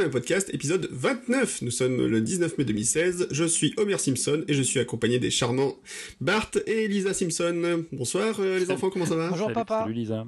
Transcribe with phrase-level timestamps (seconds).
[0.00, 1.60] Troisième podcast, épisode 29.
[1.60, 3.28] Nous sommes le 19 mai 2016.
[3.32, 5.74] Je suis Homer Simpson et je suis accompagné des charmants
[6.22, 7.84] Bart et Lisa Simpson.
[7.92, 9.28] Bonsoir euh, les enfants, comment ça va?
[9.28, 9.80] Bonjour Salut, papa.
[9.82, 10.24] Salut Lisa.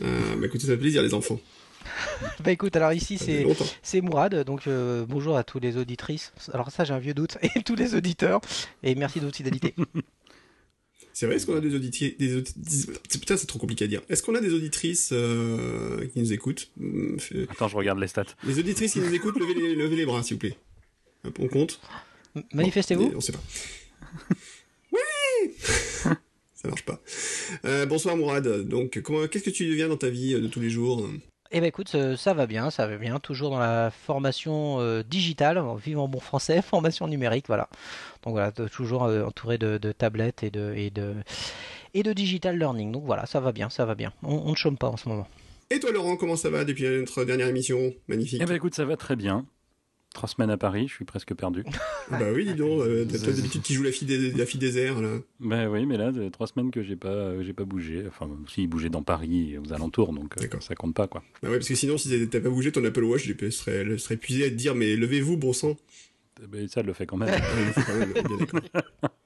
[0.00, 1.40] euh, Bah écoutez, ça fait plaisir les enfants.
[2.44, 3.44] Bah écoute, alors ici c'est
[3.82, 6.32] c'est Mourad, donc euh, bonjour à tous les auditrices.
[6.52, 8.42] Alors ça j'ai un vieux doute et tous les auditeurs
[8.84, 9.74] et merci de votre fidélité.
[11.14, 12.10] C'est vrai, est-ce qu'on a des auditeurs...
[12.18, 12.42] Des
[13.08, 14.02] Putain, c'est trop compliqué à dire.
[14.08, 16.72] Est-ce qu'on a des auditrices euh, qui nous écoutent?
[16.80, 17.16] Hum,
[17.50, 18.24] Attends, je regarde les stats.
[18.42, 20.58] Les auditrices qui nous écoutent, levez les, levez les bras s'il vous plaît.
[21.24, 21.80] Hop, on compte
[22.52, 23.12] Manifestez-vous.
[23.14, 23.42] On sait pas.
[24.92, 25.52] oui
[26.54, 27.00] Ça marche pas.
[27.64, 28.48] Euh, bonsoir Mourad.
[28.66, 31.08] Donc, comment, qu'est-ce que tu deviens dans ta vie euh, de tous les jours?
[31.56, 33.20] Eh ben écoute, ça va bien, ça va bien.
[33.20, 37.68] Toujours dans la formation euh, digitale, en vivant bon français, formation numérique, voilà.
[38.24, 41.14] Donc voilà, toujours euh, entouré de, de tablettes et de et de
[41.92, 42.90] et de digital learning.
[42.92, 44.12] Donc voilà, ça va bien, ça va bien.
[44.22, 45.28] On, on ne chôme pas en ce moment.
[45.70, 47.94] Et toi Laurent, comment ça va depuis notre dernière émission?
[48.08, 48.40] Magnifique.
[48.42, 49.46] Eh ben écoute, ça va très bien.
[50.12, 51.64] Trois semaines à Paris, je suis presque perdu.
[52.10, 52.82] Bah oui, dis donc.
[52.82, 55.16] euh, toi d'habitude qui joue la fille, des, la fille désert là.
[55.40, 58.04] ben oui, mais là, euh, trois semaines que j'ai pas, j'ai pas bougé.
[58.06, 60.62] Enfin, si bougé dans Paris et aux alentours, donc euh, D'accord.
[60.62, 61.22] ça compte pas quoi.
[61.42, 63.98] Bah ouais, parce que sinon, si t'as pas bougé ton Apple Watch, je serais, elle
[63.98, 65.76] serait épuisé à te dire, mais levez-vous, bon sang.
[66.42, 67.28] Eh ben, ça le fait quand même.
[67.88, 69.08] Ouais.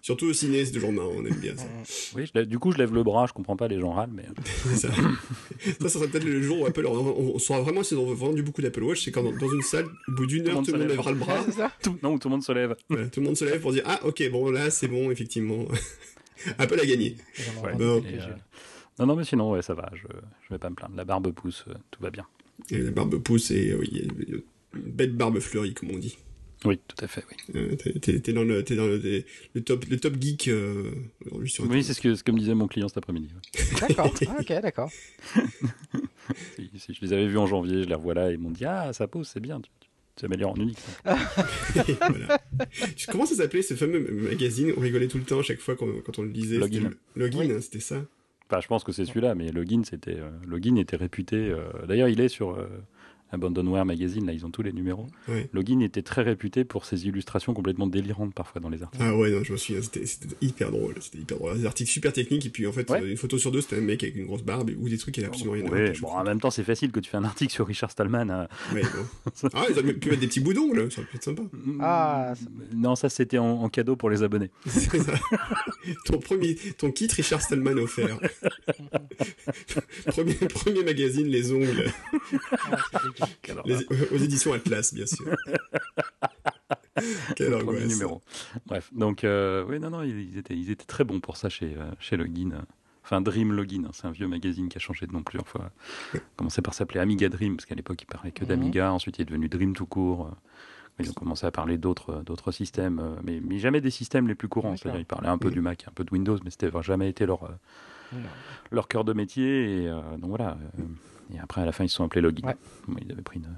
[0.00, 1.64] Surtout au ciné, c'est toujours marrant, on aime bien ça.
[2.16, 3.26] oui, je lève- du coup, je lève le bras.
[3.26, 6.60] Je comprends pas, les gens râlent, mais euh, ça, ça, ça serait peut-être le jour
[6.62, 9.30] où Apple, on, on saura vraiment s'ils ont vendu beaucoup d'Apple Watch, c'est quand dans,
[9.36, 10.96] dans une salle, au bout d'une Tout le heure, monde tout le monde lève.
[10.96, 11.50] lèvera le bras.
[11.52, 12.74] ça tout, non, tout le monde se lève.
[12.88, 15.66] Voilà, tout le monde se lève pour dire, ah ok, bon là, c'est bon, effectivement.
[16.58, 17.16] Apple a gagné.
[17.62, 17.74] Ouais.
[17.74, 18.02] Bon.
[18.02, 18.26] Et, euh,
[18.98, 19.88] Non, non, mais sinon, ouais, ça va.
[19.94, 20.02] Je,
[20.48, 20.96] je vais pas me plaindre.
[20.96, 22.26] La barbe pousse, euh, tout va bien.
[22.70, 24.36] Et la barbe pousse et euh, oui, a
[24.74, 26.16] belle barbe fleurie, comme on dit.
[26.64, 27.24] Oui, tout à fait.
[27.28, 28.96] Oui, Euh, t'es- dans le, t'es dans le,
[29.54, 30.92] le top, le top geek euh,
[31.26, 33.30] aujourd'hui sur oui c'est ce que, ce que me disait mon client cet après-midi.
[33.34, 33.64] ouais.
[33.88, 34.14] D'accord.
[34.28, 34.90] Ah, ok, d'accord.
[36.56, 38.50] Si, si je les avais vus en janvier, je les revois là, et ils m'ont
[38.50, 40.78] dit Ah, ça pousse, c'est bien, tu, tu, tu améliores en unique.
[41.04, 42.40] voilà.
[43.10, 45.88] Comment ça s'appelait ce fameux magazine On rigolait tout le temps à chaque fois quand,
[46.04, 46.58] quand on le lisait.
[46.58, 46.74] Login.
[46.82, 48.04] C'était le- Login, hein, c'était ça?
[48.48, 51.36] Enfin, je pense que c'est celui-là, mais Login, c'était, euh, Login était réputé.
[51.36, 52.66] euh, D'ailleurs, il est sur euh,
[53.32, 55.06] Abandonware Magazine, là, ils ont tous les numéros.
[55.28, 55.48] Ouais.
[55.52, 59.02] Login était très réputé pour ses illustrations complètement délirantes parfois dans les articles.
[59.06, 60.04] Ah ouais, non, je me souviens, c'était
[60.40, 60.94] hyper drôle.
[61.00, 61.58] C'était hyper drôle.
[61.58, 63.00] Des articles super techniques, et puis en fait, Ouais.
[63.02, 65.14] euh, une photo sur deux, c'était un mec avec une grosse barbe, ou des trucs
[65.14, 65.92] qui n'avaient absolument rien à voir.
[66.02, 68.28] Bon, en même temps, c'est facile que tu fais un article sur Richard Stallman.
[68.30, 69.30] euh, Ouais, bon.
[69.54, 71.42] Ah, ils auraient pu mettre des petits boudons, là, ça aurait pu être sympa.
[71.80, 72.34] Ah,
[72.74, 74.50] Non, ça c'était en, en cadeau pour les abonnés.
[74.66, 75.12] C'est ça.
[76.04, 78.18] ton premier, ton kit Richard Stallman offert.
[80.06, 81.90] premier, premier magazine, les ongles,
[83.20, 83.21] Ah,
[83.64, 85.26] les- aux éditions Atlas, bien sûr.
[87.36, 87.84] Quelle angoisse.
[87.88, 88.20] numéro.
[88.66, 91.74] Bref, donc euh, oui, non, non, ils étaient, ils étaient très bons pour ça chez,
[91.76, 92.64] euh, chez Login.
[93.04, 95.70] Enfin, Dream Login, hein, c'est un vieux magazine qui a changé de nom plusieurs fois.
[96.36, 98.48] Commencé par s'appeler Amiga Dream, parce qu'à l'époque il parlait que Mhm.
[98.48, 98.92] d'Amiga.
[98.92, 100.26] Ensuite, il est devenu Dream tout court.
[100.26, 100.30] euh.
[101.00, 104.48] Ils ont commencé à parler d'autres d'autres systèmes, mais, mais jamais des systèmes les plus
[104.48, 104.76] courants.
[104.76, 107.24] C'est-à-dire, ils parlaient un peu du Mac, un peu de Windows, mais c'était jamais été
[107.24, 107.50] leur,
[108.70, 109.84] leur cœur de métier.
[109.84, 110.58] Et euh, donc voilà.
[110.78, 110.82] euh,
[111.34, 112.46] et après, à la fin, ils se sont appelés Login.
[112.46, 112.56] Ouais.
[112.88, 113.48] Bon, ils avaient pris une.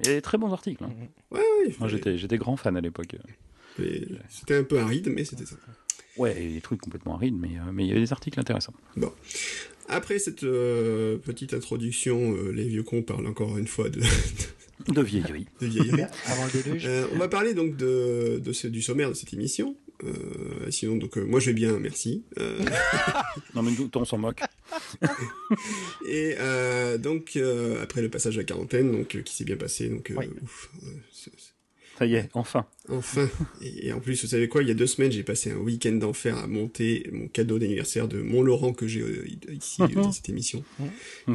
[0.00, 0.82] Il y avait des très bons articles.
[0.84, 0.90] hein.
[1.30, 3.16] Ouais, ouais, Moi, j'étais j'étais grand fan à l'époque.
[4.28, 5.56] C'était un peu aride, mais c'était ça.
[6.16, 8.74] Ouais, et des trucs complètement arides, mais, euh, mais il y avait des articles intéressants.
[9.88, 14.00] Après cette euh, petite introduction, euh, les vieux cons parlent encore une fois de,
[14.88, 15.46] De vieillerie.
[15.60, 16.02] de vieillerie.
[16.26, 16.86] Avant le déluge.
[16.86, 19.76] Euh, on va parler donc de, de ce, du sommaire de cette émission.
[20.04, 22.24] Euh, sinon, donc euh, moi je vais bien, merci.
[22.38, 22.58] Euh,
[23.54, 24.40] Non, mais nous, on s'en moque.
[26.08, 29.56] et euh, donc euh, après le passage à la quarantaine, donc euh, qui s'est bien
[29.56, 30.26] passé, donc euh, Oui.
[30.42, 31.30] ouf, euh,
[31.98, 32.64] Ça y est, enfin.
[32.88, 33.28] enfin.
[33.60, 35.56] Et, et en plus, vous savez quoi Il y a deux semaines, j'ai passé un
[35.58, 39.88] week-end d'enfer à monter mon cadeau d'anniversaire de Mont Laurent que j'ai euh, ici euh,
[39.88, 40.64] dans cette émission.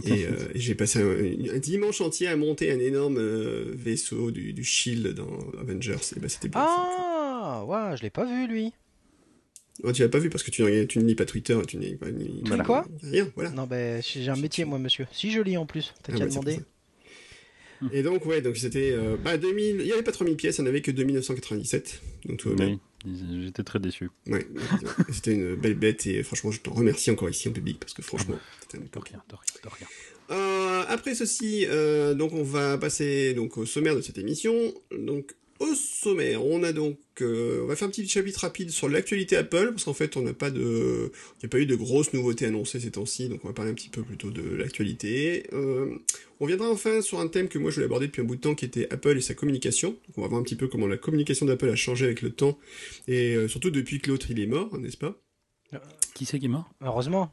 [0.04, 4.32] Et, euh, et j'ai passé un, un dimanche entier à monter un énorme euh, vaisseau
[4.32, 5.98] du, du Shield dans Avengers.
[6.16, 6.62] Et bah c'était bien.
[6.66, 7.15] ça.
[7.48, 8.74] Ah, ouais, je l'ai pas vu lui.
[9.84, 11.66] Oh, tu l'as pas vu parce que tu, ne- tu ne lis pas Twitter et
[11.66, 13.52] tu n'as pas ni, lis quoi Rien, voilà.
[13.52, 15.06] Non, ben j'ai un métier moi, monsieur.
[15.12, 16.60] Si je lis en plus, t'as Ah qu'à ouais, demander.
[17.92, 18.92] Et donc, ouais, donc c'était.
[18.94, 19.82] euh, bah, 2000.
[19.82, 22.02] Il n'y avait pas 3000 pièces, il n'y en avait que 2997.
[22.26, 22.80] Donc tout va bien.
[23.06, 24.10] Oui, j'étais très déçu.
[24.28, 24.48] Ouais,
[25.12, 28.02] c'était une belle bête et franchement, je t'en remercie encore ici en public parce que
[28.02, 29.88] franchement, c'était un De rien, de rien, de rien.
[30.32, 34.56] Euh, après ceci, euh, donc on va passer donc au sommaire de cette émission.
[34.98, 38.90] Donc au sommaire, on a donc, euh, on va faire un petit chapitre rapide sur
[38.90, 41.76] l'actualité Apple parce qu'en fait on n'a pas de, il n'y a pas eu de
[41.76, 45.48] grosses nouveautés annoncées ces temps-ci, donc on va parler un petit peu plutôt de l'actualité.
[45.54, 45.98] Euh,
[46.40, 48.42] on viendra enfin sur un thème que moi je voulais aborder depuis un bout de
[48.42, 49.92] temps, qui était Apple et sa communication.
[49.92, 52.32] Donc on va voir un petit peu comment la communication d'Apple a changé avec le
[52.32, 52.58] temps
[53.08, 55.18] et euh, surtout depuis que l'autre il est mort, n'est-ce pas?
[56.14, 56.70] Qui c'est qui est mort?
[56.82, 57.32] Heureusement.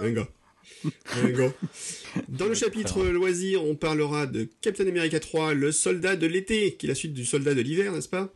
[0.00, 0.28] Un gars.
[2.28, 6.86] Dans le chapitre loisirs, on parlera de Captain America 3, le soldat de l'été, qui
[6.86, 8.32] est la suite du soldat de l'hiver, n'est-ce pas?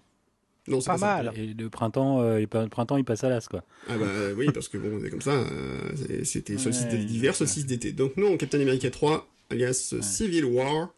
[0.66, 1.32] Non, Pas mal.
[1.36, 3.64] Et le printemps, euh, le printemps, il passe à l'as, quoi.
[3.88, 5.32] Ah bah oui, parce que bon, c'est comme ça.
[5.32, 7.92] euh, C'était solstice Ouais, d'hiver, solstice d'été.
[7.92, 10.92] Donc non, Captain America 3, alias Civil War.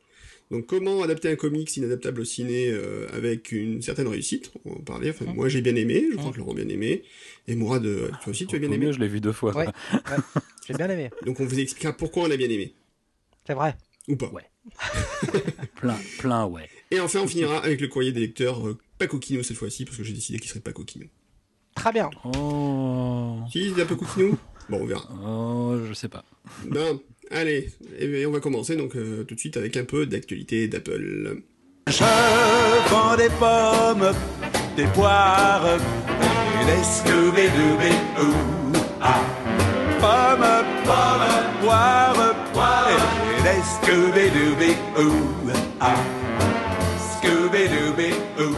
[0.51, 4.51] Donc comment adapter un comics inadaptable au ciné euh, avec une certaine réussite?
[4.65, 5.11] On va en parler.
[5.11, 7.05] Enfin, moi j'ai bien aimé, je crois que Laurent a bien aimé.
[7.47, 8.93] Et Mourad, euh, toi aussi tu as bien aimé.
[8.93, 9.55] je l'ai vu deux fois.
[10.71, 11.11] J'ai bien aimé.
[11.27, 12.75] Donc on vous expliquera pourquoi on a bien aimé.
[13.47, 13.75] C'est vrai.
[14.09, 14.29] Ou pas.
[14.29, 14.45] Ouais.
[15.77, 16.69] Plein, plein, ouais.
[16.91, 19.97] Et enfin on finira avec le courrier des lecteurs euh, pas coquinou cette fois-ci, parce
[19.97, 21.07] que j'ai décidé qu'il serait pas coquinou.
[21.75, 22.11] Très bien.
[22.25, 24.37] Oh, Si, il est un peu coquinou
[24.69, 25.09] Bon, on verra.
[25.25, 26.25] oh, je sais pas.
[26.67, 26.99] Ben,
[27.31, 31.43] allez, et on va commencer donc euh, tout de suite avec un peu d'actualité d'Apple.
[31.89, 34.13] Je vends des pommes,
[34.77, 35.67] des poires
[36.61, 38.60] et des.
[40.91, 45.13] Pommes, pommes, poires, poires et des Scooby-Dooby-Doo.
[45.79, 45.95] Ah.
[46.99, 48.57] Scooby-Dooby-Doo.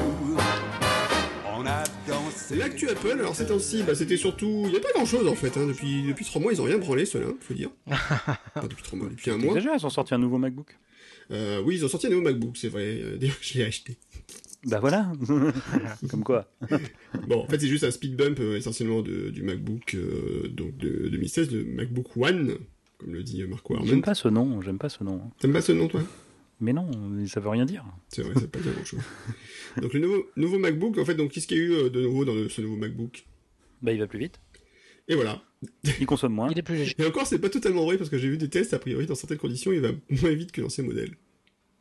[1.55, 2.57] On a dansé.
[2.57, 4.63] L'actu Apple, alors ces temps-ci, bah, c'était surtout...
[4.65, 5.67] Il n'y a pas grand-chose en fait, hein.
[5.67, 7.69] depuis, depuis trois mois ils ont rien branlé ceux-là, faut dire.
[7.87, 9.53] Pas depuis trois mois, depuis un mois.
[9.53, 10.75] Déjà, ils ont sorti un nouveau MacBook.
[11.33, 13.99] Euh, oui, ils ont sorti un nouveau MacBook, c'est vrai, Euh, d'ailleurs je l'ai acheté.
[14.67, 15.13] Bah voilà.
[16.11, 16.49] Comme quoi.
[17.29, 20.77] Bon, en fait c'est juste un speed bump euh, essentiellement de, du MacBook euh, donc
[20.77, 22.57] de 2016, le MacBook One,
[22.99, 24.01] comme le dit Marco J'aime Arment.
[24.03, 25.21] pas ce nom, j'aime pas ce nom.
[25.41, 26.03] T'aimes pas ce nom toi?
[26.61, 26.89] Mais non,
[27.27, 27.85] ça veut rien dire.
[28.09, 29.01] C'est vrai, ça veut pas dire grand-chose.
[29.81, 32.01] Donc le nouveau, nouveau MacBook, en fait, donc qu'est-ce qu'il y a eu euh, de
[32.03, 33.25] nouveau dans le- ce nouveau MacBook?
[33.83, 34.39] Bah il va plus vite,
[35.09, 35.43] Et voilà.
[35.99, 36.49] il consomme moins.
[36.53, 36.95] Il est plus léger.
[36.99, 39.17] Et encore, c'est pas totalement vrai parce que j'ai vu des tests, a priori, dans
[39.17, 41.17] certaines conditions, il va moins vite que l'ancien modèle.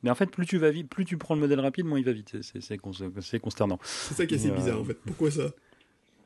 [0.03, 2.05] Mais en fait, plus tu vas vite, plus tu prends le modèle rapide, moins il
[2.05, 2.29] va vite.
[2.31, 3.79] C'est- C'est c'est cons- c'est consternant.
[3.83, 4.97] C'est ça qui est assez Euh, bizarre, en fait.
[5.05, 5.43] Pourquoi ça?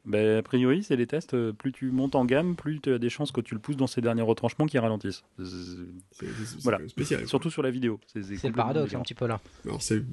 [0.05, 1.33] Bah, a priori, c'est les tests.
[1.33, 3.75] euh, Plus tu montes en gamme, plus tu as des chances que tu le pousses
[3.75, 5.23] dans ses derniers retranchements qui ralentissent.
[5.39, 6.25] C'est
[6.61, 6.79] Voilà.
[6.87, 7.27] spécial.
[7.27, 7.99] Surtout sur la vidéo.
[8.13, 9.41] C'est le paradoxe un petit peu là.
[9.65, 10.03] Alors, c'est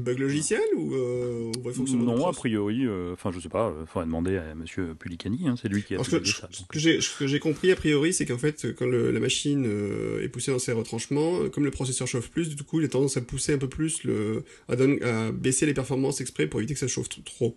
[0.00, 3.86] bug logiciel ou euh, fonctionnement de Non, a priori, euh, enfin, je sais pas, il
[3.86, 6.48] faudrait demander à monsieur Pulicani, hein, c'est lui qui a Alors, ce que, ça.
[6.50, 9.10] ce donc, que j'ai, ce que j'ai compris a priori, c'est qu'en fait, quand le-
[9.10, 12.62] la machine euh, est poussée dans ses retranchements, euh, comme le processeur chauffe plus, du
[12.64, 16.46] coup, il a tendance à pousser un peu plus le, à, baisser les performances exprès
[16.46, 17.56] pour éviter que ça chauffe trop.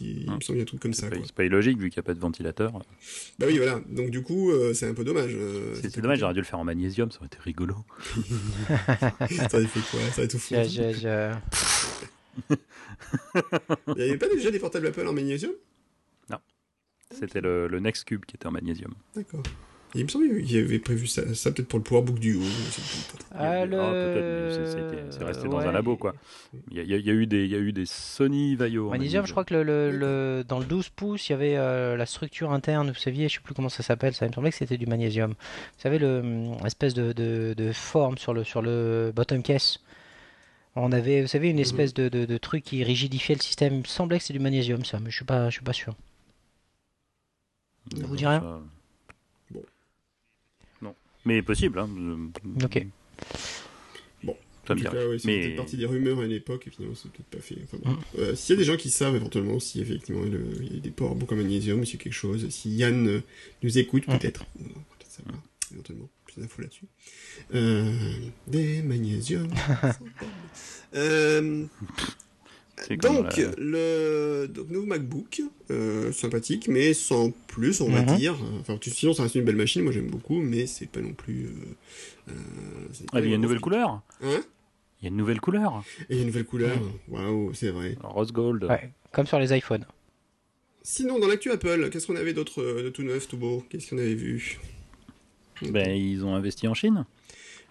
[0.00, 0.40] Il me Hum.
[0.42, 1.16] semble qu'il y a un truc comme c'est ça.
[1.24, 2.72] c'est pas illogique vu qu'il n'y a pas de ventilateur.
[3.38, 3.80] Bah oui, voilà.
[3.88, 5.32] Donc du coup, euh, c'est un peu dommage.
[5.34, 7.74] euh, C'est dommage, j'aurais dû le faire en magnésium, ça aurait été rigolo.
[8.68, 10.00] ça aurait fait quoi?
[10.12, 10.68] Ça aurait tout Je- fondu.
[10.68, 11.34] je- je-
[13.88, 15.52] Il n'y avait pas déjà des portables Apple en magnésium?
[17.10, 18.92] C'était le, le Next Cube qui était en magnésium.
[19.16, 19.42] D'accord.
[19.94, 22.42] Il me semble qu'il y avait prévu ça, ça peut-être pour le PowerBook du haut.
[23.34, 24.66] Ah, le- Ah, c'est-
[25.12, 26.14] c'était- resté dans un labo, quoi.
[26.70, 28.90] Il y a, il y eu des, il y a eu des Sony Vaio.
[28.90, 31.96] Magnésium, je crois que le, le- le- dans le 12 pouces, il y avait euh,
[31.96, 34.50] la structure interne, vous saviez, je sais plus comment ça s'appelle, ça il me semblait
[34.50, 35.30] que c'était du magnésium.
[35.30, 39.78] Vous savez, le hum, de, de- de forme sur le, sur le bottom case.
[40.76, 43.72] On avait, vous savez, une espèce de, de- de truc qui rigidifiait le système.
[43.74, 45.72] Il me semblait que c'est du magnésium, ça, mais je suis pas, je suis pas
[45.72, 45.94] sûr.
[47.98, 48.60] Ça vous dit rien.
[51.24, 51.88] Mais possible, hein.
[52.64, 52.86] Ok.
[54.22, 54.36] Bon.
[54.66, 56.32] Ça En me tout dit cas, ouais, c'est Mais peut-être partie des rumeurs à une
[56.32, 57.56] époque et finalement c'est peut-être pas fait.
[57.64, 57.90] Enfin, bon.
[57.92, 57.98] Mm.
[58.18, 60.90] Euh, S'il y a des gens qui savent éventuellement si effectivement il y a des
[60.90, 63.20] PowerBooks en magnésium, si quelque chose, si Yann euh,
[63.62, 64.18] nous écoute Mm.
[64.18, 65.32] peut-être, ou non, peut-être ça va,
[65.72, 66.86] éventuellement, plus d'infos là-dessus.
[67.54, 67.92] Euh,
[68.46, 69.50] des magnésiums.
[70.94, 71.64] euh,
[72.86, 78.16] Comme donc, le donc, nouveau MacBook, euh, sympathique, mais sans plus, on va Mhm.
[78.16, 78.36] dire.
[78.60, 81.12] Enfin, tu- sinon, ça reste une belle machine, moi j'aime beaucoup, mais c'est pas non
[81.12, 81.46] plus.
[81.46, 82.32] euh, euh,
[83.12, 84.02] Ah, mais il y a une nouvelle couleur.
[84.22, 84.42] Hein?
[85.00, 85.84] Il y a une nouvelle couleur.
[86.08, 86.78] Et il y a une nouvelle couleur.
[87.08, 87.96] Waouh, c'est vrai.
[88.02, 88.64] Rose gold.
[88.64, 89.84] Ouais, comme sur les iPhones.
[90.82, 93.62] Sinon, dans l'actu Apple, qu'est-ce qu'on avait d'autre euh, de tout neuf, tout beau?
[93.68, 94.58] Qu'est-ce qu'on avait vu?
[95.62, 97.04] Ben, ils ont investi en Chine.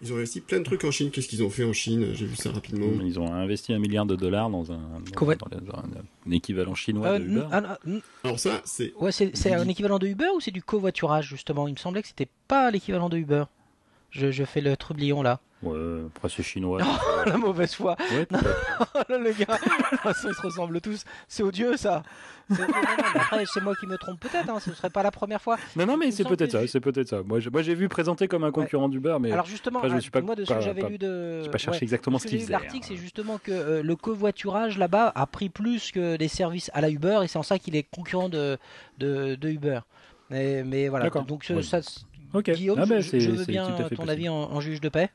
[0.02, 1.10] Ils ont investi plein de trucs en Chine.
[1.10, 2.14] Qu'est-ce qu'ils ont fait en Chine?
[2.14, 3.02] J'ai vu ça rapidement.
[3.04, 6.28] Ils ont investi un milliard de dollars dans un, dans- Covoit- dans le- dans un-
[6.28, 7.40] un équivalent chinois Euh, de Uber.
[7.42, 8.94] n- ah, n- Alors ça, c'est...
[9.00, 11.68] ouais, c'est c'est un équivalent de Uber ou c'est du covoiturage justement?
[11.68, 13.46] Il me semblait que c'était pas l'équivalent de Uber.
[14.12, 15.40] Je, je fais le trublion là.
[15.64, 16.80] Ouais, après c'est chinois.
[17.26, 17.96] La mauvaise foi.
[18.12, 18.28] ouais.
[18.94, 19.58] Oh le gars,
[20.04, 21.04] façon, ils se ressemblent tous.
[21.28, 22.04] C'est odieux ça.
[22.50, 22.66] C'est odieux.
[22.68, 24.50] Non, non, mais après, c'est moi qui me trompe peut-être.
[24.50, 24.60] Hein.
[24.60, 25.58] Ce serait pas la première fois.
[25.76, 26.68] non, non, mais c'est peut-être ça.
[26.68, 27.22] C'est peut-être ça.
[27.24, 30.12] Moi, j'ai vu présenté comme un concurrent d'Uber, mais Alors justement, après, je ah, suis
[30.12, 32.20] pas- moi de ce pas- que j'avais pas- lu de, j'ai pas cherché ouais, exactement
[32.20, 32.52] ce de faisaient.
[32.52, 32.88] l'article, hein.
[32.90, 36.90] c'est justement que euh, le covoiturage là-bas a pris plus que des services à la
[36.90, 38.58] Uber et c'est en ça qu'il est concurrent de,
[39.00, 39.80] de, de Uber.
[40.30, 41.06] Mais, mais voilà.
[41.06, 41.26] D'accord.
[41.26, 41.64] Donc Oui.
[41.64, 41.80] ça,
[42.34, 42.52] Ok.
[42.52, 44.10] Guillaume, Ah ben, je, je veux bien ton possible.
[44.10, 45.10] avis en, en juge de paix.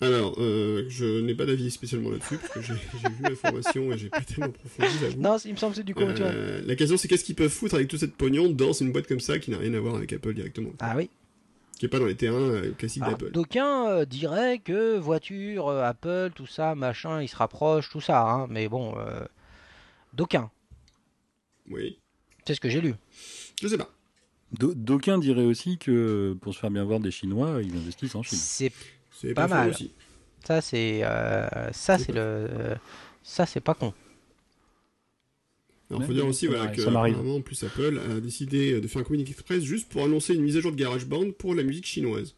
[0.00, 3.92] Alors, euh, je n'ai pas d'avis spécialement là-dessus, parce que j'ai j'ai vu la formation
[3.92, 5.16] et j'ai pas tellement approfondi.
[5.18, 6.32] Non, il me semble que c'est du covoiturage.
[6.36, 9.08] Euh, la question c'est qu'est-ce qu'ils peuvent foutre avec toute cette pognon dans une boîte
[9.08, 11.10] comme ça qui n'a rien à voir avec Apple directement, Ah oui.
[11.80, 13.32] qui est pas dans les terrains euh, classiques Alors, d'Apple.
[13.32, 18.22] D'aucuns euh, diraient que voiture, euh, Apple, tout ça, machin, ils se rapprochent, tout ça.
[18.22, 19.24] Hein, mais bon, euh,
[20.12, 20.48] d'aucuns.
[21.70, 21.98] Oui,
[22.46, 22.94] C'est ce que j'ai lu.
[23.60, 23.90] je sais pas.
[24.52, 28.22] D'au- D'aucuns diraient aussi que pour se faire bien voir des Chinois, ils investissent en
[28.22, 28.38] Chine.
[28.38, 28.72] C'est
[29.20, 29.70] C'est Pas mal.
[29.70, 29.90] aussi.
[30.44, 32.74] ça, c'est euh, ça, C'est le euh,
[33.22, 33.92] ça, c'est pas con.
[35.90, 37.14] Alors, faut Ouais, dire ouais, aussi ça voilà, m'arrive- que ça m'arrive.
[37.14, 40.42] apparemment, en plus Apple a décidé de faire un communiqué express juste pour annoncer une
[40.42, 42.34] mise à jour de GarageBand pour la musique chinoise.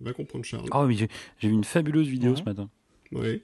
[0.00, 0.68] Va comprendre Charles.
[0.70, 1.08] Ah, mais j'ai
[1.38, 2.68] j'ai vu une fabuleuse vidéo ce matin
[3.12, 3.42] Ouais.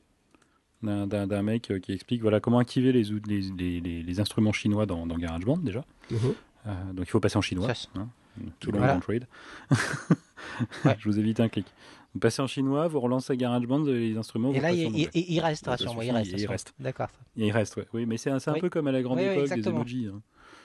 [0.82, 4.86] d'un- mec euh, qui explique voilà comment activer les, les, les, les- les instruments chinois
[4.86, 5.84] dans, dans GarageBand déjà.
[6.10, 6.18] Mhm.
[6.66, 7.72] Euh, donc il faut passer en chinois.
[7.96, 8.08] Hein.
[8.60, 8.94] Tout Voilà.
[8.94, 9.26] don't trade.
[10.84, 10.96] Ouais.
[10.98, 11.66] Je vous évite un clic.
[12.14, 14.50] Vous passez en chinois, vous relancez GarageBand, les instruments.
[14.52, 16.32] Et vous là, il, il- il- il reste, rassure-moi, il reste.
[16.38, 16.72] il reste.
[16.78, 17.08] D'accord.
[17.36, 17.86] Il reste, ouais.
[17.92, 18.60] Oui, mais c'est un, Oui.
[18.60, 19.80] peu comme à la grande Oui, oui, époque des exactement.
[19.80, 20.06] emojis.
[20.14, 20.20] hein.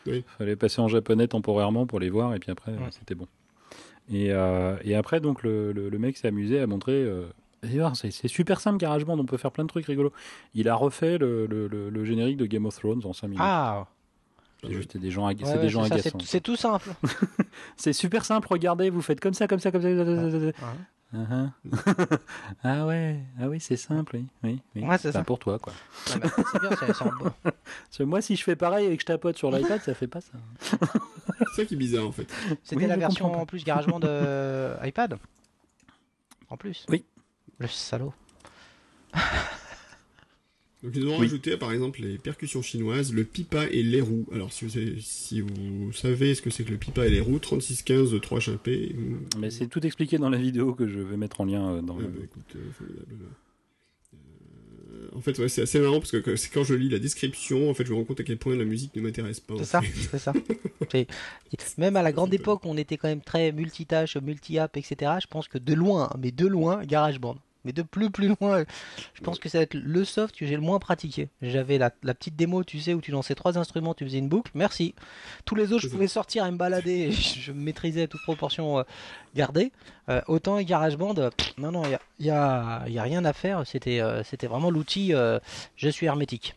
[0.08, 0.24] Oui.
[0.38, 3.27] Fallait passer en japonais temporairement pour les voir et puis après, c'était bon.
[4.12, 6.94] Et, euh, et après, donc, le, le- le mec s'est amusé à montrer.
[6.94, 7.25] euh,
[7.94, 10.13] c'est super simple, GarageBand, on peut faire plein de trucs rigolos.
[10.53, 13.41] Il a refait le, générique de Game of Thrones en 5 minutes.
[13.44, 13.88] Ah,
[14.63, 16.18] c'est juste des gens, ag- ouais, c'est ouais, des gens agaçants.
[16.22, 16.89] c'est- tout simple.
[17.77, 19.89] C'est super simple, regardez, vous faites comme ça, comme ça, comme ça.
[21.12, 21.50] Uh-huh.
[22.63, 24.28] ah ouais, ah oui, c'est simple, oui.
[24.44, 24.84] oui, oui.
[24.84, 25.74] Ouais, c'est pour toi, quoi.
[26.06, 29.50] C'est bien, bon- Parce que moi, si je fais pareil et que je tapote sur
[29.50, 30.34] l'iPad, ça fait pas ça.
[30.60, 32.32] C'est ça qui est bizarre en fait.
[32.63, 35.18] C'était Oui, la version en plus GarageBand de iPad?
[36.50, 36.86] En plus?
[36.89, 37.04] Oui.
[37.58, 38.13] Le salaud.
[40.82, 41.26] Donc ils ont Oui.
[41.26, 44.26] rajouté par exemple les percussions chinoises, le pipa et les roues.
[44.34, 47.20] Alors si vous savez, si vous savez ce que c'est que le pipa et les
[47.20, 48.96] roues, 3615 3 HP.
[49.38, 51.98] Mais c'est tout expliqué dans la vidéo que je vais mettre en lien euh, dans
[51.98, 52.08] Ah le...
[52.08, 53.26] bah écoute, euh, formidable.
[54.94, 57.70] Euh, en fait, ouais, c'est assez marrant parce que c'est quand je lis la description,
[57.70, 59.56] en fait, je me rends compte à quel point la musique ne m'intéresse pas.
[59.58, 59.82] C'est ça,
[60.12, 60.34] c'est ça.
[61.78, 65.12] Même à la grande époque, on était quand même très multitâche, multi-app, etc.
[65.22, 67.38] Je pense que de loin, mais de loin, GarageBand.
[67.70, 68.64] Mais de plus plus loin,
[69.14, 71.30] je pense que ça va être le soft que j'ai le moins pratiqué.
[71.44, 74.28] J'avais la, la petite démo, tu sais, où tu lançais trois instruments, tu faisais une
[74.30, 74.52] boucle.
[74.56, 74.96] Merci.
[75.46, 77.12] Tous les autres, je pouvais sortir et me balader.
[77.12, 78.84] Je, je maîtrisais toute proportion euh,
[79.36, 79.72] gardée.
[80.10, 83.34] Euh, autant GarageBand, euh, non, non, il y a, y a- y a rien à
[83.34, 83.68] faire.
[83.68, 85.14] C'était euh, c'était vraiment l'outil.
[85.76, 86.56] je suis hermétique.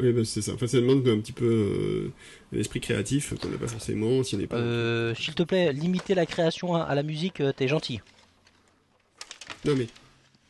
[0.00, 0.52] Oui, bah, c'est ça.
[0.54, 2.12] Enfin, ça demande un petit peu euh,
[2.52, 4.56] l'esprit créatif qu'on n'a pas forcément si on n'est pas.
[4.56, 8.00] Euh, S'il te plaît, limiter la création à, à la musique, t'es gentil.
[9.64, 9.86] Non mais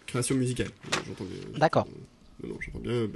[0.07, 0.69] création musicale.
[1.07, 1.59] J'entends bien.
[1.59, 1.87] D'accord.
[2.43, 2.93] Non, non, j'entends bien.
[2.93, 3.09] euh,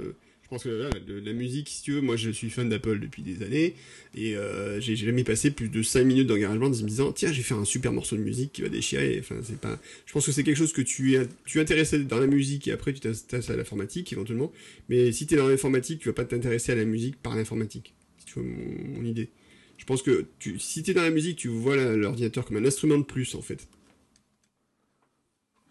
[0.43, 2.99] je pense que là, de- la musique, si tu veux, moi je suis fan d'Apple
[2.99, 3.73] depuis des années
[4.13, 7.31] et euh, j'ai jamais passé plus de 5 minutes dans GarageBand en me disant tiens
[7.31, 9.17] j'ai fait un super morceau de musique qui va déchirer.
[9.19, 9.79] Enfin c'est pas.
[10.05, 12.67] Je pense que c'est quelque chose que tu es tu es intéressé dans la musique
[12.67, 14.51] et après tu t'intéresses à l'informatique éventuellement.
[14.89, 17.93] Mais si tu es dans l'informatique, tu vas pas t'intéresser à la musique par l'informatique.
[18.19, 19.29] Si tu vois mon, mon idée.
[19.77, 22.65] Je pense que tu, si tu es dans la musique, tu vois l'ordinateur comme un
[22.65, 23.67] instrument de plus en fait.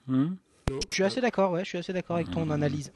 [0.07, 0.35] Hmm
[0.71, 2.93] Je suis assez d'accord, ouais, je suis assez d'accord avec ton analyse.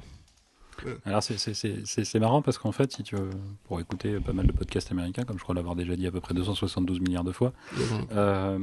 [1.06, 3.30] Alors c'est- c'est- c'est c'est- c'est marrant parce qu'en fait, si tu veux,
[3.64, 6.20] pour écouter pas mal de podcasts américains, comme je crois l'avoir déjà dit à peu
[6.20, 7.52] près 272 milliards de fois,
[8.12, 8.58] euh,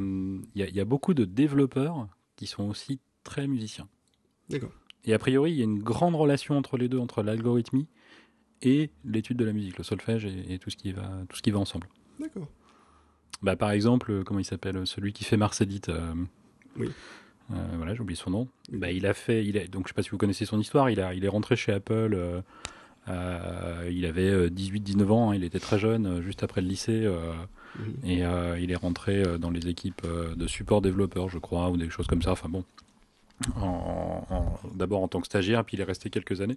[0.55, 3.87] il y, a- il y a beaucoup de développeurs qui sont aussi très musiciens.
[4.49, 4.71] D'accord.
[5.05, 7.87] Et a priori, il y a une grande relation entre les deux, entre l'algorithmie
[8.61, 11.41] et l'étude de la musique, le solfège et, et tout, ce qui va, tout ce
[11.41, 11.87] qui va ensemble.
[12.19, 12.47] D'accord.
[13.41, 15.81] Bah, par exemple, euh, comment il s'appelle Celui qui fait Mars Edit.
[15.89, 16.13] euh,
[16.77, 16.91] Oui.
[17.51, 18.47] Euh, voilà, j'ai oublié son nom.
[18.71, 20.89] Bah, il a fait, il a, donc je sais pas si vous connaissez son histoire.
[20.89, 22.13] Il a, il est rentré chez Apple.
[22.13, 22.41] euh,
[23.09, 25.31] euh, il avait 18-19 ans.
[25.31, 27.33] hein, il était très jeune, juste après le lycée, euh,
[28.05, 31.89] et euh, il est rentré dans les équipes de support développeur, je crois, ou des
[31.89, 32.31] choses comme ça.
[32.31, 32.63] Enfin bon.
[34.75, 36.55] D'abord en tant que stagiaire, puis il est resté quelques années.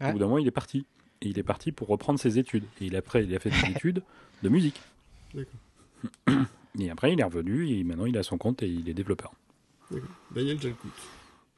[0.00, 0.86] Au bout d'un moment, il est parti.
[1.20, 2.62] Et il est parti pour reprendre ses études.
[2.80, 4.02] Et il, après, il a fait des études
[4.44, 4.80] de musique.
[6.78, 9.32] Et après, il est revenu et maintenant, il a son compte et il est développeur.
[10.34, 10.88] Daniel Jalcout.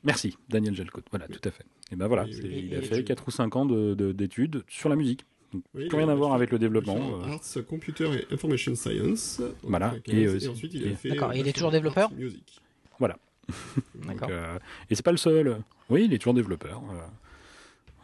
[0.04, 1.02] Merci, Daniel Gelcout.
[1.10, 1.64] Voilà, tout à fait.
[1.92, 3.04] Et ben voilà, Oui, c'est- oui, il a fait oui.
[3.04, 5.24] 4 ou 5 ans de- de- d'études sur la musique.
[5.52, 6.96] Donc, plus rien à voir avec le développement.
[7.24, 9.40] euh, Arts, Computer et Information Science.
[9.64, 11.08] en Voilà, 95, et, Et, euh, ensuite, il et- a fait.
[11.10, 12.60] D'accord, euh, il est toujours développeur Music.
[13.00, 14.28] donc, D'accord.
[14.30, 14.58] euh,
[14.88, 15.58] et c'est pas le seul.
[15.88, 16.80] Oui, il est toujours développeur.
[16.92, 17.00] euh.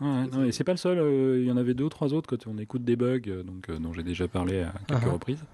[0.01, 0.99] Ouais, non, et c'est pas le seul.
[0.99, 3.43] euh, Il y en avait deux ou trois autres quand on écoute des bugs, euh,
[3.43, 5.11] donc, euh, dont j'ai déjà parlé à quelques Uh-huh.
[5.13, 5.45] reprises.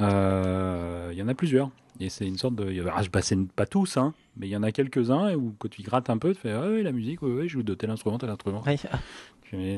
[0.00, 1.70] Euh, Il y en a plusieurs.
[2.00, 2.70] Et c'est une sorte de.
[2.70, 5.34] il y a- ah, je passais pas tous, hein, mais il y en a quelques-uns
[5.34, 7.52] où quand tu grattes un peu, tu fais Ah oui, la musique, oui, oui, je
[7.54, 8.62] joue de tel instrument, tel instrument.
[8.64, 8.76] Ouais.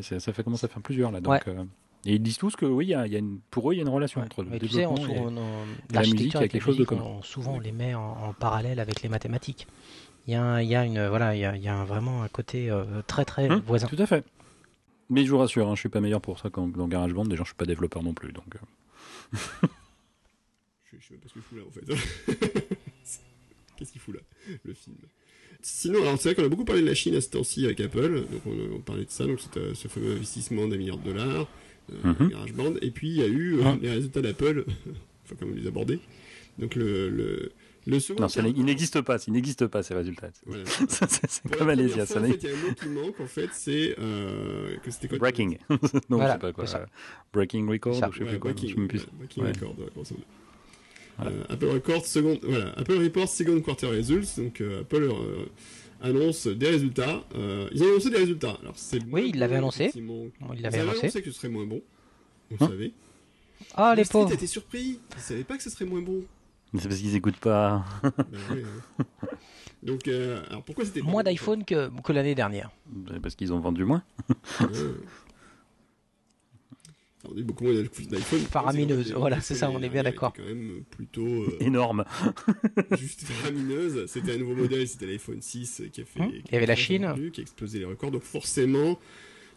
[0.03, 1.21] Ça, ça fait commence à faire plusieurs là.
[1.21, 1.41] Donc, Ouais.
[2.07, 3.75] Et ils disent tous que oui, il y a, il y a une, pour eux,
[3.75, 4.27] il y a une relation Ouais.
[4.27, 6.77] entre le Mais tu sais, on, et- on- on- la musique, avec quelque la chose
[6.79, 7.03] de commun.
[7.03, 9.67] on- souvent on les met en, en parallèle avec les mathématiques.
[10.27, 11.75] Il y a, un- il y a une voilà, il y a, il y a
[11.77, 13.87] un- vraiment un côté euh, très très Hum, voisin.
[13.87, 14.25] Tout à fait.
[15.11, 17.25] Mais je vous rassure, hein, je suis pas meilleur pour ça qu'en- dans GarageBand.
[17.27, 18.33] Déjà, je suis pas développeur non plus.
[18.33, 18.59] Donc, euh,
[20.93, 22.69] Je, je sais même pas ce qu'il fout là en fait.
[23.77, 24.21] Qu'est-ce qu'il fout là,
[24.63, 24.97] le film?
[25.61, 27.81] Sinon, alors c'est vrai qu'on a beaucoup parlé de la Chine à ce temps-ci avec
[27.81, 30.99] Apple, donc on, on parlait de ça, donc c'est euh, ce fameux investissement d'un milliard
[30.99, 31.49] de dollars,
[31.93, 32.29] euh, Mhm.
[32.31, 33.79] GarageBand, et puis il y a eu euh, Mhm.
[33.83, 34.65] les résultats d'Apple,
[35.25, 35.99] enfin comment les aborder.
[36.59, 37.53] Donc le, le,
[37.87, 38.23] le second.
[38.23, 39.19] non, ça il n'existe pas.
[39.27, 40.31] Il n'existe pas ces résultats.
[40.47, 40.65] Voilà.
[40.89, 42.07] Ça, c'est comme Alésia.
[42.07, 44.91] Ça en fait, il y a un mot qui manque, en fait, c'est euh, que
[44.91, 45.59] c'était quoi breaking.
[45.71, 45.79] non,
[46.11, 46.87] Voilà, je sais pas quoi.
[47.33, 47.97] Breaking record.
[47.97, 48.09] Ça.
[48.09, 48.53] ou je sais Ouais, plus quoi.
[48.53, 49.01] breaking, plus.
[49.01, 49.53] ouais, breaking Ouais.
[49.53, 50.27] record, ouais, grosso modo.
[51.19, 51.31] Voilà.
[51.33, 55.45] Euh, Apple Records, second, voilà, Apple Reports Second Quarter Results, donc euh, Apple euh,
[56.05, 57.25] annonce des résultats.
[57.35, 58.57] Euh, ils ont annoncé des résultats.
[58.63, 59.85] Alors c'est Oui, ils l'avaient annoncé.
[59.85, 60.25] Effectivement.
[60.55, 61.23] Ils l'avait avaient annoncé.
[61.23, 61.83] que ce serait moins bon.
[62.51, 62.93] On Hein le savait.
[63.75, 64.33] Ah les pauvres.
[64.33, 65.01] était surpris.
[65.17, 66.23] Ils savaient pas que ce serait moins bon.
[66.77, 67.85] C'est parce qu'ils écoutent pas.
[68.03, 68.13] Ben
[68.51, 68.65] ouais,
[69.01, 69.05] hein.
[69.83, 72.71] Donc, euh, alors pourquoi c'était Moins d'iPhone que, que l'année dernière.
[73.23, 74.03] Parce qu'ils ont vendu moins.
[77.29, 78.41] On dit beaucoup moins d'iPhone.
[78.41, 80.33] Faramineuse, voilà, c'est ça, on est bien d'accord.
[80.35, 82.05] quand même plutôt euh, Énorme.
[82.99, 84.07] juste faramineuse.
[84.07, 86.21] C'était un nouveau modèle, c'était l'iPhone 6 qui a fait.
[86.21, 87.07] Hum, qui il y avait la Chine.
[87.07, 88.11] vendu, qui a explosé les records.
[88.11, 88.99] Donc forcément,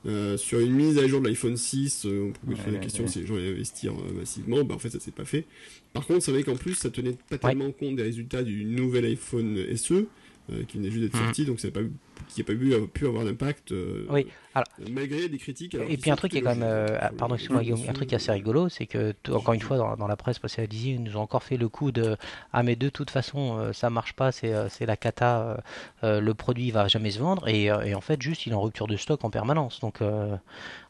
[0.06, 2.84] euh, sur une mise à jour de l'iPhone 6, euh, on peut se poser la
[2.84, 3.10] question ouais.
[3.10, 4.64] si les gens allaient investir euh, massivement.
[4.64, 5.46] Bah, en fait, ça s'est pas fait.
[5.94, 9.06] Par contre, c'est vrai qu'en plus, ça tenait pas tellement compte des résultats du nouvel
[9.06, 10.06] iPhone SE.
[10.52, 11.24] Euh, qui venait juste d'être Mhm.
[11.26, 11.92] sorti, donc ça n'a pas, eu-
[12.30, 15.76] qui n'a pas eu, pu avoir d'impact euh, Oui, alors- malgré des critiques.
[15.76, 17.64] alors, Et qui puis un truc qui est quand même, euh, ah, Faut- pardon, excuse-moi
[17.64, 18.16] Guillaume, un truc dessus.
[18.16, 21.04] assez rigolo, c'est que encore une fois dans, dans la presse passée à Dizzy, ils
[21.04, 22.16] nous ont encore fait le coup de
[22.54, 25.62] ah mais de toute façon ça marche pas, c'est c'est la cata,
[26.04, 28.88] le produit va jamais se vendre et, et en fait juste il est en rupture
[28.88, 29.80] de stock en permanence.
[29.82, 30.00] Donc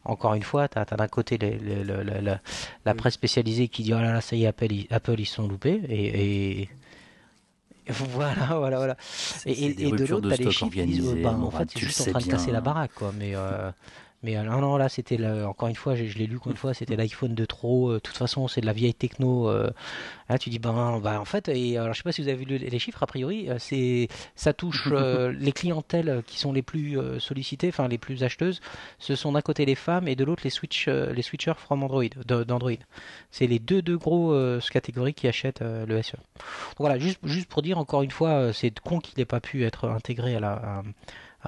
[0.05, 2.39] encore une fois, tu as, d'un côté les- les- la,
[2.85, 2.97] la Mm.
[2.97, 5.47] presse spécialisée qui dit oh là là ça y est Apple ils, Apple ils sont
[5.47, 6.69] loupés et
[8.13, 8.97] voilà voilà voilà.
[9.45, 12.01] Et, et- et de l'autre, t'as les chiffres qui disent, bah, en fait, c'est juste
[12.01, 12.53] en train de casser bien.
[12.53, 13.11] la baraque, quoi.
[13.17, 13.71] Mais, euh,
[14.23, 16.73] mais euh, non, non, là, c'était, encore une fois, je, je l'ai lu une fois,
[16.73, 17.89] c'était l'iPhone de trop.
[17.91, 19.49] euh, De toute façon, c'est de la vieille techno.
[19.49, 19.69] euh.
[20.29, 22.37] Là, tu dis, ben, bah, en fait, et alors, je sais pas si vous avez
[22.37, 24.87] vu le- les chiffres, a priori, c'est, ça touche
[25.39, 28.59] les clientèles qui sont les plus sollicitées, enfin, les plus acheteuses.
[28.99, 32.03] Ce sont d'un côté les femmes et de l'autre les switch, les switchers from Android,
[32.25, 32.71] d'Android.
[33.31, 34.35] C'est les deux, deux gros
[34.71, 36.13] catégories qui achètent le SE.
[36.17, 39.63] Donc voilà, juste, juste pour dire encore une fois, c'est con qu'il n'ait pas pu
[39.63, 40.83] être intégré à la, à-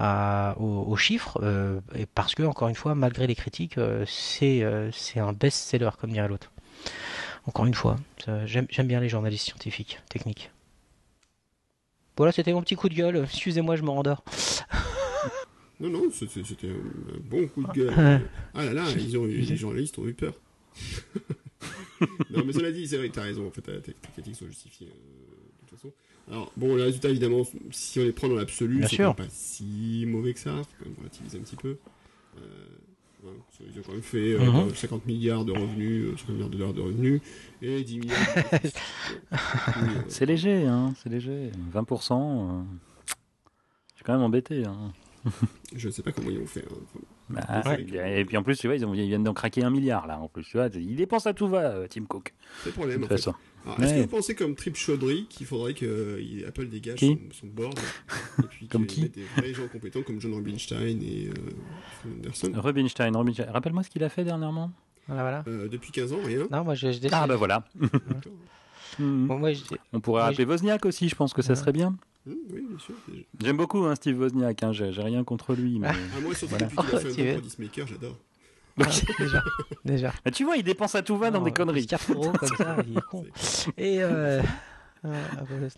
[0.00, 4.04] à- aux, aux chiffres, euh, et parce que encore une fois, malgré les critiques, euh,
[4.08, 6.50] c'est euh, c'est un best-seller comme dirait l'autre.
[7.46, 7.96] Encore une fois,
[8.46, 10.50] j'aime bien les journalistes scientifiques, techniques.
[12.16, 13.16] Voilà, c'était mon petit coup de gueule.
[13.24, 14.22] Excusez-moi, je me rendors.
[15.80, 17.94] Non, non, c'était un bon coup de gueule.
[17.98, 18.20] Ouais.
[18.54, 20.34] Ah là là, ils ont eu, les journalistes ont eu peur.
[22.30, 25.62] non, mais cela dit, c'est vrai t'as raison, en fait, tes critiques sont justifiées, euh,
[25.62, 25.92] de toute façon.
[26.30, 30.32] Alors, bon, les résultats, évidemment, si on les prend dans l'absolu, c'est pas si mauvais
[30.32, 31.76] que ça, faut quand même relativiser un petit peu.
[32.38, 32.40] Euh,
[33.68, 34.74] ils ont quand même fait euh, Mhm.
[34.74, 37.20] 50 milliards de revenus, euh, 50 milliards de dollars de revenus,
[37.60, 38.68] et 10 milliards de
[39.32, 39.36] euh,
[40.08, 40.94] C'est léger, hein.
[41.02, 41.50] C'est léger.
[41.74, 42.12] 20%.
[42.14, 42.62] euh,
[43.06, 44.64] Je suis quand même embêté.
[44.64, 44.92] Hein.
[45.76, 46.64] Je sais pas comment ils ont fait.
[46.70, 47.00] hein.
[47.28, 48.20] Bah, Ouais.
[48.20, 50.18] Et puis en plus, tu vois, ils, ont- ils viennent d'en craquer un milliard là.
[50.18, 52.32] En plus, tu vois, il dépense à tout va, euh, Tim Cook.
[52.62, 53.30] c'est le De problème, en toute fait.
[53.78, 57.18] Est-ce que vous pensez comme Trip Chaudhry qu'il faudrait que euh, Apple dégage Qui son,
[57.42, 57.78] son board
[58.38, 63.14] et puis Comme qui des vrais gens compétents comme John Rubinstein et euh, Anderson Rubinstein,
[63.16, 63.50] Rubinstein.
[63.50, 64.70] Rappelle-moi ce qu'il a fait dernièrement.
[65.06, 65.44] Voilà, voilà.
[65.48, 66.46] Euh, Depuis 15 ans, rien.
[66.50, 66.98] Non, moi, je, je.
[67.12, 67.64] Ah bah voilà.
[68.98, 71.58] Bon, moi, je- On pourrait rappeler Wozniak aussi, je pense que ça Ouais.
[71.58, 71.96] serait bien.
[72.26, 72.94] Hum, oui, bien sûr.
[73.42, 75.78] J'aime beaucoup hein, Steve Wozniak, hein, j'ai rien contre lui.
[75.78, 75.88] Mais...
[75.90, 76.66] Ah, moi, surtout Voilà.
[76.66, 78.16] depuis qu'il a fait Oh, un Maker, j'adore.
[78.78, 78.84] Ah,
[79.18, 79.42] déjà,
[79.84, 80.12] déjà.
[80.24, 81.86] Mais tu vois, il dépense à tout va dans Non, des conneries.
[81.86, 83.24] 4 euros comme ça, il est con.
[83.76, 84.40] Et euh...
[85.04, 85.24] euh,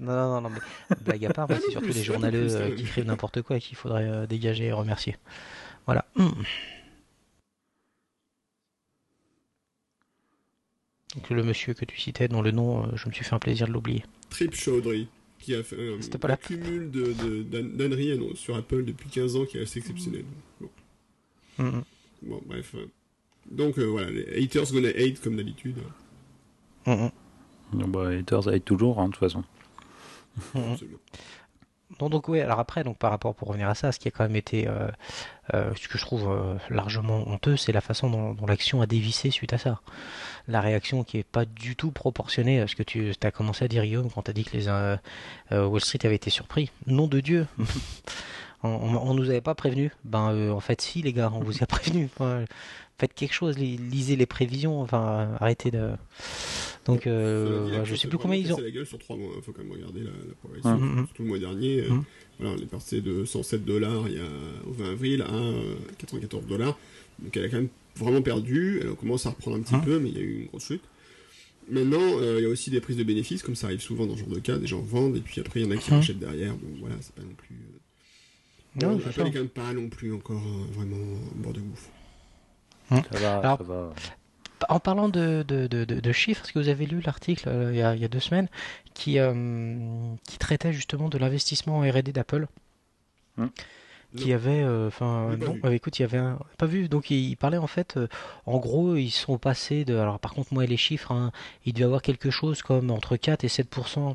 [0.01, 2.75] non, non, non, non, mais blague à part, Un c'est surtout plus, les journaleux euh,
[2.75, 5.17] qui écrivent n'importe quoi et qu'il faudrait euh, dégager et remercier.
[5.87, 6.05] Voilà.
[6.17, 6.35] Hum.
[11.15, 13.39] Donc le monsieur que tu citais, dont le nom, euh, je me suis fait un
[13.39, 14.03] plaisir de l'oublier.
[14.31, 18.35] Trip Chaudhry, qui a fait un, C'était pas un la- cumul de, de, d'âneries euh,
[18.35, 20.25] sur Apple depuis 15 ans qui est assez exceptionnel.
[20.61, 20.71] Bon,
[21.59, 21.85] Hum,
[22.23, 22.75] Bon, bref.
[23.51, 25.79] Donc, euh, voilà, les haters gonna hate comme d'habitude.
[26.87, 27.11] hum, hum,
[27.73, 29.45] Non, bah, haters aident toujours, hein, de toute façon.
[30.55, 30.99] Absolument.
[32.01, 34.11] Non, donc oui, alors après, donc par rapport pour revenir à ça, ce qui a
[34.11, 34.89] quand même été, euh,
[35.53, 38.87] euh, ce que je trouve euh, largement honteux, c'est la façon dont, dont l'action a
[38.87, 39.81] dévissé suite à ça.
[40.49, 43.69] La réaction qui est pas du tout proportionnée à ce que tu as commencé à
[43.69, 44.69] dire Guillaume quand tu as dit que les
[45.51, 46.71] Wall Street avait été surpris.
[46.87, 47.47] Nom de Dieu
[48.63, 49.91] on, on, on nous avait pas prévenu.
[50.05, 52.05] Ben euh, en fait si les gars, on vous a prévenu.
[52.07, 52.45] Enfin,
[52.99, 55.91] faites quelque chose, li- lisez les prévisions, enfin arrêtez de.
[56.87, 58.59] Donc euh, la je sais plus combien ils ont.
[58.59, 59.33] la gueule sur trois mois.
[59.37, 60.79] Il faut quand même regarder la, la progression.
[60.79, 61.07] Mhm.
[61.07, 62.05] Surtout le mois dernier, euh, Mhm.
[62.41, 64.29] voilà, elle est passée de 107 dollars il y a
[64.69, 66.77] au 20 avril à euh, 94 dollars.
[67.21, 68.81] Donc elle a quand même vraiment perdu.
[68.83, 69.85] Elle commence à reprendre un petit Mhm.
[69.85, 70.83] peu, mais il y a eu une grosse chute.
[71.71, 74.15] Maintenant, euh, il y a aussi des prises de bénéfices, comme ça arrive souvent dans
[74.15, 74.59] ce genre de cas.
[74.59, 76.55] Des gens vendent et puis après il y en a qui rachètent derrière.
[76.57, 77.55] Bon, voilà, c'est pas non plus.
[78.83, 81.89] Euh, Non, est quand même pas non plus encore euh, vraiment au bord de gouffre.
[82.91, 83.93] Ça va, Alors- ça va.
[84.69, 87.73] En parlant de, de, de, de- de chiffres, est-ce que vous avez lu l'article euh,
[87.73, 88.49] il, y a, il y a deux semaines
[88.95, 89.35] qui, euh,
[90.29, 92.47] qui traitait justement de l'investissement en R&D d'Apple
[93.39, 93.47] Hmm.
[94.15, 95.61] Qui avait, euh, enfin, pas non, vu.
[95.65, 96.87] euh, écoute, il y avait un, pas vu.
[96.89, 98.09] Donc il, il parlait en fait, euh,
[98.45, 101.33] en gros, ils sont passés de, alors par contre moi les chiffres, hein,
[101.65, 104.15] il devait y avoir quelque chose comme entre 4 et 7 euh,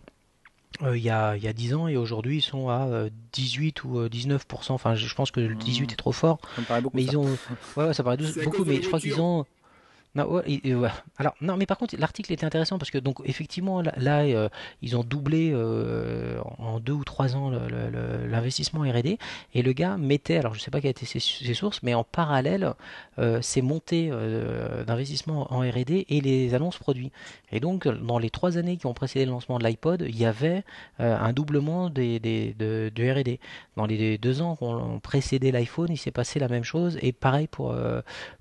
[0.82, 3.84] il y a il y a 10 ans et aujourd'hui ils sont à euh, 18
[3.84, 4.38] ou euh, 19%
[4.74, 5.94] Enfin, je je pense que le 18 Hmm.
[5.94, 6.38] est trop fort.
[6.56, 6.96] Ça me paraît beaucoup.
[6.98, 7.26] Mais ils ont.
[7.76, 9.46] Ouais, ouais, ça paraît beaucoup, mais je crois qu'ils ont.
[11.17, 14.49] Alors, non, mais par contre, l'article était intéressant parce que, donc, effectivement, là, euh,
[14.82, 17.51] ils ont doublé euh, en deux ou trois ans
[18.27, 19.17] l'investissement R&D
[19.53, 22.03] et le gars mettait, alors je sais pas quelles étaient ses, ses sources, mais en
[22.03, 22.73] parallèle,
[23.19, 27.12] euh, ses montées euh, d'investissement en R&D et les annonces produits.
[27.51, 30.25] Et donc, dans les trois années qui ont précédé le lancement de l'iPod, il y
[30.25, 30.63] avait
[30.99, 33.39] un doublement des, de, de R&D.
[33.75, 37.13] Dans les deux ans qui ont précédé l'iPhone, il s'est passé la même chose et
[37.13, 37.75] pareil pour,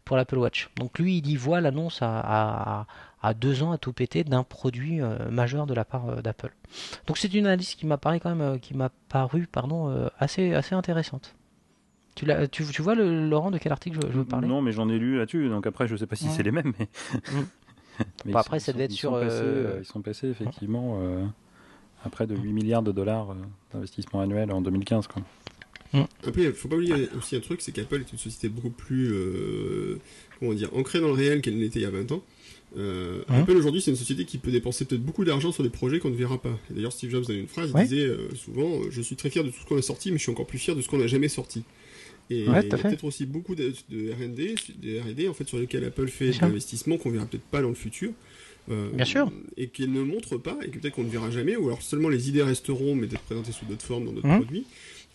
[0.04, 0.70] pour l'Apple Watch.
[0.76, 2.87] Donc lui, il y voit l'annonce à, à,
[3.22, 6.52] à deux ans à tout péter d'un produit euh, majeur de la part euh, d'Apple.
[7.07, 10.09] Donc c'est une analyse qui m'a paru quand même, euh, qui m'a paru, pardon, euh,
[10.18, 11.35] assez, assez intéressante.
[12.14, 14.48] Tu, tu, tu vois, le, Laurent, de quel article je, je veux parler?
[14.48, 16.31] Non, mais j'en ai lu là-dessus, donc après, je sais pas si Ouais.
[16.35, 16.88] c'est les mêmes, mais.
[17.31, 17.44] Mm.
[18.26, 20.98] Mais Bah, après, sont- ça devait être sur, Ils sont, passés, ils sont passés, effectivement,
[21.00, 21.24] euh,
[22.05, 23.35] à près de 8 milliards de dollars
[23.72, 25.07] d'investissement annuel en 2015.
[25.09, 25.22] Quoi.
[26.26, 29.12] Après, il faut pas oublier aussi un truc, c'est qu'Apple est une société beaucoup plus,
[29.12, 29.98] euh,
[30.38, 32.22] comment dire, ancrée dans le réel qu'elle n'était il y a 20 ans.
[32.77, 35.70] Euh, Hein Apple aujourd'hui, c'est une société qui peut dépenser peut-être beaucoup d'argent sur des
[35.70, 36.59] projets qu'on ne verra pas.
[36.70, 37.85] Et d'ailleurs, Steve Jobs avait une phrase, il Ouais.
[37.85, 40.18] disait euh, souvent, euh, je suis très fier de tout ce qu'on a sorti, mais
[40.18, 41.62] je suis encore plus fier de ce qu'on n'a jamais sorti.
[42.29, 42.88] Et Ouais, il y tout à a fait.
[42.88, 46.42] peut-être aussi beaucoup de, de R&D, de R&D en fait sur lesquels Apple fait des
[46.44, 48.11] investissements qu'on verra peut-être pas dans le futur.
[48.68, 49.31] Euh, Bien sûr.
[49.57, 52.09] Et qu'elle ne montre pas, et que peut-être qu'on ne verra jamais, ou alors seulement
[52.09, 54.42] les idées resteront, mais peut-être présentées sous d'autres formes dans d'autres Mhm.
[54.42, 54.64] produits.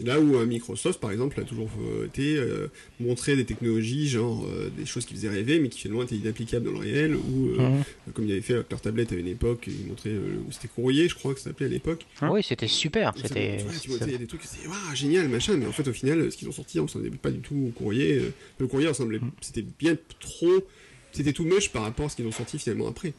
[0.04, 2.68] Là où euh, Microsoft, par exemple, a toujours euh, été euh,
[3.00, 6.66] montré des technologies, genre euh, des choses qui faisaient rêver, mais qui finalement étaient inapplicables
[6.66, 7.84] dans le réel, ou euh, Mhm.
[8.14, 11.08] comme il avait fait avec leur tablette à une époque, il montrait, euh, c'était courrier,
[11.08, 12.06] je crois que ça s'appelait à l'époque.
[12.22, 13.14] Hein Oui, c'était super.
[13.22, 13.58] C'était.
[14.06, 16.38] il y a des trucs, c'est waouh, génial, machin, mais en fait, au final, ce
[16.38, 18.22] qu'ils ont sorti, on ressemblait pas du tout au courrier.
[18.60, 19.32] Le courrier ressemblait, Mhm.
[19.42, 20.66] c'était bien trop,
[21.12, 23.14] c'était tout moche par rapport à ce qu'ils ont sorti finalement après.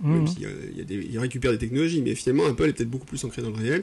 [0.00, 0.12] Mhm.
[0.14, 2.68] Même s'il y a, il y a des, ils récupèrent des technologies, mais finalement, Apple
[2.68, 3.82] est peut-être beaucoup plus ancré dans le réel.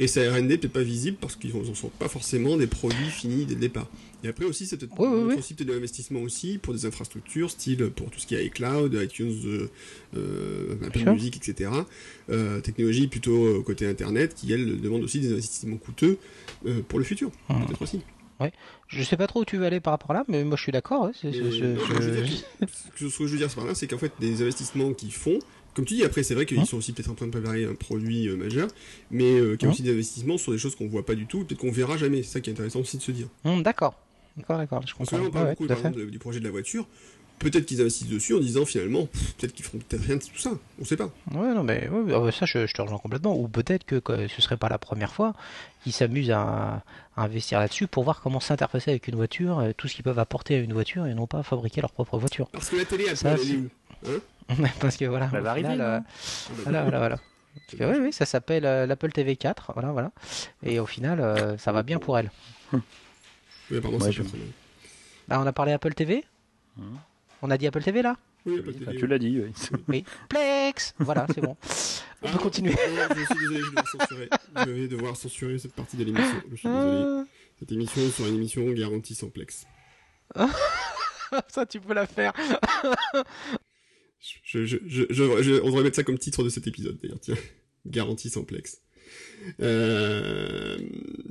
[0.00, 3.46] Et sa R&D peut-être pas visible parce qu'ils n'en sont pas forcément des produits finis
[3.46, 3.88] dès le départ.
[4.22, 5.08] Et après aussi, c'est peut-être Oui,
[5.64, 9.70] de l'investissement aussi pour des infrastructures, style pour tout ce qui est iCloud, iTunes, euh,
[10.16, 11.12] euh, Apple sûr.
[11.12, 11.70] Music, etc.
[12.30, 16.18] Euh, technologie plutôt euh, côté Internet qui, elle, demande aussi des investissements coûteux
[16.66, 17.30] euh, pour le futur.
[17.48, 17.66] Mhm.
[17.66, 18.00] Peut-être aussi.
[18.86, 20.62] Je sais pas trop où tu veux aller par rapport à là, mais moi je
[20.62, 21.06] suis d'accord.
[21.06, 24.40] ouais, c'est- c'est- que- ce que je veux dire par là, c'est qu'en fait, des
[24.40, 25.38] investissements qu'ils font,
[25.78, 27.64] comme tu dis, après, c'est vrai qu'ils Hein sont aussi peut-être en train de préparer
[27.64, 28.66] un produit euh, majeur,
[29.12, 31.14] mais euh, qu'il y a Hein aussi des investissements sur des choses qu'on voit pas
[31.14, 32.24] du tout, peut-être qu'on verra jamais.
[32.24, 33.28] C'est ça qui est intéressant aussi de se dire.
[33.44, 33.94] Hum, d'accord.
[34.36, 34.82] D'accord, d'accord.
[34.84, 36.84] Je Parce que là, on parle beaucoup, par exemple, du projet de la voiture.
[37.38, 39.06] Peut-être qu'ils investissent dessus en disant finalement,
[39.38, 40.50] peut-être qu'ils feront peut-être rien de tout ça.
[40.80, 41.12] On sait pas.
[41.32, 43.38] Ouais, non, mais ouais, ça, je, je te rejoins complètement.
[43.38, 45.32] Ou peut-être que, que ce serait pas la première fois
[45.84, 46.82] qu'ils s'amusent à,
[47.16, 50.18] à investir là-dessus pour voir comment s'interfacer avec une voiture, euh, tout ce qu'ils peuvent
[50.18, 52.48] apporter à une voiture et non pas fabriquer leur propre voiture.
[52.48, 53.36] Parce que la télé, Apple, Ça,
[54.80, 56.00] Parce que voilà, Elle au va arriver, final, euh,
[56.64, 57.16] voilà, voilà, voilà.
[57.80, 60.12] Oui, oui, ça s'appelle euh, l'Apple TV 4, voilà, voilà.
[60.62, 62.30] Et au final, euh, ça va bien pour elle.
[62.72, 64.22] Oui, pardon, Ouais, je-.
[65.28, 66.24] Là, on a parlé Apple TV
[66.78, 66.98] Hum.
[67.42, 69.52] On a dit Apple TV là Oui, Apple tu l'as dit, oui.
[69.88, 70.04] Oui.
[70.28, 71.56] Plex Voilà, c'est bon.
[72.22, 72.72] On Ah, peut continuer.
[72.72, 74.28] non, je suis désolé, je vais devoir censurer.
[74.56, 76.42] Je vais devoir censurer cette partie de l'émission.
[76.50, 77.04] Je suis désolé.
[77.06, 77.24] Ah,
[77.58, 79.66] Cette émission sera une émission garantie sans plex.
[81.48, 82.32] ça, tu peux la faire.
[84.54, 87.36] On devrait mettre ça comme titre de cet épisode d'ailleurs, tiens.
[87.86, 88.82] Garantie sans plex.
[89.60, 90.78] Euh,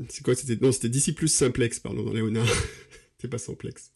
[0.10, 2.48] c'est quoi C'était non, c'était d'ici plus simplex, pardon, dans Léonard.
[3.20, 3.94] c'est pas simplex.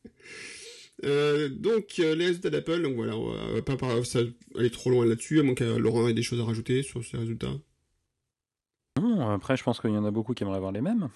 [1.04, 4.20] Euh, donc euh, les résultats d'Apple, donc voilà, on va, va pas par- ça,
[4.56, 7.18] aller trop loin là-dessus, à moins que Laurent ait des choses à rajouter sur ces
[7.18, 7.54] résultats.
[9.02, 11.10] Non, après, je pense qu'il y en a beaucoup qui aimeraient avoir les mêmes.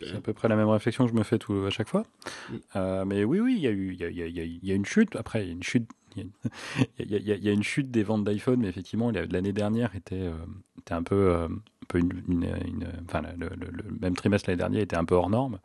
[0.00, 2.04] C'est à peu près la même réflexion que je me fais tout, à chaque fois.
[2.50, 2.54] Mm.
[2.76, 4.36] Euh, mais oui, oui, il y a eu, il y a, il y a- il
[4.36, 5.16] y a- il y a une chute.
[5.16, 5.88] Après, il y a une chute.
[6.16, 10.32] Il y a, y une chute des ventes d'iPhone, mais effectivement, l'année dernière était, euh,
[10.78, 14.48] était un peu, euh, un peu une, une- une- enfin, le, le- le même trimestre
[14.48, 15.58] l'année dernière était un peu hors norme.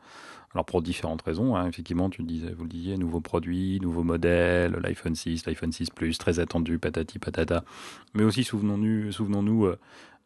[0.56, 1.68] Alors pour différentes raisons, hein.
[1.68, 5.92] effectivement, tu le disais, vous le disiez, nouveaux produits, nouveaux modèles, l'iPhone 6, l'iPhone 6
[5.92, 7.64] Plus, très attendu, patati patata.
[8.16, 9.76] Mais aussi, souvenons-nous, souvenons-nous, euh, euh,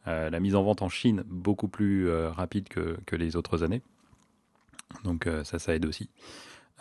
[0.05, 3.81] la mise en vente en Chine beaucoup plus euh, rapide que, que les autres années.
[5.03, 6.09] Donc euh, ça, ça aide aussi.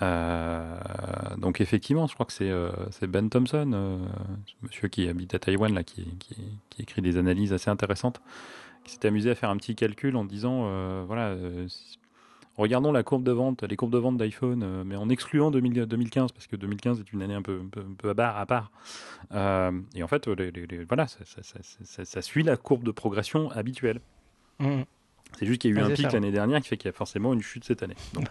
[0.01, 0.79] Euh,
[1.37, 3.99] donc effectivement, je crois que c'est euh, Ben Thompson, euh,
[4.63, 8.21] monsieur qui habite à Taïwan, là, qui, qui, écrit des analyses assez intéressantes,
[8.85, 11.69] qui s'est amusé à faire un petit calcul en disant, euh, voilà, euh,
[12.57, 15.87] regardons la courbe de vente, les courbes de vente d'iPhone, euh, mais en excluant 2000
[15.87, 18.37] 2015, parce que 2015 est une année un peu, un peu, un peu à part.
[18.39, 18.71] À part.
[19.33, 22.57] Euh, et en fait, les- les- les- voilà, ça, ça- ça- ça- ça suit la
[22.57, 24.01] courbe de progression habituelle.
[24.59, 24.85] Mhm.
[25.39, 26.93] C'est juste qu'il y a eu un pic l'année dernière qui fait qu'il y a
[26.93, 27.97] forcément une chute cette année.
[28.13, 28.27] Donc,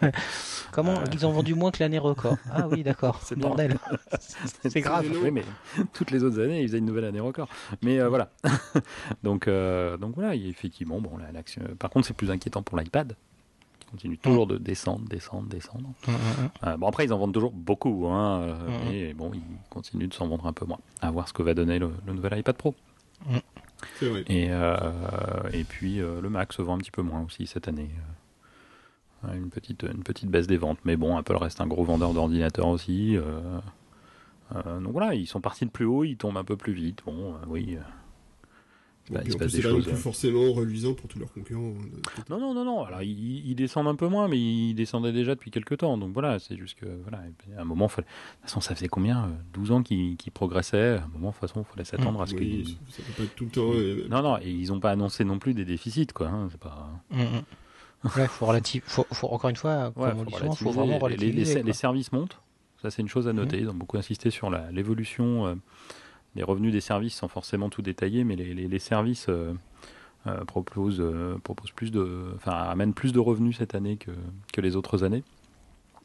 [0.71, 1.03] Comment Euh.
[1.11, 2.37] ils ont vendu moins que l'année record?
[2.53, 3.19] Ah oui, d'accord.
[3.23, 3.35] C'est.
[3.39, 3.75] Bordel.
[4.69, 5.07] C'est grave.
[5.23, 5.43] Oui, mais
[5.93, 7.49] toutes les autres années, ils faisaient une nouvelle année record.
[7.81, 8.29] Mais euh, voilà.
[9.23, 11.25] donc, euh, donc voilà, effectivement, bon, là,
[11.79, 13.15] Par contre, c'est plus inquiétant pour l'iPad,
[13.91, 15.89] continue toujours de descendre, descendre, descendre.
[16.07, 16.49] Mhm, mhm.
[16.65, 20.13] Euh, bon, après, ils en vendent toujours beaucoup, hein, euh, mais bon, ils continuent de
[20.13, 20.79] s'en vendre un peu moins.
[21.01, 22.73] À voir ce que va donner le, le nouvel iPad Pro.
[23.99, 24.23] C'est vrai.
[24.27, 24.75] Et, euh,
[25.53, 27.89] et puis, euh, le Mac se vend un petit peu moins aussi cette année.
[29.23, 30.79] Ouais, Une petite, une petite baisse des ventes.
[30.85, 33.17] Mais bon, Apple reste un gros vendeur d'ordinateurs aussi.
[33.17, 33.59] euh,
[34.55, 37.01] euh, donc voilà, ils sont partis de plus haut, ils tombent un peu plus vite.
[37.05, 37.77] Bon, euh, oui.
[39.11, 39.85] Euh, bah, il se passe plus, des c'est pas non choses.
[39.85, 39.97] plus euh.
[39.97, 41.73] forcément reluisant pour tous leurs concurrents.
[41.79, 42.83] hein, Non, non, non, non.
[42.83, 45.97] Alors, ils, ils descendent un peu moins, mais ils descendaient déjà depuis quelques temps.
[45.97, 47.23] Donc voilà, c'est juste que, voilà,
[47.57, 48.07] à un moment, fallait...
[48.07, 50.97] de toute façon, ça faisait combien euh, 12 ans qu'ils progressaient?
[50.97, 52.67] À un moment, de toute façon, il fallait s'attendre à ce Oui, qu'ils.
[52.89, 53.71] ça peut pas être tout le temps.
[53.73, 56.27] euh, Non, non, et ils n'ont pas annoncé non plus des déficits, quoi.
[56.27, 56.89] hein, c'est pas.
[57.11, 57.19] Mhm.
[58.17, 60.71] Ouais, faut relativ- faut, faut- encore une fois, Ouais, faut relativiser.
[60.71, 62.39] vraiment Les- services montent,
[62.81, 63.59] ça c'est une chose à noter.
[63.59, 65.59] Ils ont beaucoup insisté sur la- l'évolution
[66.35, 69.53] des revenus des services sans forcément tout détailler, mais les, les- les services euh,
[70.27, 74.11] euh, proposent, euh, proposent plus de, enfin amènent plus de revenus cette année que,
[74.53, 75.23] que les autres années.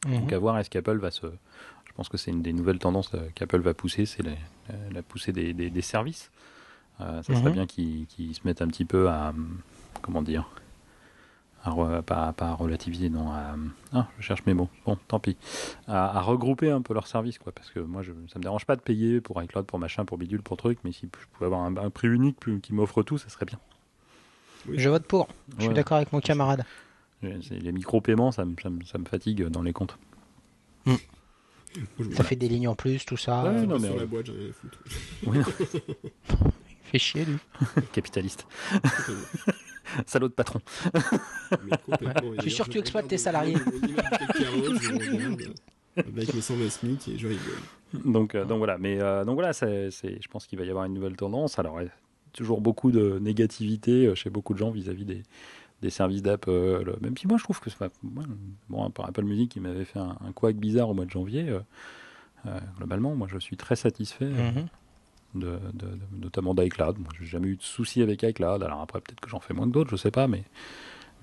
[0.06, 0.20] Mhm.
[0.20, 3.10] Donc à voir est-ce qu'Apple va se, je pense que c'est une des nouvelles tendances
[3.34, 6.30] qu'Apple va pousser, c'est la, poussée des, des- des services.
[6.98, 7.52] Ça serait Mhm.
[7.52, 9.58] bien qu'ils qu'ils se mettent un petit peu à, hum,
[10.02, 10.48] comment dire,
[11.66, 13.54] à re- pas, pas à relativiser, non, à,
[13.92, 14.68] ah, je cherche mes mots.
[14.84, 15.36] Bon, tant pis,
[15.86, 18.64] à, à regrouper un peu leurs services, quoi, parce que moi, je, ça me dérange
[18.66, 21.46] pas de payer pour iCloud, pour machin, pour bidule, pour truc, mais si je pouvais
[21.46, 23.58] avoir un, un prix unique plus- qui m'offre tout, ça serait bien.
[24.72, 25.28] Je vote pour.
[25.56, 25.74] Je suis Ouais.
[25.74, 26.64] d'accord avec mon camarade.
[27.22, 29.96] Les micro-paiements, ça me, ça me- ça me fatigue dans les comptes.
[30.86, 30.96] me
[32.14, 33.42] Ça fait des lignes en plus, tout ça.
[33.44, 34.52] Ouais, euh, non, mais sur la boîte, j'en ai.
[35.26, 35.44] Oui, non,
[36.84, 37.36] fait chier lui.
[37.92, 38.46] capitaliste.
[40.06, 40.60] Salaud de patron.
[42.36, 43.56] Je suis sûr que tu exploites tes salariés.
[45.96, 48.02] Avec mes 120 SMIC et je rigole.
[48.04, 50.84] Donc, euh, donc voilà, mais euh, donc voilà, c'est, je pense qu'il va y avoir
[50.84, 51.58] une nouvelle tendance.
[51.58, 51.80] Alors,
[52.32, 55.22] toujours beaucoup de négativité euh, chez beaucoup de gens vis-à-vis des,
[55.80, 56.96] des services d'Apple.
[57.00, 60.16] Même si moi, je trouve que c'est bon, par Apple Music, qui m'avait fait un,
[60.26, 61.48] un couac bizarre au mois de janvier.
[61.48, 64.66] euh, globalement, moi, je suis très satisfait, Mhm.
[65.40, 66.98] De, de- de- notamment d'iCloud.
[66.98, 68.62] Moi, j'ai jamais eu de soucis avec iCloud.
[68.62, 70.42] Alors après, peut-être que j'en fais moins que d'autres, je sais pas, mais.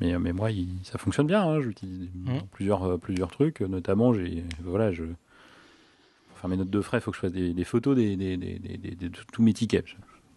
[0.02, 1.44] Mais, mais moi, il- ça fonctionne bien.
[1.44, 1.62] hein.
[1.62, 3.62] J'utilise dans plusieurs, euh, plusieurs trucs.
[3.62, 7.32] Notamment, j'ai, voilà, je, pour faire mes notes de frais, il faut que je fasse
[7.32, 9.86] des, des photos des, des, des, des- des- de tous mes tickets.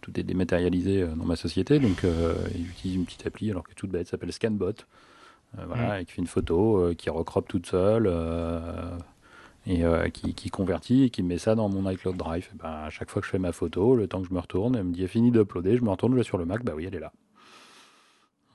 [0.01, 3.73] Tout est dématérialisé euh, dans ma société, donc euh, j'utilise une petite appli, alors que
[3.73, 4.69] toute bête, s'appelle Scanbot,
[5.57, 8.95] euh, voilà, et qui fait une photo, euh, qui recroppe toute seule, euh,
[9.67, 12.49] et euh, qui, convertit, et qui met ça dans mon iCloud Drive.
[12.55, 14.75] Ben, à chaque fois que je fais ma photo, le temps que je me retourne,
[14.75, 16.85] elle me dit, fini d'uploader, je me retourne, je vais sur le Mac, bah oui,
[16.85, 17.11] elle est là.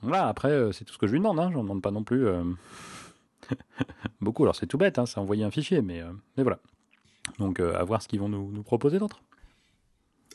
[0.01, 1.91] Voilà, après, euh, c'est tout ce que je lui demande, hein, je ne demande pas
[1.91, 2.43] non plus euh,
[4.21, 4.43] beaucoup.
[4.43, 6.01] Alors c'est tout bête, hein, c'est envoyer un fichier, mais,
[6.35, 6.57] mais voilà.
[7.37, 9.21] Donc à voir ce qu'ils vont nous, nous proposer d'autre.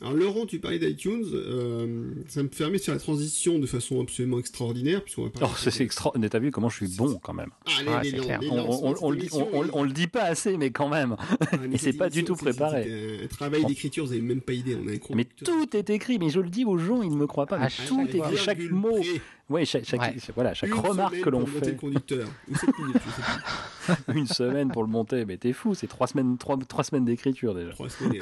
[0.01, 4.01] Alors Laurent, tu parlais d'iTunes, euh, ça me permet de faire la transition de façon
[4.01, 5.49] absolument extraordinaire, puisqu'on va parler...
[5.53, 6.13] Oh, c'est extra.
[6.17, 7.51] mais T'as vu comment je suis bon quand même.
[7.67, 8.41] Ah, Ouais, clair.
[8.51, 11.17] On, le dit, on, le pas assez, mais quand même.
[11.19, 13.21] Ah, mais et c'est pas du tout préparé.
[13.23, 16.19] Un travail d'écriture, vous avez même pas idée, on a un Mais tout est écrit,
[16.19, 17.59] mais je le dis aux gens, ils ne me croient pas.
[17.59, 19.01] Mais À tout chaque est écrit, chaque mot.
[19.49, 20.15] Ouais, chaque, chaque, Ouais.
[20.35, 21.77] voilà, chaque remarque que l'on Monter fait.
[21.77, 22.29] conducteur.
[24.15, 27.55] Une semaine pour le monter, mais t'es fou, c'est trois semaines, trois, trois semaines d'écriture
[27.55, 27.71] déjà.
[27.71, 28.21] Trois semaines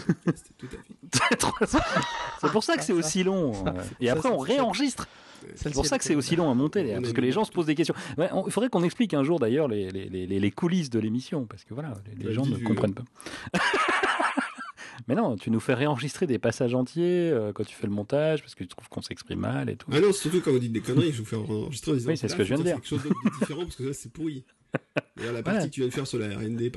[0.59, 0.67] tout
[1.61, 1.79] à fait.
[2.41, 3.51] C'est pour ça que c'est aussi long.
[3.65, 3.73] ouais.
[4.01, 5.09] Et après, on réenregistre.
[5.55, 7.45] C'est pour ça que c'est aussi long à monter, d'ailleurs, On parce que les gens
[7.45, 7.95] se posent des questions.
[8.19, 10.99] Ouais, on- il faudrait qu'on explique un jour d'ailleurs les, les, les, les- coulisses de
[10.99, 13.05] l'émission, parce que voilà, les, les gens ne comprennent pas.
[15.09, 18.41] Mais non, tu nous fais réenregistrer des passages entiers euh, quand tu fais le montage
[18.43, 19.89] parce que tu trouves qu'on s'exprime mal et tout.
[19.93, 22.17] Ah non, surtout quand vous dites des conneries, je vous fais enregistrer en disant Oui,
[22.17, 23.93] c'est ce Ah, que je viens de faire quelque chose de différent parce que là
[23.93, 24.45] c'est pourri.
[25.17, 26.71] D'ailleurs, la partie que tu viens de faire sur la R&D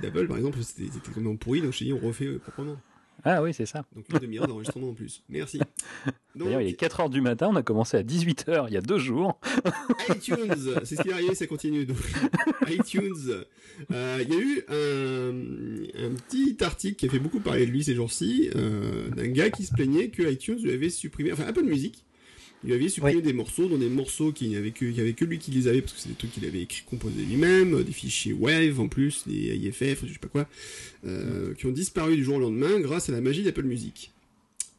[0.00, 2.76] d'Apple, par exemple, c'était complètement pourri, donc je t'ai dit on refait euh, proprement.
[3.24, 3.84] Ah oui, c'est ça.
[3.94, 5.22] Donc une demi-heure d'enregistrement en plus.
[5.28, 5.58] Merci.
[6.36, 8.80] Donc, D'ailleurs, il est 4h du matin, on a commencé à 18h il y a
[8.80, 9.40] deux jours.
[10.08, 10.54] iTunes,
[10.84, 11.86] c'est ce qui est arrivé, ça continue.
[11.86, 11.96] Donc,
[12.68, 13.44] iTunes,
[13.90, 17.70] euh, il y a eu un, un petit article qui a fait beaucoup parler de
[17.72, 21.44] lui ces jours-ci, euh, d'un gars qui se plaignait que iTunes lui avait supprimé, enfin
[21.48, 22.04] Apple Music,
[22.62, 23.22] lui avait supprimé Oui.
[23.22, 25.80] des morceaux, dont des morceaux qui n'avaient que, qui avait que lui qui les avait,
[25.80, 28.88] parce que c'est des trucs qu'il avait écrit, composé lui-même, euh, des fichiers Wave en
[28.88, 30.46] plus, des IFF, je sais pas quoi,
[31.06, 34.12] euh, qui ont disparu du jour au lendemain grâce à la magie d'Apple Music.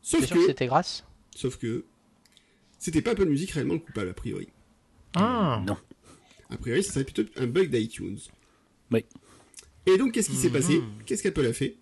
[0.04, 1.04] Sauf sûr que que, c'était grâce?
[1.36, 1.86] sauf que,
[2.78, 4.48] c'était pas Apple Music réellement le coupable a priori.
[5.16, 5.64] Ah.
[5.68, 5.78] Non.
[6.50, 8.18] A priori, ça serait plutôt un bug d'iTunes.
[8.92, 9.06] Oui.
[9.88, 10.54] Et donc, qu'est-ce qui s'est Mhm.
[10.54, 10.82] passé?
[11.06, 11.78] Qu'est-ce qu'Apple a fait?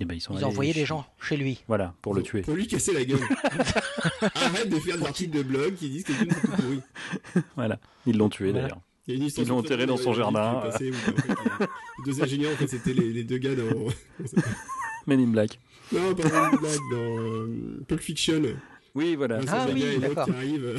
[0.00, 1.62] Et ben, ils sont Ils allés ont envoyé des gens chez lui.
[1.68, 2.42] Voilà, pour le tuer.
[2.42, 3.20] Pour lui casser la gueule.
[4.34, 6.80] Arrête de faire des articles de blog qui disent que tout pourri.
[7.54, 8.80] Voilà, ils l'ont tué d'ailleurs.
[9.06, 10.62] Ils l'ont enterré dans son jardin.
[10.80, 10.92] les-
[12.06, 13.64] deux ingénieurs, en fait, c'était les, les deux gars dans.
[15.06, 15.60] Men in Black.
[15.92, 18.42] Non, pas dans Black, dans euh, Pulp Fiction.
[18.94, 19.36] Oui, voilà.
[19.36, 20.24] Un Ah gars oui, et l'autre d'accord.
[20.26, 20.78] qui arrive.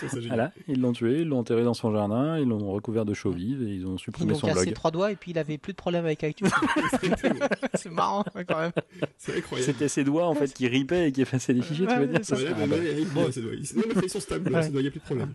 [0.00, 0.18] Ça.
[0.26, 3.30] Voilà, ils l'ont tué, ils l'ont enterré dans son jardin, ils l'ont recouvert de chaux
[3.30, 4.74] vives et ils ont Ils supprimé m'ont son cassé blog.
[4.74, 6.48] trois doigts et puis il avait plus de problème avec iTunes.
[7.74, 8.72] C'est marrant quand même.
[9.18, 9.72] C'est incroyable.
[9.72, 12.20] C'était ses doigts en fait qui ripaient et qui effaçaient les fichiers, tu veux dire
[12.24, 12.76] ça Ah, mais bah,
[13.14, 13.32] bon.
[13.32, 14.62] ça doit- il- Non, mais ils sont stables, Ouais.
[14.62, 15.34] ça doit, il n'y a plus de problème.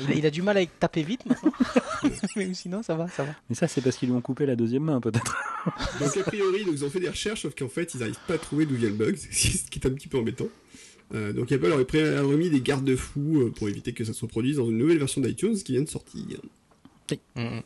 [0.00, 1.52] Il a, il a du mal à taper vite maintenant.
[2.36, 3.32] Mais sinon ça va, ça va.
[3.48, 5.36] Mais ça, c'est parce qu'ils lui ont coupé la deuxième main, peut-être.
[6.00, 8.34] Donc a priori, donc, ils ont fait des recherches, sauf qu'en fait, ils n'arrivent pas
[8.34, 9.28] à trouver d'où vient le bug, ce
[9.70, 10.46] qui est un petit peu embêtant.
[11.14, 14.56] Euh, donc Apple aurait pré- remis des garde-fous euh, pour éviter que ça se reproduise
[14.56, 16.24] dans une nouvelle version d'iTunes qui vient de sortir.
[17.36, 17.60] Mm.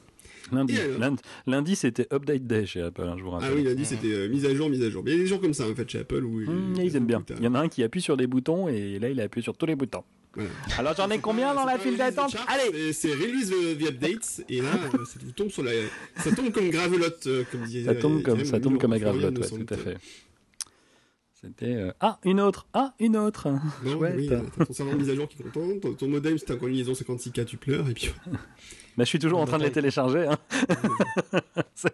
[0.53, 3.51] Lundi, lundi, lundi, c'était Update Day chez Apple, hein, je vous rappelle.
[3.53, 5.03] Ah oui, dit c'était euh, mise à jour, mise à jour.
[5.05, 6.95] Mais il y a des gens comme ça en fait chez Apple où Mmh, ils
[6.97, 7.25] aiment bien.
[7.39, 9.43] Il y en a un qui appuie sur des boutons et là, il a appuyé
[9.43, 10.05] sur tous les boutons.
[10.35, 10.51] Voilà.
[10.79, 12.37] Alors, j'en ai combien dans la file d'attente?
[12.47, 14.71] Allez C'est release the, the updates et là
[15.07, 15.73] ça tombe sur la
[16.19, 19.51] ça tombe comme gravelotte comme disait Ça tombe comme, ça tombe comme un Florian gravelotte,
[19.53, 19.97] ouais, tout à fait.
[21.47, 23.49] C'était euh, ah une autre, ah une autre.
[23.85, 24.15] Non, Chouette.
[24.17, 26.37] oui, euh, t'as ton serveur de mise à jour qui est content, ton, ton modem
[26.39, 28.35] c'est encore une liaison 56K, tu pleures et puis Bah,
[28.99, 30.27] je suis toujours en train de les télécharger.
[30.27, 30.39] Hein.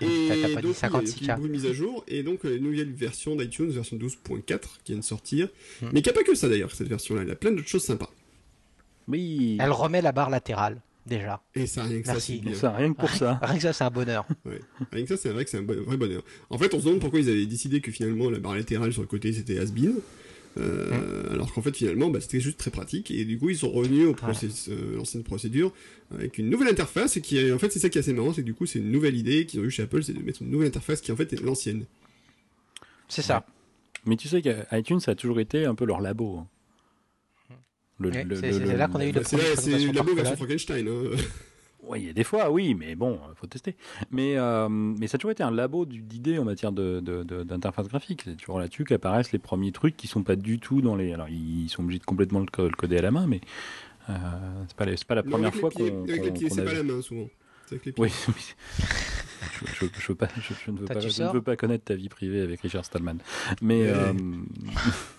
[0.00, 0.76] Et T'as- t'as pas dit donc,
[1.20, 1.42] il y a 56K.
[1.42, 4.42] de mises à jour, et donc euh, une nouvelle version d'iTunes, version 12.4,
[4.84, 5.48] qui vient de sortir.
[5.80, 5.88] Hmm.
[5.92, 8.10] Mais qui a pas que ça d'ailleurs, cette version-là, elle a plein d'autres choses sympas.
[9.08, 9.56] Oui.
[9.60, 11.42] Elle remet la barre latérale déjà.
[11.54, 12.36] Et ça, rien que ça, Merci.
[12.42, 12.54] c'est bien.
[12.58, 13.38] Ça, rien que pour ça.
[13.42, 14.26] Rien que ça c'est un bonheur.
[14.44, 14.60] Ouais.
[14.92, 16.22] Rien que ça, c'est vrai que c'est un bon- vrai bonheur.
[16.50, 19.02] En fait, on se demande pourquoi ils avaient décidé que finalement la barre latérale sur
[19.02, 19.94] le côté c'était has-been.
[20.58, 23.10] Euh, Alors qu'en fait, finalement, bah, c'était juste très pratique.
[23.10, 25.70] Et du coup, ils sont revenus au process- euh, l'ancienne procédure
[26.10, 27.16] avec une nouvelle interface.
[27.18, 28.64] Et qui, est- en fait, c'est ça qui est assez marrant, c'est que du coup,
[28.64, 31.02] c'est une nouvelle idée qu'ils ont eu chez Apple, c'est de mettre une nouvelle interface
[31.02, 31.84] qui en fait est l'ancienne.
[33.08, 33.44] C'est ça.
[34.06, 36.38] Mais tu sais qu'iTunes, ça a toujours été un peu leur labo.
[36.38, 36.46] hein.
[38.00, 40.36] Ouais, c'est- là qu'on a eu le c'est la version.
[40.36, 40.88] Frankenstein.
[40.88, 41.16] Hein.
[41.82, 43.76] Ouais, il y a des fois, oui, mais bon, faut tester.
[44.10, 47.44] Mais, euh, mais ça a toujours été un labo d'idées en matière de, de- de-
[47.44, 48.22] d'interface graphique.
[48.24, 51.12] C'est toujours là-dessus qu'apparaissent les premiers trucs qui sont pas du tout dans les.
[51.12, 53.40] Alors, ils sont obligés de complètement le, co- le coder à la main, mais
[54.10, 54.14] euh,
[54.66, 56.02] c'est pas, la- c'est pas la Non, première fois qu'on.
[56.08, 57.28] Avec les pieds, c'est pas la main souvent.
[57.66, 58.02] C'est avec les pieds.
[58.04, 58.34] Oui, mais-
[59.52, 61.42] je, je, je veux pas, je, je ne veux pas, tu je ne sors veux
[61.42, 63.18] pas connaître ta vie privée avec Richard Stallman.
[63.62, 63.92] Mais, Ouais.
[63.94, 64.12] euh,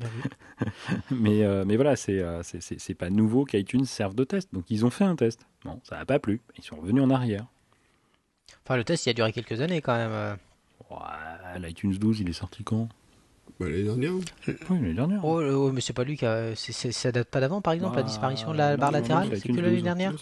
[0.00, 0.66] Bah oui.
[1.10, 4.52] mais, euh, mais voilà, c'est, euh, c'est, c'est, c'est pas nouveau qu'iTunes serve de test.
[4.52, 5.46] Donc ils ont fait un test.
[5.64, 6.40] Bon, ça n'a pas plu.
[6.58, 7.46] Ils sont revenus en arrière.
[8.64, 10.10] Enfin le test il a duré quelques années quand même.
[10.12, 10.34] euh.
[10.90, 12.88] Ouais, L'iTunes 12, il est sorti quand?
[13.58, 14.12] Bah, l'année dernière.
[14.46, 15.24] Oui, l'année dernière.
[15.24, 16.54] Oh, oh, mais c'est pas lui qui a.
[16.54, 18.92] c'est- c'est- ça date pas d'avant par exemple Bah, la disparition de la non, barre
[18.92, 19.82] non, latérale c'est que l'année 12.
[19.82, 20.12] dernière.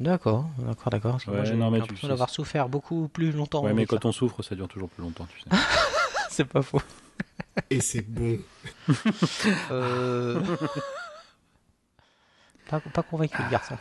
[0.00, 1.10] D'accord, d'accord, d'accord.
[1.12, 3.62] Parce que Ouais, moi j'ai non, mais tu- l'impression c'est- d'avoir souffert beaucoup plus longtemps.
[3.62, 3.88] Ouais, mais ça.
[3.98, 5.48] quand on souffre, ça dure toujours plus longtemps, tu sais.
[6.30, 6.80] c'est pas faux.
[7.70, 8.38] Et c'est bon.
[9.70, 10.40] Euh...
[12.68, 13.76] pas, pas convaincu le garçon.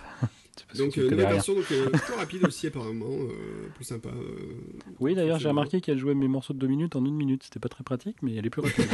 [0.75, 3.05] Donc, tu euh, version, donc, euh, plus rapide aussi, apparemment.
[3.09, 4.09] euh, plus sympa.
[4.09, 4.61] euh,
[4.99, 7.43] Oui, d'ailleurs, j'ai remarqué qu'elle jouait mes morceaux de 2 minutes en 1 minute.
[7.43, 8.85] C'était pas très pratique, mais elle est plus rapide.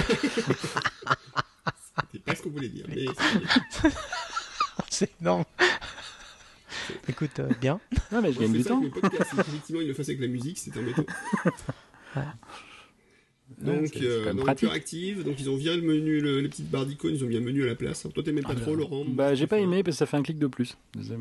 [2.13, 2.85] C'est pas ce qu'on voulait dire.
[2.89, 3.05] Mais
[4.89, 5.43] c'est énorme.
[7.07, 7.79] Écoute, euh, bien.
[8.11, 8.81] non, mais je gagne du temps.
[8.89, 9.31] podcast.
[9.33, 11.05] Si effectivement il le fasse avec la musique, c'est embêtant.
[13.61, 14.69] Donc, c'est- euh, pratique.
[14.71, 17.37] Active, donc ils ont viré le menu, le- les petites barres d'icônes, ils ont mis
[17.37, 18.07] un menu à la place.
[18.13, 19.05] Toi, t'aimais pas Ah, trop, Laurent?
[19.07, 20.75] Bah, j'ai pas aimé parce que ça fait un clic de plus.
[20.99, 21.13] C'est-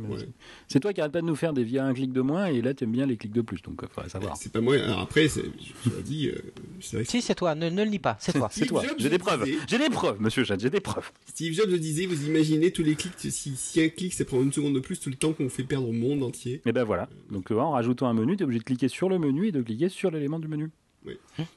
[0.74, 0.80] Ouais.
[0.80, 2.72] toi qui arrête pas de nous faire des via un clic de moins et là
[2.74, 4.36] t'aimes bien les clics de plus, donc il faudrait savoir.
[4.38, 4.74] C'est pas moi.
[4.76, 5.42] Alors après, c'est-
[5.84, 6.38] je l'ai dit, euh,
[6.80, 8.48] c'est vrai que Si, c'est toi, ne, ne le nie pas, c'est toi.
[8.50, 8.82] C'est Steve toi.
[8.98, 9.44] J'ai des preuves.
[9.44, 9.58] disait.
[9.68, 11.10] J'ai des preuves, monsieur Chat, j'ai des preuves.
[11.26, 14.42] Steve Jobs le disait, vous imaginez tous les clics, si, si un clic, ça prend
[14.42, 16.62] une seconde de plus, tout le temps qu'on fait perdre au monde entier.
[16.64, 17.08] Et ben voilà.
[17.30, 19.88] Donc en rajoutant un menu, t'es obligé de cliquer sur le menu et de cliquer
[19.90, 20.70] sur l'élément du menu.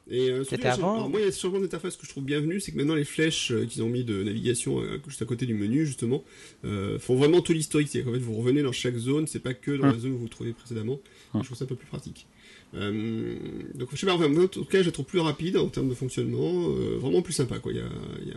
[0.09, 2.05] Et euh, C'était un avant changement- alors, moi, il y a ce changement d'interface que
[2.05, 4.97] je trouve bienvenu, c'est que maintenant les flèches euh, qu'ils ont mis de navigation euh,
[5.07, 6.23] juste à côté du menu, justement,
[6.65, 7.87] euh, font vraiment tout l'historique.
[7.89, 9.93] C'est qu'en fait, vous revenez dans chaque zone, c'est pas que dans Hum.
[9.93, 10.99] la zone où vous vous trouvez précédemment.
[11.33, 11.41] Hum.
[11.41, 12.27] Je trouve ça un peu plus pratique.
[12.75, 13.37] Euh,
[13.75, 15.69] donc, je sais pas, enfin, moi, en tout cas, je la trouve plus rapide en
[15.69, 17.71] termes de fonctionnement, euh, vraiment plus sympa, quoi.
[17.71, 17.89] Il y a,
[18.21, 18.35] il y a-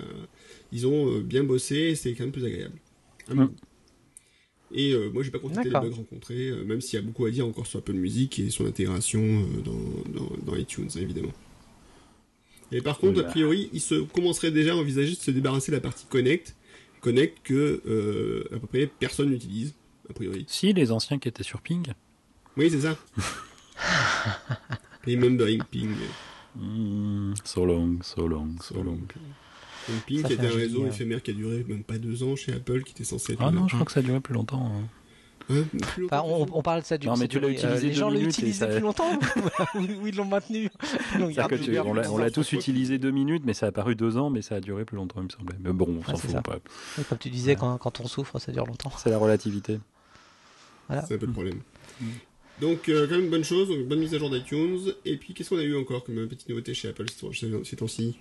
[0.72, 2.76] Ils ont euh, bien bossé, et c'est quand même plus agréable.
[3.30, 3.50] Hum.
[4.72, 7.24] Et euh, moi, j'ai pas constaté les bugs rencontrés, euh, même s'il y a beaucoup
[7.26, 11.32] à dire encore sur Apple Music et son intégration euh, dans, dans, dans iTunes, évidemment.
[12.72, 13.30] Et par contre, Oui, a bah.
[13.30, 16.54] priori, il se commencerait déjà à envisager de se débarrasser de la partie Connect,
[17.00, 19.74] Connect que euh, à peu près personne n'utilise,
[20.08, 20.44] a priori.
[20.46, 21.86] Si les anciens qui étaient sur Ping.
[22.56, 22.96] Oui, c'est ça.
[25.06, 25.90] Remembering Ping.
[26.54, 29.00] Hmm, so long, so long, so long.
[30.06, 30.88] Ping qui était un réseau ouais.
[30.88, 33.42] éphémère qui a duré même pas deux ans chez Apple, qui était censé être...
[33.42, 34.66] Ah non, je crois que ça a duré plus longtemps.
[34.66, 34.84] hein.
[35.52, 35.64] Hein,
[35.94, 37.92] plus longtemps Enfin, on, parle de ça du Non, mais tu l'as duré, utilisé Les
[37.94, 39.18] deux gens l'utilisent ça- depuis longtemps
[39.74, 40.68] ou ils l'ont maintenu
[41.18, 44.30] Donc, que tu- on l'a- tous utilisé deux minutes, mais ça a paru deux ans,
[44.30, 45.56] mais ça a duré plus longtemps, il me semblait.
[45.58, 46.58] Mais bon, on s'en Ouais, fout pas.
[47.08, 48.92] Comme tu disais, quand, quand on souffre, ça dure longtemps.
[48.96, 49.80] C'est la relativité.
[50.88, 51.60] C'est un peu le problème.
[52.00, 52.06] Mm.
[52.60, 54.92] Donc, euh, quand même, bonne chose, donc, bonne mise à jour d'iTunes.
[55.04, 57.06] Et puis, qu'est-ce qu'on a eu encore comme euh, petite nouveauté chez Apple
[57.64, 58.18] ces temps-ci?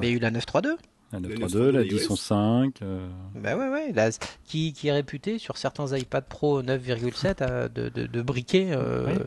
[0.00, 0.76] Mais il y a eu la 932.
[1.12, 2.72] La La 932, la 932 10.5.
[2.82, 4.08] euh, Bah ouais, ouais, la-
[4.46, 8.72] qui, qui est réputé sur certains iPad Pro 9,7 à- de, de, de briquer.
[8.72, 9.18] euh,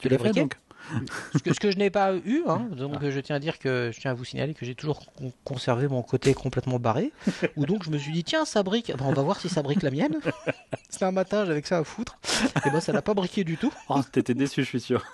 [0.00, 0.54] Tu l'as fait donc?
[1.34, 3.90] Ce, que, ce que je n'ai pas eu, hein, donc je tiens à dire que
[3.92, 7.12] je tiens à vous signaler que j'ai toujours con- conservé mon côté complètement barré.
[7.56, 8.96] ou donc je me suis dit, tiens, ça brique.
[8.96, 10.18] Bon, on va voir si ça brique la mienne.
[10.88, 12.18] C'était un matin, j'avais que ça à foutre.
[12.66, 13.72] Et ben ça n'a pas briqué du tout.
[13.88, 15.04] Oh, T'étais déçu, je suis sûr.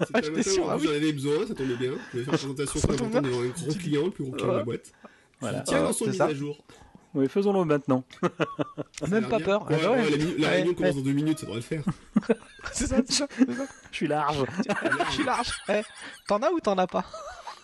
[0.00, 1.92] C'était un j'étais sûr, où ah vous en avez besoin, ça tombait bien.
[2.12, 4.64] Avez fait une présentation importante devant un gros client, le plus gros client de la
[4.64, 4.92] boîte.
[5.40, 5.60] Voilà.
[5.60, 6.26] Tiens, lançons c'est une mise ça.
[6.26, 6.58] à jour.
[7.14, 8.04] Oui, faisons-le maintenant.
[9.08, 9.46] Même pas bien.
[9.46, 9.70] peur.
[9.70, 9.86] Ouais, ouais.
[9.86, 11.82] ouais, la, mi- la Ouais, réunion commence dans deux minutes, ça devrait le faire.
[12.72, 13.26] C'est ça, c'est ça.
[13.90, 14.44] Je suis large.
[15.08, 15.52] Je suis large.
[15.68, 15.82] Eh,
[16.26, 17.04] T'en as ou t'en as pas?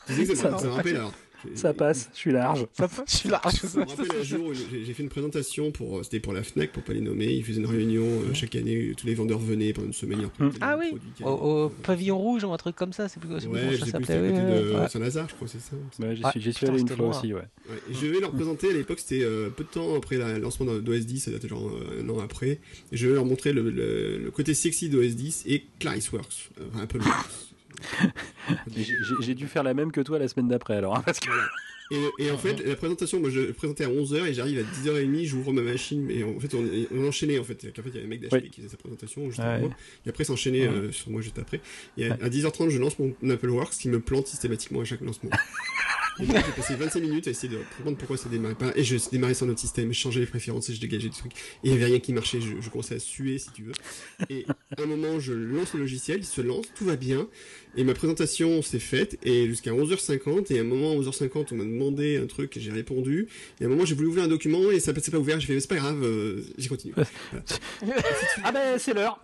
[0.06, 1.12] Tu sais que ça, me- Ça ça me rappelle alors.
[1.54, 2.66] Ça passe, je suis large.
[2.72, 3.52] Ça Je suis large.
[3.54, 6.42] Ça me rappelle un jour où j'ai fait une présentation pour, euh, c'était pour la
[6.42, 7.26] Fnac, pour pas les nommer.
[7.32, 10.28] Ils faisaient une réunion euh, chaque année, où tous les vendeurs venaient pendant une semaine.
[10.60, 11.28] Ah oui, produits Au,
[11.64, 13.78] au pavillon rouge ou un truc comme ça, c'est plus, c'est plus Ouais, ça plus,
[13.78, 14.20] c'était s'appelait.
[14.20, 14.88] oui, de ouais, ouais.
[14.88, 15.76] Saint-Lazare, je crois, c'est ça.
[16.00, 17.10] Ouais, j'y Ah, suis, j'y suis allé une fois loin.
[17.10, 17.40] aussi, ouais.
[17.68, 20.38] Ouais, et je vais leur présenter, à l'époque c'était euh, peu de temps après le
[20.38, 22.58] lancement d'OS 10, ça date genre euh, un an après,
[22.92, 26.64] et je vais leur montrer le, le- le côté sexy d'OS 10 et ClarisWorks, euh,
[26.72, 27.47] enfin Apple Works.
[29.20, 30.96] J'ai- dû faire la même que toi la semaine d'après, alors.
[30.96, 31.28] hein, parce que...
[31.90, 35.24] Et, et en fait, la présentation, moi je présentais à 11h et j'arrive à 10h30,
[35.24, 36.62] j'ouvre ma machine, et en fait on,
[36.94, 37.64] on enchaînait en fait.
[37.78, 38.50] En fait, il y avait un mec d'HP Oui.
[38.50, 39.46] qui faisait sa présentation juste Ouais.
[39.46, 40.74] avant moi, et après s'enchaînait Ouais.
[40.74, 41.62] euh, sur moi juste après.
[41.96, 42.22] Et à, Ouais.
[42.22, 45.30] à 10h30, je lance mon Apple Works qui me plante systématiquement à chaque lancement.
[46.20, 48.72] Et donc, j'ai passé 25 minutes à essayer de comprendre pourquoi ça démarrait pas.
[48.74, 51.32] Et je démarrais sur notre système, je changeais les préférences et je dégageais des trucs.
[51.32, 53.72] Et il y avait rien qui marchait, je, je commençais à suer si tu veux.
[54.28, 54.44] Et
[54.76, 57.28] à un moment, je lance le logiciel, il se lance, tout va bien.
[57.78, 61.54] Et ma présentation s'est faite, et jusqu'à 11h50, et à un moment, à 11h50, on
[61.54, 63.28] m'a demandé un truc, et j'ai répondu.
[63.60, 65.46] Et à un moment, j'ai voulu ouvrir un document, et ça passait pas ouvert, j'ai
[65.46, 66.94] fait, c'est pas grave, euh, j'ai continué.
[68.42, 69.20] Ah ben c'est l'heure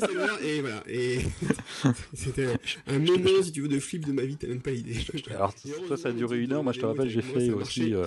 [0.00, 0.82] C'est l'heure, et voilà.
[0.88, 1.18] Et
[2.14, 4.70] c'était un, un moment, si tu veux, de flip de ma vie, t'as même pas
[4.70, 4.96] idée.
[5.30, 5.54] Alors,
[5.86, 6.64] toi, ça a duré une heure.
[6.64, 8.06] Moi, je te rappelle, j'ai fait aussi euh,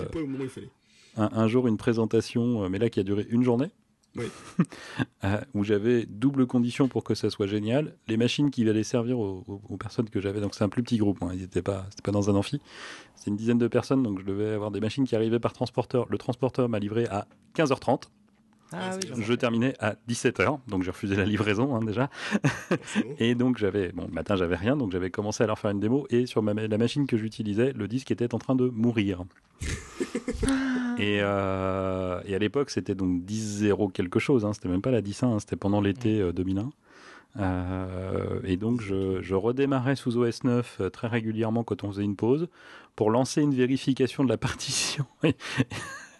[1.16, 3.70] un jour une présentation, euh, mais là qui a duré une journée.
[4.16, 4.26] Oui.
[5.24, 7.96] Euh, où j'avais double condition pour que ça soit génial.
[8.06, 11.22] Les machines qui allaient servir aux, personnes que j'avais, donc c'est un plus petit groupe,
[11.22, 12.60] hein, ils étaient pas, pas dans un amphi,
[13.16, 16.06] c'est une dizaine de personnes, donc je devais avoir des machines qui arrivaient par transporteur.
[16.10, 18.04] Le transporteur m'a livré à 15h30,
[18.72, 22.10] Ah oui, je terminais à 17h, donc j'ai refusé la livraison hein, déjà.
[23.18, 25.80] Et donc j'avais, bon, le matin j'avais rien, donc j'avais commencé à leur faire une
[25.80, 26.06] démo.
[26.10, 29.24] Et sur ma, la machine que j'utilisais, le disque était en train de mourir.
[30.98, 35.00] et, euh, et à l'époque c'était donc 10.0 quelque chose, hein, c'était même pas la
[35.00, 36.70] 10.1, hein, c'était pendant l'été euh, 2001.
[37.38, 42.04] Euh, et donc je, je redémarrais sous OS 9 euh, très régulièrement quand on faisait
[42.04, 42.48] une pause
[42.94, 45.04] pour lancer une vérification de la partition.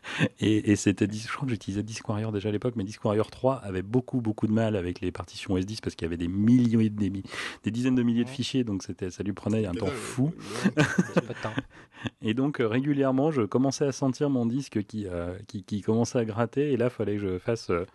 [0.40, 3.30] Et, et c'était, je crois que j'utilisais Disk Warrior déjà à l'époque, mais Disk Warrior
[3.30, 6.28] 3 avait beaucoup, beaucoup de mal avec les partitions S10 parce qu'il y avait des
[6.28, 9.86] millions et des, dizaines de milliers de fichiers, donc c'était, ça lui prenait un temps
[9.86, 10.32] Putain, fou.
[12.22, 16.18] Et donc euh, régulièrement, je commençais à sentir mon disque qui, euh, qui, qui commençait
[16.18, 17.86] à gratter, et là, il fallait que je fasse euh,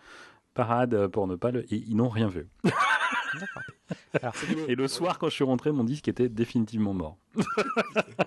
[0.54, 1.62] parade pour ne pas le.
[1.72, 2.46] Et ils n'ont rien vu.
[2.64, 3.62] D'accord.
[4.68, 7.16] Et le soir, quand je suis rentré, mon disque était définitivement mort.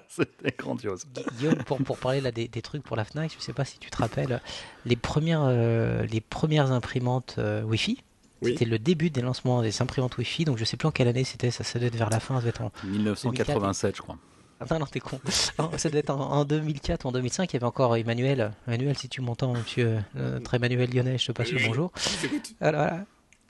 [0.08, 1.06] C'était grandiose.
[1.14, 3.66] Gu- Guillaume, pour, pour parler là des, des trucs pour la Fnac, je sais pas
[3.66, 4.42] si tu te rappelles,
[4.86, 8.02] les premières, euh, les premières imprimantes euh, Wi-Fi,
[8.42, 8.52] Oui.
[8.52, 11.24] c'était le début des lancements des imprimantes Wi-Fi, donc je sais plus en quelle année
[11.24, 12.72] c'était, ça, ça devait être vers la fin, ça devait être en...
[12.86, 14.18] 1987, je crois.
[14.62, 15.20] Ah non, non, t'es con.
[15.60, 18.54] Non, ça devait être en, en 2004 ou en 2005, il y avait encore Emmanuel.
[18.68, 21.92] Emmanuel, si tu m'entends, monsieur, euh, notre Emmanuel Lyonnais, je te passe le bonjour.
[22.62, 23.06] Voilà.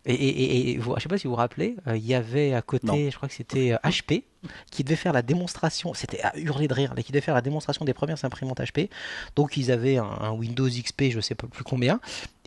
[0.05, 2.13] Et, et, et, et vous, je sais pas si vous vous rappelez, euh, il y
[2.13, 3.09] avait à côté, Non.
[3.09, 4.23] je crois que c'était euh, HP,
[4.69, 7.41] qui devait faire la démonstration, c'était à hurler de rire, là, qui devait faire la
[7.41, 8.89] démonstration des premières imprimantes HP.
[9.35, 11.99] Donc ils avaient un, un Windows XP, je sais pas plus combien,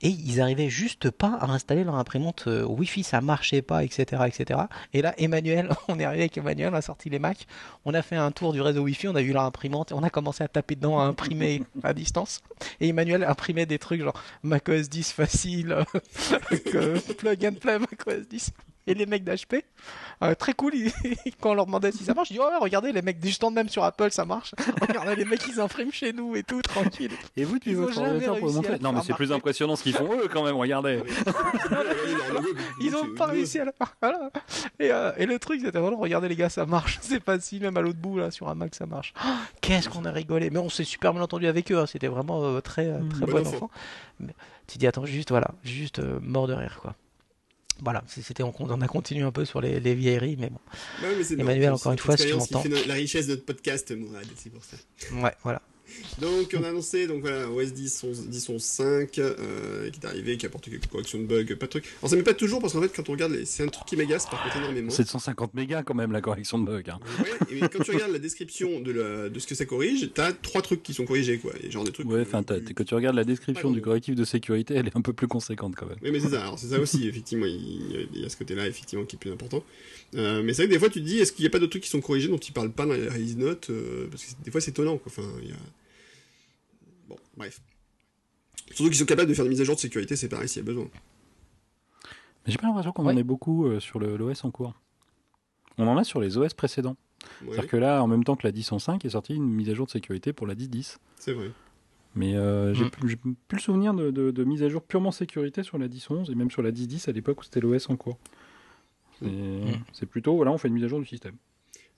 [0.02, 4.22] et ils arrivaient juste pas à installer leur imprimante euh, Wi-Fi, ça marchait pas, etc.,
[4.26, 4.60] etc.
[4.92, 7.46] Et là, Emmanuel, on est arrivé avec Emmanuel, on a sorti les Macs,
[7.84, 10.10] on a fait un tour du réseau Wi-Fi, on a vu leur imprimante, on a
[10.10, 12.40] commencé à taper dedans, à imprimer à distance.
[12.80, 15.76] Et Emmanuel imprimait des trucs genre macOS 10 facile,
[16.64, 18.52] que plug and play macOS 10.
[18.88, 19.64] Et les mecs d'HP,
[20.22, 20.92] euh, très cool, ils-
[21.40, 23.54] quand on leur demandait si ça marche, ils disaient, oh, regardez, les mecs du stand
[23.54, 24.54] même sur Apple, ça marche.
[24.80, 27.12] Regardez, les mecs, ils impriment chez nous et tout, tranquille.
[27.36, 29.30] Et vous, tu Ils veux ont votre jamais ordinateur pour montrer Non, mais c'est plus
[29.32, 31.02] impressionnant ce qu'ils font eux quand même, regardez.
[32.80, 33.94] Ils ont pas réussi à le faire.
[34.00, 34.30] Voilà.
[34.78, 36.98] Et, euh, et le truc, c'était vraiment, regardez les gars, ça marche.
[37.02, 39.12] C'est facile, même à l'autre bout, là, sur un Mac, ça marche.
[39.24, 39.28] Oh,
[39.60, 40.50] Qu'est-ce qu'on a rigolé.
[40.50, 41.78] Mais on s'est super bien entendu avec eux.
[41.78, 41.86] hein.
[41.86, 43.56] C'était vraiment euh, très, très Bon bon enfant.
[43.56, 43.70] enfant.
[44.20, 44.34] Mais
[44.66, 46.94] tu dis, attends, juste, voilà, juste euh, mort de rire, quoi.
[47.82, 50.58] Voilà, c'était, on, on a continué un peu sur les, les vieilleries, mais bon.
[51.02, 52.64] Ouais, mais c'est Emmanuel, encore une fois, si tu m'entends.
[52.86, 54.76] la richesse de notre podcast, Mourad, c'est pour ça.
[55.12, 55.62] Ouais, voilà.
[56.20, 60.06] Donc, on a annoncé, donc voilà, OS 10, 11, 10, 11, 5, euh, qui est
[60.06, 61.84] arrivé, qui a apporté quelques corrections de bugs, pas de trucs.
[62.00, 63.44] Alors, ça met pas toujours, parce qu'en fait, quand on regarde, les...
[63.44, 64.90] c'est un truc qui m'agace par contre énormément.
[64.90, 66.90] 750 mégas quand même la correction de bug.
[66.90, 66.98] hein.
[67.20, 70.32] Ouais, et quand tu regardes la description de, la- de ce que ça corrige, t'as
[70.32, 71.52] trois trucs qui sont corrigés, quoi.
[71.62, 72.06] Et genre des trucs.
[72.08, 74.86] Ouais, euh, enfin, t'as- plus- quand tu regardes la description du correctif de sécurité, elle
[74.88, 75.98] est un peu plus conséquente quand même.
[76.02, 76.42] Oui, mais c'est ça.
[76.42, 77.46] Alors, c'est ça aussi, effectivement.
[77.46, 79.62] Il il y a ce côté-là, effectivement, qui est plus important.
[80.14, 81.58] Euh, mais c'est vrai que des fois, tu te dis, est-ce qu'il n'y a pas
[81.58, 84.24] d'autres trucs qui sont corrigés dont ils parlent pas dans les release notes euh, Parce
[84.24, 85.12] que des fois, c'est étonnant, quoi.
[85.14, 85.56] Enfin, il y a.
[87.08, 87.60] Bon, bref.
[88.70, 90.60] Surtout qu'ils sont capables de faire des mises à jour de sécurité, c'est pareil s'il
[90.62, 90.88] y a besoin.
[92.46, 93.12] Mais j'ai pas l'impression qu'on Ouais.
[93.14, 94.74] en ait beaucoup euh, sur le- l'OS en cours.
[95.78, 96.96] On en a sur les OS précédents.
[97.42, 99.74] Ouais, C'est-à-dire que là, en même temps que la 10.5 est sortie une mise à
[99.74, 100.96] jour de sécurité pour la 10.10.
[101.18, 101.50] c'est vrai.
[102.14, 102.90] Mais euh, j'ai Mm.
[102.90, 105.88] plus, j'ai plus le souvenir de, de, de mise à jour purement sécurité sur la
[105.88, 108.18] 10.11 et même sur la 10.10 à l'époque où c'était l'OS en cours.
[109.20, 109.26] C'est
[109.92, 111.34] c'est plutôt, voilà, on fait une mise à jour du système.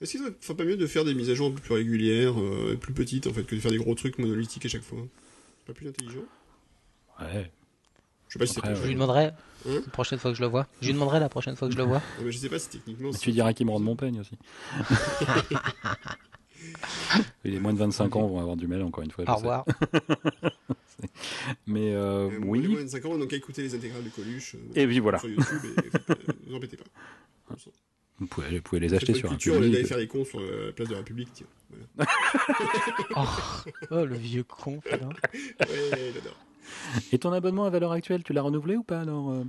[0.01, 1.75] Est-ce qu'il ne ferait pas mieux de faire des mises à jour un peu plus
[1.75, 4.81] régulières, euh, plus petites, en fait, que de faire des gros trucs monolithiques à chaque
[4.81, 4.99] fois?
[5.67, 6.21] Pas plus intelligent?
[7.19, 7.51] Ouais.
[8.27, 9.25] Je sais pas si c'est Après, Je lui demanderai
[9.67, 9.81] Hein?
[9.85, 10.65] la prochaine fois que je le vois.
[10.81, 12.01] Je lui demanderai la prochaine fois que je le vois.
[12.23, 13.11] Mais je sais pas si techniquement.
[13.11, 14.35] Mais tu diras qu'il me rende mon peigne aussi.
[17.43, 19.25] Les moins de 25 ans vont avoir du mal, encore une fois.
[19.27, 19.65] Au revoir.
[21.67, 22.67] Mais euh, Euh, oui.
[22.67, 24.55] moins de 5 ans, donc à écouter les intégrales de Coluche.
[24.55, 25.19] euh, Et puis voilà.
[25.19, 26.15] Sur YouTube, et faites pas-
[26.47, 26.85] vous embêtez pas.
[28.19, 29.87] Vous pouvez, vous pouvez les acheter sur un culture, d'aller public.
[29.87, 31.47] faire les cons sur la place de la République, tiens.
[31.95, 32.11] Voilà.
[33.15, 33.25] Oh,
[33.91, 34.79] oh, le vieux con.
[34.79, 35.09] putain.
[35.59, 36.37] Ouais, j'adore.
[37.11, 39.43] Et ton abonnement à valeur actuelle, tu l'as renouvelé ou pas alors euh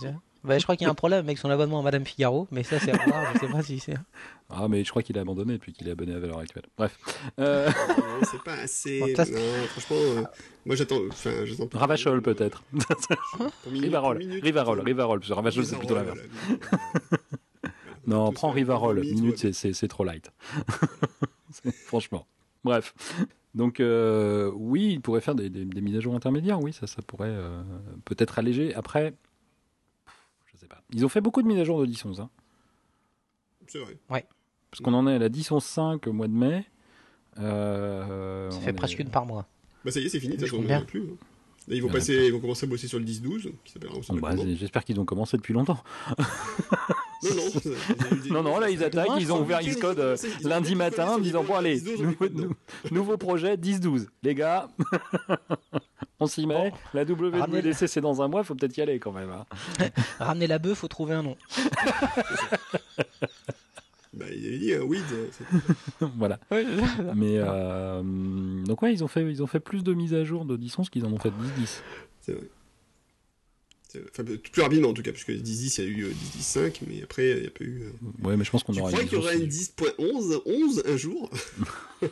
[0.00, 0.20] tiens.
[0.44, 2.62] Bah, je crois qu'il y a un problème avec son abonnement à Madame Figaro, mais
[2.62, 3.94] ça c'est à voir, je sais pas si c'est.
[4.50, 6.62] Ah, mais je crois qu'il a abandonné depuis qu'il est abonné à valeur actuelle.
[6.78, 6.96] Bref.
[7.38, 8.98] Euh, Non, c'est pas assez.
[9.00, 10.22] Bon, non, franchement, euh,
[10.64, 11.00] moi j'attends.
[11.10, 11.66] Enfin, j'attends.
[11.66, 12.62] plus- Ravachol peut-être.
[13.70, 14.16] Rivarol.
[14.42, 14.78] Rivarol.
[14.78, 15.18] euh, Rivarol.
[15.20, 16.18] Parce que Ravachol, c'est plutôt l'inverse.
[18.06, 19.00] Non, Tout prends Rivarol.
[19.00, 20.30] minute, c'est- c'est c'est trop light.
[21.50, 22.26] C'est- Franchement.
[22.64, 22.94] Bref.
[23.54, 26.60] Donc, euh, oui, il pourrait faire des, des- des mises à jour intermédiaires.
[26.60, 27.60] Oui, ça, ça pourrait euh,
[28.06, 28.74] peut-être alléger.
[28.74, 29.12] Après,
[30.68, 30.82] sais pas.
[30.92, 32.20] Ils ont fait beaucoup de mises à jour de 10.11.
[32.20, 32.30] Hein,
[33.66, 33.96] C'est vrai.
[34.08, 36.64] parce qu'on en est à la 10.11.5 au mois de mai.
[37.38, 39.46] Euh, Ça on fait est- presque une par mois.
[39.84, 40.46] Bah ça y est, c'est fini, Je ça
[40.78, 40.80] bien.
[40.86, 41.02] plus.
[41.02, 41.16] hein.
[41.70, 44.12] Ils vont Il passer, ils vont commencer à bosser sur le 10-12, qui s'appellera aussi.
[44.12, 44.30] Bah.
[44.58, 45.78] J'espère qu'ils ont commencé depuis longtemps.
[47.22, 47.50] Non, non.
[47.60, 47.70] ça-
[48.30, 51.54] Non, non, là, ils attaquent, ils ont ouvert Xcode euh, lundi matin en disant Bon,
[51.56, 52.42] allez, 10-12, on est nouveau, dedans.
[52.44, 52.54] nou-
[52.92, 54.06] nouveau projet 10-12.
[54.22, 54.68] Les gars,
[56.20, 56.70] on s'y met.
[56.70, 56.76] Bon.
[56.94, 59.30] La WWDC, Ramenez- c'est dans un mois, faut peut-être y aller quand même.
[59.30, 59.44] hein.
[60.20, 61.36] Ramener la bœuf, faut trouver un nom.
[64.14, 65.02] Bah, il avait dit, euh, weed.
[65.12, 66.38] euh, voilà.
[67.14, 68.02] Mais euh,
[68.64, 70.88] donc, ouais, ils ont, fait, ils ont fait plus de mises à jour de 10-11
[70.88, 71.80] qu'ils en ont fait de 10-10.
[72.20, 72.42] C'est vrai.
[73.88, 76.10] C'est- Enfin, plus rapidement en tout cas, parce que 10-10, il y a eu euh,
[76.10, 77.82] 10-10-5, mais après, il n'y a pas eu.
[77.82, 79.72] euh, Ouais, mais je pense qu'on Tu aura crois qu'il y aura une aussi.
[79.78, 81.30] 10.11 11 un jour?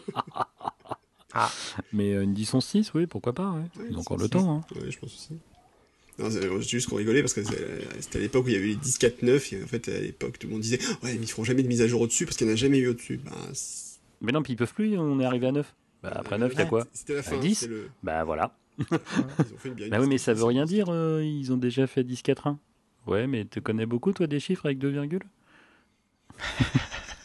[1.92, 3.50] Mais euh, une 10-11-6, oui, pourquoi pas.
[3.52, 3.60] Ouais.
[3.78, 4.56] Ouais, Ils ont encore le temps.
[4.56, 4.64] Hein.
[4.74, 5.34] Ouais, je pense aussi.
[6.18, 8.74] Non, juste qu'on rigolait parce que c'est- c'était à l'époque où il y avait les
[8.76, 11.62] 10.4.9 et en fait à l'époque tout le monde disait ouais mais ils feront jamais
[11.62, 13.20] de mise à jour au-dessus parce qu'il n'y en a jamais eu au-dessus.
[13.24, 15.74] Bah, c'est- Mais non, puis ils peuvent plus, on est arrivé à 9.
[16.02, 17.38] Bah, après 9, il y a quoi C'était la fin.
[17.38, 17.66] 10?
[17.68, 18.54] le- Bah voilà.
[18.78, 21.86] Ils ont fait une Bah oui, mais ça veut rien dire, euh, ils ont déjà
[21.86, 22.58] fait 10-4-1.
[23.06, 25.24] Ouais, mais tu connais beaucoup, toi, des chiffres avec deux virgules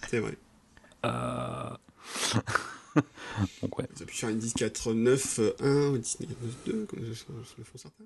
[0.09, 0.37] C'est vrai.
[1.03, 1.69] Euh,
[3.61, 3.85] Donc, ouais.
[3.97, 6.17] Ils ont pu faire une 10, 4, 9, 1 ou 10,
[6.67, 8.03] 2, comme le font certains.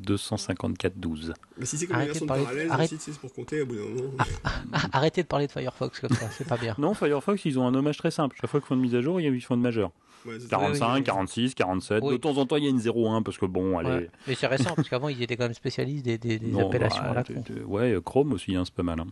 [0.00, 1.32] 10.49.7777.254.12.
[1.58, 3.66] Mais si c'est comme Arrêtez version de de parler- parallèle, arrête- c'est pour compter au
[3.66, 4.12] bout d'un moment.
[4.92, 6.74] Arrêtez de parler de Firefox comme ça, c'est pas bien.
[6.78, 8.36] Non, Firefox, ils ont un hommage très simple.
[8.40, 9.90] Chaque fois qu'ils font une mise à jour, ils font une majeure.
[10.26, 10.48] Ouais, c'est ça.
[10.50, 11.04] 45, oui, oui.
[11.04, 12.02] 46, 47.
[12.04, 12.12] Oui.
[12.12, 13.88] De temps en temps, il y a une 01 parce que bon, allez.
[13.90, 14.10] Ouais.
[14.26, 17.02] Mais c'est récent, parce qu'avant, ils étaient quand même spécialistes des, des, des Non, appellations
[17.02, 17.42] bah, à la de- con.
[17.48, 19.00] de- ouais, Chrome aussi, hein, c'est pas mal.
[19.00, 19.06] Hein.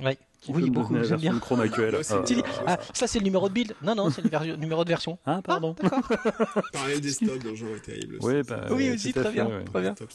[0.00, 0.16] Ouais.
[0.48, 1.34] Oui, beaucoup, j'aime bien.
[1.34, 1.40] Ouais,
[2.04, 4.56] c'est- Ah, Tu dis, ah, ça c'est le numéro de build Non, non, c'est le
[4.56, 5.18] numéro de version.
[5.26, 5.74] Ah, pardon.
[5.82, 6.62] Ah, d'accord.
[6.72, 8.18] Parallèle des stocks dans le genre est terrible.
[8.20, 9.46] Oui, C'est- bah, Oui, aussi, très fait, bien.
[9.46, 9.64] ouais.
[9.64, 9.94] Très bien.
[9.94, 10.08] Top.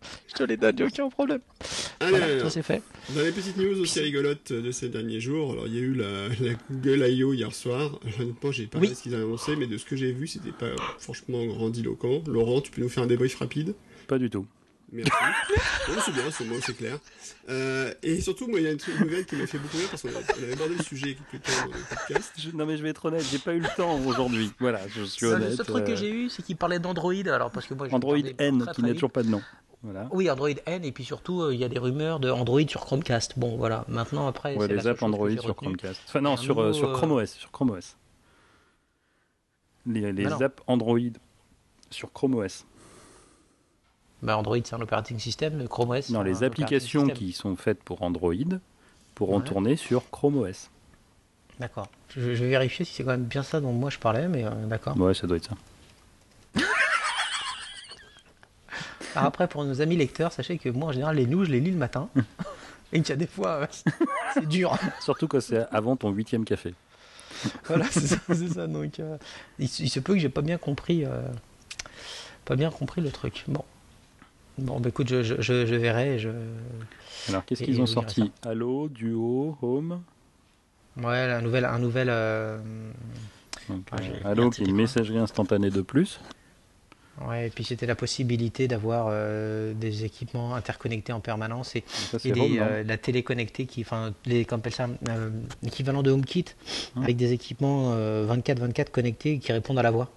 [0.29, 1.41] Je te les donne, aucun problème.
[2.01, 2.83] Allez, Voilà, allez, ça c'est fait.
[3.15, 5.95] Dans les petites news aussi rigolotes de ces derniers jours, alors il y a eu
[5.95, 7.33] la, la Google I.O.
[7.33, 7.99] hier soir.
[8.21, 8.89] Honnêtement, j'ai pas Oui.
[8.89, 12.23] regardé ce qu'ils avaient annoncé, mais de ce que j'ai vu, c'était pas franchement grandiloquent.
[12.27, 13.75] Laurent, tu peux nous faire un débrief rapide?
[14.07, 14.47] Pas du tout.
[14.93, 15.11] Merci.
[15.89, 16.99] non, c'est bien, c'est moi, c'est clair.
[17.49, 20.03] Euh, et surtout, moi, il y a une, nouvelle qui m'a fait beaucoup rire parce
[20.03, 22.33] qu'on avait, abordé le sujet quelques temps dans le podcast.
[22.39, 24.53] Je- non mais je vais être honnête, j'ai pas eu le temps aujourd'hui.
[24.61, 25.55] Voilà, je suis Le honnête.
[25.55, 27.13] seul truc que euh, j'ai eu, c'est qu'il parlait d'Android.
[27.27, 29.43] Alors, parce que moi, Android N très, qui n'a toujours pas de nom.
[29.83, 30.09] Voilà.
[30.11, 32.81] Oui, Android N, et puis surtout, euh, il y a des rumeurs de Android sur
[32.85, 33.39] Chromecast.
[33.39, 33.85] Bon, voilà.
[33.89, 35.55] Maintenant, après, Ouais, les apps Android sur.
[35.55, 36.01] Chromecast.
[36.09, 37.97] Enfin non, sur, euh, nouveau, sur euh, Chrome OS, sur Chrome OS.
[39.87, 40.99] Les, les apps Android
[41.91, 42.65] sur Chrome OS.
[44.23, 45.59] Bah, Android, c'est un operating system.
[45.59, 46.11] le Chrome OS.
[46.11, 48.33] Non, les applications qui sont faites pour Android
[49.15, 49.45] pourront Ouais.
[49.45, 50.71] tourner sur Chrome OS.
[51.61, 51.87] D'accord.
[52.09, 54.45] Je, je vais vérifier si c'est quand même bien ça dont moi je parlais, mais
[54.45, 54.97] euh, d'accord.
[54.99, 55.55] Ouais, ça doit être ça.
[59.17, 61.61] Alors après, pour nos amis lecteurs, sachez que moi, en général, les news, je les
[61.61, 62.09] lis le matin.
[62.93, 63.67] et qu'il y a des fois, euh,
[64.35, 64.77] c'est dur.
[65.01, 66.75] Surtout quand c'est avant ton huitième café.
[67.67, 68.17] voilà, c'est ça.
[68.29, 68.67] c'est ça.
[68.67, 69.17] Donc, euh,
[69.59, 71.23] il, se- il se peut que j'ai pas bien compris, euh,
[72.45, 73.45] pas bien compris le truc.
[73.49, 73.65] Bon.
[74.59, 76.19] Bon, bah écoute, je, je, je, je verrai.
[76.19, 76.31] Je...
[77.29, 80.01] Alors qu'est-ce qu'ils ont sorti Allo, Duo, Home
[80.97, 81.63] Ouais, un nouvel.
[81.65, 81.77] Donc,
[83.93, 86.21] Ah, euh, merde, Allo qui est une messagerie instantanée de plus.
[87.27, 92.17] Ouais, et puis c'était la possibilité d'avoir euh, des équipements interconnectés en permanence et, Ça,
[92.17, 95.31] et c'est des, Home, non euh, la télé connectée qui, enfin, les, ça, euh,
[95.63, 96.45] l'équivalent de HomeKit
[96.95, 100.11] Hein avec des équipements 24-24 connectés qui répondent à la voix.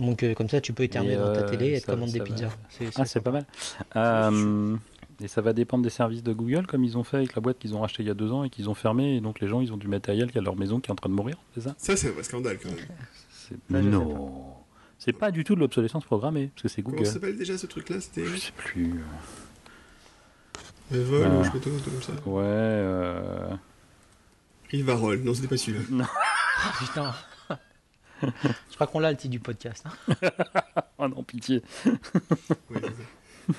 [0.00, 2.48] Donc euh, comme ça, tu peux éternuer dans ta télé et te commander des pizzas.
[2.70, 3.46] C'est- Ah, c'est pas mal.
[3.94, 4.76] Euh,
[5.22, 7.60] et ça va dépendre des services de Google, comme ils ont fait avec la boîte
[7.60, 9.14] qu'ils ont racheté il y a deux ans et qu'ils ont fermé.
[9.16, 10.96] Et donc les gens, ils ont du matériel qui à leur maison qui est en
[10.96, 11.74] train de mourir, c'est ça?
[11.78, 12.70] Ça, c'est un vrai scandale quand
[13.70, 13.90] même.
[13.90, 14.51] Non.
[15.04, 17.06] C'est pas du tout de l'obsolescence programmée, parce que c'est Comment Google.
[17.08, 18.94] ça s'appelle déjà ce truc-là C'était Je sais plus.
[20.92, 21.28] Revol Ah.
[21.38, 22.42] ou je sais pas, comme ça Ouais.
[22.44, 23.50] Euh...
[24.70, 26.08] Rivarol, non, c'était pas celui-là.
[26.64, 27.14] Ah, putain.
[28.70, 29.84] Je crois qu'on l'a le titre du podcast.
[29.86, 30.14] hein.
[30.98, 31.60] Oh non, pitié.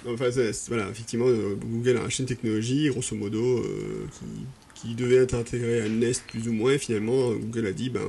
[0.06, 0.30] Non, enfin,
[0.70, 5.34] voilà, effectivement, euh, Google a racheté une technologie, grosso modo, euh, qui, qui devait être
[5.34, 6.72] intégré à Nest plus ou moins.
[6.72, 8.00] Et finalement, Google a dit, ben,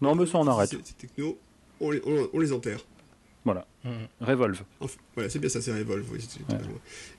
[0.00, 0.70] Non, mais ça, on arrête.
[0.70, 1.38] ces technos,
[1.80, 2.80] on les, on- on les enterre.
[3.44, 3.66] Voilà.
[3.84, 3.90] Mhm.
[4.20, 4.60] Revolve.
[4.80, 6.04] Enfin, voilà, c'est bien ça, c'est Revolve.
[6.12, 6.60] oui, c'est- Ouais.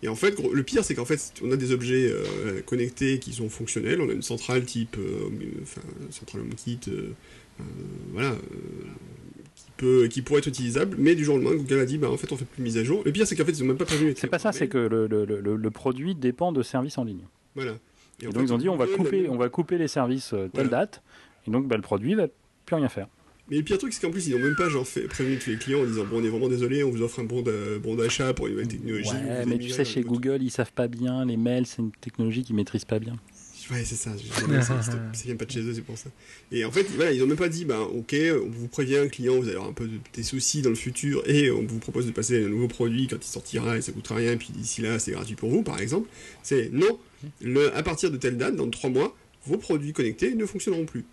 [0.04, 3.34] Et en fait, le pire, c'est qu'en fait, on a des objets euh, connectés qui
[3.34, 4.00] sont fonctionnels.
[4.02, 5.30] On a une centrale type, euh,
[5.64, 5.82] enfin,
[6.12, 7.10] centrale HomeKit, euh,
[7.60, 7.64] euh,
[8.14, 8.36] voilà, euh,
[9.56, 10.96] qui peut, qui pourrait être utilisable.
[11.00, 12.64] Mais du jour au lendemain, Google a dit, bah en fait, on fait plus de
[12.66, 13.02] mise à jour.
[13.04, 14.10] Le pire, c'est qu'en fait, ils ont même pas prévenu.
[14.10, 17.04] les C'est pas ça, c'est que le, le, le, le produit dépend de services en
[17.04, 17.26] ligne.
[17.56, 17.74] Voilà.
[18.22, 20.50] Et, donc fait, ils ont dit on va couper, on va couper les services telle
[20.54, 20.70] Voilà.
[20.70, 21.02] date,
[21.48, 22.28] et donc bah, le produit va
[22.68, 23.08] plus rien faire.
[23.50, 25.50] Mais le pire truc, c'est qu'en plus, ils n'ont même pas genre, fait, prévenu tous
[25.50, 27.44] les clients en disant Bon, on est vraiment désolé, on vous offre un bon
[27.84, 29.10] bon d'achat pour une nouvelle technologie.
[29.10, 31.26] Ouais, mais tu sais, chez Google, ils savent pas bien.
[31.26, 33.18] Les mails, c'est une technologie qu'ils maîtrisent pas bien.
[33.70, 34.12] Ouais, c'est ça.
[35.14, 36.10] c'est- vient pas de chez eux, c'est pour ça.
[36.52, 38.14] Et en fait, voilà, ils ont même pas dit, ben, ok,
[38.44, 41.24] on vous prévient, client, vous allez avoir un peu de, des soucis dans le futur,
[41.26, 43.94] et on vous propose de passer à un nouveau produit quand il sortira et ça
[43.94, 46.10] coûtera rien, et puis d'ici là, c'est gratuit pour vous, par exemple.
[46.44, 47.00] C'est non,
[47.42, 49.16] le, à partir de telle date, dans trois mois,
[49.46, 51.06] vos produits connectés ne fonctionneront plus.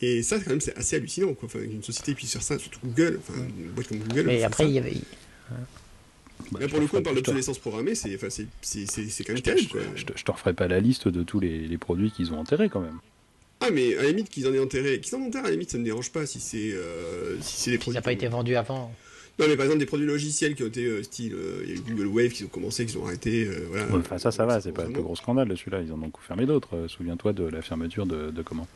[0.00, 1.46] Et ça, quand même, c'est assez hallucinant, quoi.
[1.46, 4.24] Enfin, une société puisse faire ça, surtout Google, enfin, une boîte comme Google.
[4.26, 4.68] Mais après, ça.
[4.68, 4.94] il y avait.
[6.52, 9.24] Bah, Là, pour le coup, on parle d'obsolescence programmée, c'est enfin, c'est- c'est- c'est- c'est
[9.24, 9.80] quand même terrible, quoi.
[9.96, 12.38] je te- je te referai pas la liste de tous les, les produits qu'ils ont
[12.38, 12.98] enterrés quand même.
[13.60, 15.72] Ah, mais à la limite qu'ils en aient enterré, qu'ils en enterrent, à la limite,
[15.72, 17.96] ça ne me dérange pas si c'est euh, si c'est des Ça produits.
[17.98, 18.94] n'a pas été vendu avant.
[19.40, 21.34] Non, mais par exemple, des produits logiciels qui ont été euh, style.
[21.34, 23.44] euh, Il y a eu Google Wave qui ont commencé, qui ont arrêté.
[23.44, 23.86] euh, voilà.
[23.88, 25.80] Ouais, ça, ça va, c'est pas le plus gros scandale de celui-là.
[25.82, 26.86] Ils en ont fermé d'autres.
[26.86, 28.68] Souviens-toi de la fermeture de, de comment?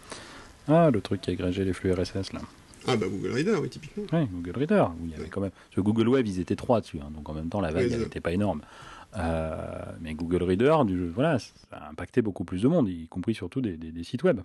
[0.68, 2.40] Ah, le truc qui agrégeait les flux RSS là.
[2.86, 4.04] Ah, bah Google Reader, oui, typiquement.
[4.12, 5.28] Ouais, Google Reader, où il y avait Ouais.
[5.28, 5.52] quand même.
[5.70, 8.20] Sur Google Web, ils étaient trois dessus, hein, donc en même temps, la vague n'était
[8.20, 8.62] pas énorme.
[9.16, 13.34] Euh, mais Google Reader, du, voilà, ça a impacté beaucoup plus de monde, y compris
[13.34, 14.40] surtout des, des- des sites web.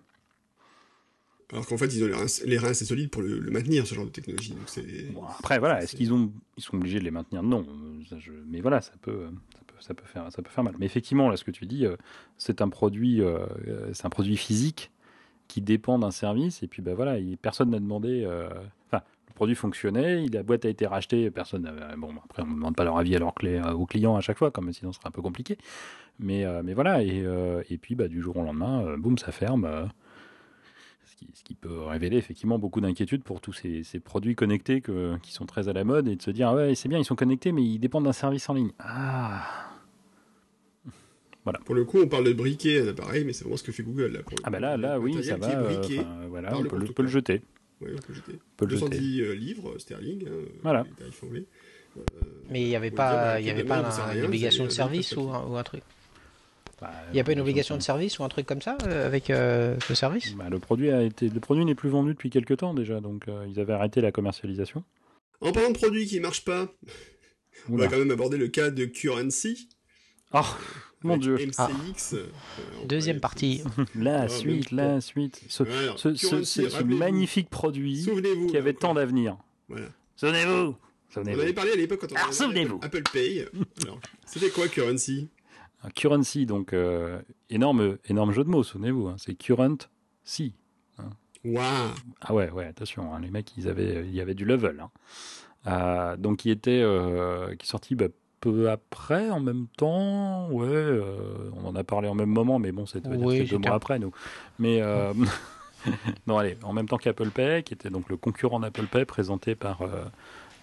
[1.53, 3.87] Alors qu'en fait, ils ont les reins, les reins assez solides pour le, le maintenir,
[3.87, 4.51] ce genre de technologie.
[4.51, 5.13] Donc.
[5.13, 7.41] Bon, après, voilà, est-ce qu'ils ont, ils sont obligés de les maintenir?
[7.41, 7.65] Non,
[8.09, 10.75] ça, je- mais voilà, ça peut, ça peut, ça peut faire, ça peut faire mal.
[10.77, 11.95] Mais effectivement, là, ce que tu dis, euh,
[12.37, 13.45] c'est un produit, euh,
[13.93, 14.91] c'est un produit physique
[15.47, 18.23] qui dépend d'un service, et puis bah voilà, il- personne n'a demandé.
[18.25, 18.49] euh,
[18.91, 21.63] Enfin, le produit fonctionnait, la boîte a été rachetée, personne.
[21.63, 24.15] n'avait- Bon, après, on ne demande pas leur avis à leur clé, euh, aux clients
[24.15, 25.57] à chaque fois, comme sinon ce serait un peu compliqué.
[26.19, 29.17] Mais, euh, mais voilà, et, euh, et puis bah, du jour au lendemain, euh, boum,
[29.17, 29.65] ça ferme.
[29.65, 29.85] euh,
[31.33, 34.81] ce qui, peut révéler effectivement beaucoup d'inquiétudes pour tous ces, produits connectés
[35.23, 37.05] qui sont très à la mode et de se dire ah ouais c'est bien ils
[37.05, 38.71] sont connectés mais ils dépendent d'un service en ligne.
[38.79, 39.41] Ah
[41.65, 43.83] Pour le coup, on parle de briquer un appareil, mais c'est vraiment ce que fait
[43.83, 44.19] Google là.
[44.43, 46.95] Ah bah là là oui ça va euh, voilà on peut, le- constructeur.
[46.95, 47.41] peut le jeter
[47.81, 48.39] Ouais, on peut le jeter.
[48.57, 48.89] peut le jeter.
[48.89, 50.25] 210 euh, livres sterling.
[50.27, 50.85] Hein, Voilà.
[51.01, 52.01] Euh,
[52.49, 53.83] Mais il n'y avait on pas, bah, il y avait pas
[54.15, 55.81] une obligation de c'est- service ou un, ou un truc.
[56.81, 59.05] Bah, Il n'y a pas une obligation de service ou un truc comme ça euh,
[59.07, 60.35] avec euh, ce service?
[60.35, 63.27] Bah, le produit a été le produit n'est plus vendu depuis quelques temps déjà donc
[63.27, 64.83] euh, ils avaient arrêté la commercialisation.
[65.41, 66.71] En parlant de produits qui marchent pas,
[67.69, 69.69] on va quand même aborder le cas de Currency.
[70.33, 70.41] Oh
[71.03, 72.13] mon dieu MCX.
[72.15, 72.25] euh,
[72.83, 73.63] on Deuxième partie.
[73.95, 78.01] la Ah, suite la suite ce, Alors, ce, ce- Currency, ce- ce rappelez-vous, magnifique produit
[78.03, 78.47] Souvenez-vous.
[78.47, 79.37] qui avait tant d'avenir.
[79.69, 79.87] Voilà.
[80.15, 80.75] Souvenez-vous On
[81.13, 81.41] souvenez-vous.
[81.41, 82.79] avait parlé à l'époque quand on Alors, avait souvenez-vous.
[82.81, 83.45] Apple, Apple Pay.
[83.83, 85.29] Alors, c'était quoi Currency?
[85.83, 87.21] Un currency, donc euh,
[87.51, 89.77] énorme, énorme jeu de mots, souvenez-vous, hein, c'est current
[90.23, 90.53] si.
[91.45, 91.63] Waouh
[92.21, 94.79] Ah ouais, ouais, attention, hein, les mecs, ils avaient, il y avait du level.
[94.81, 94.89] hein.
[95.67, 98.07] Euh, donc qui était, euh, qui est sorti bah,
[98.39, 102.71] peu après, en même temps, ouais, euh, on en a parlé en même moment, mais
[102.71, 104.11] bon, c'était Oui, c'était deux mois après, nous.
[104.59, 105.13] Mais euh,
[106.27, 109.55] non, allez, en même temps qu'Apple Pay, qui était donc le concurrent d'Apple Pay, présenté
[109.55, 110.03] par euh,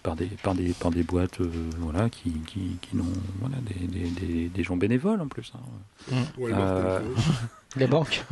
[0.02, 3.04] par des par des par des boîtes, euh, voilà, qui qui, qui n'ont
[3.40, 5.52] voilà des, des, des, des gens bénévoles en plus.
[5.56, 6.14] hein.
[6.40, 7.20] Euh, Telco.
[7.76, 8.24] Les banques,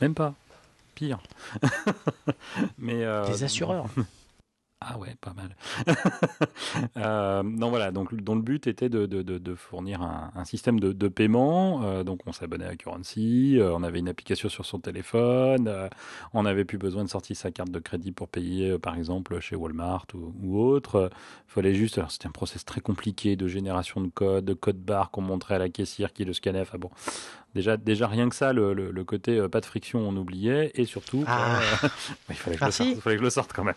[0.00, 0.32] Même pas.
[0.94, 1.18] Pire.
[2.78, 3.86] Mais euh, les assureurs.
[4.82, 5.56] Ah ouais, pas mal.
[6.96, 10.78] Euh, non voilà, donc dont le but était de, de, de, fournir un, un système
[10.80, 11.82] de, de paiement.
[11.82, 15.88] Euh, donc on s'abonnait à Currency, euh, on avait une application sur son téléphone, euh,
[16.32, 19.56] on n'avait plus besoin de sortir sa carte de crédit pour payer, par exemple chez
[19.56, 21.10] Walmart ou, ou autre.
[21.46, 25.10] Fallait juste, alors c'était un process très compliqué de génération de code, de code barre
[25.10, 26.60] qu'on montrait à la caissière qui le scannait.
[26.60, 26.90] Enfin bon,
[27.54, 30.70] déjà déjà rien que ça, le, le, le côté euh, pas de friction, on oubliait,
[30.74, 31.60] et surtout, Ah.
[31.84, 31.88] euh,
[32.30, 33.74] il fallait que, je le sorte, il fallait que je le sorte quand même.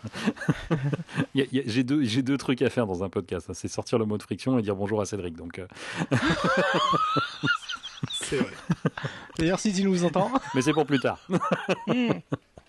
[1.66, 3.48] J'ai deux, j'ai deux trucs à faire dans un podcast.
[3.50, 3.54] hein.
[3.54, 5.36] C'est sortir le mot de friction et dire bonjour à Cédric.
[5.36, 5.66] Donc, euh,
[8.12, 8.50] C'est vrai.
[9.38, 10.30] D'ailleurs, si tu nous entends.
[10.54, 11.18] mais c'est pour plus tard.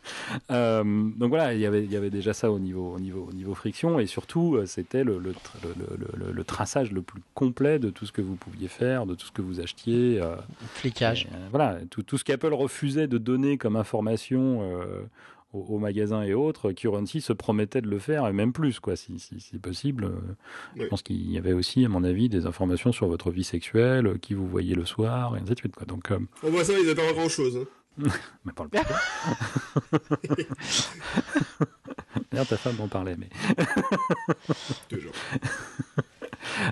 [0.52, 3.28] Euh, donc voilà, il y avait, il y avait déjà ça au niveau, au niveau,
[3.30, 6.92] au niveau friction et surtout, euh, c'était le, le, tra- le, le- le- le traçage
[6.92, 9.60] le plus complet de tout ce que vous pouviez faire, de tout ce que vous
[9.60, 10.22] achetiez.
[10.22, 10.36] euh,
[10.74, 11.26] Flicage.
[11.26, 15.02] Et, euh, voilà, tout, tout ce qu'Apple refusait de donner comme information euh,
[15.54, 18.96] au, au magasin et autres, Currency se promettait de le faire, et même plus, quoi,
[18.96, 20.12] si, si, si possible.
[20.76, 24.20] Je pense qu'il y avait aussi, à mon avis, des informations sur votre vie sexuelle,
[24.22, 25.76] qui vous voyez le soir, et ainsi de suite.
[25.76, 25.86] Quoi.
[25.86, 27.58] Donc, euh, On voit ça, ils n'avaient pas grand chose.
[27.58, 27.66] Hein.
[28.46, 28.82] mais parle pas.
[32.32, 33.30] D'ailleurs, ta femme en parlait, mais.
[34.90, 35.12] Toujours.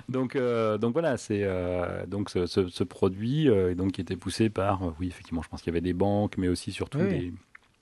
[0.08, 4.16] Donc, euh, donc voilà, c'est euh, donc ce, ce- ce produit euh, donc qui était
[4.16, 6.98] poussé par, euh, oui, effectivement, je pense qu'il y avait des banques, mais aussi surtout
[6.98, 7.32] Oui, des,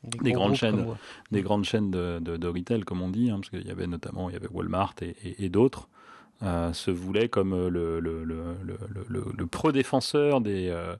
[0.04, 0.84] Des, Des grandes chaînes.
[1.30, 3.86] des grandes chaînes de, de, de retail, comme on dit, hein, parce qu'il y avait
[3.86, 5.88] notamment il y avait Walmart et, et- et d'autres,
[6.42, 10.96] euh, se voulaient comme euh, le, le, le, le, le- le- le pro-défenseur des, euh,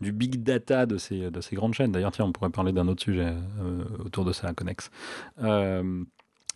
[0.00, 1.92] du big data de ces, de ces grandes chaînes.
[1.92, 4.90] D'ailleurs, tiens, on pourrait parler d'un autre sujet euh, autour de ça, Connex,
[5.42, 6.02] euh,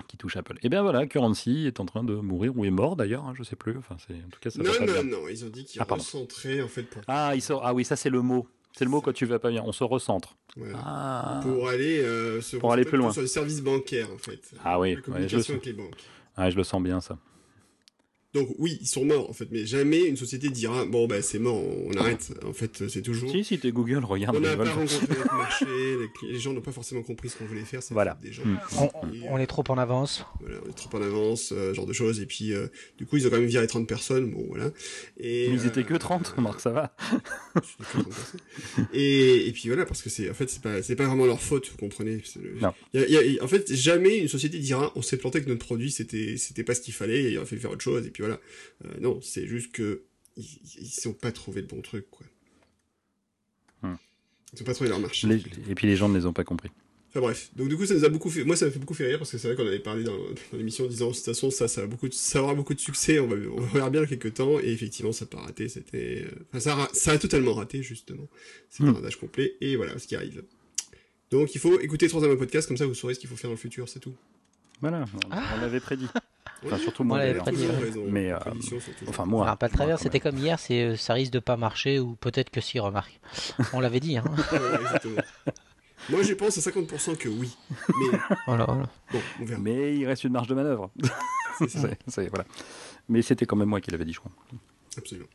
[0.09, 0.57] qui touche Apple.
[0.63, 3.43] Et bien voilà, Currency est en train de mourir, ou est mort d'ailleurs, hein, je
[3.43, 3.77] sais plus.
[3.79, 6.63] Enfin, c'est, en tout cas, ça Non, non, non, ils ont dit qu'ils Ah, recentraient
[6.63, 7.63] en fait pour, Ah, il sort...
[7.65, 8.47] ah oui, ça c'est le mot.
[8.77, 9.63] C'est le mot quand tu vas pas bien.
[9.67, 10.37] On se recentre.
[10.75, 13.13] Ah, pour aller, euh, se Pour aller plus loin.
[13.13, 14.41] sur les services bancaires en fait.
[14.65, 15.97] Ah oui, ouais, je avec les banques.
[16.37, 17.19] Ah, je le sens bien ça.
[18.33, 21.41] Donc oui, ils sont morts en fait, mais jamais une société dira bon bah c'est
[21.41, 22.33] mort, on arrête.
[22.47, 23.31] En fait, c'est toujours.
[23.33, 24.37] Si, si t'es Google, regarde.
[24.37, 25.65] On n'a pas rencontré notre marché,
[26.23, 28.17] les, gens n'ont pas forcément compris ce qu'on voulait faire, c'est Voilà.
[28.23, 28.45] des gens.
[28.45, 28.59] Mm.
[28.79, 28.91] On, on-
[29.35, 30.25] on est trop en avance.
[30.41, 32.21] Voilà, on est trop en avance, euh, genre de choses.
[32.21, 32.69] Et puis, euh,
[32.99, 34.31] du coup, ils ont quand même viré 30 personnes.
[34.31, 34.71] Bon, voilà.
[35.19, 36.95] Et, Mais ils étaient que euh, 30, remarque, ça va.
[37.55, 38.87] c'était que 30 personnes.
[38.93, 41.41] et, et puis voilà, parce que c'est, en fait, c'est pas, c'est pas vraiment leur
[41.41, 42.23] faute, vous comprenez.
[42.41, 42.73] Le- Non.
[42.95, 45.39] Il y a- il y a- en fait, jamais une société dira, on s'est planté
[45.39, 47.83] avec notre produit, c'était, c'était pas ce qu'il fallait, et on a fait faire autre
[47.83, 48.41] chose, et puis voilà.
[48.85, 50.03] Euh, non, c'est juste que,
[50.37, 50.45] ils,
[50.79, 52.27] ils sont pas trouvé le bon truc, quoi.
[53.83, 53.97] Hmm.
[54.55, 55.27] Ils ont pas trouvé leur marché.
[55.27, 56.71] Les- et puis les gens ne les ont pas compris.
[57.09, 58.95] Enfin bref, donc du coup ça nous a beaucoup fait, moi ça m'a fait beaucoup
[58.95, 61.15] fait rire parce que c'est vrai qu'on avait parlé dans, dans l'émission en disant de
[61.17, 63.61] toute façon ça, ça, a beaucoup de- ça aura beaucoup de succès, on va, on
[63.63, 66.81] verra bien dans quelques temps et effectivement ça n'a pas raté, c'était, euh, enfin ça
[66.85, 68.29] a, ça a totalement raté justement,
[68.69, 68.91] c'est Hmm.
[68.91, 70.45] un radage complet et voilà ce qui arrive.
[71.33, 73.51] Donc il faut écouter trois ans podcast comme ça vous saurez ce qu'il faut faire
[73.51, 74.15] dans le futur, c'est tout.
[74.81, 76.07] Voilà, on, on l'avait prédit.
[76.65, 77.51] Enfin, surtout moi Ouais, pas
[78.09, 78.39] Mais, euh,
[79.09, 79.45] Enfin, moi.
[79.47, 82.17] Enfin, pas de travers, c'était comme hier, c'est euh, ça risque de pas marcher ou
[82.17, 83.19] peut-être que si, remarque.
[83.73, 84.25] On l'avait dit, hein.
[84.53, 85.23] Ouais.
[86.17, 87.55] Moi je pense à 50% que oui,
[87.89, 88.89] mais Voilà, voilà.
[89.13, 89.61] bon, on verra.
[89.61, 90.91] Mais il reste une marge de manœuvre.
[91.59, 92.47] C'est ça, C'est- c'est- voilà.
[93.11, 94.33] Mais c'était quand même moi qui l'avais dit, je crois.
[94.97, 95.29] absolument.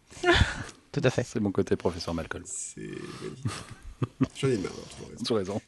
[0.92, 1.24] Tout à fait.
[1.24, 2.44] C'est mon côté professeur Malcolm.
[2.48, 2.90] C'est.
[4.36, 5.24] J'en ai marre raison.
[5.24, 5.62] Tu as raison.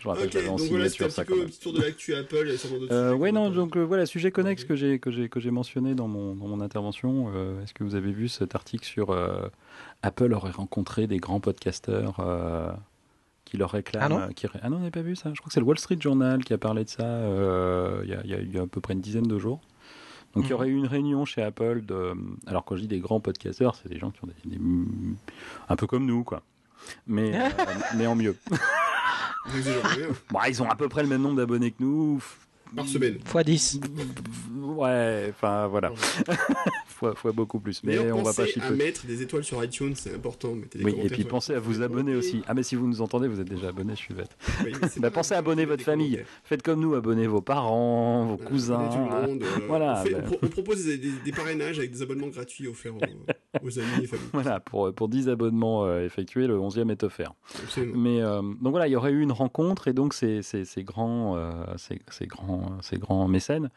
[0.00, 1.48] Je me rappelle, Ok, j'avais en voilà, signature ça quand peu même.
[1.48, 4.64] petit tour de l'actu Apple, sûrement d'autres Euh, ouais, non, donc euh, voilà, sujet connexe
[4.64, 7.30] que j'ai que j'ai que j'ai mentionné dans mon dans mon intervention.
[7.34, 9.48] Euh, Est-ce que vous avez vu cet article sur euh,
[10.02, 12.70] Apple aurait rencontré des grands podcasteurs euh,
[13.44, 15.30] qui leur réclament Ah non qui ah non, on n'a pas vu ça.
[15.34, 18.10] Je crois que c'est le Wall Street Journal qui a parlé de ça euh, il
[18.10, 19.60] y, a, il y a- y a à peu près une dizaine de jours.
[20.34, 20.54] Donc il y Mhm.
[20.54, 22.12] aurait eu une réunion chez Apple de
[22.46, 24.62] alors quand je dis des grands podcasteurs, c'est des gens qui ont des, des-
[25.68, 26.42] un peu comme nous quoi.
[27.08, 27.48] Mais euh,
[27.96, 28.36] mais en mieux.
[30.30, 32.22] Bon, ils ont à peu près le même nombre d'abonnés que nous.
[32.76, 33.18] Par semaine.
[33.24, 33.80] X 10.
[34.76, 35.92] Ouais, enfin voilà.
[36.86, 37.82] fois, fois beaucoup plus.
[37.84, 40.54] Mais D'ailleurs, on va pas pensez à mettre des étoiles sur iTunes, c'est important.
[40.54, 42.42] Mettez des Oui, et puis pensez à vous abonner aussi.
[42.46, 44.36] Ah, mais si vous nous entendez, vous êtes déjà abonné, je suis bête.
[44.64, 46.22] Oui, Bah, pensez à abonner votre famille.
[46.44, 48.78] Faites comme nous, abonnez vos parents, vos Voilà, cousins.
[49.26, 50.18] monde, euh, Voilà, On, fait- bah.
[50.22, 53.00] on pro- on propose des, des- des parrainages avec des abonnements gratuits offerts aux,
[53.66, 54.26] aux amis et familles.
[54.32, 57.32] Voilà, pour, pour 10 abonnements euh, effectués, le 11e est offert.
[57.62, 57.96] Absolument.
[57.98, 60.84] Mais euh, donc voilà, il y aurait eu une rencontre et donc ces, ces, ces
[60.84, 61.36] grands,
[61.76, 63.70] ces, ces grands, ces grands mécènes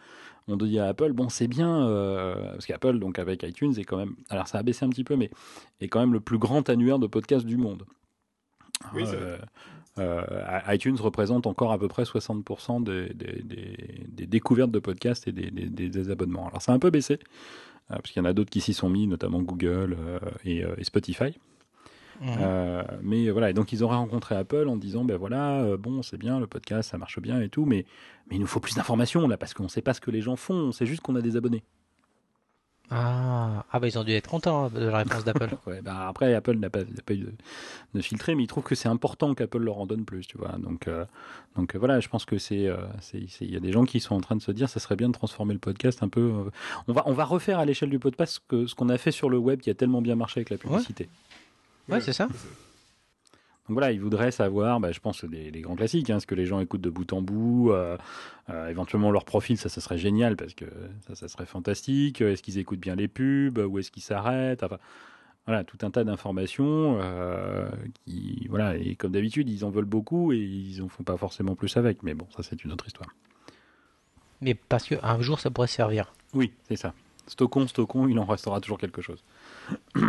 [0.48, 3.98] ont dit à Apple bon c'est bien euh, parce qu'Apple donc avec iTunes est quand
[3.98, 5.30] même, alors ça a baissé un petit peu mais
[5.82, 7.84] est quand même le plus grand annuaire de podcasts du monde.
[8.94, 9.38] Oui, Euh,
[10.00, 15.28] euh, iTunes représente encore à peu près 60% des, des, des- des découvertes de podcasts
[15.28, 16.48] et des, abonnements.
[16.48, 17.20] Alors ça a un peu baissé,
[17.88, 19.96] parce qu'il y en a d'autres qui s'y sont mis, notamment Google
[20.44, 21.38] et, et Spotify.
[22.22, 22.30] Mhm.
[22.40, 26.02] Euh, mais voilà, et donc ils auraient rencontré Apple en disant ben voilà, euh, bon,
[26.02, 27.86] c'est bien, le podcast, ça marche bien et tout, mais,
[28.30, 30.22] mais il nous faut plus d'informations là, parce qu'on ne sait pas ce que les
[30.22, 31.64] gens font, on sait juste qu'on a des abonnés.
[32.96, 33.66] Ah.
[33.72, 35.50] ah, bah ils ont dû être contents hein, de la réponse d'Apple.
[35.66, 37.34] Ouais, bah après, Apple n'a pas, pas eu de,
[37.96, 40.52] de filtrer, mais ils trouvent que c'est important qu'Apple leur en donne plus, tu vois.
[40.60, 41.06] Donc, euh,
[41.56, 42.78] donc euh, voilà, je pense que c'est, euh,
[43.14, 45.08] il y a des gens qui sont en train de se dire, ça serait bien
[45.08, 46.22] de transformer le podcast un peu.
[46.22, 46.50] euh,
[46.88, 49.12] on va, on va refaire à l'échelle du podcast ce, que, ce qu'on a fait
[49.12, 51.06] sur le web qui a tellement bien marché avec la publicité.
[51.06, 51.10] Ouais,
[52.00, 52.28] c'est ça.
[53.68, 56.36] Donc voilà, ils voudraient savoir, bah, je pense, les, les grands classiques, hein, ce que
[56.36, 57.98] les gens écoutent de bout en bout, euh,
[58.50, 60.66] euh, éventuellement leur profil, ça, ça serait génial parce que
[61.08, 62.20] ça, ça serait fantastique.
[62.20, 63.58] Est-ce qu'ils écoutent bien les pubs?
[63.58, 64.64] Où est-ce qu'ils s'arrêtent?
[64.64, 64.80] Enfin,
[65.46, 67.70] voilà, tout un tas d'informations euh,
[68.06, 71.56] qui, voilà, et comme d'habitude, ils en veulent beaucoup et ils en font pas forcément
[71.56, 72.04] plus avec.
[72.04, 73.10] Mais bon, ça, c'est une autre histoire.
[74.42, 76.14] Mais parce qu'un jour ça pourrait servir.
[76.34, 76.94] Oui, c'est ça.
[77.28, 79.24] Stockon, Stockon, il en restera toujours quelque chose.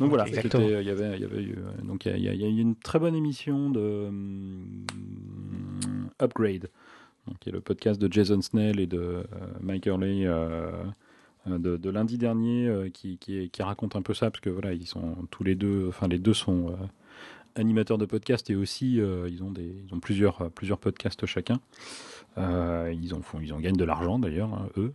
[0.00, 2.34] Donc voilà, c'était- il y avait, il y avait eu, euh, donc il y a,
[2.34, 4.84] il y eu une très bonne émission de hum,
[6.20, 6.68] Upgrade,
[7.26, 9.22] donc qui est le podcast de Jason Snell et de euh,
[9.60, 10.70] Mike Hurley euh,
[11.48, 14.40] euh, de, de lundi dernier, euh, qui, qui, est- qui raconte un peu ça parce
[14.40, 16.74] que voilà, ils sont tous les deux, enfin les deux sont euh,
[17.54, 21.60] animateurs de podcast et aussi euh, ils ont des, ils ont plusieurs, plusieurs podcasts chacun.
[22.38, 24.92] Euh, ils en font, ils en gagnent de l'argent d'ailleurs hein, eux.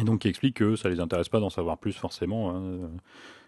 [0.00, 2.50] Et donc qui explique que ça les intéresse pas d'en savoir plus forcément.
[2.56, 2.90] hein,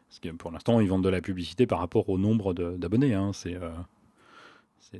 [0.08, 3.14] parce que pour l'instant, ils vendent de la publicité par rapport au nombre d'abonnés.
[3.14, 3.70] hein, c'est euh,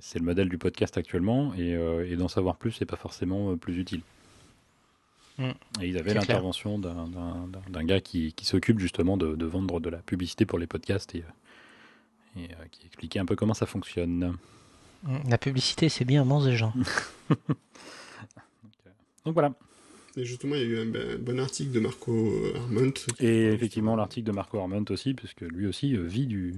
[0.01, 1.55] c'est- le modèle du podcast actuellement.
[1.55, 4.01] Et, euh, et d'en savoir plus, c'est pas forcément euh, plus utile.
[5.39, 5.51] Mm.
[5.83, 9.99] Et ils avaient l'intervention d'un- gars qui, qui s'occupe justement de, de vendre de la
[9.99, 11.23] publicité pour les podcasts et,
[12.37, 14.35] et, euh, qui expliquait un peu comment ça fonctionne.
[15.05, 16.73] Mm, La publicité, c'est bien, mange des gens.
[19.25, 19.53] Donc voilà.
[20.17, 22.93] Et justement, il y a eu un ben- bon article de Marco euh, Arment.
[23.21, 26.55] Et effectivement, l'article de Marco Arment aussi, puisque lui aussi euh, vit du,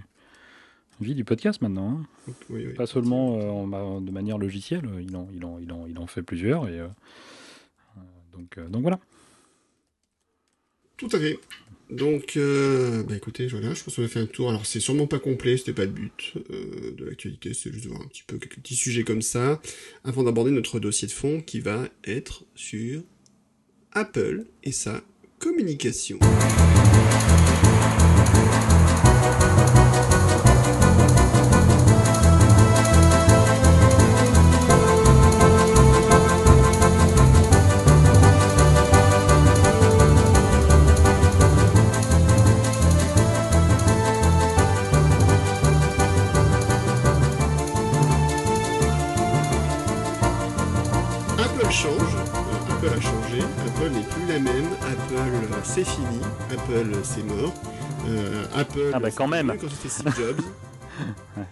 [1.00, 1.98] vit du podcast maintenant.
[2.00, 2.32] hein.
[2.50, 2.74] Oui, oui.
[2.74, 5.98] Pas seulement euh, en ma- de manière logicielle, il en, il en, il en, il
[5.98, 6.68] en fait plusieurs.
[6.68, 6.86] Et, euh,
[8.32, 9.00] donc, euh, donc voilà.
[10.96, 11.38] Tout à fait.
[11.90, 14.50] Donc, euh, bah écoutez, voilà, je pense qu'on a fait un tour.
[14.50, 17.88] Alors, c'est sûrement pas complet, c'était pas le but euh, de l'actualité, c'est juste de
[17.88, 19.61] voir un petit peu quelques petits sujets comme ça,
[20.04, 23.02] avant d'aborder notre dossier de fond qui va être sur
[23.99, 25.01] Apple et sa
[25.40, 26.20] communication.
[55.79, 56.18] C'est fini,
[56.51, 57.55] Apple c'est mort,
[58.09, 59.55] euh, Apple Ah bah, quand même.
[59.61, 60.41] quand c'était Steve Jobs.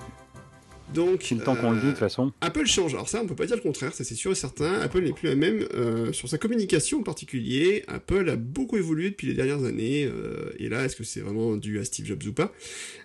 [0.95, 2.33] Donc, le temps qu'on le dit, de toute euh, façon.
[2.41, 2.95] Apple change.
[2.95, 4.81] Alors ça, on peut pas dire le contraire, ça c'est sûr et certain.
[4.81, 7.85] Apple n'est plus la même euh, sur sa communication en particulier.
[7.87, 10.05] Apple a beaucoup évolué depuis les dernières années.
[10.05, 12.53] euh, et là, est-ce que c'est vraiment dû à Steve Jobs ou pas?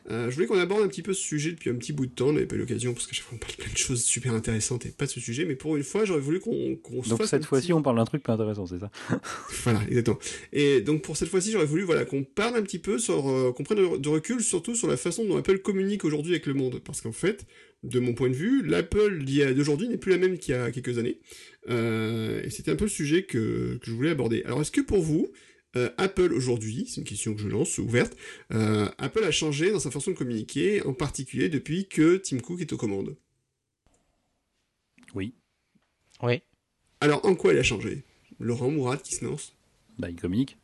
[0.10, 2.12] Euh, Je voulais qu'on aborde un petit peu ce sujet depuis un petit bout de
[2.12, 2.30] temps.
[2.30, 4.34] On n'avait pas eu l'occasion parce qu'à chaque fois on parle plein de choses super
[4.34, 5.46] intéressantes et pas de ce sujet.
[5.46, 8.06] Mais pour une fois, j'aurais voulu qu'on se Donc cette fois-ci, petit- on parle d'un
[8.06, 8.90] truc pas intéressant, c'est ça?
[9.64, 10.18] Voilà, exactement.
[10.54, 13.52] Et donc pour cette fois-ci, j'aurais voulu voilà qu'on parle un petit peu sur, euh,
[13.54, 16.82] qu'on prenne de- recul, surtout sur la façon dont Apple communique aujourd'hui avec le monde,
[16.84, 17.46] parce qu'en fait,
[17.84, 19.24] de mon point de vue, l'Apple
[19.56, 21.20] d'aujourd'hui n'est plus la même qu'il y a quelques années.
[21.70, 24.42] Euh, et c'était un peu le sujet que, que je voulais aborder.
[24.46, 25.32] Alors est-ce que pour vous,
[25.76, 28.16] euh, Apple aujourd'hui, c'est une question que je lance ouverte,
[28.54, 32.62] euh, Apple a changé dans sa façon de communiquer, en particulier depuis que Tim Cook
[32.62, 33.16] est aux commandes.
[35.14, 35.34] Oui.
[36.22, 36.42] Oui.
[37.00, 38.04] Alors en quoi elle a changé?
[38.40, 39.56] Laurent Mourad qui se lance?
[39.98, 40.58] Bah, il communique.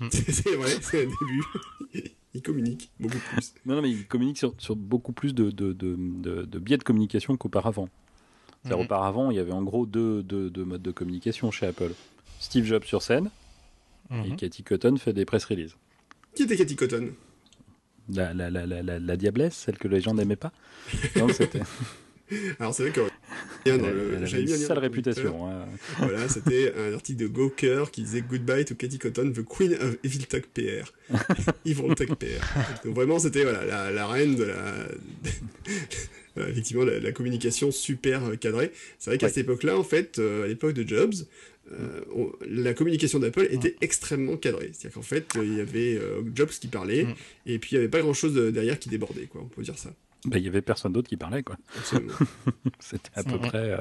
[0.10, 2.12] C'est vrai, c'est un début.
[2.34, 3.52] Il communique beaucoup plus.
[3.66, 6.78] Non, non, mais il communique sur, sur beaucoup plus de, de, de, de- de biais
[6.78, 7.90] de communication qu'auparavant.
[8.62, 8.84] C'est-à-dire, Mhm.
[8.86, 11.92] Auparavant, il y avait en gros deux, deux, deux modes de communication chez Apple.
[12.40, 13.30] Steve Jobs sur scène
[14.12, 14.36] et Mhm.
[14.36, 15.76] Cathy Cotton fait des press releases.
[16.34, 17.10] Qui était Cathy Cotton?
[18.12, 20.52] La, la, la, la, la, la diablesse, celle que les gens n'aimaient pas.
[21.16, 21.60] Non, c'était.
[22.58, 23.00] Alors c'est vrai que
[23.66, 25.50] Elle, le- elle avait j'avais une sale le réputation.
[25.50, 25.66] hein.
[25.98, 29.96] Voilà, c'était un article de Gawker qui disait Goodbye to Cathy Cotton, the Queen of
[30.02, 30.90] Evil Tech PR.
[31.66, 32.42] Evil Tech PR.
[32.86, 34.74] Donc vraiment, c'était voilà, la, la reine de la.
[36.34, 38.72] Voilà, Effectivement, la, la communication super euh, cadrée.
[38.98, 39.32] C'est vrai qu'à Ouais.
[39.32, 41.12] cette époque-là, en fait, euh, à l'époque de Jobs,
[41.70, 44.70] euh, on- la communication d'Apple était extrêmement cadrée.
[44.72, 47.14] C'est-à-dire qu'en fait, euh, il y avait euh, Jobs qui parlait, Mm.
[47.46, 49.40] et puis il n'y avait pas grand-chose de- derrière qui débordait, quoi.
[49.42, 49.94] On peut dire ça.
[50.24, 51.56] Bah, il y avait personne d'autre qui parlait, quoi.
[52.80, 53.76] C'était à peu près, euh,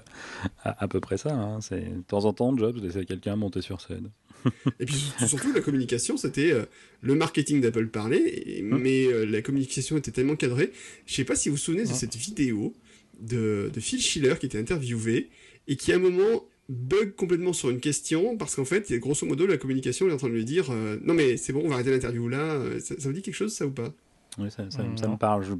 [0.64, 1.34] à, à peu près ça.
[1.34, 1.62] hein.
[1.62, 4.10] C'est de temps en temps, Jobs laissait quelqu'un monter sur scène.
[4.80, 6.66] Et puis surtout, surtout, la communication, c'était euh,
[7.02, 8.80] le marketing d'Apple parlait, et- Hum.
[8.82, 10.72] mais euh, la communication était tellement cadrée.
[11.06, 11.94] Je sais pas si vous vous souvenez de Hum.
[11.96, 12.74] cette vidéo
[13.20, 15.30] de, de Phil Schiller qui était interviewé
[15.68, 19.45] et qui à un moment bug complètement sur une question parce qu'en fait, grosso modo,
[19.45, 21.76] la communication est en train de lui dire euh, non mais c'est bon, on va
[21.76, 22.55] arrêter l'interview là.
[22.55, 23.93] Euh, Ça, ça vous dit quelque chose ça ou pas?
[24.38, 25.14] Oui, ça, ça, Mm, ça non.
[25.14, 25.44] me parle.
[25.44, 25.54] Je,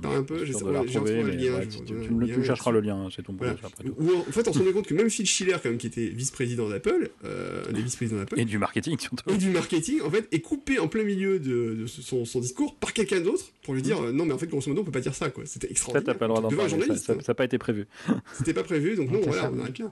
[0.00, 2.32] parle un peu, j'ai retrouver, retrouvé le lien, ouais, tu, vous tu- me le- lien
[2.34, 3.52] tu me chercheras le lien, c'est ton Voilà.
[3.62, 3.94] après tout.
[3.98, 6.06] Où, en fait, on se rendait compte que même Phil Schiller, quand même, qui était
[6.08, 9.30] vice-président d'Apple, euh, un des vice-présidents d'Apple, Et du marketing surtout.
[9.30, 12.74] et du marketing, en fait, est coupé en plein milieu de, de son, son discours
[12.76, 14.92] par quelqu'un d'autre pour lui dire euh, non, mais en fait, grosso modo, on peut
[14.92, 15.44] pas dire ça, quoi.
[15.44, 16.14] C'était Ça, extraordinaire.
[16.14, 16.86] t'as pas le droit d'en parler.
[16.96, 17.86] Ça- Ça n'a pas été prévu.
[18.32, 19.50] C'était pas prévu, donc non, voilà, ça.
[19.54, 19.90] on arrête là.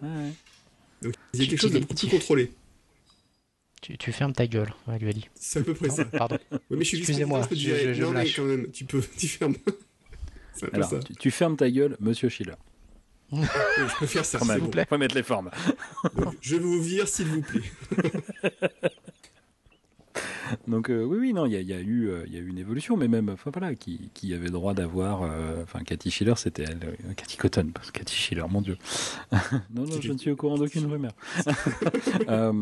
[1.03, 2.51] Donc, il y a quelque chose de beaucoup plus contrôlé.
[3.85, 5.29] Tu, tu fermes ta gueule, elle lui a dit.
[5.35, 6.07] C'est à peu près ça.
[6.07, 6.39] Pardon.
[6.51, 7.55] Oui, mais je suis Excusez-moi, je
[7.93, 9.57] je- Non, me mais quand même, tu peux, tu fermes.
[10.73, 11.01] Alors, ça.
[11.01, 12.55] tu, tu fermes ta gueule, monsieur Schiller.
[13.31, 14.47] Je peux faire ça, bon.
[14.59, 14.87] vous plaît.
[14.89, 15.51] faut mettre les formes.
[16.17, 17.63] Donc, je vais vous vire, s'il vous plaît.
[20.69, 22.37] Donc euh, oui, oui, non, il y a, il y a eu, euh, il y
[22.37, 25.63] a eu une évolution, mais même, enfin voilà, qui, qui avait le droit d'avoir, euh,
[25.63, 28.77] enfin Cathy Schiller, c'était elle, euh, Cathy Cotton, parce que Cathy Schiller, mon Dieu.
[29.75, 31.13] non, non, je ne suis au courant d'aucune rumeur.
[32.29, 32.53] Euh,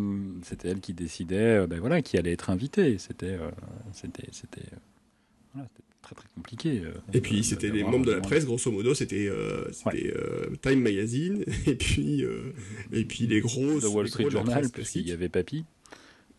[0.43, 2.99] c'était elle qui décidait, euh, ben voilà, qui allait être invitée.
[2.99, 3.51] C'était, euh,
[3.93, 4.77] c'était, c'était, euh,
[5.55, 6.81] voilà, c'était très très compliqué.
[6.85, 10.81] euh, Et puis c'était les membres de la presse, grosso modo, c'était euh, euh, Time
[10.81, 12.53] Magazine et puis euh,
[12.93, 15.65] et puis les gros de Wall les Street Journal, parce qu'il y avait Papy.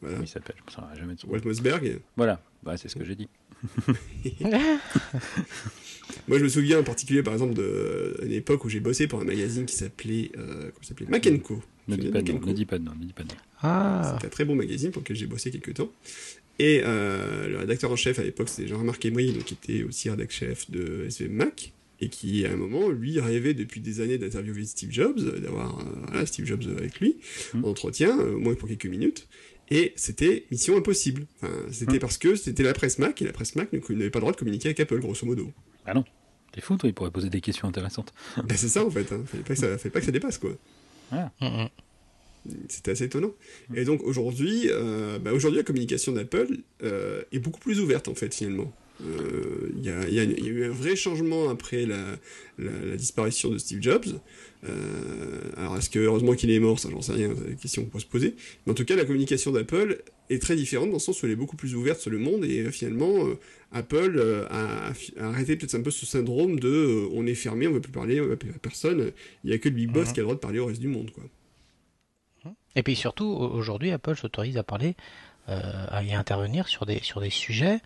[0.03, 0.15] Voilà.
[0.17, 1.33] Comment il s'appelle Je me souviendrai jamais de son nom.
[1.33, 1.99] Walt Mossberg.
[2.17, 3.27] Voilà, Ouais, c'est ce que j'ai dit.
[6.27, 9.21] Moi, je me souviens en particulier, par exemple, de une époque où j'ai bossé pour
[9.21, 11.07] un magazine qui s'appelait euh, s'appelait?
[11.09, 13.35] Ne dis pas de nom, ne dis pas de nom, ne dis pas de nom.
[13.61, 15.91] Ah, C'était un très bon magazine pour lequel j'ai bossé quelques temps.
[16.59, 20.09] Et euh, le rédacteur en chef à l'époque, c'était Jean-Marc Emery, donc qui était aussi
[20.09, 24.17] rédacteur chef de SVM Mac, et qui, à un moment, lui, rêvait depuis des années
[24.17, 27.17] d'interviewer Steve Jobs, d'avoir euh, voilà, Steve Jobs avec lui,
[27.53, 27.65] Mm.
[27.65, 29.27] en entretien, euh, au moins pour quelques minutes.
[29.69, 31.25] Et c'était mission impossible.
[31.41, 31.99] Enfin, c'était Mm.
[31.99, 34.37] parce que c'était la presse Mac, et la presse Mac n'avait pas le droit de
[34.37, 35.51] communiquer avec Apple, grosso modo.
[35.85, 36.03] Ah non,
[36.51, 38.13] t'es fou, toi, il pourrait poser des questions intéressantes.
[38.37, 39.11] ben, c'est ça, en fait.
[39.11, 39.23] Hein.
[39.25, 40.51] Fallait, pas que ça, fallait pas que ça dépasse, quoi.
[41.11, 41.69] mm, mm.
[42.67, 43.31] C'était assez étonnant.
[43.73, 48.15] Et donc aujourd'hui, euh, bah, aujourd'hui la communication d'Apple euh, est beaucoup plus ouverte en
[48.15, 48.69] fait finalement.
[49.01, 52.15] Euh, Il y, a, y y eu un vrai changement après la,
[52.59, 54.05] la, la disparition de Steve Jobs.
[54.69, 57.83] Euh, alors est-ce que heureusement qu'il est mort, ça j'en sais rien, c'est une question
[57.83, 58.35] qu'on peut se poser.
[58.65, 61.33] Mais en tout cas la communication d'Apple est très différente dans le sens où elle
[61.33, 63.33] est beaucoup plus ouverte sur le monde et euh, finalement euh,
[63.73, 67.75] Apple a, a arrêté peut-être un peu ce syndrome de on est fermé, on ne
[67.75, 69.11] veut plus parler, on veut plus à personne,
[69.43, 70.13] il y a que le big boss Mhm.
[70.13, 71.23] qui a le droit de parler au reste du monde quoi.
[72.75, 74.95] Et puis surtout, au- aujourd'hui, Apple s'autorise à parler,
[75.47, 77.79] à y intervenir sur des, sur des sujets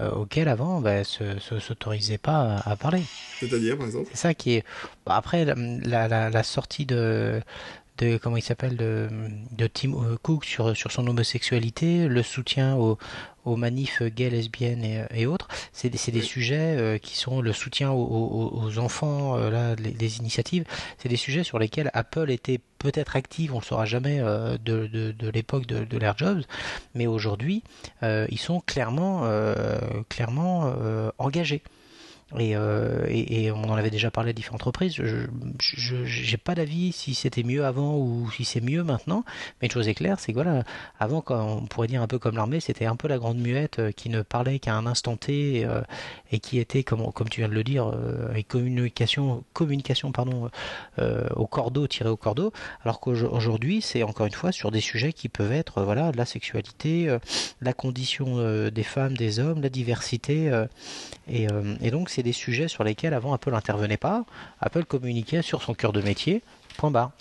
[0.00, 3.02] auxquels avant, bah, se, se- s'autorisait pas à, à parler.
[3.40, 4.08] C'est-à-dire par exemple?
[4.10, 4.64] C'est ça qui est.
[5.06, 7.40] bah, après, la, la- la sortie de,
[7.98, 9.08] de comment il s'appelle de,
[9.52, 12.98] de Tim euh, Cook sur, sur son homosexualité, le soutien aux,
[13.44, 16.24] aux manifs gays, lesbiennes et, et autres, c'est des, des Oui.
[16.26, 20.64] sujets euh, qui sont le soutien aux, aux- aux enfants, euh, là, les, les initiatives.
[20.98, 24.86] C'est des sujets sur lesquels Apple était peut-être active, on le saura jamais euh, de,
[24.86, 26.42] de, de l'époque de, de l'ère Jobs,
[26.94, 27.62] mais aujourd'hui,
[28.02, 29.78] euh, ils sont clairement, euh,
[30.08, 30.72] clairement
[31.18, 31.62] engagés.
[32.38, 34.94] Et, euh, et, on en avait déjà parlé à différentes reprises.
[34.94, 35.26] Je
[36.04, 39.24] j'ai pas d'avis si c'était mieux avant ou si c'est mieux maintenant.
[39.60, 40.64] Mais une chose est claire, c'est que voilà,
[40.98, 43.92] avant, on pourrait dire un peu comme l'armée, c'était un peu la grande muette euh,
[43.92, 45.82] qui ne parlait qu'à un instant T euh,
[46.32, 50.50] et qui était, comme, tu viens de le dire, euh, avec communication, communication pardon,
[50.98, 52.52] euh, au cordeau, tiré au cordeau.
[52.84, 56.24] Alors qu'aujourd'hui, c'est encore une fois sur des sujets qui peuvent être euh, voilà, la
[56.24, 57.14] sexualité,
[57.60, 60.50] la condition des femmes, des hommes, la diversité.
[61.28, 64.24] et donc, c'est des sujets sur lesquels avant Apple n'intervenait pas.
[64.60, 66.42] Apple communiquait sur son cœur de métier.
[66.76, 67.12] Point barre.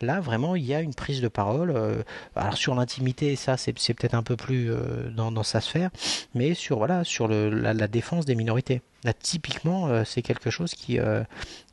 [0.00, 1.70] Là, vraiment, il y a une prise de parole.
[1.70, 2.02] euh,
[2.36, 5.90] alors sur l'intimité, ça, c'est peut-être un peu plus euh, dans, sa sphère,
[6.34, 8.82] mais sur voilà, sur la, défense des minorités.
[9.04, 10.98] Là, typiquement, euh, c'est quelque chose qui,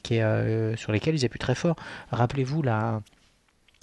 [0.04, 1.76] sur lesquels ils appuient très fort.
[2.12, 3.02] Rappelez-vous la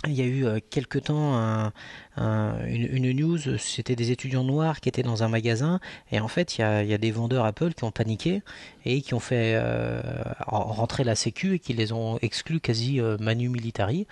[0.06, 1.72] il y a eu euh, quelque temps un-
[2.16, 5.80] un- une, une news, c'était des étudiants noirs qui étaient dans un magasin
[6.12, 8.42] et en fait il y a, il y a des vendeurs Apple qui ont paniqué
[8.84, 10.00] et qui ont fait euh,
[10.46, 14.06] en- rentrer la sécu et qui les ont exclus quasi euh, manu militari.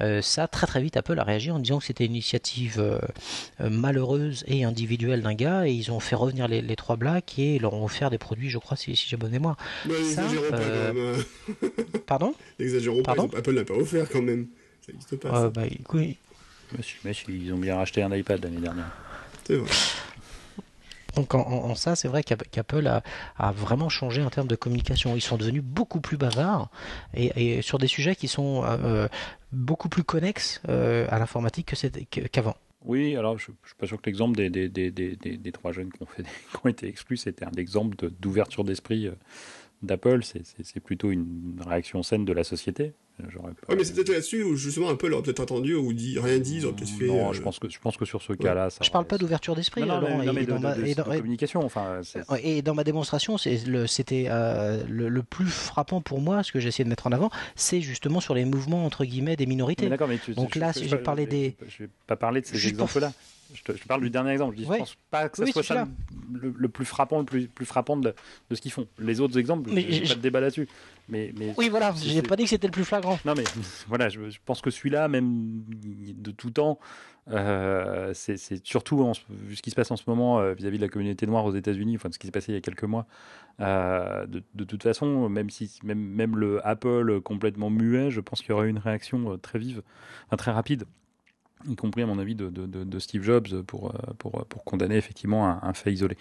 [0.00, 3.00] Euh, ça très très vite Apple a réagi en disant que c'était une initiative
[3.60, 7.58] malheureuse et individuelle d'un gars et ils ont fait revenir les, les trois blacks et
[7.58, 9.56] leur ont offert des produits je crois si, si j'ai bonne mémoire.
[9.84, 11.24] Bah, Ça, n'exagérons pas quand même.
[12.06, 12.34] Pardon?
[12.58, 14.46] N'exagérons pas, Apple n'a pas offert quand même.
[14.88, 15.28] Ça n'existe pas.
[15.28, 15.48] Euh, ça.
[15.50, 16.16] bah, écoute,
[16.76, 18.90] Monsieur, monsieur, ils ont bien racheté un iPad l'année dernière.
[19.44, 19.70] C'est vrai.
[21.16, 23.02] Donc en, en- en ça, c'est vrai qu'App- qu'Apple a,
[23.38, 25.16] a vraiment changé en termes de communication.
[25.16, 26.68] Ils sont devenus beaucoup plus bavards
[27.14, 29.08] et, et sur des sujets qui sont euh, euh,
[29.50, 31.74] beaucoup plus connexes euh, à l'informatique
[32.30, 32.56] qu'avant.
[32.84, 35.52] Oui, alors je ne suis pas sûr que l'exemple des, des, des, des, des- des
[35.52, 39.06] trois jeunes qui ont, fait, qui ont été exclus, c'était un exemple de- d'ouverture d'esprit
[39.08, 39.12] euh,
[39.82, 40.20] d'Apple.
[40.22, 42.92] C'est- plutôt une réaction saine de la société.
[43.20, 43.24] Pas-
[43.68, 46.58] Ouais, mais c'est peut-être là-dessus où justement Apple aurait peut-être attendu ou dit rien dit,
[46.58, 47.06] ils auraient peut-être fait.
[47.08, 48.78] Non, euh, je, pense que, je pense que sur ce cas-là, ça.
[48.84, 51.02] Je parle pas d'ouverture d'esprit, Non, non, et- de, dans ma- de- de- et dans-
[51.02, 51.64] de communication.
[51.64, 52.00] Enfin,
[52.40, 56.52] Et dans ma démonstration, c'est le- c'était euh, le, le plus frappant pour moi, ce
[56.52, 59.46] que j'ai essayé de mettre en avant, c'est justement sur les mouvements entre guillemets des
[59.46, 59.88] minorités.
[59.88, 62.46] d'accord, mais tu- Donc je- là, je- parlé je- des- Je vais pas parler de
[62.46, 63.12] ces exemples-là.
[63.54, 64.56] Je, te- je parle du dernier exemple.
[64.58, 64.74] Je Ouais.
[64.76, 65.88] je pense pas que ce Oui, soit ça
[66.32, 68.14] le, le plus frappant, le plus, plus frappant de,
[68.50, 68.86] de ce qu'ils font.
[68.98, 70.68] Les autres exemples, Mais j'ai je- pas de débat là-dessus.
[71.08, 73.18] Mais, mais Oui, voilà, j'ai pas dit que c'était le plus flagrant.
[73.24, 73.44] Non mais
[73.86, 76.78] voilà, je, je pense que celui-là, même de tout temps,
[77.30, 78.36] euh, c'est
[78.66, 81.26] surtout en vu ce qui se passe en ce moment euh, vis-à-vis de la communauté
[81.26, 83.06] noire aux États-Unis, enfin de ce qui s'est passé il y a quelques mois.
[83.60, 88.40] euh, de, de toute façon, même si même même le Apple complètement muet, je pense
[88.40, 89.82] qu'il y aurait eu une réaction très vive,
[90.26, 90.84] enfin, très rapide.
[91.66, 95.72] Y compris à mon avis de, Steve Jobs pour, euh, pour, pour condamner effectivement un,
[95.72, 96.16] fait isolé.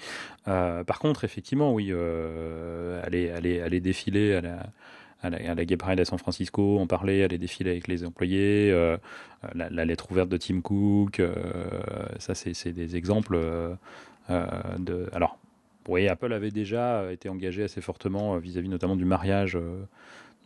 [0.48, 4.36] Euh, par contre, effectivement, oui, euh, aller, aller, défiler
[5.22, 8.98] à la, Gay Pride à San Francisco, en parler, aller défiler avec les employés, euh,
[9.54, 11.34] la, lettre ouverte de Tim Cook, euh,
[12.20, 13.76] ça c'est des exemples euh,
[14.30, 14.48] euh,
[14.78, 15.10] de.
[15.14, 15.38] Alors,
[15.88, 19.58] oui, Apple avait déjà été engagé assez fortement euh, vis-à-vis notamment du mariage.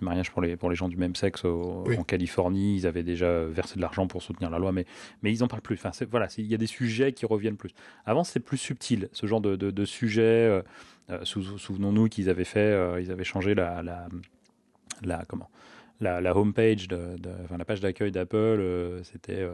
[0.01, 1.97] Euh, mariage pour les, pour les gens du même sexe au- Oui.
[1.97, 4.85] en Californie, ils avaient déjà versé de l'argent pour soutenir la loi, mais,
[5.23, 5.75] mais ils en parlent plus.
[5.75, 7.71] Enfin, c'est- voilà, c'est- il y a des sujets qui reviennent plus.
[8.05, 10.21] Avant, c'était plus subtil, ce genre de, de, de sujet.
[10.21, 10.61] euh,
[11.09, 14.07] euh, sou- Souvenons-nous qu'ils avaient fait, euh, ils avaient changé la, la,
[15.03, 15.49] la comment
[15.99, 19.51] la, la homepage, de, de- enfin, la page d'accueil d'Apple, euh, c'était euh,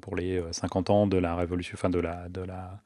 [0.00, 2.80] pour les euh, 50 ans de la révolution, enfin de la, de la,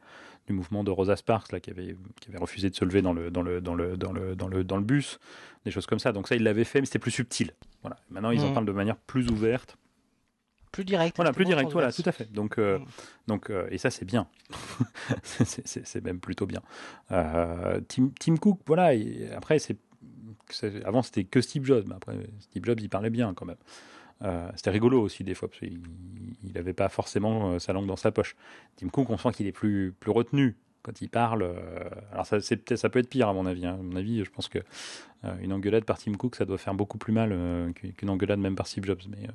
[0.47, 3.13] du mouvement de Rosa Sparks là, qui avait, qui avait refusé de se lever dans
[3.13, 5.19] le, dans le, dans le, dans le, dans le, dans le bus,
[5.65, 6.13] des choses comme ça.
[6.13, 7.53] Donc ça, ils l'avaient fait, mais c'était plus subtil.
[7.83, 7.97] Voilà.
[8.11, 8.55] Maintenant, ils en Mhm.
[8.55, 9.77] parlent de manière plus ouverte.
[10.73, 11.17] Plus direct.
[11.17, 12.31] Voilà, plus direct, voilà, tout à fait.
[12.31, 12.85] Donc, euh, Mm.
[13.29, 14.29] donc euh, et ça, c'est bien.
[15.23, 16.61] c'est- même plutôt bien.
[17.13, 19.79] Euh, Tim, Tim Cook, voilà, et après, c'est-
[20.85, 23.57] avant, c'était que Steve Jobs, mais après, Steve Jobs, il parlait bien quand même.
[24.23, 25.81] Euh, c'était rigolo aussi des fois, parce qu'il
[26.55, 28.35] n'avait pas forcément euh, sa langue dans sa poche.
[28.77, 31.43] Tim Cook, on sent qu'il est plus, plus retenu quand il parle.
[31.43, 33.67] euh, alors ça, c'est peut-être, ça peut être pire à mon avis.
[33.67, 33.77] hein.
[33.79, 34.59] À mon avis, je pense que
[35.43, 37.37] une engueulade par Tim Cook, ça doit faire beaucoup plus mal
[37.75, 39.01] qu'une engueulade même par Steve Jobs.
[39.09, 39.27] Mais,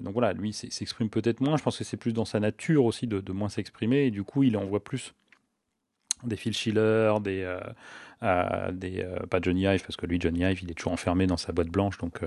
[0.00, 1.58] donc voilà, lui s'exprime peut-être moins.
[1.58, 4.06] Je pense que c'est plus dans sa nature aussi de, de moins s'exprimer.
[4.06, 5.12] Et du coup, il envoie plus
[6.24, 7.58] des Phil Schiller, des, euh,
[8.22, 11.26] euh, des euh, pas Johnny Ive parce que lui Johnny Ive il est toujours enfermé
[11.26, 12.20] dans sa boîte blanche donc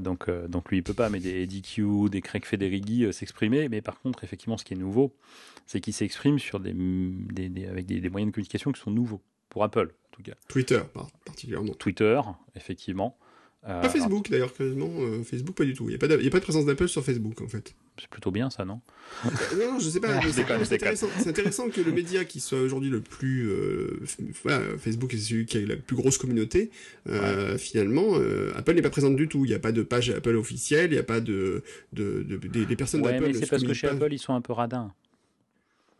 [0.00, 3.80] donc donc lui il peut pas mais des Eddie Q, des Craig Federighi s'exprimer mais
[3.80, 5.14] par contre effectivement ce qui est nouveau
[5.66, 8.90] c'est qu'il s'exprime sur des, des- des- avec des, des moyens de communication qui sont
[8.90, 11.72] nouveaux pour Apple en tout cas Twitter, par- particulièrement.
[11.74, 12.20] Twitter
[12.54, 13.16] effectivement
[13.62, 15.84] Pas Facebook, d'ailleurs, euh, Facebook, pas du tout.
[15.88, 16.06] Il n'y a pas
[16.38, 17.74] de présence d'Apple sur Facebook, en fait.
[17.98, 18.80] C'est plutôt bien ça non
[19.24, 20.08] Euh, non, non, je sais pas.
[20.20, 20.20] Ah,
[20.64, 23.48] c'est intéressant, c'est intéressant que le média qui soit aujourd'hui le plus.
[23.48, 24.00] euh,
[24.42, 26.70] voilà, Facebook est celui qui a la plus grosse communauté.
[27.08, 29.44] Euh, Finalement, euh, Apple n'est pas présente du tout.
[29.44, 30.90] Il n'y a pas de page Apple officielle.
[30.90, 31.62] Il n'y a pas de.
[31.92, 33.26] de, de- des, des personnes ouais d'Apple.
[33.28, 33.92] mais c'est parce que chez pas.
[33.94, 34.92] Apple ils sont un peu radins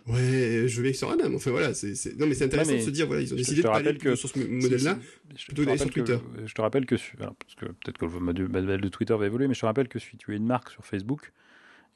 [0.07, 1.33] Ouais, je vais que sur Adam.
[1.35, 1.95] Enfin voilà, c'est.
[1.95, 3.63] c'est- Non, mais c'est intéressant Ouais, mais de se dire, voilà, ils ont décidé je
[3.63, 4.99] te de pas aller que- sur ce modèle-là.
[5.35, 6.25] Je plutôt te d'aller sur rappelle que- Twitter.
[6.47, 9.25] Je te rappelle que, alors, parce que peut-être que le modèle modèle de Twitter va
[9.25, 11.33] évoluer, mais je te rappelle que si tu es une marque sur Facebook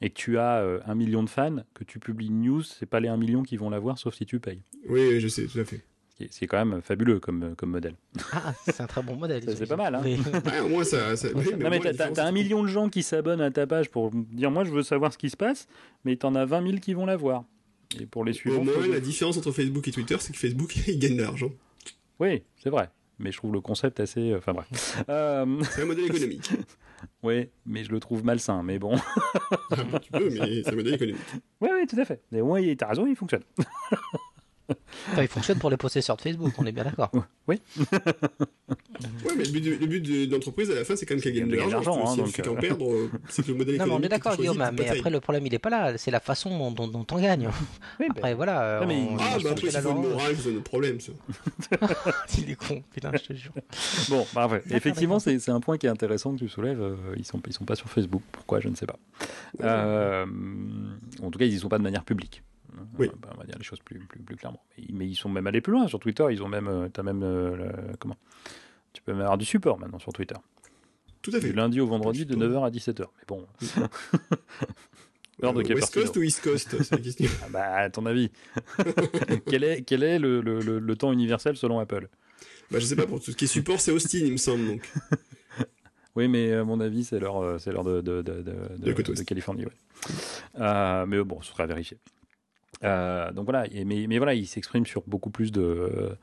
[0.01, 2.85] et que tu as euh, un million de fans, que tu publies une news, c'est
[2.85, 4.61] pas les un million qui vont la voir, sauf si tu payes.
[4.87, 5.81] Oui, je sais, tout à fait.
[6.31, 7.95] C'est quand même fabuleux comme, comme modèle.
[8.33, 9.41] Ah, c'est un très bon modèle.
[9.55, 10.01] C'est pas mal, hein.
[10.45, 11.15] Ouais, au moins, ça.
[11.15, 11.29] ça...
[11.33, 13.89] oui, non, mais au moins, t'as- un million de gens qui s'abonnent à ta page
[13.89, 15.67] pour dire moi je veux savoir ce qui se passe,
[16.03, 17.45] mais t'en as 20 000 qui vont la voir.
[18.01, 20.37] Et pour les Au suivants, moins, faut- la différence entre Facebook et Twitter, c'est que
[20.37, 21.51] Facebook, il gagne de l'argent.
[22.19, 22.89] oui, c'est vrai.
[23.17, 24.33] Mais je trouve le concept assez.
[24.35, 25.01] Enfin bref.
[25.09, 26.51] Euh, C'est un modèle économique.
[27.23, 28.61] Oui, mais je le trouve malsain.
[28.63, 28.95] Mais bon.
[30.01, 31.21] Tu peux, mais c'est un modèle économique.
[31.61, 32.21] Oui, oui, tout à fait.
[32.31, 33.43] Mais au moins, il- t'as raison, il fonctionne.
[35.11, 37.11] Enfin, il fonctionne pour les possesseurs de Facebook, on est bien d'accord.
[37.47, 37.59] Ouais,
[39.37, 41.21] mais le but, de- le but de, de l'entreprise, à la fin, c'est quand même
[41.23, 41.99] qu'elle gagne de De gagner de l'argent.
[42.03, 42.59] hein, si elle donc, fait qu'en euh.
[42.59, 44.89] perdre, euh, c'est que le modèle Non, mais on économique est d'accord, Guillaume, c'est mais
[44.89, 45.97] après, le problème, il est pas là.
[45.97, 47.49] C'est la façon dont, dont, dont on gagne.
[47.99, 48.79] Oui, Après, voilà.
[48.81, 51.11] Non, mais on- il- Ah, bah après, une là, morale, c'est notre problème, ça.
[52.37, 53.51] Il est con, putain, je te jure.
[54.09, 56.81] Bon, bah, effectivement, c'est c'est un point qui est intéressant que tu soulèves.
[56.81, 58.21] euh, ils sont ils sont pas sur Facebook.
[58.31, 58.59] Pourquoi?
[58.59, 58.99] Je ne sais pas.
[59.63, 60.25] Euh,
[61.23, 62.43] en tout cas, ils y sont pas de manière publique.
[62.97, 63.07] Oui.
[63.07, 64.63] Euh, on va dire les choses plus, plus, plus clairement.
[64.77, 66.25] Mais, mais ils sont même allés plus loin sur Twitter.
[66.31, 68.17] Ils ont même, euh, t'as même euh, le- comment
[68.93, 70.35] Tu peux même avoir du support maintenant sur Twitter.
[71.21, 71.53] Tout à Du fait.
[71.53, 72.49] lundi au vendredi de Support.
[72.49, 73.05] 9h à 17h.
[73.17, 73.45] Mais bon.
[75.43, 75.93] Heure de Euh, West.
[75.93, 77.29] Coast ou East Coast, c'est la question.
[77.43, 78.29] Ah bah, à ton avis,
[79.47, 82.09] quel est, quel est le, le- le- le temps universel selon Apple?
[82.71, 84.67] Bah, je sais pas, pour tout ce qui est support, c'est Austin, il me semble,
[84.67, 84.91] donc.
[86.15, 88.41] Oui, mais à mon avis, c'est l'heure, euh, c'est l'heure de, de, de,
[88.77, 89.65] de, Californie.
[89.65, 89.71] ouais.
[90.59, 91.97] Euh, mais bon, ce sera vérifié.
[92.83, 96.15] Euh, donc voilà, et- mais, mais voilà, il s'exprime sur beaucoup plus de,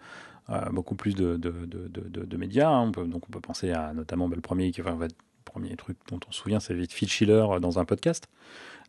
[0.49, 2.69] euh, beaucoup plus de, de, de, de, de- de médias.
[2.71, 2.83] hein.
[2.89, 4.99] On peut, donc on peut penser à notamment bah, le premier, qui, enfin,
[5.45, 8.29] premier truc dont on se souvient, c'est Phil Schiller euh, dans un podcast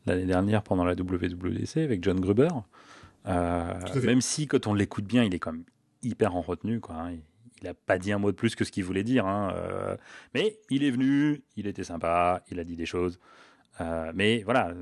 [0.05, 2.47] l'année dernière pendant la WWDC avec John Gruber.
[3.27, 3.73] Euh,
[4.03, 5.65] même si quand on l'écoute bien, il est quand même
[6.03, 6.95] hyper en retenue, quoi.
[6.95, 7.11] hein.
[7.11, 7.21] Il-
[7.63, 9.25] n'a pas dit un mot de plus que ce qu'il voulait dire.
[9.25, 9.51] hein.
[9.55, 9.97] Euh,
[10.35, 13.19] mais il est venu, il était sympa, il a dit des choses.
[13.81, 14.73] Euh, mais voilà,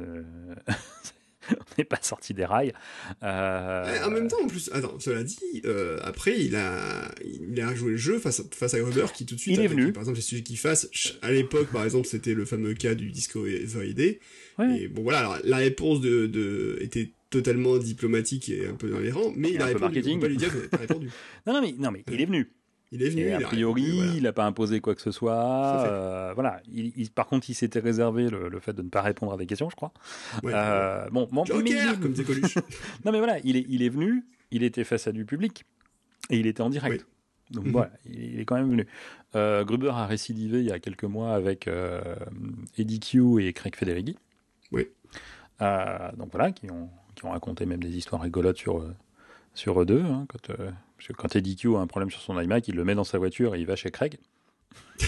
[1.52, 2.74] on n'est pas sorti des rails.
[3.24, 7.60] Euh, Eh, En même temps, en plus, attends, cela dit, euh, après, il a, il
[7.62, 9.56] a joué le jeu face à, face à Gruber qui tout de suite.
[9.58, 9.92] Il est venu.
[9.94, 10.88] Par exemple, les sujets qu'il fasse.
[11.22, 14.20] À l'époque, par exemple, c'était le fameux cas du disco ID.
[14.58, 14.80] Ouais.
[14.82, 19.00] Et bon, voilà, alors, la réponse de, de, était totalement diplomatique et un peu dans
[19.00, 19.84] les rangs, mais il a répondu.
[19.84, 20.20] On marketing.
[20.20, 21.10] peut pas lui dire pas répondu.
[21.46, 22.50] Non, non, mais, non, mais il est venu.
[22.91, 23.24] Il est venu.
[23.24, 23.84] Et a priori,
[24.16, 25.84] il n'a pas imposé quoi que ce soit.
[25.86, 26.62] euh, voilà.
[26.72, 29.38] Il, il- par contre, il s'était réservé le, le fait de ne pas répondre à
[29.38, 29.91] des questions, je crois.
[30.44, 30.52] Ouais.
[30.56, 32.14] Euh, bon, bon, mais Joker, comme
[33.06, 35.66] non, mais voilà, il est, il est venu, il était face à du public
[36.30, 37.06] et il était en direct.
[37.52, 37.72] Donc Mhm.
[37.74, 38.88] voilà, il, est quand même venu.
[39.36, 42.02] Euh, Gruber a récidivé il y a quelques mois avec euh,
[42.78, 44.18] Eddie Q et Craig Federighi.
[44.72, 44.88] Oui.
[45.62, 48.84] Euh, donc voilà, qui ont, qui ont raconté même des histoires rigolotes sur,
[49.56, 50.02] sur eux deux.
[50.02, 52.76] hein, quand, euh, parce que quand Eddie Q a un problème sur son iMac, il
[52.76, 54.18] le met dans sa voiture et il va chez Craig.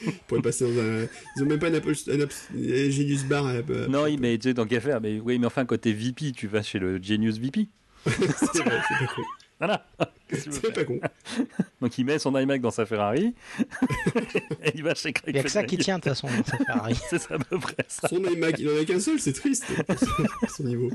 [0.00, 1.06] Ils pourraient passer dans un.
[1.36, 3.86] Ils ont même pas un Apple, un Apple- un Genius Bar à Apple.
[3.90, 6.46] non, il- mais tu sais, tant qu'à faire, mais oui, mais enfin, t'es VP, tu
[6.46, 7.68] vas chez le Genius VP.
[8.06, 9.22] c'est vrai, c'est.
[9.58, 9.84] Voilà.
[10.28, 11.00] Que C'est pas con.
[11.80, 13.34] Donc il met son iMac dans sa Ferrari
[14.62, 16.26] et il va chez Craig Il n'y a que ça qui tient de toute façon
[16.26, 16.94] dans sa Ferrari.
[17.08, 18.08] C'est ça à peu près ça.
[18.08, 19.64] Son iMac, il en a qu'un seul, c'est triste.
[19.86, 20.90] pour son- niveau.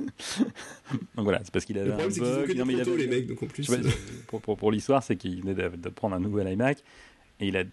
[1.15, 2.48] Donc voilà, c'est parce qu'il Le avait un problème, c'est qu'ils ont que bug.
[2.53, 3.68] des Non, mais il photos, avait- les mecs, donc en plus.
[3.68, 3.90] Vois, euh,
[4.27, 6.77] pour pour, pour l'histoire, c'est qu'il venait de, de prendre un nouvel iMac
[7.40, 7.64] et il a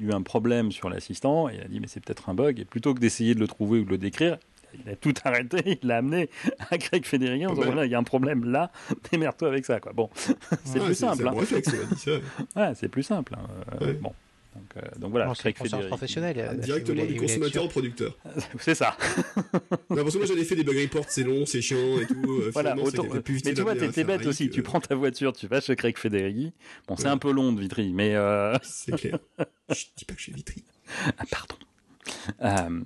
[0.00, 2.64] eu un problème sur l'assistant et il a dit mais c'est peut-être un bug et
[2.64, 4.38] plutôt que d'essayer de le trouver ou de le décrire,
[4.74, 6.28] il a tout arrêté, il l'a amené
[6.70, 8.70] à Craig Federighi en disant voilà, il y a un problème là,
[9.12, 9.92] démerde-toi avec ça quoi.
[9.92, 11.16] Bon, c'est ah, plus simple.
[11.18, 11.32] C'est un hein.
[11.32, 12.60] bon réflexe, il a dit ça.
[12.60, 13.34] Ouais, c'est plus simple.
[13.36, 13.46] hein.
[13.80, 13.92] Euh, Ouais.
[13.94, 14.12] Bon.
[14.52, 15.86] Donc, euh, donc voilà, c'est Federighi.
[15.86, 16.36] professionnelle.
[16.36, 18.18] euh, si Directement du consommateur au producteur.
[18.58, 18.96] C'est ça.
[19.90, 22.06] Non, parce que moi j'en ai fait des bug reports, c'est long, c'est chiant et
[22.06, 22.14] tout.
[22.26, 24.50] euh, Voilà, autant- plus mais tu vois, t'es bête aussi.
[24.50, 26.52] Tu prends ta voiture, tu vas chez Craig Federighi.
[26.88, 29.18] Bon, c'est un peu long de Vitry, mais euh, C'est clair.
[29.68, 30.64] Je dis pas que je suis vitri.
[31.16, 31.54] Ah, pardon.
[32.42, 32.80] Euh,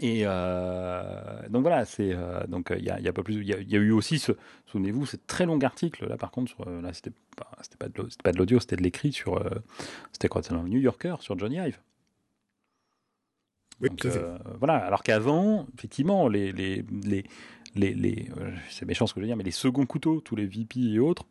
[0.00, 3.46] et euh, donc voilà, c'est euh, donc il y, a, y a pas plus, il
[3.46, 4.32] y, a- y a eu aussi ce,
[4.66, 7.76] souvenez-vous, ce très long article là par contre, sur, euh, là c'était pas, c'était
[8.22, 9.48] pas de l'audio, c'était de l'écrit sur, euh,
[10.12, 11.78] c'était quoi, dans le New Yorker sur Johnny Ive.
[13.80, 17.24] Oui, Donc, euh, voilà, alors qu'avant, effectivement, les, les, les,
[17.74, 20.34] les, les- euh, c'est méchant ce que je veux dire, mais les seconds couteaux, tous
[20.34, 21.26] les VP et autres,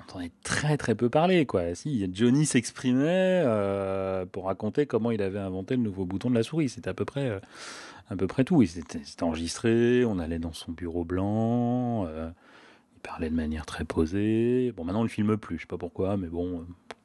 [0.00, 1.74] entendait très très peu parler, quoi.
[1.74, 6.42] Si, Johnny s'exprimait euh, pour raconter comment il avait inventé le nouveau bouton de la
[6.42, 7.38] souris, c'était à peu près, euh,
[8.10, 8.62] à peu près tout.
[8.62, 12.28] Il s'était c'était enregistré, on allait dans son bureau blanc, euh,
[12.96, 14.72] il parlait de manière très posée.
[14.76, 16.62] Bon, maintenant on le filme plus, je sais pas pourquoi, mais bon, euh,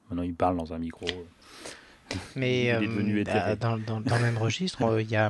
[0.09, 1.05] maintenant il parle dans un micro.
[2.35, 5.29] Mais Il est devenu bah, dans, dans- dans le même registre, il y a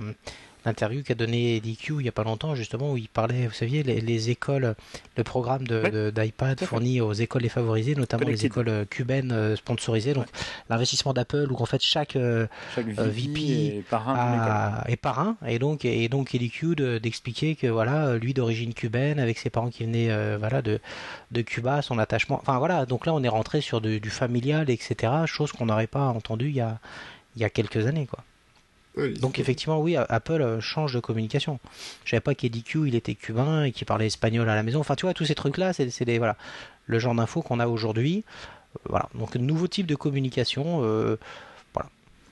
[0.66, 3.84] l'interview qu'a donné DQ il n'y a pas longtemps, justement, où il parlait, vous saviez,
[3.84, 4.76] les, les écoles,
[5.18, 5.92] le programme de- Ouais.
[5.92, 6.66] de- d'iPad fait.
[6.66, 10.14] fourni aux écoles défavorisées, notamment les écoles euh, cubaines euh, sponsorisées.
[10.14, 10.26] Donc,
[10.70, 15.60] l'investissement d'Apple, où en fait chaque euh, Chaque VP, est parrain a- est parrain, et
[15.60, 20.10] donc, et donc de- d'expliquer que voilà, lui d'origine cubaine, avec ses parents qui venaient
[20.10, 20.80] euh, voilà, de,
[21.32, 22.40] de Cuba, son attachement.
[22.42, 25.14] Enfin voilà, donc là on est rentré sur du, du familial, etc.
[25.26, 26.80] Chose qu'on n'aurait pas entendu il y a,
[27.36, 28.24] il y a quelques années, quoi.
[29.19, 31.59] Donc effectivement, oui, Apple euh, change de communication.
[32.05, 34.80] Je savais pas qu'EDQ il était cubain et qu'il parlait espagnol à la maison.
[34.80, 36.38] Enfin, tu vois, tous ces trucs-là, c'est c'est des voilà,
[36.85, 38.23] le genre d'infos qu'on a aujourd'hui.
[38.77, 40.81] Euh, Voilà, donc nouveau type de communication.
[40.84, 41.17] euh,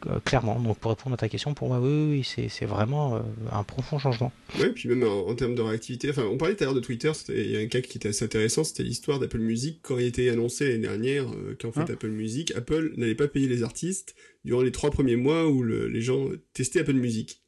[0.08, 0.60] Euh, clairement.
[0.60, 3.20] Donc pour répondre à ta question, pour moi, oui, oui, oui, c'est c'est vraiment euh,
[3.52, 4.32] un profond changement.
[4.60, 6.80] Ouais, puis même en, en termes de réactivité, enfin, on parlait tout à l'heure de
[6.82, 9.80] Twitter, c'était- il y a un cas qui était assez intéressant, c'était l'histoire d'Apple Music,
[9.82, 11.94] quand il était annoncé l'année dernière euh, qu'en fait Ah.
[11.94, 15.88] Apple Music, Apple n'allait pas payer les artistes durant les trois premiers mois où le-
[15.88, 17.40] les gens testaient Apple Music.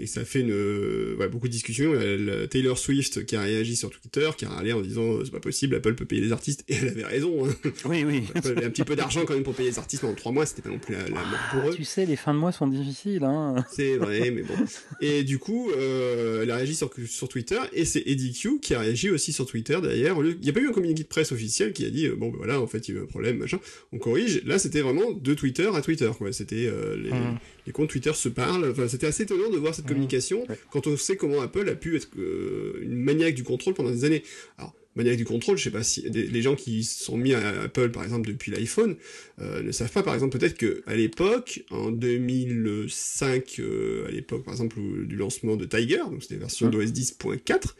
[0.00, 1.94] Et ça a fait une, euh, ouais, beaucoup de discussions.
[1.94, 4.80] Il y a la- Taylor Swift qui a réagi sur Twitter, qui a râlé en
[4.80, 6.64] disant euh, c'est pas possible, Apple peut payer les artistes.
[6.68, 7.46] Et elle avait raison.
[7.46, 7.54] Hein.
[7.84, 8.24] Oui, oui.
[8.34, 10.46] Apple avait un petit peu d'argent quand même pour payer les artistes pendant trois mois,
[10.46, 11.74] c'était pas non plus la, la mort pour eux.
[11.74, 13.24] Tu sais, les fins de mois sont difficiles.
[13.24, 13.64] Hein.
[13.72, 14.54] C'est vrai, mais bon.
[15.00, 18.74] Et du coup, euh, elle a réagi sur, sur Twitter, et c'est Eddie Q qui
[18.74, 21.32] a réagi aussi sur Twitter lieu- Il n'y a pas eu un communiqué de presse
[21.32, 23.06] officiel qui a dit, euh, bon, ben voilà, en fait, il y a eu un
[23.06, 23.58] problème, machin.
[23.92, 24.42] On corrige.
[24.44, 26.32] Là, c'était vraiment de Twitter à Twitter, quoi.
[26.32, 27.38] C'était, euh, les, Mhm.
[27.66, 28.70] Les comptes Twitter se parlent.
[28.70, 29.90] Enfin, c'était assez étonnant de voir cette Mhm.
[29.90, 30.58] communication Ouais.
[30.70, 34.04] quand on sait comment Apple a pu être euh, une maniaque du contrôle pendant des
[34.04, 34.22] années.
[34.58, 37.62] Alors, maniaque du contrôle, je sais pas si des- les gens qui sont mis à
[37.62, 38.96] Apple, par exemple, depuis l'iPhone,
[39.40, 44.44] euh, ne savent pas, par exemple, peut-être que à l'époque, en 2005, euh, à l'époque,
[44.44, 44.76] par exemple,
[45.06, 46.72] du lancement de Tiger, donc c'était version Mhm.
[46.72, 47.76] d'OS 10.4,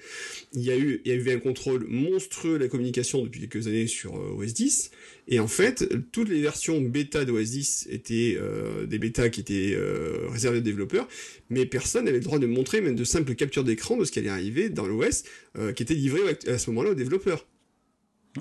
[0.53, 3.41] il y a eu, il y a eu un contrôle monstrueux de la communication depuis
[3.41, 4.91] quelques années sur euh, OS 10,
[5.29, 9.75] et en fait, toutes les versions bêta d'OS 10 étaient euh, des bêtas qui étaient
[9.77, 11.07] euh, réservées aux développeurs,
[11.51, 14.19] mais personne n'avait le droit de montrer même de simples captures d'écran de ce qui
[14.19, 15.23] allait arriver dans l'OS,
[15.57, 17.47] euh, qui était livré à ce moment-là aux développeurs.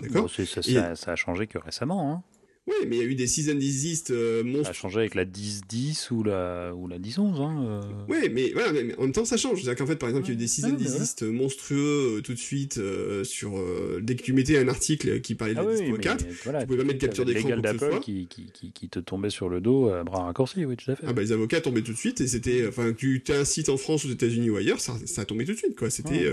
[0.01, 0.23] D'accord?
[0.23, 2.11] Bon, ça, ça, ça a changé que récemment.
[2.11, 2.23] Hein.
[2.69, 4.73] Oui, mais il y a eu des season disease euh, Ça a monstres.
[4.75, 7.41] changé avec la 10-10 ou la, ou la 10-11.
[7.41, 7.81] Hein, euh.
[8.07, 9.61] Oui, mais voilà, mais, en même temps ça change.
[9.63, 12.21] C'est-à-dire qu'en fait, par exemple, il y a eu des season Ah, disease monstrueux euh,
[12.21, 15.59] tout de suite euh, sur euh, dès que tu mettais un article qui parlait de
[15.59, 16.17] Ah la oui, 10.4.
[16.25, 18.99] mais voilà, tu pouvais pas mettre capture d'écran légal d'Apple qui, qui, qui, qui te
[18.99, 21.05] tombait sur le dos à bras raccourcis, oui, tout à fait.
[21.07, 23.45] Ah bah les avocats tombaient tout de suite et c'était, enfin, que tu as un
[23.45, 25.89] site en France, aux États-Unis ou ailleurs, ça, ça a tombé tout de suite, quoi.
[25.89, 26.25] C'était.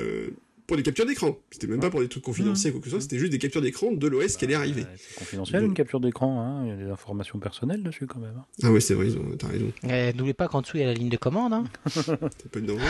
[0.66, 1.36] Euh, pour des captures d'écran.
[1.50, 2.76] C'était même pas pour des trucs confidentiels, Mmh.
[2.76, 4.82] quoi que ce soit, c'était juste des captures d'écran de l'OS qui allait arriver.
[4.82, 6.64] Euh, C'est confidentiel une capture d'écran, hein.
[6.64, 8.34] il y a des informations personnelles dessus quand même.
[8.36, 8.44] hein.
[8.62, 9.72] Ah ouais, c'est vrai, ils ont- t'as raison.
[9.88, 11.52] Eh, N'oubliez pas qu'en dessous il y a la ligne de commande.
[11.52, 11.64] Hein.
[11.86, 12.82] C'est pas danger.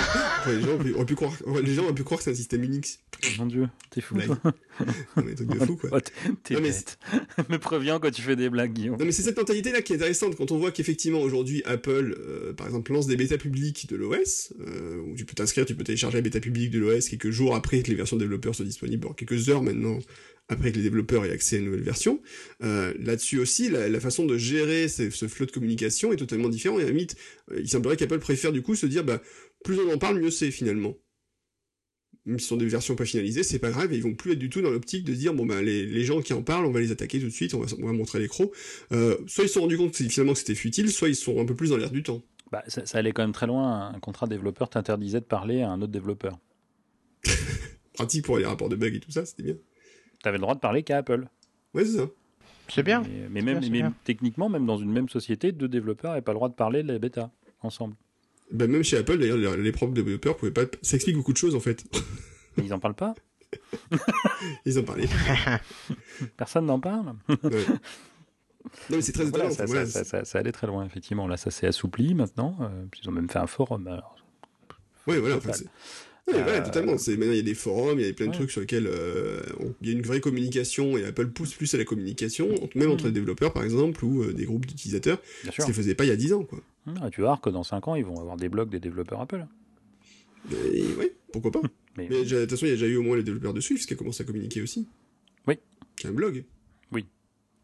[0.47, 1.33] Ouais, les, gens auraient pu, croire,
[1.63, 3.01] les gens auraient pu croire que c'est un système Unix.
[3.39, 4.17] Mon dieu, t'es fou.
[4.21, 4.39] Toi.
[5.17, 6.01] Non, mais des trucs de fou, quoi.
[6.01, 6.11] T'es
[6.43, 6.99] t'es Non, mais bête.
[7.49, 8.97] Me préviens quand tu fais des blagues, Guillaume.
[8.99, 12.17] Non mais c'est cette mentalité là qui est intéressante quand on voit qu'effectivement aujourd'hui Apple
[12.19, 15.75] euh, par exemple lance des bêtas publiques de l'OS euh, où tu peux t'inscrire, tu
[15.75, 18.65] peux télécharger la bêta publique de l'OS quelques jours après que les versions développeurs soient
[18.65, 19.99] disponibles, quelques heures maintenant
[20.49, 22.21] après que les développeurs aient accès à une nouvelle version.
[22.63, 26.49] Euh, Là-dessus aussi, la, la façon de gérer ce, ce flot de communication est totalement
[26.49, 27.17] différent et à la limite,
[27.57, 29.21] il semblerait qu'Apple préfère du coup se dire bah
[29.65, 30.97] plus on en parle mieux c'est finalement.
[32.27, 34.33] Même si ce sont des versions pas finalisées, c'est pas grave, et ils vont plus
[34.33, 36.67] être du tout dans l'optique de dire bon bah les, les gens qui en parlent,
[36.67, 38.53] on va les attaquer tout de suite, on va, on va montrer les crocs.
[38.93, 41.41] Euh, soit ils se sont rendus compte que finalement que c'était futile, soit ils sont
[41.41, 42.23] un peu plus dans l'air du temps.
[42.51, 43.93] Bah, ça, ça allait quand même très loin.
[43.95, 46.39] Un contrat développeur t'interdisait de parler à un autre développeur.
[47.93, 49.57] Pratique pour les rapports de bugs et tout ça, c'était bien.
[50.23, 51.29] T'avais le droit de parler qu'à Apple.
[51.75, 52.09] Ouais, c'est ça.
[52.69, 53.03] C'est bien.
[53.31, 53.95] Mais, même, bien, c'est mais bien.
[54.05, 56.93] techniquement, même dans une même société, deux développeurs n'avaient pas le droit de parler de
[56.93, 57.31] la bêta
[57.63, 57.95] ensemble.
[58.53, 60.65] Bah, même chez Apple, d'ailleurs, les, propres développeurs pouvaient pas.
[60.83, 61.85] Ça explique beaucoup de choses en fait.
[62.57, 63.15] Mais ils en parlent pas
[64.67, 65.09] Ils en parlaient.
[66.37, 67.65] Personne n'en parle Ouais.
[68.91, 71.29] Non mais c'est très Voilà, ça, enfin, voilà, ça- ça- ça allait très loin, effectivement.
[71.29, 72.57] Là, ça s'est assoupli maintenant.
[72.63, 73.87] euh, puis ils ont même fait un forum.
[73.87, 74.17] alors.
[75.07, 75.37] Ouais, voilà.
[75.37, 75.51] enfin,
[76.29, 76.93] Ouais, Euh, voilà, totalement.
[76.93, 78.37] Maintenant il y a des forums, il y a plein de Ouais.
[78.37, 81.73] trucs sur lesquels euh, on- il y a une vraie communication et Apple pousse plus
[81.75, 83.07] à la communication, même entre Mm.
[83.07, 86.09] les développeurs par exemple ou euh, des groupes d'utilisateurs, Bien ce qu'ils faisaient pas il
[86.09, 86.59] y a 10 ans quoi.
[87.01, 89.21] Ah, tu vas voir que dans 5 ans, ils vont avoir des blogs des développeurs
[89.21, 89.47] Apple.
[90.51, 91.63] Ouais, pourquoi pas.
[91.97, 93.87] Mais, de toute façon, il y a déjà eu au moins les développeurs de Swift
[93.87, 94.87] qui a commencé à communiquer aussi.
[95.47, 95.59] Oui.
[96.05, 96.45] A un blog.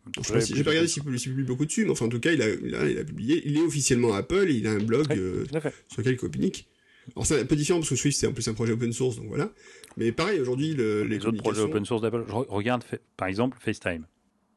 [0.06, 2.08] Donc, Je sais pas si- j'ai pas regardé s'il publie, beaucoup dessus, mais enfin en
[2.08, 3.40] tout cas, il a, il a, il a publié.
[3.46, 5.44] Il est officiellement à Apple et il a un blog euh,
[5.86, 6.68] sur lequel il communique.
[7.14, 9.16] Alors c'est un peu différent parce que Swift c'est en plus un projet open source,
[9.16, 9.52] donc voilà.
[9.96, 12.24] Mais pareil, aujourd'hui, le, les, Les, autres projets open source d'Apple.
[12.26, 12.82] Je regarde,
[13.16, 14.06] par exemple, FaceTime.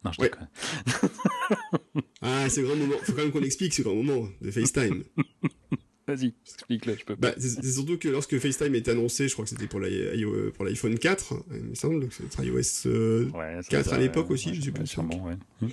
[0.06, 0.32] Non, je Ouais.
[2.22, 2.95] Ah, c'est le grand moment.
[3.03, 5.03] Faut quand même qu'on explique ce grand moment de FaceTime.
[6.07, 9.49] Vas-y, explique-le, je peux Bah, c'est surtout que lorsque FaceTime est annoncé, je crois que
[9.49, 13.99] c'était pour l'iPhone 4, il me semble, c'est iOS euh, Ouais, ça, 4 ça, à
[13.99, 14.88] l'époque aussi, ouais, je sais ouais, plus.
[14.88, 15.34] Sûrement, ouais.
[15.64, 15.69] Hum.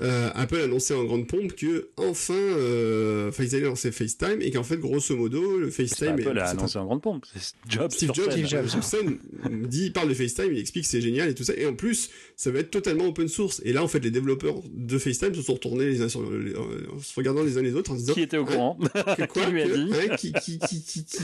[0.00, 4.76] Euh, Apple annonçait en grande pompe que enfin, euh, allaient lancer FaceTime et qu'en fait
[4.76, 7.26] grosso modo le FaceTime pas Apple est- a annoncé en grande pompe.
[7.34, 8.30] C'est Jobs Steve Jobs.
[8.30, 8.66] Steve Jobs.
[8.68, 9.18] sur scène
[9.68, 11.74] dit, il parle de FaceTime, il explique que c'est génial et tout ça et en
[11.74, 15.34] plus ça va être totalement open source et là en fait les développeurs de FaceTime
[15.34, 17.94] se sont retournés les uns sur les, en se regardant les uns les autres en
[17.94, 18.78] se disant Qui était au Hein, courant
[19.16, 21.22] que quoi Qui lui a que- dit qui, qui, qui, qui, qui-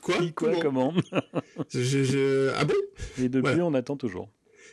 [0.00, 1.22] quoi, Qui, quoi, comment comment?
[1.72, 2.74] Je- je- je- ah bon?
[3.18, 3.66] Et depuis, Voilà.
[3.66, 4.28] on attend toujours.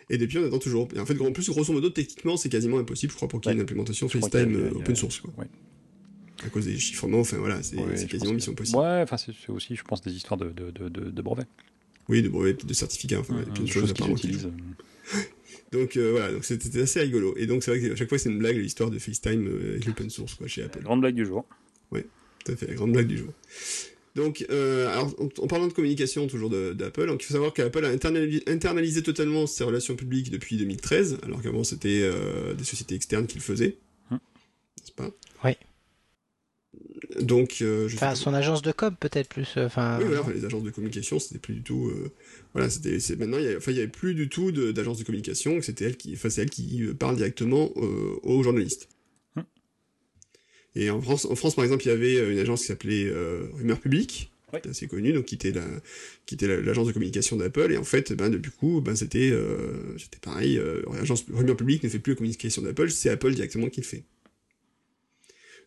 [0.09, 2.77] et depuis on attend toujours et en fait en plus grosso modo techniquement c'est quasiment
[2.77, 3.61] impossible je crois pour qu'il y ait Ouais.
[3.61, 5.47] une implémentation FaceTime euh, open source quoi ouais.
[6.45, 9.75] à cause des chiffrements enfin voilà c'est Ouais, quasiment mission possible Ouais, enfin, c'est aussi,
[9.75, 11.47] je pense, des histoires de, de, de, brevets.
[12.07, 14.15] oui de brevets de certificats enfin plein de choses apparemment.
[15.71, 17.35] Donc euh, voilà, donc c'était assez rigolo.
[17.37, 19.71] Et donc c'est vrai que à chaque fois c'est une blague l'histoire de FaceTime euh,
[19.73, 20.81] avec l'open source quoi chez Apple.
[20.83, 21.45] Grande blague du jour.
[22.45, 23.33] Tout à fait, la grande blague du jour.
[24.15, 27.83] Donc, euh, alors, en, en parlant de communication toujours d'Apple, donc il faut savoir qu'Apple
[27.83, 32.95] a internali- internalisé totalement ses relations publiques depuis 2013, alors qu'avant c'était euh, des sociétés
[32.95, 33.75] externes qui le faisaient,
[34.11, 34.19] Hum.
[34.79, 35.09] n'est-ce pas?
[35.43, 35.51] Oui.
[37.21, 39.47] Donc, euh, je Enfin, pas- son agence de com peut-être plus.
[39.57, 41.87] euh, Enfin, Oui, voilà, enfin, les agences de communication, c'était plus du tout.
[41.87, 42.11] euh,
[42.53, 42.99] voilà, c'était.
[42.99, 45.03] c'est- Maintenant, il y a- enfin, il y avait plus du tout de- d'agences de,
[45.03, 45.61] communication.
[45.61, 48.89] C'était elle qui, enfin, c'est elle qui parle directement euh, aux journalistes.
[50.75, 53.05] Et en France, en France, par exemple, il y avait euh, une agence qui s'appelait
[53.05, 54.61] euh, Rumeur Publique, Ouais.
[54.61, 55.65] qui était assez connue, donc qui était la,
[56.27, 57.71] qui était la- l'agence de communication d'Apple.
[57.71, 60.57] Et en fait, ben, du coup, ben, c'était, euh, c'était pareil.
[60.59, 63.85] Euh, l'agence Rumeur Publique ne fait plus la communication d'Apple, c'est Apple directement qui le
[63.85, 64.03] fait.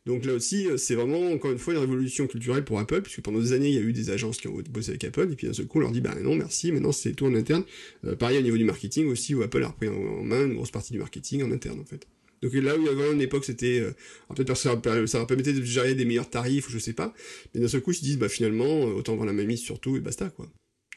[0.07, 3.21] Donc là aussi, euh, c'est vraiment, encore une fois, une révolution culturelle pour Apple, puisque
[3.21, 5.35] pendant des années, il y a eu des agences qui ont bossé avec Apple, et
[5.37, 7.65] puis d'un seul coup, on leur dit, bah non, merci, maintenant c'est tout en interne.
[8.07, 10.55] Euh, pareil au niveau du marketing aussi, où Apple a repris en, en main une
[10.55, 12.07] grosse partie du marketing en interne, en fait.
[12.43, 13.95] Donc là où il y avait une époque, c'était, euh,
[14.35, 16.93] peut-être parce que ça, ça leur permettait de gérer des meilleurs tarifs, ou je sais
[16.93, 17.13] pas,
[17.55, 19.81] mais d'un seul coup, ils se disent, bah finalement, euh, autant avoir la mainmise sur
[19.81, 20.47] tout, et basta, quoi.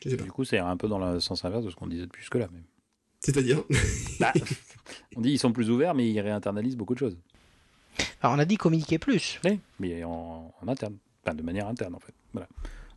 [0.03, 0.23] Je sais pas.
[0.23, 2.47] Du coup, c'est un peu dans le sens inverse de ce qu'on disait depuis jusque-là.
[2.51, 2.63] Même.
[3.19, 3.63] C'est-à-dire,
[4.19, 4.33] Bah,
[5.15, 7.17] on dit ils sont plus ouverts, mais ils réinternalisent beaucoup de choses.
[8.21, 9.39] Alors, on a dit communiquer plus.
[9.45, 10.97] Oui, mais en, en interne.
[11.23, 12.13] Enfin, de manière interne, en fait.
[12.33, 12.47] Voilà.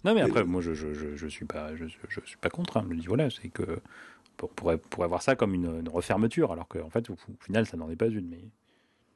[0.05, 2.77] Non, mais après, moi, je, je, je, je suis pas, je, je suis pas contre.
[2.77, 2.87] Hein.
[2.91, 3.81] Je dis, voilà, c'est que
[4.43, 7.66] on pourrait, pourrait voir ça comme une, une refermeture, alors qu'en fait, au, au final,
[7.66, 8.28] ça n'en est pas une.
[8.28, 8.44] Mais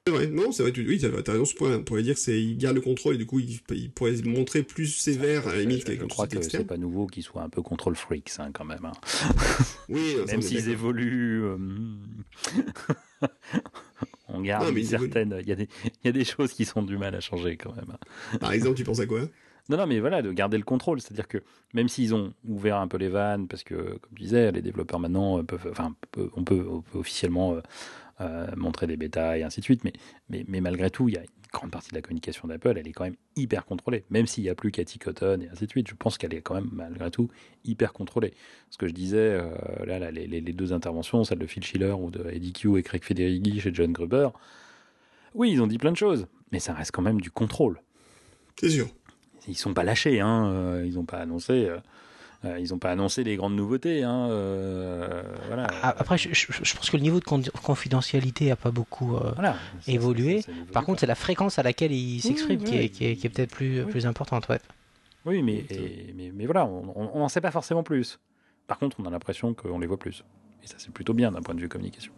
[0.07, 2.57] c'est vrai, non, c'est vrai, tu, oui, t'as raison ce point, on pourrait dire ils
[2.57, 5.85] gardent le contrôle, et du coup, ils pourraient se montrer plus sévères, à la limite,
[5.85, 8.65] qu'avec je crois que c'est pas nouveau qu'ils soient un peu control freaks, hein, quand
[8.65, 8.85] même.
[8.85, 8.93] hein.
[9.91, 11.45] Oui, non, Même s'ils évoluent.
[11.45, 11.57] euh,
[14.29, 15.37] on garde Non, mais une certaine.
[15.41, 17.57] Il y, a des, il y a des choses qui sont du mal à changer,
[17.57, 17.91] quand même.
[17.93, 18.39] hein.
[18.39, 19.23] Par exemple, tu penses à quoi?
[19.69, 21.01] Non, non, mais voilà, de garder le contrôle.
[21.01, 21.39] C'est-à-dire que
[21.75, 24.99] même s'ils ont ouvert un peu les vannes, parce que, comme je disais, les développeurs
[24.99, 25.95] maintenant peuvent, enfin,
[26.35, 27.61] on, peut, officiellement euh,
[28.21, 29.93] euh, montrer des bêtas et ainsi de suite, mais,
[30.49, 32.93] mais, malgré tout, il y a une grande partie de la communication d'Apple, elle est
[32.93, 34.05] quand même hyper contrôlée.
[34.09, 36.43] Même s'il n'y a plus Cathy Cotton et ainsi de suite, je pense qu'elle est
[36.43, 37.29] quand même, malgré tout,
[37.65, 38.33] hyper contrôlée.
[38.71, 39.51] Ce que je disais, euh,
[39.85, 43.61] là, les deux interventions, celle de Phil Schiller ou de Eddie Q et Craig Federighi
[43.61, 44.31] chez John Gruber,
[45.35, 47.81] oui, ils ont dit plein de choses, mais ça reste quand même du contrôle
[48.59, 48.89] C'est sûr.
[49.49, 50.47] Ils sont pas lâchés, hein.
[50.47, 51.79] euh, ils n'ont pas annoncé, euh,
[52.45, 54.29] euh, ils ont pas annoncé les grandes nouveautés, hein.
[54.31, 55.67] euh, voilà.
[55.83, 59.17] Ah, Après, je, je- je pense que le niveau de con- confidentialité a pas beaucoup.
[59.17, 59.55] euh, Voilà.
[59.81, 60.41] Ça, évoluer.
[60.43, 63.07] ça- ça n'évolue Par contre, c'est la fréquence à laquelle il s'exprime qui, est, qui
[63.07, 63.91] est- qui est peut-être plus, Oui.
[63.91, 64.49] plus importante.
[64.49, 64.61] Ouais.
[65.25, 68.19] oui, mais, et- mais, mais voilà, on n'en sait pas forcément plus.
[68.67, 70.25] Par contre, on a l'impression qu'on les voit plus.
[70.63, 72.13] Et ça, c'est plutôt bien d'un point de vue communication.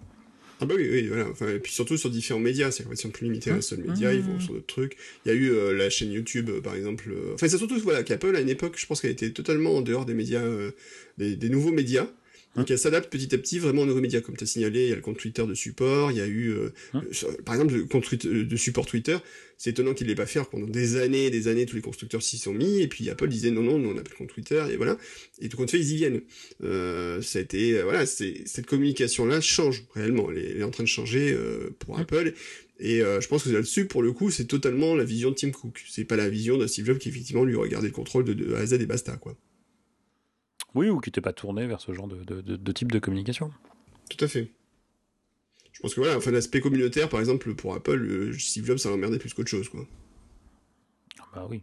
[0.60, 1.26] Ah bah oui, oui, voilà.
[1.30, 3.78] Enfin, et puis surtout sur différents médias, c'est-à-dire qu'ils sont plus limités à un seul
[3.80, 4.16] média, Mmh.
[4.16, 4.96] ils vont sur d'autres trucs.
[5.24, 7.10] Il y a eu euh, la chaîne YouTube, euh, par exemple.
[7.10, 9.80] euh, Enfin, c'est surtout voilà qu'Apple à une époque, je pense qu'elle était totalement en
[9.80, 10.70] dehors des médias, euh,
[11.18, 12.08] des, des nouveaux médias.
[12.56, 14.84] Donc elle s'adapte petit à petit vraiment aux nouveaux médias, comme tu as signalé.
[14.84, 17.02] Il y a le compte Twitter de support, il y a eu, euh, Hum.
[17.04, 19.16] euh, par exemple, le compte euh, de support Twitter.
[19.56, 20.40] C'est étonnant qu'il ne l'ait pas fait.
[20.50, 22.80] Pendant des années, et des années, tous les constructeurs s'y sont mis.
[22.80, 24.96] Et puis Apple disait non, non, nous on a plus le compte Twitter et voilà.
[25.40, 26.22] Et tout compte fait, ils y viennent.
[26.64, 30.30] Euh, ça a été, euh, voilà, cette communication-là change réellement.
[30.30, 32.00] Elle est, elle est en train de changer euh, pour Mm.
[32.00, 32.34] Apple.
[32.80, 35.50] Et euh, je pense que là-dessus, pour le coup, c'est totalement la vision de Tim
[35.50, 35.84] Cook.
[35.88, 38.54] C'est pas la vision de Steve Jobs qui effectivement lui regardait le contrôle de, de
[38.54, 39.36] A à Z et basta quoi.
[40.74, 42.98] Oui, ou qui n'était pas tourné vers ce genre de, de- de- de type de
[42.98, 43.50] communication.
[44.08, 44.52] Tout à fait.
[45.72, 48.90] Je pense que voilà, enfin l'aspect communautaire, par exemple, pour Apple, euh, Steve Jobs, ça
[48.90, 49.86] l'emmerdait plus qu'autre chose, quoi.
[51.20, 51.62] Ah Bah oui.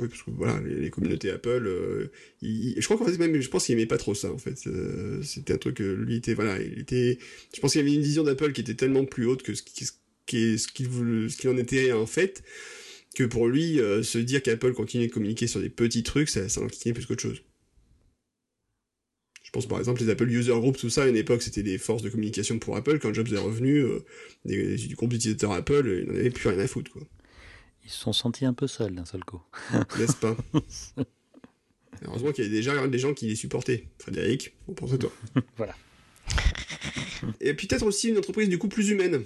[0.00, 3.38] Oui, parce que voilà, les, les communautés Apple, euh, il- je crois qu'en fait même,
[3.40, 4.66] je pense qu'il aimait pas trop ça, en fait.
[4.66, 7.18] Euh, C'était un truc, lui était, voilà, il était,
[7.54, 9.62] je pense qu'il y avait une vision d'Apple qui était tellement plus haute que ce
[9.62, 9.92] qui, ce
[10.26, 12.42] qui- ce qu'il en était en fait,
[13.14, 16.48] que pour lui, euh, se dire qu'Apple continuait de communiquer sur des petits trucs, ça,
[16.48, 17.42] ça l'enquiquinait plus qu'autre chose.
[19.52, 21.76] Je pense par exemple les Apple User Groups, tout ça, à une époque c'était des
[21.76, 22.98] forces de communication pour Apple.
[22.98, 24.02] Quand Jobs est revenu, euh,
[24.46, 27.02] des, du groupe d'utilisateurs Apple, il n'en avait plus rien à foutre, quoi.
[27.84, 29.42] Ils se sont sentis un peu seuls d'un seul coup.
[29.98, 30.34] N'est-ce pas?
[32.06, 33.88] Heureusement qu'il y a déjà des gens qui les supportaient.
[33.98, 35.12] Frédéric, on pense à toi.
[35.58, 35.74] Voilà.
[37.42, 39.22] Et puis peut-être aussi une entreprise du coup plus humaine.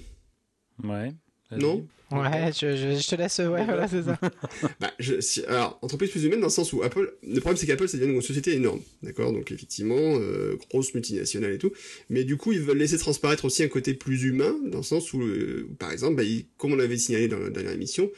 [0.82, 1.14] Ouais.
[1.54, 3.38] Non Ouais, je, je- je te laisse.
[3.38, 4.16] Ouais, voilà, c'est ça.
[4.80, 7.66] Bah, je, si- alors, entreprise plus humaine dans le sens où Apple, le problème c'est
[7.66, 9.32] qu'Apple, ça devient une société énorme, d'accord?
[9.32, 11.72] Donc effectivement, euh, grosse multinationale et tout,
[12.08, 15.12] mais du coup, ils veulent laisser transparaître aussi un côté plus humain, dans le sens
[15.14, 18.08] où, euh, par exemple, bah, ils- comme on l'avait signalé dans la dernière émission,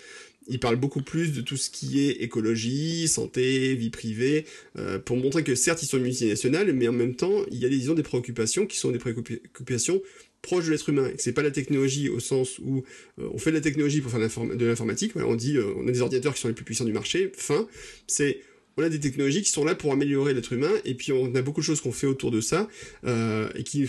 [0.50, 4.44] ils parlent beaucoup plus de tout ce qui est écologie, santé, vie privée,
[4.78, 7.68] euh, pour montrer que certes, ils sont multinationales, mais en même temps, il y a
[7.70, 10.00] des, ils ont des préoccupations qui sont des préoccupations
[10.42, 12.84] proches de l'être humain, c'est pas la technologie au sens où
[13.18, 15.12] euh, on fait de la technologie pour faire de l'inform- de l'informatique.
[15.16, 17.32] On dit, euh, on a des ordinateurs qui sont les plus puissants du marché.
[17.36, 17.66] Fin.
[18.06, 18.40] C'est,
[18.76, 21.42] on a des technologies qui sont là pour améliorer l'être humain, et puis on a
[21.42, 22.68] beaucoup de choses qu'on fait autour de ça,
[23.04, 23.86] euh, et qui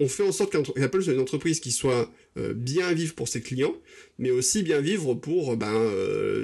[0.00, 2.10] on fait en sorte qu'Apple soit une entreprise qui soit
[2.54, 3.76] bien vivre pour ses clients,
[4.18, 5.92] mais aussi bien vivre pour ben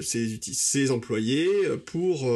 [0.01, 1.48] ses, ses employés,
[1.86, 2.30] pour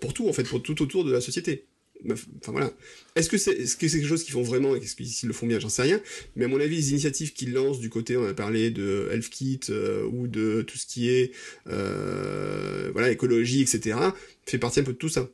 [0.00, 1.64] pour tout en fait, pour tout autour de la société.
[2.12, 2.70] Enfin voilà.
[3.16, 5.58] Est-ce que c'est que quelque chose qu'ils font vraiment et est-ce qu'ils le font bien?
[5.58, 6.00] J'en sais rien.
[6.36, 9.60] Mais à mon avis, les initiatives qu'ils lancent du côté, on a parlé de HealthKit
[9.70, 11.32] euh, ou de tout ce qui est
[11.68, 13.98] euh, voilà écologie, etc.
[14.46, 15.26] fait partie un peu de tout ça.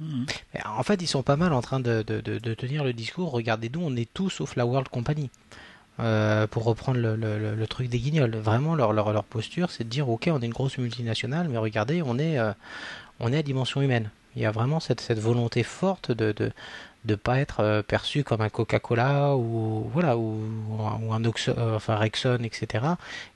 [0.00, 2.94] Mais En fait, ils sont pas mal en train de, de- de- de tenir le
[2.94, 3.30] discours.
[3.32, 5.30] Regardez-nous, on est tous sauf la World Company.
[5.98, 8.34] Euh, pour reprendre le, le- le- le truc des guignols.
[8.36, 11.58] Vraiment, leur, leur, leur posture, c'est de dire ok, on est une grosse multinationale, mais
[11.58, 12.52] regardez, on est, euh,
[13.18, 14.10] on est à dimension humaine.
[14.36, 16.50] Il y a vraiment cette, cette volonté forte de de
[17.06, 20.38] de pas être euh, perçu comme un Coca-Cola ou voilà ou,
[21.02, 22.84] ou un Oxo- euh, enfin Rexon, etc.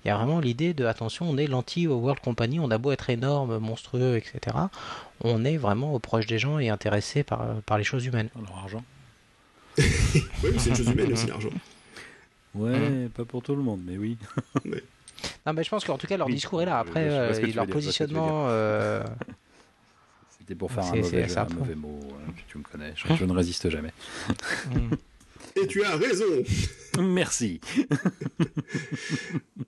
[0.05, 3.09] Il y a vraiment l'idée de attention, on est l'anti-World Company, on a beau être
[3.09, 4.55] énorme, monstrueux, etc.
[5.23, 8.29] On est vraiment proche des gens et intéressé par, par les choses humaines.
[8.39, 8.85] Leur argent.
[9.79, 11.49] Oui, mais c'est une chose humaine aussi l'argent.
[12.55, 14.19] Ouais, pas pour tout le monde, mais oui.
[15.47, 16.79] Non, mais je pense qu'en tout cas, leur Oui, discours est là.
[16.81, 17.81] Après, euh, leur veux
[20.45, 21.99] C'était pour faire un mauvais, jeu, un mot.
[22.29, 23.93] hein, Tu me connais, je, je ne résiste jamais.
[24.75, 24.95] hmm.
[25.57, 26.25] Et tu as raison.
[27.01, 27.61] Merci.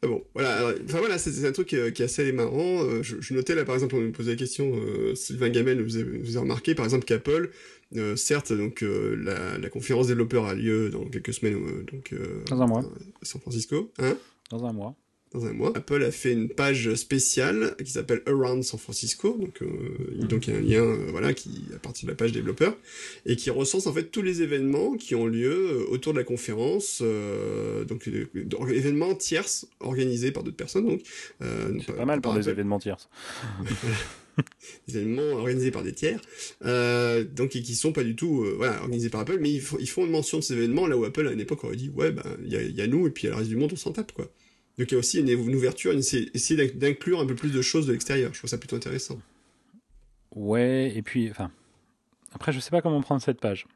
[0.02, 0.72] Ah bon, voilà.
[0.84, 2.82] Enfin voilà, c'est un truc euh, qui est assez marrant.
[2.84, 4.72] Euh, Je, je notais là, par exemple, on me posait la question.
[4.74, 7.50] euh, Sylvain Gamel vous a, vous a remarqué, par exemple, qu'Apple,
[7.96, 12.12] euh, certes, donc euh, la, la conférence développeur a lieu dans quelques semaines, euh, donc
[12.12, 12.80] euh, Dans un mois.
[12.80, 14.16] à San Francisco, hein?
[14.50, 14.94] Dans un mois.
[15.36, 15.72] Dans un mois.
[15.74, 19.66] Apple a fait une page spéciale qui s'appelle Around San Francisco, donc euh,
[20.26, 22.76] donc il y a un lien euh, voilà qui à partir de la page développeur
[23.26, 26.24] et qui recense en fait tous les événements qui ont lieu euh, autour de la
[26.24, 28.08] conférence, euh, donc
[28.68, 31.00] événements tierces organisés par d'autres personnes donc.
[31.86, 33.08] C'est pas mal pour des événements tiers.
[34.88, 36.20] des événements organisés par des tiers,
[36.64, 39.60] euh, donc et qui sont pas du tout euh, voilà organisés par Apple, mais ils,
[39.62, 41.76] font- ils font une mention de ces événements là où Apple à une époque aurait
[41.76, 43.30] dit ouais ben il y a, il y a nous et puis il y a
[43.32, 44.30] le reste du monde on s'en tape quoi.
[44.78, 47.34] Donc il y a aussi une, une ouverture, une, essayer essayer d'inc- d'inclure un peu
[47.34, 48.32] plus de choses de l'extérieur.
[48.34, 49.18] Je trouve ça plutôt intéressant.
[50.34, 51.50] Ouais, et puis, enfin,
[52.32, 53.66] après, je sais pas comment prendre cette page.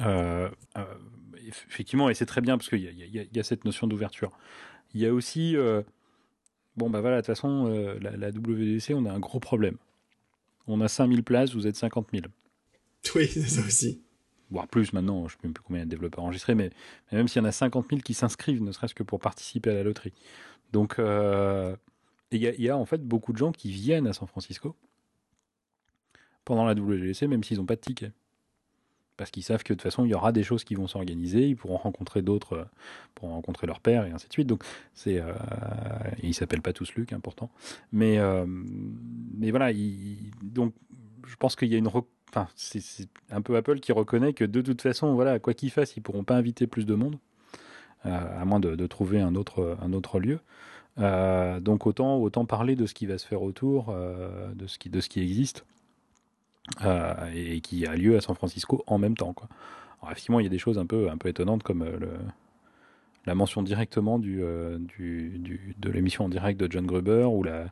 [0.00, 0.48] Euh,
[0.78, 0.84] euh,
[1.36, 4.30] eff- effectivement, et c'est très bien parce qu'il y, a- y y cette notion d'ouverture.
[4.94, 5.82] Il y a aussi, euh,
[6.76, 7.66] bon, bah voilà, de toute façon,
[8.00, 9.76] la, la WDC, on a un gros problème.
[10.68, 12.26] On a 5000 places, vous êtes 50 000.
[13.16, 14.02] Oui, c'est ça aussi.
[14.50, 16.70] Voire plus maintenant, je ne sais plus combien de développeurs enregistrés, mais,
[17.12, 19.74] même s'il y en a 50 000 qui s'inscrivent, ne serait-ce que pour participer à
[19.74, 20.12] la loterie.
[20.72, 21.76] Donc, euh,
[22.32, 24.76] il y, a- y a en fait beaucoup de gens qui viennent à San Francisco
[26.44, 28.12] pendant la WGC, même s'ils n'ont pas de ticket.
[29.16, 31.46] Parce qu'ils savent que de toute façon, il y aura des choses qui vont s'organiser,
[31.46, 32.64] ils pourront rencontrer d'autres, euh,
[33.14, 34.46] pourront rencontrer leur père et ainsi de suite.
[34.46, 34.64] Donc,
[34.94, 35.34] c'est, euh,
[36.22, 37.50] ils s'appellent pas tous Luc, important.
[37.92, 40.72] Mais, euh, mais voilà, il- donc,
[41.26, 41.90] je pense qu'il y a une,
[42.30, 45.96] enfin, c'est, un peu Apple qui reconnaît que de toute façon, voilà, quoi qu'ils fassent,
[45.96, 47.18] ils pourront pas inviter plus de monde,
[48.06, 50.40] euh, à moins de, trouver un autre, un autre lieu.
[50.98, 54.78] Euh, donc autant, autant parler de ce qui va se faire autour, euh, de, ce
[54.78, 55.64] qui, de ce qui existe
[57.34, 59.32] et qui a lieu à San Francisco en même temps.
[59.32, 59.48] Quoi.
[60.00, 61.84] Alors, effectivement, il y a des choses un peu, un peu étonnantes comme
[63.26, 64.40] la mention directement du,
[64.78, 67.66] du, du- de l'émission en direct de John Gruber ou la,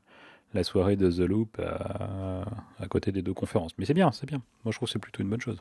[0.54, 2.44] la soirée de The Loop à,
[2.78, 3.72] à côté des deux conférences.
[3.78, 4.42] Mais c'est bien, c'est bien.
[4.64, 5.58] Moi, je trouve que c'est plutôt une bonne chose.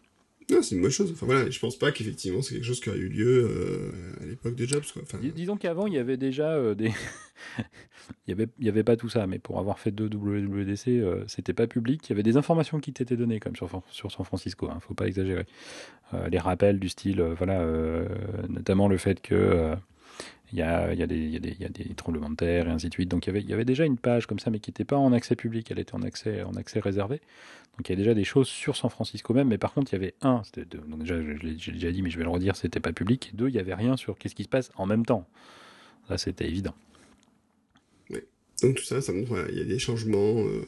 [0.49, 1.11] Non, c'est une bonne chose.
[1.11, 3.91] Enfin voilà, je pense pas qu'effectivement c'est quelque chose qui a eu lieu euh,
[4.23, 5.01] à l'époque de Jobs quoi.
[5.03, 6.87] Enfin, Dis- disons qu'avant, il y avait déjà euh, des.
[7.59, 10.87] il y avait, il y avait pas tout ça, mais pour avoir fait deux WWDC,
[10.87, 12.07] euh, c'était pas public.
[12.07, 14.93] Il y avait des informations qui t'étaient données, comme sur, sur San Francisco, hein, faut
[14.93, 15.45] pas exagérer.
[16.13, 17.65] Euh, les rappels du style, voilà,
[18.47, 19.75] notamment le fait que.
[20.53, 21.93] Il y, a, il, y a des, il, y a des, il y a des
[21.95, 23.09] tremblements de terre et ainsi de suite.
[23.09, 24.85] Donc il y avait, il y avait déjà une page comme ça, mais qui n'était
[24.85, 27.21] pas en accès public, elle était en accès, en accès réservé.
[27.77, 29.95] Donc il y a déjà des choses sur San Francisco même, mais par contre il
[29.95, 32.17] y avait un, c'était de- donc déjà je, je l'ai j'ai déjà dit, mais je
[32.17, 33.31] vais le redire, c'était pas public.
[33.33, 35.27] Et deux, il y avait rien sur qu'est-ce qui se passe en même temps.
[36.07, 36.73] Ça c'était évident.
[38.63, 40.39] Donc tout ça, ça montre voilà, il y a des changements.
[40.43, 40.65] euh.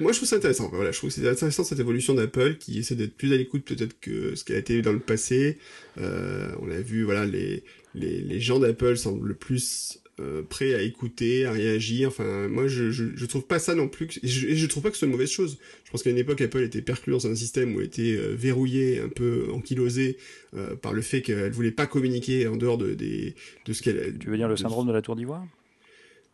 [0.00, 0.68] Moi, je trouve ça intéressant.
[0.72, 3.98] Voilà, je trouve c'est intéressant cette évolution d'Apple qui essaie d'être plus à l'écoute peut-être
[4.00, 5.58] que ce qu'elle a été dans le passé.
[5.98, 7.62] Euh, on a vu, voilà, les
[7.98, 12.08] les, les gens d'Apple semblent plus euh, prêts à écouter, à réagir.
[12.08, 14.06] Enfin, moi, je, je je trouve pas ça non plus.
[14.08, 15.58] que- Et je, et je trouve pas que ce soit une mauvaise chose.
[15.84, 18.34] Je pense qu'à une époque, Apple était perclue dans un système où elle était euh,
[18.34, 20.16] verrouillée, un peu ankylosée
[20.56, 23.34] euh, par le fait qu'elle voulait pas communiquer en dehors de des
[23.66, 24.16] de ce qu'elle.
[24.18, 25.46] Tu veux dire le syndrome de la tour d'ivoire?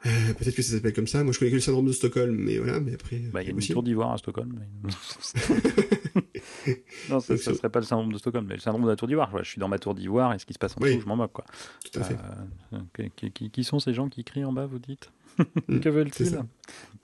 [0.06, 1.22] Euh, Peut-être que ça s'appelle comme ça.
[1.24, 2.80] Moi, je connais que le syndrome de Stockholm, mais voilà.
[2.80, 4.54] Mais après, Bah, Il y a une tour d'ivoire à Stockholm.
[4.82, 4.90] mais-
[7.10, 9.08] non, ça ne serait pas le syndrome de Stockholm, mais le syndrome de la tour
[9.08, 9.30] d'ivoire.
[9.42, 10.90] Je suis dans ma tour d'ivoire et ce qui se passe en Oui.
[10.90, 11.32] dessous, je m'en moque.
[11.32, 11.44] Quoi.
[11.92, 12.16] Tout à fait.
[12.72, 15.10] Euh, qui- qui, qui- qui sont ces gens qui crient en bas, vous dites
[15.68, 16.46] Mm, Que veulent-ils ça.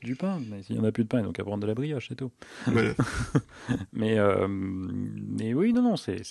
[0.03, 0.41] Du pain.
[0.49, 2.15] Mais s'il n'y en a plus de pain, donc à prendre de la brioche, c'est
[2.15, 2.31] tout.
[2.67, 2.95] Voilà.
[3.93, 6.23] Mais, euh, mais oui, non, non, c'est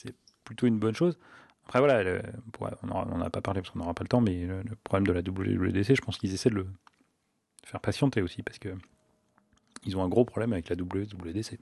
[0.46, 1.18] plutôt une bonne chose.
[1.66, 2.22] Après, voilà, le-
[2.62, 5.06] on n'en a pas parlé parce qu'on n'aura pas le temps, mais le, le problème
[5.08, 6.68] de la WWDC, je pense qu'ils essaient de le
[7.66, 8.70] faire patienter aussi parce que
[9.86, 11.60] ils ont un gros problème avec la WWDC.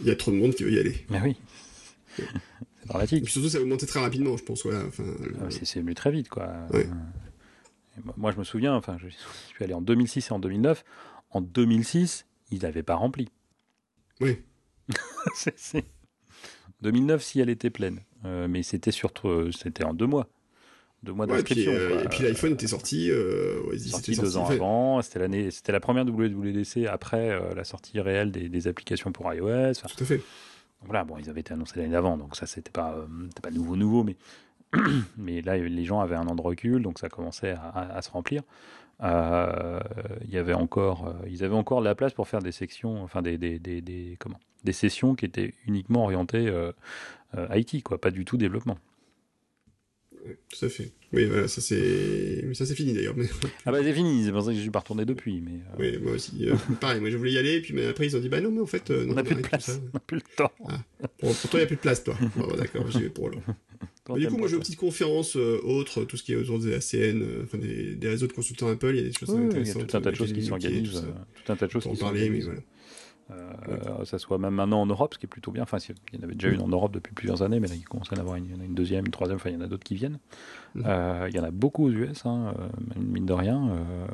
[0.00, 1.04] Il y a trop de monde qui veut y aller.
[1.10, 1.36] Mais oui,
[2.16, 3.24] c'est Et dramatique.
[3.24, 4.64] puis surtout, ça va augmenter très rapidement, je pense.
[4.66, 6.48] Enfin, le- Ah, c'est- venu très vite, quoi.
[6.72, 6.86] Ouais.
[7.98, 10.84] Et moi- je me souviens, enfin, je suis allé en 2006 et en 2009.
[11.30, 13.28] En 2006, ils n'avaient pas rempli.
[14.20, 14.38] Oui.
[15.34, 15.84] C'est- c'est-
[16.82, 18.00] 2009, si elle était pleine.
[18.24, 20.28] Euh, mais c'était surtout, euh, c'était en deux mois.
[21.06, 21.72] Deux mois Ouais, et puis, d'inscription.
[21.72, 23.10] euh, et puis l'iPhone était sorti.
[23.10, 25.00] Euh, ouais, sorti deux ans avant.
[25.02, 29.32] C'était l'année, c'était la première WWDC après euh, la sortie réelle des, des applications pour
[29.32, 29.70] iOS.
[29.70, 30.20] Enfin, Tout à fait.
[30.84, 33.06] voilà, bon, ils avaient été annoncés l'année d'avant, donc ça, c'était pas, euh,
[33.40, 34.16] pas nouveau, nouveau, mais,
[35.16, 38.02] mais là, les gens avaient un an de recul, donc ça commençait à, à- à
[38.02, 38.42] se remplir.
[39.02, 43.22] Il y avait encore, ils avaient encore de la place pour faire des sections, enfin
[43.22, 46.50] des, des, des, des- comment, des sessions qui étaient uniquement orientées
[47.54, 48.78] IT, quoi, pas du tout développement.
[50.50, 50.92] Tout à fait.
[51.12, 52.42] Oui, voilà, ça c'est.
[52.46, 53.14] Mais ça c'est fini d'ailleurs.
[53.16, 53.26] Mais...
[53.66, 55.76] Ah bah c'est fini, c'est pour ça que je suis pas retourné depuis, mais euh,
[55.78, 56.48] Oui, moi aussi.
[56.48, 58.50] euh, pareil, moi je voulais y aller, puis mais après ils ont dit bah non,
[58.50, 58.90] mais en fait.
[58.90, 60.52] euh, non, on n'a plus de place, on n'a plus le temps.
[61.18, 62.16] Pour, pour toi, il n'y a plus de place, toi.
[62.36, 63.30] Bah, D'accord, j'y vais pour.
[63.30, 66.58] Toi, Mais du coup, moi j'ai petites conférences euh, autres, tout ce qui est autour
[66.58, 69.36] des ACN, enfin des, des réseaux de consultants Apple, il y a des choses Oui,
[69.40, 69.86] oui, il y a intéressantes.
[69.88, 72.30] tout un tas de choses qui s'organisent, tout tout un tas de choses qui parler,
[72.30, 72.60] mais voilà.
[73.30, 75.62] Euh, Ça soit même maintenant en Europe, ce qui est plutôt bien.
[75.64, 75.78] Enfin,
[76.12, 78.12] il y en avait déjà une en Europe depuis plusieurs années, mais là, il commence
[78.12, 79.94] à y en avoir une, deuxième, une troisième, enfin, il y en a d'autres qui
[79.94, 80.18] viennent.
[80.74, 80.84] Mhm.
[80.86, 83.68] Euh, il y en a beaucoup aux US, hein, euh, mine de rien.
[83.68, 84.06] euh,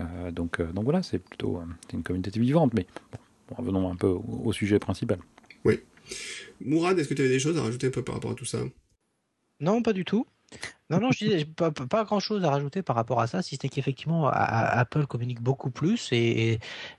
[0.00, 3.90] euh, donc, euh, donc voilà, c'est plutôt euh, c'est une communauté vivante, mais bon, revenons
[3.90, 5.18] un peu au, au sujet principal.
[6.62, 8.44] Mourad, est-ce que tu avais des choses à rajouter un peu par rapport à tout
[8.44, 8.58] ça?
[9.60, 10.26] Non, pas du tout.
[10.90, 13.54] Non, non, je disais pas, pas grand chose à rajouter par rapport à ça, si
[13.54, 16.52] ce n'est qu'effectivement Apple communique beaucoup plus et, et,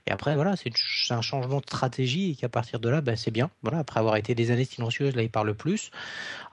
[0.06, 0.74] et après voilà, c'est une
[1.16, 3.50] un changement de stratégie et qu'à partir de là, ben, c'est bien.
[3.62, 5.90] Voilà, après avoir été des années silencieuses, là ils parlent plus.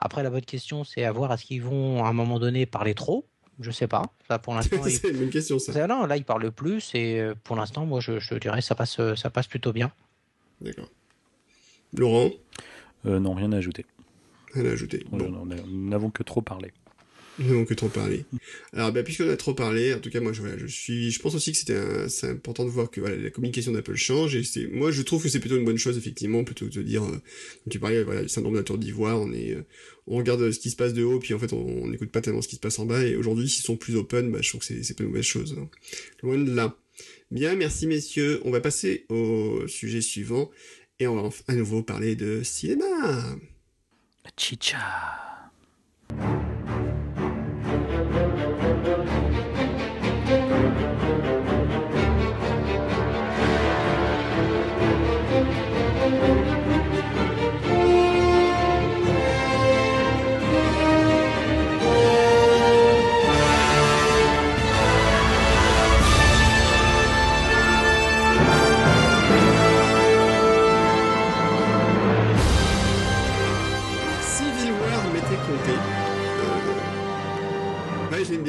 [0.00, 2.92] Après la bonne question, c'est à voir est-ce qu'ils vont à un moment donné parler
[2.94, 3.24] trop
[3.58, 4.02] Je sais pas.
[4.28, 5.72] Ça pour l'instant, C'est une bonne question, ça.
[5.72, 8.74] ça, non, là ils parlent plus et euh, pour l'instant, moi je, je dirais ça
[8.74, 9.90] passe, euh, ça passe plutôt bien.
[10.60, 10.88] D'accord.
[11.96, 12.28] Laurent,
[13.06, 13.86] Euh, non, rien à ajouter.
[14.52, 15.06] rien à ajouter.
[15.10, 15.18] Bon.
[15.50, 16.70] a- Nous n'avons que trop parlé.
[17.40, 18.24] Nous n'avons que trop parlé.
[18.74, 21.52] Alors, bah, puisqu'on a trop parlé, en tout cas, moi, je, suis, je pense aussi
[21.52, 24.90] que c'était c'est important de voir que voilà, la communication d'Apple change et c'est, moi,
[24.90, 27.16] je trouve que c'est plutôt une bonne chose, effectivement, plutôt que de dire, euh,
[27.70, 29.62] tu parlais, voilà, le syndrome de la tour d'ivoire, on est, euh,
[30.06, 32.42] on regarde ce qui se passe de haut, puis en fait, on n'écoute pas tellement
[32.42, 34.60] ce qui se passe en bas et aujourd'hui, s'ils sont plus open, bah, je trouve
[34.60, 35.56] que c'est, pas une mauvaise chose.
[35.58, 35.68] hein.
[36.22, 36.76] Loin de là.
[37.30, 38.40] Bien, merci messieurs.
[38.44, 40.50] On va passer au sujet suivant
[40.98, 43.36] et on va à nouveau parler de cinéma.
[44.36, 45.50] Chicha.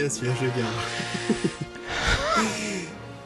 [0.02, 0.74] Bien celui-là, je le garde.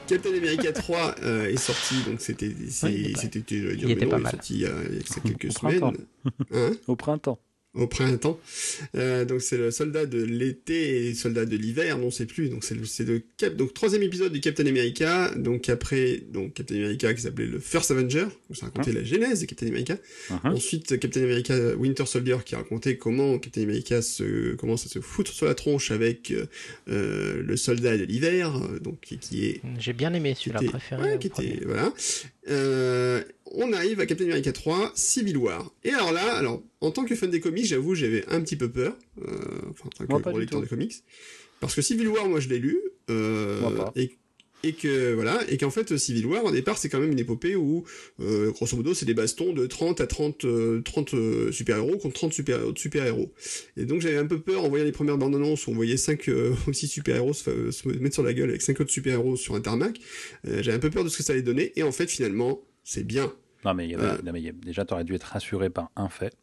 [0.08, 3.92] Captain America 3 euh, est sorti, donc c'était, Ouais, il est pas- c'était, dire, il
[3.92, 4.32] était non, pas est mal.
[4.34, 5.80] sorti il y a, il y a quelques Au semaines.
[5.80, 5.94] printemps.
[6.54, 6.72] Hein?
[6.88, 7.40] Au printemps.
[7.76, 8.40] Au printemps.
[8.96, 12.50] Euh, donc c'est le soldat de l'été et soldat de l'hiver, non c'est plus.
[12.50, 15.32] Donc c'est le, c'est le cap, donc troisième épisode du Captain America.
[15.36, 19.42] Donc après, donc Captain America qui s'appelait le First Avenger, où ça racontait la genèse
[19.42, 19.98] de Captain America.
[20.30, 20.40] Mhm.
[20.54, 25.32] Ensuite Captain America Winter Soldier qui racontait comment Captain America se commence à se foutre
[25.34, 26.46] sur la tronche avec euh,
[26.90, 31.02] euh, le soldat de l'hiver, donc qui, qui est J'ai bien aimé celui-là préféré.
[31.04, 31.50] ouais, au qui premier.
[31.56, 31.94] était- voilà.
[32.50, 35.72] Euh, on arrive à Captain America 3, Civil War.
[35.84, 38.70] Et alors là, alors en tant que fan des comics, j'avoue, j'avais un petit peu
[38.70, 39.32] peur, euh,
[39.70, 40.66] enfin en tant Moi, que gros lecteur tout.
[40.66, 40.94] de comics,
[41.60, 43.94] parce que Civil War, moi je l'ai lu, euh, Moi pas.
[43.96, 44.18] et
[44.64, 47.56] et que voilà et qu'en fait Civil War au départ c'est quand même une épopée
[47.56, 47.84] où
[48.20, 52.16] euh, grosso modo c'est des bastons de 30 à 30 euh, 30 euh, super-héros contre
[52.16, 53.32] 30 super super-héros
[53.78, 55.98] et donc j'avais un peu peur en voyant les premières bandes annonces où on voyait
[55.98, 56.32] 5
[56.68, 59.62] ou 6 super-héros se, se mettre sur la gueule avec 5 autres super-héros sur un
[59.62, 60.00] tarmac
[60.48, 62.64] euh, j'avais un peu peur de ce que ça allait donner et en fait finalement
[62.86, 63.34] c'est bien
[63.66, 64.22] Non, mais, il y avait- Euh.
[64.24, 66.34] non, mais il y a- déjà, tu aurais dû être rassuré par un fait,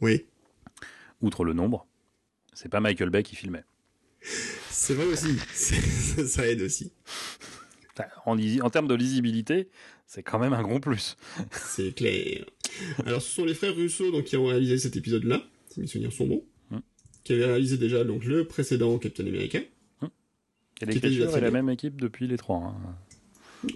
[0.00, 0.24] oui
[1.20, 1.86] outre le nombre.
[2.54, 3.64] C'est pas Michael Bay qui filmait.
[4.70, 5.36] c'est vrai aussi
[6.26, 6.92] ça aide aussi
[8.26, 9.68] En, termes de lisibilité,
[10.06, 11.16] c'est quand même un gros plus.
[11.52, 12.44] c'est clair
[13.04, 15.86] alors ce sont les frères Russo donc qui ont réalisé cet épisode là si mes
[15.86, 16.78] souvenirs sont bons Hmm.
[17.24, 19.66] qui avaient réalisé déjà donc le précédent Captain America Et
[20.76, 21.62] Qui était déjà l'écriture est la bien.
[21.62, 22.58] même équipe depuis les trois.
[22.58, 22.96] hein.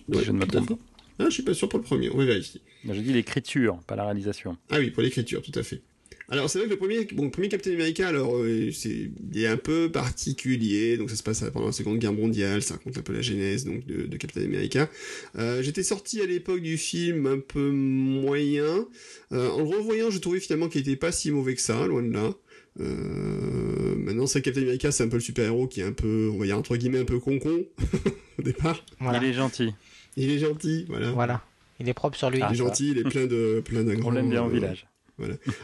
[0.08, 0.74] Ouais, je ne me trompe fait.
[1.18, 2.60] Ah, je suis pas sûr pour le premier, on va vérifier.
[2.84, 4.56] J'ai dit l'écriture, pas la réalisation.
[4.70, 5.82] Ah oui, pour l'écriture, tout à fait.
[6.28, 9.43] Alors c'est vrai que le premier, bon, le premier Captain America, alors euh, c'est, il
[9.43, 12.98] est un peu particulier, donc ça se passe pendant la Seconde Guerre mondiale, ça raconte
[12.98, 14.90] un peu la genèse donc de, de Captain America.
[15.38, 18.88] Euh, j'étais sorti à l'époque du film un peu moyen.
[19.30, 22.02] Euh, en le revoyant, je trouvais finalement qu'il était pas si mauvais que ça, loin
[22.02, 22.34] de là.
[22.80, 26.38] Euh, maintenant, c'est Captain America, c'est un peu le super-héros qui est un peu, on
[26.38, 27.64] va dire entre guillemets un peu con-con
[28.38, 28.84] au départ.
[28.98, 29.18] Voilà.
[29.22, 29.72] Il est gentil.
[30.16, 31.10] Il est gentil, voilà.
[31.10, 31.43] Voilà.
[31.78, 32.38] Il est propre sur lui.
[32.38, 32.68] Il Ah, est ça va.
[32.70, 34.86] gentil, il est plein de plein d'un On l'aime bien au euh, village.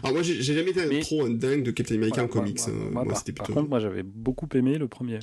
[0.03, 2.59] Alors moi, j'ai jamais été Mais- trop un dingue de Captain America Voilà, en comics.
[2.59, 2.79] moi- hein.
[2.81, 3.59] moi, Moi, par, c'était par plutôt.
[3.61, 5.19] contre, moi j'avais beaucoup aimé le premier.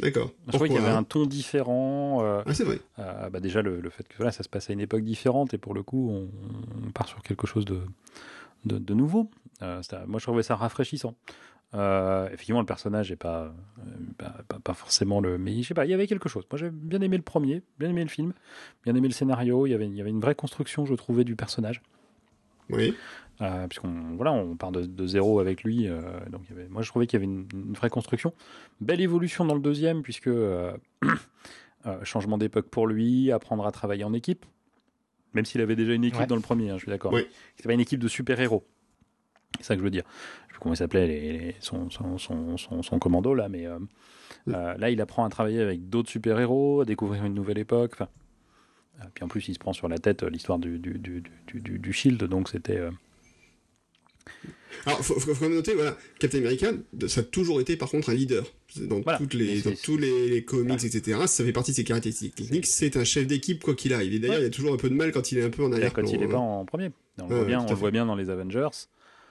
[0.00, 0.32] D'accord.
[0.46, 2.18] Je trouvais qu'il y avait un ton différent.
[2.24, 2.80] euh, Ah, c'est vrai.
[2.98, 5.54] euh, bah déjà, le, le fait que voilà, ça se passe à une époque différente
[5.54, 6.30] et pour le coup, on,
[6.86, 7.80] on part sur quelque chose de,
[8.64, 9.30] de, de nouveau.
[9.62, 11.14] Euh, moi, je trouvais ça rafraîchissant.
[11.74, 13.82] Euh, effectivement, le personnage n'est pas, euh,
[14.16, 15.38] pas, pas- pas forcément le.
[15.38, 16.44] Mais je sais pas, il y avait quelque chose.
[16.50, 18.32] Moi, j'ai bien aimé le premier, bien aimé le film,
[18.84, 19.66] bien aimé le scénario.
[19.66, 21.82] Il y avait, il y avait une vraie construction, je trouvais, du personnage.
[22.70, 22.94] Oui.
[23.40, 25.88] Euh, puisqu'on voilà, on part de, de zéro avec lui.
[25.88, 28.32] euh, donc il y avait- moi, je trouvais qu'il y avait une, une vraie construction.
[28.80, 30.72] Belle évolution dans le deuxième, puisque euh,
[31.86, 34.46] euh, changement d'époque pour lui, apprendre à travailler en équipe.
[35.32, 36.26] Même s'il avait déjà une équipe Ouais.
[36.28, 37.12] dans le premier, hein, je suis d'accord.
[37.12, 37.26] Ouais.
[37.56, 38.64] C'était pas une équipe de super-héros.
[39.58, 40.04] C'est ça que je veux dire.
[40.64, 43.78] Comment il s'appelait, les- les- son, son, son, son- son commando, là, mais euh,
[44.48, 47.92] euh, là, il apprend à travailler avec d'autres super-héros, à découvrir une nouvelle époque.
[47.94, 48.08] Enfin,
[49.00, 51.60] Euh, Puis en plus, il se prend sur la tête l'histoire du, du, du, du,
[51.60, 52.78] du- du Shield, donc c'était.
[52.78, 52.90] euh,
[54.86, 56.68] Alors, faut, faut, quand même noter, voilà, Captain America,
[57.08, 58.44] ça a toujours été par contre un leader.
[58.80, 59.18] Dans, Voilà.
[59.18, 61.20] toutes les, dans tous les, les comics, etc.
[61.26, 62.66] Ça fait partie de ses caractéristiques techniques.
[62.66, 64.14] C'est un chef d'équipe quoi qu'il arrive.
[64.14, 64.42] Et d'ailleurs, Ouais.
[64.42, 65.92] il y a toujours un peu de mal quand il est un peu en arrière.
[65.92, 66.90] quand il est pas en premier.
[67.20, 68.68] On, le voit, bien, on le voit bien dans les Avengers.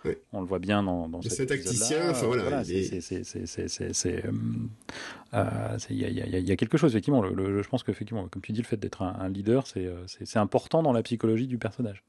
[0.05, 0.19] Ouais.
[0.33, 3.93] On le voit bien dans, dans C'est cet tacticien, enfin, voilà, il est- c'est- c'est-
[3.93, 6.09] c'est- euh, y, a-
[6.39, 7.21] y y quelque chose, effectivement.
[7.21, 9.85] le- le- je pense qu'effectivement, comme tu dis, le fait d'être un, un leader, c'est
[9.85, 12.03] euh, c'est- important dans la psychologie du personnage.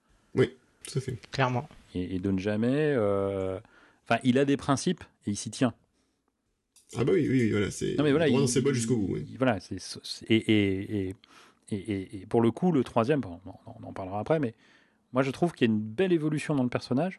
[0.86, 1.18] Tout à fait.
[1.30, 1.66] Clairement.
[1.94, 2.68] Et, et de ne jamais.
[2.96, 3.58] euh,
[4.06, 5.72] Enfin, il a des principes et il s'y tient.
[6.94, 9.14] Ah bah oui, oui, oui, voilà, c'est Non mais voilà, dans ses bottes jusqu'au bout.
[9.14, 9.24] ouais.
[9.38, 9.78] Voilà, c'est
[10.28, 11.14] et, et, et,
[11.70, 14.38] et, et- et pour le coup, le troisième, bon, on, en- on en parlera après,
[14.40, 14.52] mais
[15.14, 17.18] moi je trouve qu'il y a une belle évolution dans le personnage.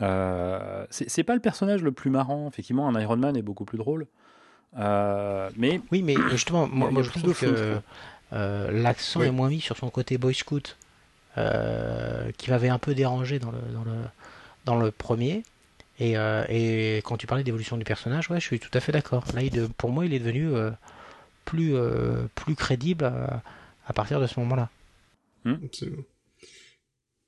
[0.00, 3.78] Euh, c'est pas le personnage le plus marrant, effectivement, un Iron Man est beaucoup plus
[3.78, 4.06] drôle.
[4.78, 7.80] Euh, mais Oui, mais justement, moi, je plus trouve que
[8.32, 10.76] euh, l'accent est moins mis sur son côté Boy Scout,
[11.36, 13.96] euh, qui m'avait un peu dérangé dans le, dans le,
[14.64, 15.42] dans le premier.
[16.00, 18.92] Et, euh, et quand tu parlais d'évolution du personnage, ouais, je suis tout à fait
[18.92, 19.24] d'accord.
[19.34, 20.70] Là, il, pour moi, il est devenu euh,
[21.44, 23.42] plus, euh, plus crédible à,
[23.86, 24.68] à partir de ce moment-là.
[25.64, 26.02] Absolument.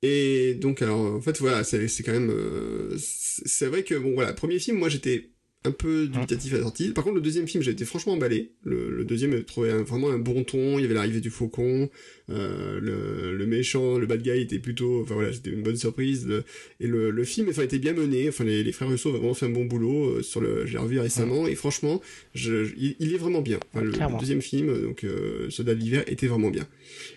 [0.03, 2.31] Et donc, alors, en fait, voilà, c'est quand même.
[2.31, 5.30] euh, c'est vrai que, bon, voilà, premier film, moi j'étais
[5.63, 6.89] un peu dubitatif à la sortie.
[6.89, 8.51] Par contre, le deuxième film, j'ai été franchement emballé.
[8.63, 10.79] Le, le deuxième, j'ai trouvé un- vraiment un bon ton.
[10.79, 11.89] Il y avait l'arrivée du faucon.
[12.31, 15.01] Euh, le, le méchant, le bad guy était plutôt.
[15.01, 16.25] Enfin voilà, c'était une bonne surprise.
[16.27, 16.43] Le-
[16.79, 18.27] et le, film, enfin, était bien mené.
[18.29, 20.65] Enfin, les, les frères Russo ont vraiment fait un bon boulot euh, sur le.
[20.65, 21.47] Je l'ai revu récemment.
[21.47, 22.01] Et franchement,
[22.33, 23.59] je, je- il, il est vraiment bien.
[23.73, 26.67] Enfin, le, deuxième film, donc euh, Soldat de l'hiver, était vraiment bien.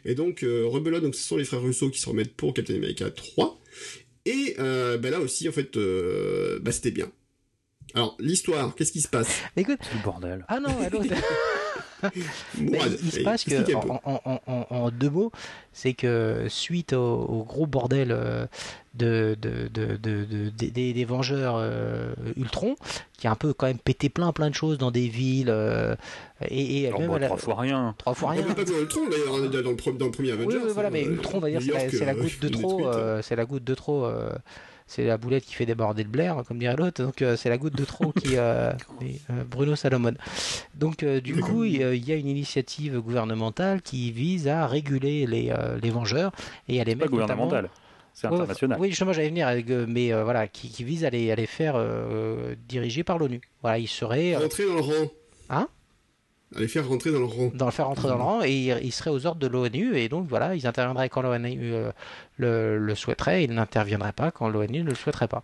[0.05, 0.69] Et donc, euh,
[1.01, 3.59] donc ce sont les frères Russo qui se remettent pour Captain America 3.
[4.27, 7.11] Et euh, bah là aussi, en fait, euh, bah c'était bien.
[7.95, 9.29] Alors, l'histoire, qu'est-ce qui se passe?
[9.57, 10.45] Mais écoute, c'est le bordel.
[10.49, 11.01] ah non, allô,
[12.61, 15.33] Mais il se passe que, en, en- en- en deux mots,
[15.73, 18.47] c'est que suite au, au gros bordel euh,
[18.95, 22.77] de, de, de, de- de- des- Vengeurs euh, Ultron,
[23.17, 25.95] qui a un peu quand même pété plein plein de choses dans des villes, euh,
[26.49, 27.95] et, et Alors, même trois fois rien.
[27.97, 28.43] trois fois On rien.
[28.55, 30.59] peut pas tronc, d'ailleurs, on est dans le, pre- dans le premier Oui, Avengers.
[30.63, 33.23] oui, voilà, mais euh, Ultron, on va dire, New c'est la, goutte de trop, euh,
[33.23, 34.31] c'est la goutte de trop, euh,
[34.87, 37.57] c'est la boulette qui fait déborder le Blair, comme dirait l'autre, donc euh, c'est la
[37.59, 38.71] goutte de trop qui, euh,
[39.31, 40.15] euh, Bruno Salomon.
[40.75, 44.47] Donc euh, du coup, il y a- il y a une initiative gouvernementale qui vise
[44.49, 46.33] à réguler les, euh, les Vengeurs
[46.69, 47.71] et à les C'est pas mettre notamment- gouvernemental,
[48.13, 48.79] c'est Ouais, international.
[48.81, 51.47] Oui, justement, j'allais venir, avec, mais euh, voilà, qui, qui vise à les, à les
[51.47, 53.41] faire euh, diriger par l'ONU.
[53.63, 55.11] Voilà, ils seraient euh, Rentrer dans le rang.
[55.51, 55.69] Hein?
[56.57, 57.51] Aller faire rentrer dans le rang.
[57.53, 59.97] dans le faire rentrer dans le rang et ils, ils seraient aux ordres de l'ONU
[59.97, 61.91] et donc voilà, ils interviendraient quand l'ONU euh,
[62.37, 65.43] le, souhaiterait et ils n'interviendraient pas quand l'ONU ne le souhaiterait pas.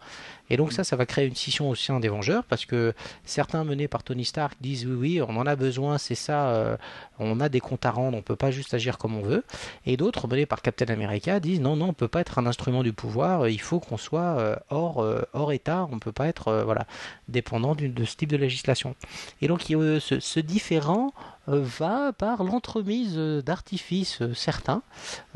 [0.49, 2.93] Et donc ça, ça va créer une scission au sein des Vengeurs parce que
[3.25, 6.77] certains menés par Tony Stark disent oui, oui, on en a besoin, c'est ça, euh,
[7.19, 9.45] on a des comptes à rendre, on peut pas juste agir comme on veut.
[9.87, 12.83] Et d'autres menés par Captain America disent non, non, on peut pas être un instrument
[12.83, 16.49] du pouvoir, il faut qu'on soit euh, hors, euh, hors État, on peut pas être
[16.49, 16.87] euh, voilà,
[17.29, 18.97] dépendant de ce type de législation.
[19.41, 21.13] Et donc il ce, ce différent
[21.49, 24.83] euh, va par l'entremise euh, d'artifices euh, certains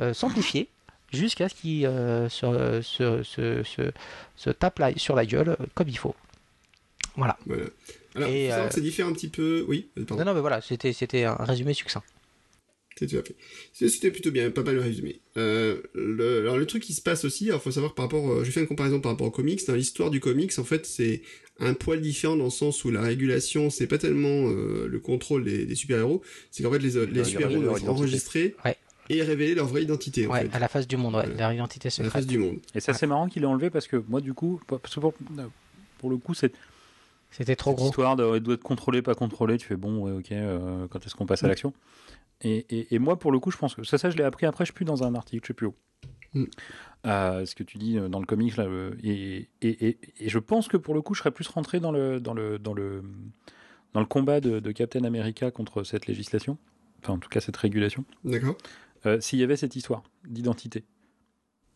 [0.00, 0.68] euh, s'amplifier
[1.14, 3.92] jusqu'à ce qu'il euh, se, se, se, se-
[4.36, 6.14] se tape la- sur la gueule euh, comme il faut.
[7.16, 7.38] Voilà.
[7.46, 7.64] Voilà.
[8.16, 9.64] Alors, Et, faut savoir euh, que ça diffère un petit peu.
[9.68, 10.16] Oui, pardon.
[10.16, 12.02] Non, non, mais voilà, c'était, c'était un résumé succinct.
[13.72, 15.20] C'était plutôt bien, pas mal résumé.
[15.36, 18.50] Euh, le, alors le truc qui se passe aussi, alors faut savoir par rapport, je
[18.52, 19.66] fais une comparaison par rapport au comics.
[19.66, 21.22] Dans l'histoire du comics, en fait, c'est
[21.58, 25.42] un poil différent dans le sens où la régulation, c'est pas tellement euh, le contrôle
[25.44, 26.22] des, des super héros,
[26.52, 26.90] c'est qu'en fait les,
[27.24, 27.88] super héros doivent être identité.
[27.88, 28.76] enregistrés Ouais.
[29.10, 31.34] Et révéler leur vraie identité en Ouais, fait, à la face du monde, ouais, Ouais.
[31.36, 32.12] leur identité à la secrète.
[32.12, 32.58] face du monde.
[32.74, 35.14] Et ça, c'est marrant qu'il ait enlevé parce que moi, du coup, parce que pour,
[35.98, 36.54] pour le coup, cette,
[37.30, 37.86] C'était trop cette gros.
[37.88, 41.14] histoire de, doit être contrôlé, pas contrôlé, tu fais bon, ouais, ok, euh, quand est-ce
[41.14, 41.50] qu'on passe à Mm.
[41.50, 41.72] l'action?
[42.42, 44.46] Et, et, et moi, pour le coup, je pense que ça, ça je l'ai appris
[44.46, 45.74] après, je suis plus dans un article, je sais plus où.
[46.34, 46.44] Mm.
[47.06, 50.28] Euh, ce que tu dis euh, dans le comics là, euh, et, et, et, et
[50.28, 52.72] je pense que pour le coup, je serais plus rentré dans le dans le dans
[52.72, 53.02] le
[53.92, 56.56] dans le combat de, de Captain America contre cette législation,
[57.02, 58.56] enfin en tout cas cette régulation, D'accord.
[59.06, 60.84] Euh, s'il y avait cette histoire d'identité.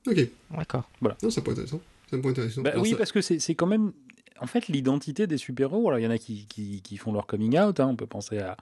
[0.07, 0.29] Ok.
[0.57, 0.89] D'accord.
[1.03, 1.81] Non, ça peut être intéressant.
[2.09, 2.63] C'est un point intéressant.
[2.63, 3.93] Bah Alors, oui, ça- parce que c'est c'est quand même.
[4.41, 7.27] En fait, l'identité des super-héros, alors il y en a qui, qui, qui font leur
[7.27, 8.57] coming out, hein, on peut penser à,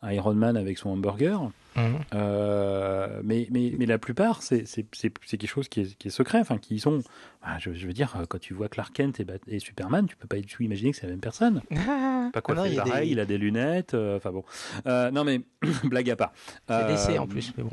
[0.00, 1.98] à Iron Man avec son hamburger, Mhm.
[2.14, 6.08] euh, mais, mais, mais la plupart, c'est c'est- c'est- c'est quelque chose qui est, qui
[6.08, 7.02] est secret, enfin, qui sont.
[7.42, 10.36] bah, je, je veux dire, quand tu vois Clark Kent et, Superman, tu peux pas
[10.36, 11.60] du tout imaginer que c'est la même personne.
[12.32, 14.44] Pas Ah quoi non, il a pareil, des- il a des lunettes, euh, enfin bon.
[14.86, 15.40] Euh, non, mais
[15.84, 16.32] blague à part.
[16.68, 17.70] C'est Euh, en plus, mais bon.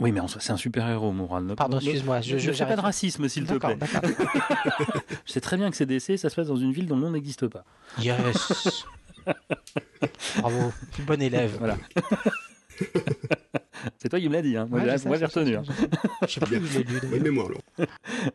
[0.00, 1.54] Oui, mais c'est un super-héros, Moral.
[1.56, 3.78] Pardon, excuse-moi, je- ne je- pas de racisme, s'il te plaît.
[5.26, 7.02] Je sais très bien que c'est DC, ça se passe dans une ville dont le
[7.02, 7.64] nom n'existe pas.
[8.00, 8.84] Yes.
[10.38, 10.72] Bravo,
[11.06, 11.56] bon élève.
[11.58, 11.76] Voilà.
[13.98, 14.66] C'est toi qui me l'as dit, hein.
[14.70, 15.52] Moi, Ouais, j'ai- moi, retenu.
[15.52, 15.62] je hein.
[15.64, 16.40] sais, je sais.
[16.40, 16.90] Plus où je l'ai lu.
[17.00, 17.10] d'ailleurs.
[17.10, 17.88] Bonne mémoire, alors.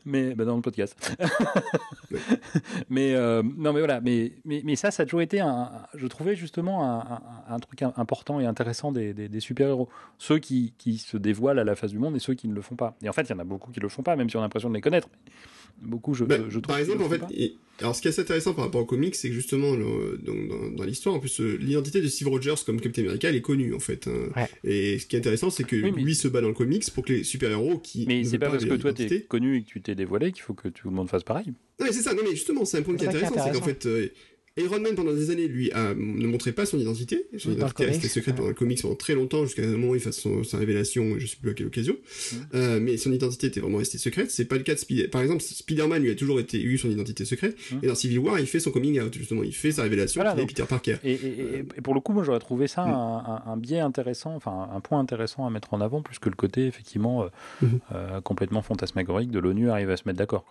[0.06, 1.16] mais bah, dans le podcast.
[2.10, 2.20] Ouais.
[2.90, 6.08] mais euh, non, mais voilà, mais, mais, mais ça, ça a toujours été, un, je
[6.08, 7.22] trouvais justement un, un-
[7.56, 9.90] un truc im- important et intéressant des, des, des super-héros.
[10.18, 12.62] Ceux qui, qui se dévoilent à la face du monde et ceux qui ne le
[12.62, 12.96] font pas.
[13.02, 14.40] Et en fait, il y en a beaucoup qui le font pas, même si on
[14.40, 15.10] a l'impression de les connaître.
[15.82, 16.62] Beaucoup, je, Bah, je trouve.
[16.62, 18.86] par exemple, le en fait, et- alors ce qui est assez intéressant par rapport au
[18.86, 22.28] comics, c'est que justement, le- dans, dans- dans l'histoire, en plus, euh, l'identité de Steve
[22.30, 24.08] Rogers comme Captain America, elle est connue, en fait.
[24.08, 24.30] hein.
[24.36, 24.50] Ouais.
[24.64, 26.90] Et ce qui est intéressant, c'est que Oui, mais- lui se bat dans le comics
[26.92, 28.06] pour que les super-héros qui.
[28.08, 30.56] Mais c'est pas parce que toi t'es connu et que tu t'es dévoilé qu'il faut
[30.56, 31.48] que tout le monde fasse pareil.
[31.80, 33.64] Non, mais c'est ça, non, mais justement, c'est un point qui est intéressant, c'est qu'en
[33.66, 34.08] fait, euh,
[34.58, 37.28] Iron Man, pendant des années, lui, a- ne montrait pas son identité.
[37.38, 40.02] Son identité restait secrète pendant le comics pendant très longtemps, jusqu'à un moment où il
[40.02, 41.96] fasse son- sa révélation, je sais plus à quelle occasion.
[42.56, 44.32] Euh, mais son identité était vraiment restée secrète.
[44.32, 46.90] C'est pas le cas de Spider Par exemple, Spider-Man, lui, a toujours été, eu son
[46.90, 47.56] identité secrète.
[47.84, 49.44] Et dans Civil War, il fait son coming out, justement.
[49.44, 50.98] Il fait sa révélation Voilà, donc- Peter Parker.
[51.04, 52.90] Et, et- pour le coup, moi j'aurais trouvé ça Mm.
[52.90, 56.30] un, un- un biais intéressant, enfin un point intéressant à mettre en avant, plus que
[56.30, 57.28] le côté effectivement euh,
[57.62, 57.80] Mhm.
[57.94, 60.46] euh, complètement fantasmagorique de l'ONU arrive à se mettre d'accord.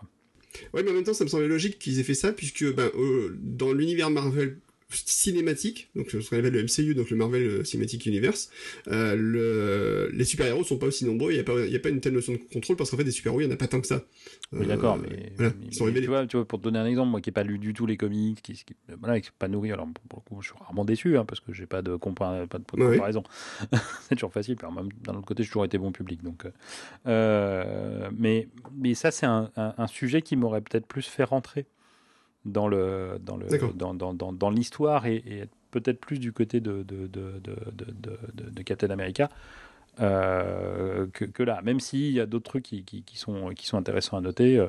[0.75, 2.91] Ouais, mais en même temps, ça me semblait logique qu'ils aient fait ça, puisque ben,
[2.97, 4.59] euh, dans l'univers Marvel
[4.91, 8.51] cinématique, donc ce qu'on appelle le MCU, donc le Marvel euh, Cinematic Universe,
[8.89, 12.13] euh, le, les super-héros sont pas aussi nombreux, il n'y a, a pas une telle
[12.13, 13.87] notion de contrôle, parce qu'en fait, des super-héros, il n'y en a pas tant que
[13.87, 14.05] ça.
[14.53, 17.11] Oui, Euh, d'accord, mais, voilà, mais- tu, vois, tu vois, pour te donner un exemple,
[17.11, 19.73] moi qui n'ai pas lu du tout les comics, qui, qui, voilà, qui pas nourri,
[19.73, 22.47] alors pour le coup, je suis rarement déçu, hein, parce que j'ai pas de, pas
[22.59, 22.95] de ouais.
[22.97, 23.25] comparaison.
[24.09, 26.23] c'est toujours facile, même- d'un autre côté, j'ai toujours été bon public.
[26.23, 26.45] Donc,
[27.07, 31.67] euh, mais, mais ça, c'est un, un- un sujet qui m'aurait peut-être plus fait rentrer
[32.47, 36.33] dans le dans le dans, dans, dans, dans l'histoire et, et être peut-être plus du
[36.33, 39.29] côté de de, de, de, de, de- de- de Captain America
[40.01, 43.67] euh, que, que là même s'il y a d'autres trucs qui, qui, qui sont qui
[43.67, 44.69] sont intéressants à noter euh,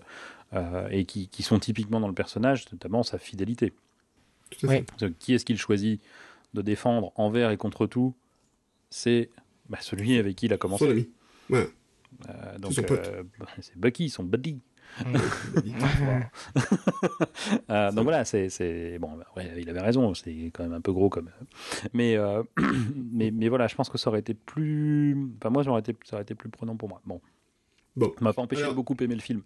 [0.54, 3.74] euh, et qui, qui sont typiquement dans le personnage notamment sa fidélité
[4.50, 4.86] Tout à fait.
[5.02, 5.14] Oui.
[5.20, 6.02] Qui est-ce qu'il choisit
[6.54, 8.14] de défendre envers et contre tout?
[8.90, 9.30] C'est
[9.70, 11.10] bah, celui avec qui il a Son commencé ami.
[11.50, 11.66] Voilà.
[12.30, 13.00] Euh, donc son pote.
[13.08, 13.24] euh,
[13.62, 14.60] c'est Bucky son buddy.
[17.70, 19.10] Euh, donc voilà, c'est, bon.
[19.18, 20.14] bah, ouais, il avait raison.
[20.14, 21.30] C'est quand même un peu gros comme.
[21.94, 22.44] Mais euh,
[23.12, 25.16] mais mais voilà, je pense que ça aurait été plus.
[25.40, 27.02] Enfin moi, ça aurait été ça aurait été plus prenant pour moi.
[27.06, 27.22] Bon,
[27.96, 28.14] Bon.
[28.22, 29.42] m'a pas empêché Alors- de beaucoup aimer le film.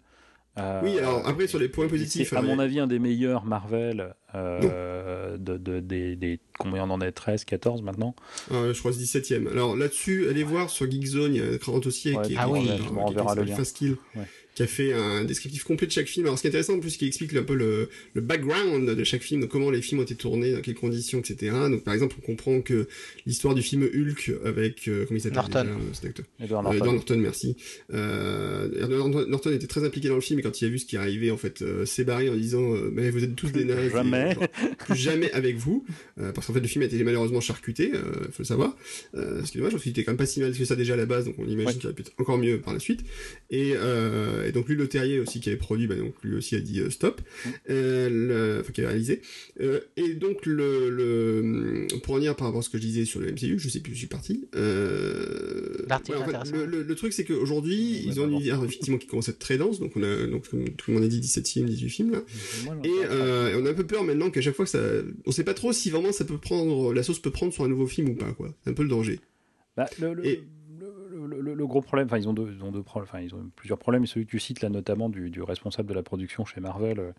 [0.58, 2.28] Euh, Oui, alors après, sur les points positifs.
[2.28, 6.84] c'est à euh, mon avis un des meilleurs Marvel euh, de, de- des, des combien
[6.84, 8.14] on en est 13, 14 maintenant?
[8.50, 9.48] Euh, je crois que c'est 17ème.
[9.50, 12.50] Alors là-dessus, allez voir sur Geekzone, il y a Cran Dossier Ouais, qui Ah est-
[12.50, 13.56] oui, qui est- m'enverras qui le lien.
[13.56, 14.24] Fast Kill, Ouais.
[14.54, 16.26] Qui a fait un descriptif complet de chaque film.
[16.26, 19.04] Alors ce qui est intéressant en plus, qui explique un peu le, le background de
[19.04, 21.52] chaque film, donc comment les films ont été tournés, dans quelles conditions, etc.
[21.70, 22.86] Donc par exemple, on comprend que
[23.26, 25.62] l'histoire du film Hulk avec euh, comment il s'appelle Norton.
[25.64, 26.76] déjà, euh, cet acteur Edward Euh, Norton.
[26.76, 27.56] Edward Norton, merci.
[27.92, 30.86] Euh, Edward Norton était très impliqué dans le film et quand il a vu ce
[30.86, 33.64] qui arrivait, en fait, euh, s'est barré en disant euh, Mais vous êtes tous des
[33.64, 33.90] nazes.
[33.92, 34.36] Jamais.
[34.78, 35.84] plus jamais avec vous.
[36.20, 38.76] Euh, parce qu'en fait, le film a été malheureusement charcuté, euh, faut le savoir.
[39.14, 40.76] Euh, ce qui est dommage, parce qu'il était quand même pas si mal que ça
[40.76, 41.74] déjà à la base, donc on imagine Ouais.
[41.74, 43.00] qu'il aurait pu être encore mieux par la suite.
[43.50, 46.54] Et, euh, et donc lui, le Terrier aussi, qui avait produit, bah, donc lui aussi
[46.56, 47.20] a dit euh, stop.
[47.70, 49.20] Euh, le- enfin, qui avait réalisé.
[49.60, 53.20] Euh, et donc, le, le, pour revenir par rapport à ce que je disais sur
[53.20, 54.46] le MCU, je sais plus où je suis parti.
[54.54, 56.56] Euh, L'article ouais, en fait, intéressant.
[56.56, 58.36] le, le, le truc, c'est qu'aujourd'hui, Ouais, ils ont un pardon.
[58.36, 60.94] univers effectivement qui commence à être très dense, donc on a, donc, comme tout le
[60.96, 62.22] monde a dit, 17e, 18 films, là.
[62.64, 64.82] Moi, Et euh, on a un peu peur maintenant qu'à chaque fois que ça,
[65.26, 67.68] on sait pas trop si vraiment ça peut prendre, la sauce peut prendre sur un
[67.68, 68.54] nouveau film ou pas, quoi.
[68.64, 69.20] C'est un peu le danger.
[69.76, 70.42] Bah, le, le, Et-
[71.26, 73.20] le- le- le- le gros problème, enfin ils ont deux, ils ont deux problèmes, enfin
[73.20, 74.04] ils ont plusieurs problèmes.
[74.04, 76.98] Et celui que tu cites là, notamment du, du responsable de la production chez Marvel,
[77.00, 77.12] euh,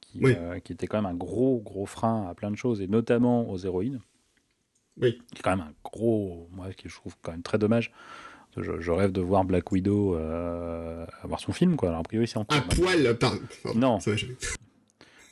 [0.00, 0.34] qui, Oui.
[0.36, 3.48] euh, qui était quand même un gros gros frein à plein de choses, et notamment
[3.50, 4.00] aux héroïnes.
[5.00, 5.18] Oui.
[5.32, 7.92] Qui est quand même un gros, moi qui je trouve quand même très dommage.
[8.56, 11.90] Je, je rêve de voir Black Widow euh, avoir son film, quoi.
[11.90, 12.74] Alors a priori c'est en maintenant.
[12.84, 13.18] poil.
[13.18, 13.38] Pardon,
[13.74, 14.00] Non.
[14.00, 14.26] Ça va, je...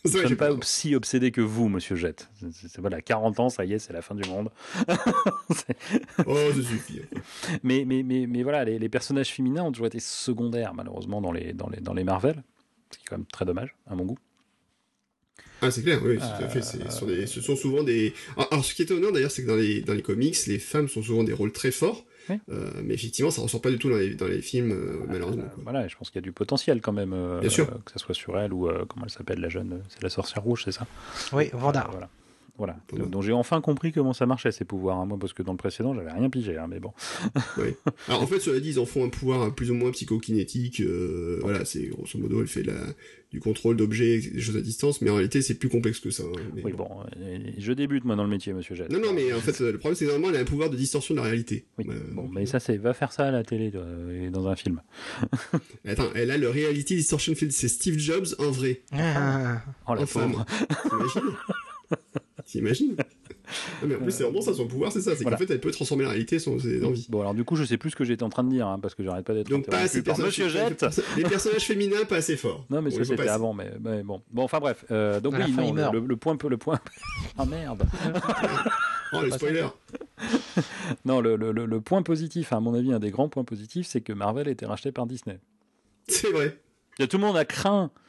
[0.13, 2.29] Je ne suis pas si obsédé que vous, monsieur Jette.
[2.39, 4.51] C'est- c'est- c'est- voilà, 40 ans, ça y est, c'est la fin du monde.
[5.51, 5.77] C'est-
[6.27, 7.01] Oh, ça suffit.
[7.63, 11.33] Mais, mais, mais, mais voilà, les, les personnages féminins ont toujours été secondaires, malheureusement, dans
[11.33, 12.43] les, dans les, dans les Marvel.
[12.91, 14.19] Ce qui est quand même très dommage, à mon goût.
[15.63, 16.61] Ah, c'est clair, oui, tout à fait.
[16.63, 18.13] c'est- Ce sont, des- ce sont souvent des.
[18.37, 20.59] Alors, alors, ce qui est étonnant d'ailleurs, c'est que dans les, dans les comics, les
[20.59, 22.05] femmes sont souvent des rôles très forts.
[22.31, 22.39] Oui.
[22.51, 25.43] Euh, mais effectivement, ça ressort pas du tout dans les, dans les films, euh, malheureusement.
[25.45, 25.63] Euh, quoi.
[25.65, 27.13] voilà, je pense qu'il y a du potentiel quand même.
[27.13, 27.69] euh, Bien sûr.
[27.69, 29.83] euh, que ça soit sur elle ou euh, comment elle s'appelle, la jeune.
[29.89, 30.87] C'est la sorcière rouge, c'est ça?
[31.33, 31.85] Oui, Vanda.
[31.87, 32.09] Euh, Voilà.
[32.57, 32.77] Voilà.
[32.93, 34.99] Donc, donc j'ai enfin compris comment ça marchait ces pouvoirs.
[34.99, 36.57] hein, moi, parce que dans le précédent, j'avais rien pigé.
[36.57, 36.93] hein, mais bon.
[38.09, 40.81] Alors en fait, cela dit, ils en font un pouvoir plus ou moins psychokinétique.
[40.81, 42.75] euh, voilà, c'est grosso modo, elle fait la,
[43.33, 46.23] du contrôle d'objets, des choses à distance, mais en réalité, c'est plus complexe que ça.
[46.23, 46.85] hein, mais Oui, bon.
[46.85, 47.05] bon.
[47.23, 48.91] euh, je débute, moi, dans le métier, monsieur Jette.
[48.91, 50.77] Non, non, mais en fait, le problème, c'est que normalement, elle a un pouvoir de
[50.77, 51.67] distorsion de la réalité.
[51.79, 52.77] Oui, Euh, bon, mais ça, c'est.
[52.77, 54.81] Va faire ça à la télé toi, et dans un film.
[55.85, 58.83] Attends, elle a le Reality Distortion Field, c'est Steve Jobs en vrai.
[58.93, 60.33] Ah, Oh la en femme.
[60.33, 60.47] pauvre.
[60.89, 61.35] T'imagines?
[62.47, 62.97] T'imagines
[63.83, 65.15] Ah, mais en plus, c'est vraiment ça, son pouvoir, c'est ça.
[65.15, 65.37] C'est Voilà.
[65.37, 67.07] qu'en fait, elle peut transformer la réalité sans ses envies.
[67.11, 68.79] Bon, alors du coup, je sais plus ce que j'étais en train de dire, hein,
[68.81, 70.85] parce que j'arrête pas d'être Donc, pas assez par Monsieur Jette.
[71.17, 72.65] Les personnages féminins, pas assez forts.
[72.71, 74.23] Non, mais ça c'était avant, mais, mais bon.
[74.31, 74.85] Bon, enfin bref.
[74.91, 76.81] Euh, donc oui, non, le, le point, le point.
[77.39, 77.85] ah merde.
[79.13, 79.69] Oh, les Pas spoilers.
[81.05, 83.87] Non, le, le, le- le point positif, à mon avis, un des grands points positifs,
[83.87, 85.39] c'est que Marvel a été racheté par Disney.
[86.09, 86.59] C'est vrai.
[86.99, 88.01] Et tout le monde a craint, euh,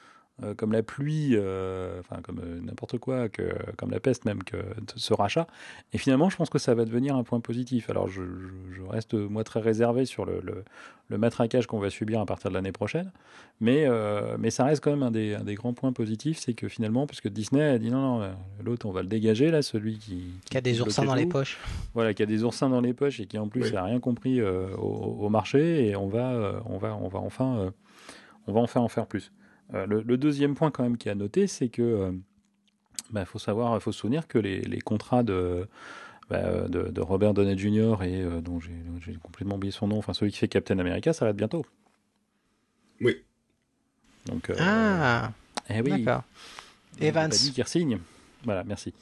[0.58, 3.44] comme la pluie, euh, enfin comme euh, n'importe quoi, que,
[3.78, 4.58] comme la peste même, que
[4.96, 5.48] ce rachat.
[5.94, 7.90] Et finalement, je pense que ça va devenir un point positif.
[7.90, 10.64] Alors, je, je- je reste moi très réservé sur le, le,
[11.08, 13.12] le matraquage qu'on va subir à partir de l'année prochaine,
[13.62, 16.54] mais, euh, mais ça reste quand même un des, un des grands points positifs, c'est
[16.54, 18.32] que finalement, puisque Disney a dit non, non, euh,
[18.64, 21.58] l'autre on va le dégager là, celui qui, Qui a des oursins dans les poches.
[21.94, 23.72] Voilà, qui a des oursins dans les poches et qui en plus Oui.
[23.72, 27.20] n'a rien compris euh, au, au marché et on va, euh, on va, on va
[27.20, 27.72] enfin, euh,
[28.48, 29.32] on va enfin en faire plus.
[29.74, 32.12] Euh, le, le deuxième point quand même qui est à noter, c'est que euh,
[33.12, 35.68] bah, faut savoir, faut se souvenir que les, les contrats de,
[36.30, 38.04] bah, de, de Robert Downey Jr.
[38.04, 41.26] et euh, dont j'ai complètement oublié son nom, enfin celui qui fait Captain America, ça
[41.26, 41.66] va être bientôt.
[43.02, 43.18] Oui.
[44.28, 45.32] Donc, euh, Ah,
[45.70, 46.04] eh oui.
[46.04, 46.24] d'accord.
[46.98, 47.30] Il n'est Evans.
[47.30, 48.00] pas dit qu'il signe.
[48.44, 48.94] Voilà, merci.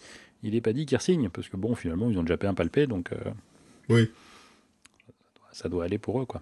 [0.41, 2.53] Il n'est pas dit qu'il signe, parce que bon, finalement, ils ont déjà payé un
[2.53, 3.17] palpé, donc euh,
[3.89, 4.09] Oui.
[5.51, 6.41] ça doit aller pour eux, quoi.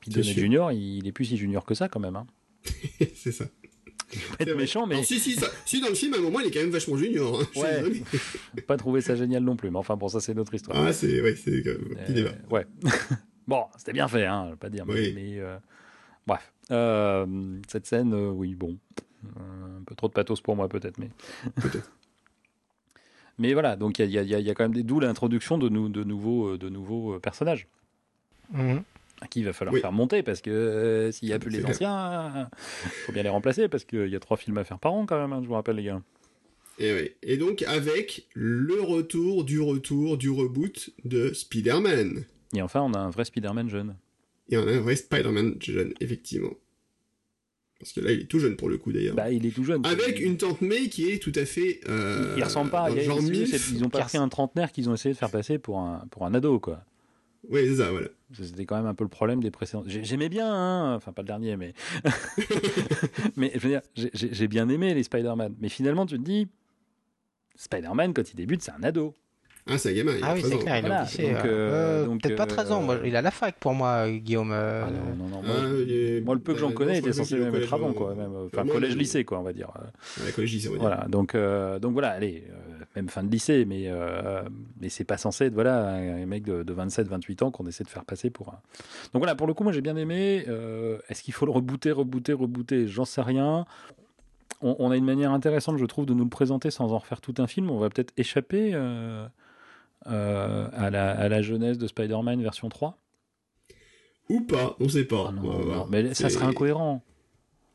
[0.00, 0.40] Puis Downey sûr.
[0.42, 2.16] Junior, il est plus si junior que ça, quand même.
[2.16, 2.26] Hein.
[3.14, 3.44] c'est ça.
[3.46, 6.20] Pas C'est être méchant, mais Alors, si, si, ça- si, dans le film, à un
[6.20, 7.40] moment, il est quand même vachement junior.
[7.40, 7.46] hein.
[7.52, 7.76] Je suis Ouais.
[7.82, 8.02] désolé.
[8.66, 9.70] pas trouver ça génial non plus.
[9.70, 10.76] Mais enfin, bon, ça, c'est notre histoire.
[10.78, 12.32] Ah, c'est, ouais, c'est euh, un petit Euh, débat.
[12.50, 12.66] ouais.
[13.48, 14.84] bon, c'était bien fait, hein, je vais pas dire.
[14.86, 15.12] mais- Oui.
[15.14, 15.56] Mais, euh,
[16.26, 16.52] bref.
[16.70, 17.26] Euh,
[17.68, 18.76] cette scène, euh, oui, bon.
[19.36, 20.98] Un peu trop de pathos pour moi, peut-être.
[20.98, 21.08] Mais,
[21.62, 21.90] Peut-être.
[23.38, 24.82] mais voilà, donc il y a, il y a- il y a quand même des.
[24.82, 27.66] D'où l'introduction de, nou- de nouveaux, de nouveaux personnages.
[28.52, 28.82] Mhm.
[29.22, 29.80] À qui il va falloir Oui.
[29.80, 32.48] faire monter parce que euh, s'il n'y a plus les anciens,
[32.84, 35.06] il faut bien les remplacer parce qu'il y a trois films à faire par an
[35.06, 36.02] quand même, hein, je vous rappelle les gars.
[36.78, 37.10] Et, oui.
[37.22, 42.24] Et donc, avec le retour du retour du reboot de Spider-Man.
[42.56, 43.94] Et enfin, on a un vrai Spider-Man jeune.
[44.50, 46.52] Et on a un vrai Spider-Man jeune, effectivement.
[47.78, 49.14] Parce que là, il est tout jeune pour le coup, d'ailleurs.
[49.14, 49.84] Bah, il est tout jeune.
[49.86, 51.80] Avec une tante May qui est tout à fait.
[51.88, 52.88] Euh, il ressemble pas.
[52.88, 55.18] dans il y a- genre ils ont pas pris un trentenaire qu'ils ont essayé de
[55.18, 56.84] faire passer pour un, pour un ado, quoi.
[57.50, 58.08] Oui, c'est ça, voilà.
[58.32, 59.82] C'était quand même un peu le problème des précédents.
[59.86, 61.74] J'ai- J'aimais bien, hein, enfin pas le dernier, mais
[63.36, 65.54] mais je veux dire, j'ai- bien aimé les Spider-Man.
[65.60, 66.48] Mais finalement, tu te dis,
[67.56, 69.14] Spider-Man quand il débute, c'est un ado.
[69.68, 70.12] Ah, c'est un gamin.
[70.18, 72.36] il a Ah oui, 13 c'est clair, il est Voilà, donc, euh, euh, euh, Peut-être
[72.36, 74.50] pas 13 ans, moi, il a la fac pour moi, Guillaume.
[74.52, 75.42] euh, Ah non, non, non.
[75.42, 77.54] Moi, Ah, est- moi, le peu que j'en euh, connais, il était censé est même
[77.54, 78.14] être avant, quoi.
[78.16, 79.68] Même, enfin, collège-lycée, quoi, on va dire.
[79.70, 80.88] À la collège lycée, on va dire.
[80.88, 82.44] Voilà, donc, euh, donc voilà, allez,
[82.96, 84.42] même fin de lycée, mais, euh,
[84.80, 87.88] mais c'est pas censé être voilà, un mec de, de 27-28 ans qu'on essaie de
[87.88, 88.60] faire passer pour un.
[89.12, 90.44] Donc voilà, pour le coup, moi j'ai bien aimé.
[90.48, 92.86] Euh, Est-ce qu'il faut le rebooter, rebooter, rebooter?
[92.88, 93.64] J'en sais rien.
[94.60, 97.20] On, on a une manière intéressante, je trouve, de nous le présenter sans en refaire
[97.20, 97.70] tout un film.
[97.70, 99.26] On va peut-être échapper euh,
[100.04, 102.98] à, la, à la jeunesse de Spider-Man version 3.
[104.28, 105.26] Ou pas, on sait pas.
[105.28, 107.02] Ah non, non, mais ça serait incohérent.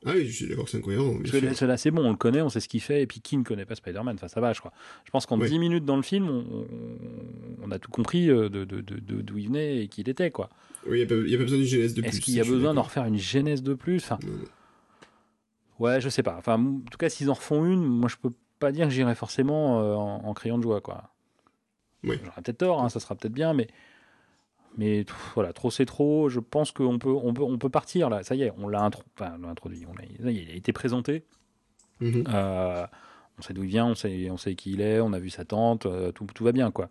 [0.08, 1.18] Ah oui, je suis d'accord que c'est incohérent.
[1.18, 3.20] Parce que celui-là, c'est bon, on le connaît, on sait ce qu'il fait, et puis
[3.20, 4.72] qui ne connaît pas Spider-Man Enfin, ça va, je crois.
[5.06, 5.50] Je pense qu'en Oui.
[5.50, 6.44] 10 minutes dans le film,
[7.62, 10.10] on, a tout compris euh, de, de- de- de- d'où il venait et qui il
[10.10, 10.50] était, quoi.
[10.88, 12.10] Oui, il n'y a, pas besoin d'une genèse de plus.
[12.10, 14.44] Est-ce qu'il y a besoin d'en refaire une genèse de plus enfin, Non, non.
[15.80, 16.36] Ouais, je sais pas.
[16.38, 19.14] Enfin, en tout cas, s'ils en refont une, moi, je peux pas dire que j'irai
[19.16, 21.12] forcément euh, en, en criant de joie, quoi.
[22.04, 22.18] Oui.
[22.24, 23.68] J'aurais peut-être tort, hein, ça sera peut-être bien, mais.
[24.78, 26.30] Mais pff, voilà, trop c'est trop.
[26.30, 28.24] Je pense qu'on peut, on peut, on peut partir là.
[28.24, 29.86] Ça y est, on l'a intro- enfin, on l'a introduit.
[29.88, 29.94] On
[30.30, 31.24] il a été présenté.
[32.00, 32.24] Mhm.
[32.32, 32.86] Euh,
[33.40, 35.30] on sait d'où il vient, on sait, on sait qui il est, on a vu
[35.32, 36.90] sa tante, euh, tout, tout va bien quoi.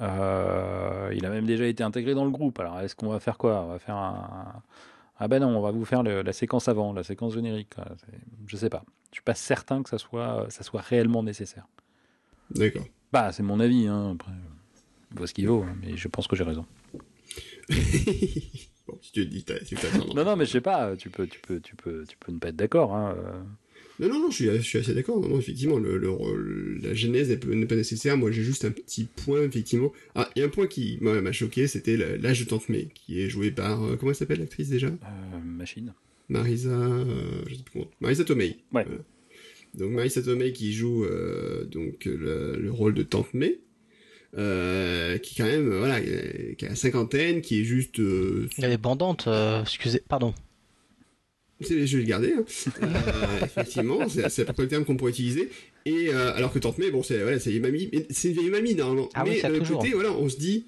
[0.00, 2.58] Euh, il a même déjà été intégré dans le groupe.
[2.60, 3.62] Alors est-ce qu'on va faire quoi?
[3.62, 4.62] On va faire un.
[5.18, 7.74] Ah ben non, on va vous faire le- la séquence avant, la séquence générique.
[7.74, 7.86] quoi.
[8.46, 8.84] Je sais pas.
[9.10, 11.66] Je suis pas certain que ça soit, ça soit réellement nécessaire.
[12.50, 12.84] D'accord.
[13.12, 13.86] Bah c'est mon avis.
[13.86, 14.12] Hein.
[14.14, 14.32] Après,
[15.12, 16.66] il vaut ce qu'il vaut, hein, mais je pense que j'ai raison.
[18.86, 19.74] bon, si tu dis, si.
[20.14, 20.96] Non non, mais je sais pas.
[20.96, 22.94] Tu peux, tu peux, tu peux, tu peux ne pas être d'accord.
[22.94, 23.16] Hein.
[23.18, 23.42] euh.
[23.98, 25.20] Non, non, non, je suis, je suis assez d'accord.
[25.20, 28.16] Non, non, effectivement, le, le- la genèse n'est pas nécessaire.
[28.18, 29.90] Moi, j'ai juste un petit point, effectivement.
[30.14, 33.20] Ah, il y a un point qui m'a choqué, c'était l'âge de Tante May, qui
[33.22, 33.82] est jouée par...
[33.84, 34.88] euh, comment elle s'appelle, l'actrice, déjà?
[34.88, 35.94] Euh, machine.
[36.28, 36.68] Marisa...
[36.68, 37.90] euh, je sais plus comment.
[38.00, 38.58] Marisa Tomei.
[38.72, 38.86] Ouais.
[39.74, 41.06] Donc, Marisa Tomei qui joue
[41.70, 43.60] donc le, le rôle de Tante May.
[44.36, 48.00] Euh, qui quand même, voilà, euh, qui a la cinquantaine, qui est juste...
[48.00, 50.34] euh, Il y a des bandantes, euh, excusez, pardon.
[51.62, 52.34] C'est- je vais le garder.
[52.34, 52.44] hein.
[52.82, 55.48] Euh, effectivement, c'est à peu près le terme qu'on pourrait utiliser.
[55.86, 58.50] Et euh, alors que Tante May, bon, c'est voilà, c'est une mamie, c'est une vieille
[58.50, 59.08] mamie normalement.
[59.14, 59.78] Ah oui, mais toujours.
[59.80, 60.66] côté, voilà, on se dit,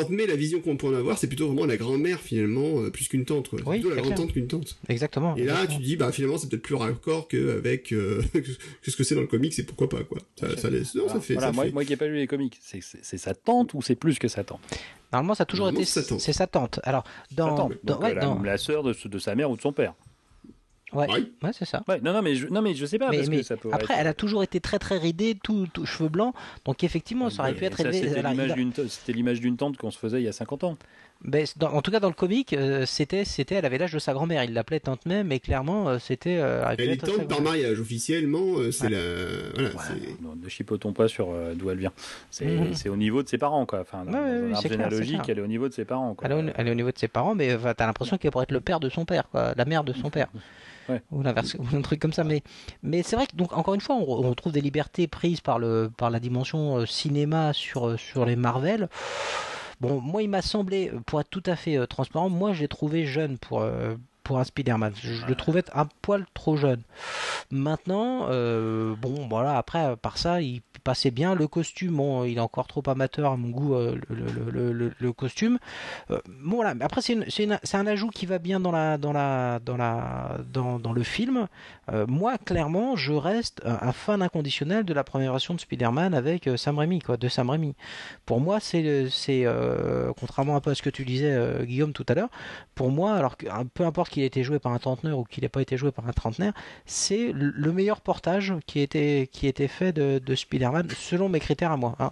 [0.00, 2.90] Tante May, la vision qu'on peut en avoir, c'est plutôt vraiment la grand-mère finalement, euh,
[2.90, 3.48] plus qu'une tante.
[3.48, 3.60] Quoi.
[3.66, 4.76] Oui, plutôt la grand-tante qu'une tante.
[4.88, 5.34] Exactement.
[5.36, 5.78] Et là, exactement.
[5.78, 8.22] tu dis, bah finalement, c'est peut-être plus raccord qu'avec euh,
[8.82, 10.18] que ce que c'est dans le comic, c'est pourquoi pas quoi.
[10.38, 11.72] Ça, ça laisse, non, ça fait, Voilà, ça moi, fait.
[11.72, 12.80] moi qui n'ai pas lu les comics, c'est
[13.18, 14.60] sa tante ou c'est plus que sa tante?
[15.12, 15.84] Normalement, ça a toujours été.
[15.84, 16.20] c'est sa tante.
[16.20, 16.80] C'est sa tante.
[16.82, 17.50] Alors, dans.
[17.50, 19.62] Sa tante, dans- donc, ouais, la, dans- la sœur de, de sa mère ou de
[19.62, 19.94] son père.
[20.92, 21.24] Ouais, Ouais.
[21.42, 21.82] ouais, c'est ça.
[21.88, 23.56] Ouais, non, non, mais je, non, mais je sais pas, mais, parce mais que ça
[23.56, 26.34] peut après, être- elle a toujours été très très ridée, tout, tout cheveux blancs.
[26.64, 28.08] Donc effectivement, ça aurait pu être élevé.
[28.08, 28.22] C'était
[29.12, 30.76] l'image a- d'une tante qu'on se faisait il y a 50 ans.
[31.24, 33.98] Ben, dans- en tout cas, dans le comic, euh, c'était, c'était, elle avait l'âge de
[33.98, 34.44] sa grand-mère.
[34.44, 36.36] Il l'appelait tante May, mais clairement, euh, c'était.
[36.38, 38.98] euh, elle est tante par mariage officiellement, euh, c'est la,
[39.54, 41.92] voilà, Ouais, non, ne chipotons pas sur euh, d'où elle vient.
[42.30, 43.80] C'est c'est au niveau de ses parents, quoi.
[43.80, 46.14] Enfin, dans, Ouais, dans ouais, oui, clair, généalogique, elle est au niveau de ses parents,
[46.14, 46.28] quoi.
[46.28, 48.42] Elle est, au, elle est au niveau de ses parents, mais t'as l'impression qu'elle pourrait
[48.44, 50.28] être le père de son père, quoi, la mère de son père.
[51.10, 51.22] Ou
[51.76, 52.24] un truc comme ça.
[52.24, 52.42] Mais,
[52.82, 55.90] mais c'est vrai que, donc, encore une fois, on, on des libertés prises par, le,
[55.96, 58.88] par la dimension euh, cinéma sur, euh, sur les Marvel.
[59.80, 62.68] Bon, moi, il m'a semblé, pour être tout à fait euh, transparent, moi, je l'ai
[62.68, 63.66] trouvé jeune pour,
[64.26, 64.92] pour un Spider-Man.
[65.00, 66.82] Je le trouvais un poil trop jeune.
[67.52, 71.36] Maintenant, euh, bon, voilà, après, par ça, il passait bien.
[71.36, 74.72] Le costume, bon, il est encore trop amateur à mon goût, euh, le, le- le-
[74.72, 75.58] le- le costume.
[76.10, 79.60] Euh, bon, voilà, mais après, c'est un ajout qui va bien dans, la, dans, la,
[79.60, 81.46] dans, la, dans, dans le film.
[82.08, 86.78] Moi, clairement, je reste un, fan inconditionnel de la première version de Spider-Man avec Sam
[86.78, 87.76] Raimi, quoi, de Sam Raimi.
[88.24, 89.06] Pour moi, c'est,
[90.18, 92.28] contrairement un peu à ce que tu disais, Guillaume, tout à l'heure,
[92.74, 95.42] pour moi, alors que peu importe qu'il ait été joué par un trentenaire ou qu'il
[95.42, 96.52] n'ait pas été joué par un trentenaire,
[96.86, 100.88] c'est le le meilleur portage qui a été, qui a été fait de, de Spider-Man,
[100.96, 101.94] selon mes critères à moi.
[101.98, 102.10] hein.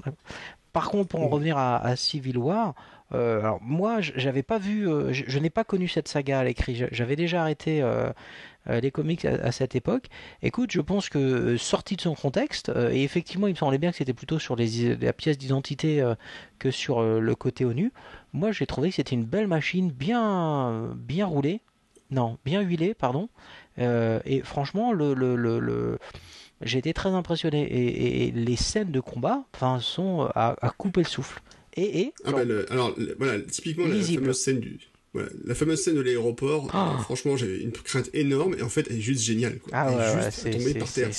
[0.73, 2.75] Par contre, pour en revenir à, à Civil War,
[3.13, 6.45] euh, alors moi, j'avais pas vu, euh, je, je n'ai pas connu cette saga à
[6.45, 6.75] l'écrit.
[6.75, 8.11] J'a- J'avais déjà arrêté euh,
[8.67, 10.07] les comics à, à cette époque.
[10.43, 13.97] Écoute, je pense que sorti de son contexte, et effectivement, il me semblait bien que
[13.99, 16.03] c'était plutôt sur les, la pièce d'identité
[16.59, 17.93] que sur le côté ONU.
[18.33, 21.61] Moi, j'ai trouvé que c'était une belle machine, bien, bien roulée,
[22.15, 23.29] non, bien huilée, pardon.
[23.79, 25.99] Euh, et franchement, le, le, le, le-
[26.63, 27.63] j'ai été très impressionné.
[27.63, 29.45] Et, et- et les scènes de combat,
[29.81, 31.41] sont à, à couper le souffle.
[31.77, 34.79] Et, et Ah bah, le- alors voilà, typiquement la fameuse scène du
[35.15, 36.97] voilà, la fameuse scène de l'aéroport, Ah.
[36.99, 39.71] euh, franchement, j'avais une crainte énorme et en fait, elle est juste géniale quoi.
[39.73, 41.11] ah elle est ouais, juste tombée par terre,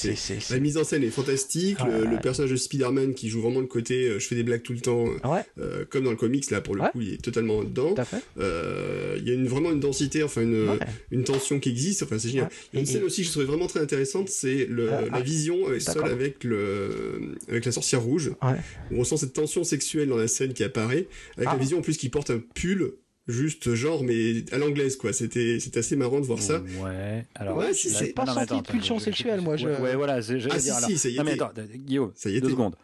[0.51, 3.41] la mise en scène est fantastique, Ah le, ouais, le personnage de Spider-Man qui joue
[3.41, 6.11] vraiment le côté euh, je fais des blagues tout le temps Ouais, euh, comme dans
[6.11, 7.95] le comics là pour le coup, il est totalement dedans.
[8.39, 10.77] Euh, il y a une, vraiment une densité, enfin une,
[11.11, 12.49] une tension qui existe, enfin c'est génial.
[12.73, 14.67] Il y a une Et- scène et- aussi que je trouvais vraiment très intéressante, c'est
[14.69, 18.31] Euh, la ah, vision euh, seule avec le avec la sorcière rouge.
[18.43, 18.57] Ouais.
[18.91, 21.07] Où on sent cette tension sexuelle dans la scène qui apparaît,
[21.37, 21.53] avec Ah.
[21.53, 22.91] la vision en plus qui porte un pull
[23.27, 25.13] juste genre mais à l'anglaise quoi.
[25.13, 26.59] C'était c'était assez marrant de voir ça.
[26.83, 27.57] Ouais, alors.
[27.57, 30.39] Ouais, si, c'est- pas senti de pulsion je- sexuelle, moi, je- Ouais, ouais, voilà, c'est-
[30.39, 30.73] j'allais Ah, dire.
[30.73, 30.89] si, alors.
[30.89, 32.49] si, ça y Non, mais attends, Guillaume, Ça y deux était.
[32.51, 32.75] secondes.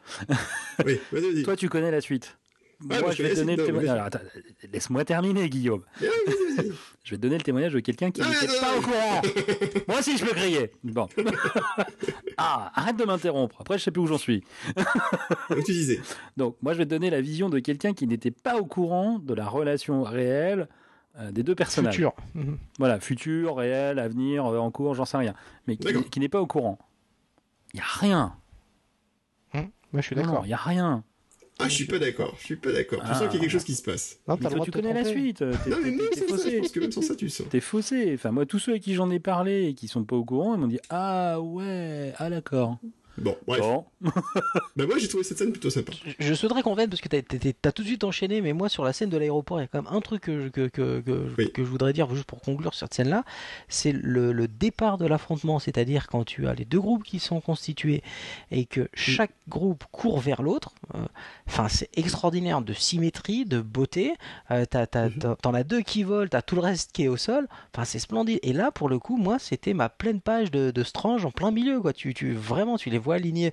[0.86, 1.44] Oui, vas-y, vas-y.
[1.44, 2.38] Toi, tu connais la suite.
[2.90, 4.10] Ouais, Moi, je je vais donner le témoignage.
[4.72, 5.84] laisse-moi terminer, Guillaume.
[7.04, 9.22] Je vais te donner le témoignage de quelqu'un qui Ah, n'était pas au courant.
[9.88, 10.72] Moi aussi, je peux crier.
[10.84, 11.08] Bon.
[12.38, 13.58] ah, arrête de m'interrompre.
[13.60, 14.44] Après, je sais plus où j'en suis.
[15.50, 16.00] Donc tu disais.
[16.38, 19.18] Donc, moi, je vais te donner la vision de quelqu'un qui n'était pas au courant
[19.18, 20.68] de la relation réelle
[21.18, 21.96] euh, des deux personnages.
[21.96, 22.14] Futur.
[22.36, 22.58] Mhm.
[22.78, 25.34] Voilà, futur, réel, avenir, euh, en cours, j'en sais rien.
[25.68, 26.78] Mais qui, qui n'est pas au courant.
[27.74, 28.36] Il n'y a rien.
[29.54, 30.44] Moi, je suis d'accord.
[30.46, 31.04] il n'y a rien.
[31.60, 32.36] Ah, je suis pas d'accord.
[32.40, 33.02] Je suis pas d'accord.
[33.06, 33.14] Je Ah.
[33.14, 34.18] sens qu'il y a quelque chose qui se passe.
[34.28, 35.38] Non, Mais toi, tu connais la suite.
[35.40, 36.58] T'es Non, mais même sans ça, je faussé.
[36.58, 37.48] pense que même sans ça, tu sens.
[37.50, 38.12] T'es faussé.
[38.16, 40.56] Enfin, moi, tous ceux à qui j'en ai parlé et qui sont pas au courant,
[40.56, 42.78] ils m'ont dit Ah ouais, ah d'accord.
[43.18, 43.60] Bon, bref.
[43.60, 43.86] Bon.
[44.78, 45.92] Bah moi j'ai trouvé cette scène plutôt sympa.
[46.06, 48.86] Je- Je souhaiterais qu'on vienne parce que t'as- tout de suite enchaîné, mais moi sur
[48.86, 51.02] la scène de l'aéroport, il y a quand même un truc que, je- que, que,
[51.02, 51.52] que, Oui.
[51.52, 53.26] que je voudrais dire juste pour conclure sur cette scène-là,
[53.68, 57.42] c'est le, le départ de l'affrontement, c'est-à-dire quand tu as les deux groupes qui sont
[57.42, 58.02] constitués
[58.50, 60.74] et que chaque groupe court vers l'autre.
[60.96, 61.06] euh,
[61.52, 64.14] Enfin, c'est extraordinaire de symétrie, de beauté.
[64.52, 65.36] Euh, Mhm.
[65.42, 67.48] T'en as deux qui volent, t'as tout le reste qui est au sol.
[67.76, 68.40] Enfin, c'est splendide.
[68.42, 71.52] Et là, pour le coup, moi, c'était ma pleine page de, de Strange en plein
[71.52, 71.82] milieu.
[71.82, 71.92] Quoi.
[71.92, 73.52] Tu, tu vraiment, tu les vois alignés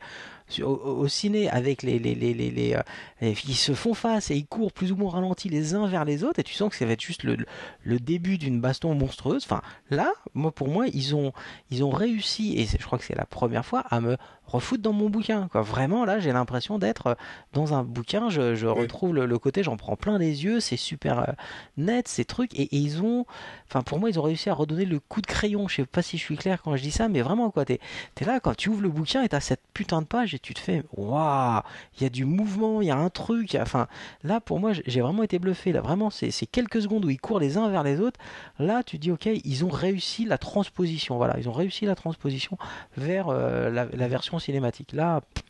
[0.62, 2.82] au, ciné avec les les les les, euh,
[3.20, 6.24] ils se font face et ils courent plus ou moins ralentis les uns vers les
[6.24, 7.36] autres et tu sens que ça va être juste le,
[7.82, 9.44] le- début d'une baston monstrueuse.
[9.44, 9.60] Enfin,
[9.90, 11.32] là, moi pour moi, ils ont
[11.70, 14.16] ils ont réussi et je crois que c'est la première fois à me
[14.46, 15.48] refoutre dans mon bouquin.
[15.52, 15.60] Quoi.
[15.60, 17.14] Vraiment, là, j'ai l'impression d'être euh,
[17.52, 18.30] dans un bouquin.
[18.30, 20.58] Je, je retrouve le, le côté, j'en prends plein les yeux.
[20.60, 21.32] C'est super euh,
[21.76, 23.26] net ces trucs et, et ils ont,
[23.68, 25.68] enfin pour moi, ils ont réussi à redonner le coup de crayon.
[25.68, 27.64] Je sais pas si je suis clair quand je dis ça, mais vraiment quoi.
[27.66, 27.78] T'es
[28.14, 30.54] T'es là quand tu ouvres le bouquin et t'as cette putain de page et tu
[30.54, 31.60] te fais waouh,
[31.98, 33.54] il y a du mouvement, il y a un truc.
[33.56, 33.88] a- Enfin,
[34.22, 35.72] là pour moi j'ai- vraiment été bluffé.
[35.72, 38.18] Là vraiment, c'est quelques secondes où ils courent les uns vers les autres.
[38.58, 41.16] Là, tu dis ok, ils ont réussi la transposition.
[41.16, 42.56] Voilà, ils ont réussi la transposition
[42.96, 44.92] vers euh, la, la version cinématique.
[44.92, 45.44] Là, pff,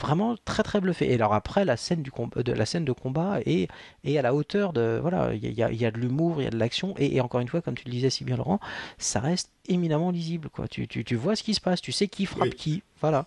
[0.00, 1.10] vraiment très très bluffé.
[1.10, 3.68] Et alors après, la scène, du combat, de, la scène de combat est,
[4.04, 4.98] est à la hauteur de.
[5.02, 6.94] Voilà, il y y a de l'humour, il y a de l'action.
[6.98, 8.60] Et, et encore une fois, comme tu le disais si bien, Laurent,
[8.98, 10.48] ça reste éminemment lisible.
[10.50, 10.68] Quoi.
[10.68, 12.54] Tu, tu, tu vois ce qui se passe, tu sais qui frappe Oui.
[12.54, 12.82] qui.
[13.00, 13.26] Voilà.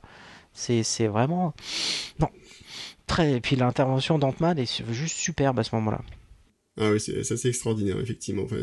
[0.54, 1.54] C'est vraiment.
[2.20, 2.30] Non.
[3.08, 3.34] Très...
[3.34, 6.02] Et puis l'intervention d'Ant-Man est juste superbe à ce moment-là.
[6.78, 8.44] Ah oui, c'est c'est extraordinaire, effectivement.
[8.44, 8.58] Enfin.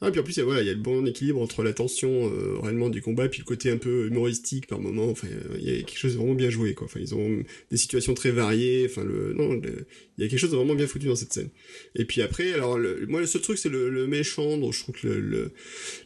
[0.00, 2.58] Ah, puis en plus, voilà, il y a le bon équilibre entre la tension euh,
[2.60, 5.08] réellement du combat, puis le côté un peu humoristique par moment.
[5.08, 6.86] Enfin, il y a quelque chose de vraiment bien joué, quoi.
[6.86, 8.86] Enfin, ils ont des situations très variées.
[8.90, 11.50] Enfin, le, non, il y a quelque chose de vraiment bien foutu dans cette scène.
[11.94, 13.06] Et puis après, alors, le...
[13.06, 15.52] moi, le seul truc, c'est le, méchant, dont je trouve que le,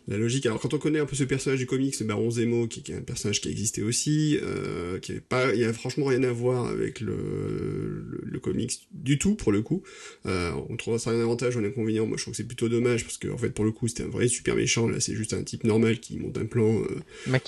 [0.08, 0.44] la logique.
[0.44, 2.96] Alors, quand on connaît un peu ce personnage du comics, le Baron Zemo, qui, est
[2.96, 6.66] un personnage qui existait aussi, euh, qui pas, il y a franchement rien à voir
[6.66, 9.82] avec le, le, comics du tout, pour le coup.
[10.26, 12.06] Euh, on trouvera ça un avantage ou un inconvénient.
[12.06, 14.02] Moi, je trouve que c'est plutôt dommage parce que, en fait, pour le coup, c'était
[14.04, 14.88] un vrai super méchant.
[14.88, 16.82] Là, c'est juste un type normal qui monte un plan.
[16.82, 17.00] Euh...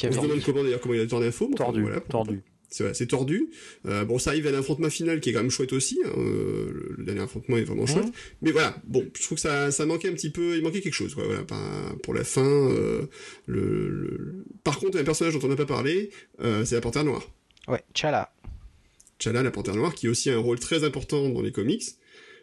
[0.09, 1.51] On se demande comment d'ailleurs comment il a tourné l'info.
[1.57, 2.41] Tordu, voilà, tordu.
[2.71, 3.51] C'est tordu.
[3.87, 6.01] Euh, bon, ça arrive à l'affrontement final qui est quand même chouette aussi.
[6.05, 6.09] hein.
[6.19, 8.07] Euh, le, le dernier affrontement est vraiment chouette.
[8.43, 10.57] Mais voilà, bon, je trouve que ça, ça manquait un petit peu.
[10.57, 11.23] Il manquait quelque chose, quoi.
[11.25, 12.43] Voilà, par- pour la fin.
[12.45, 13.03] euh,
[13.47, 16.11] le, le- Par contre, un personnage dont on n'a pas parlé,
[16.41, 17.31] euh, c'est la Panthère Noire.
[17.69, 18.33] Ouais, Chala.
[19.19, 21.85] T'Challa, la Panthère Noire, qui a aussi un rôle très important dans les comics,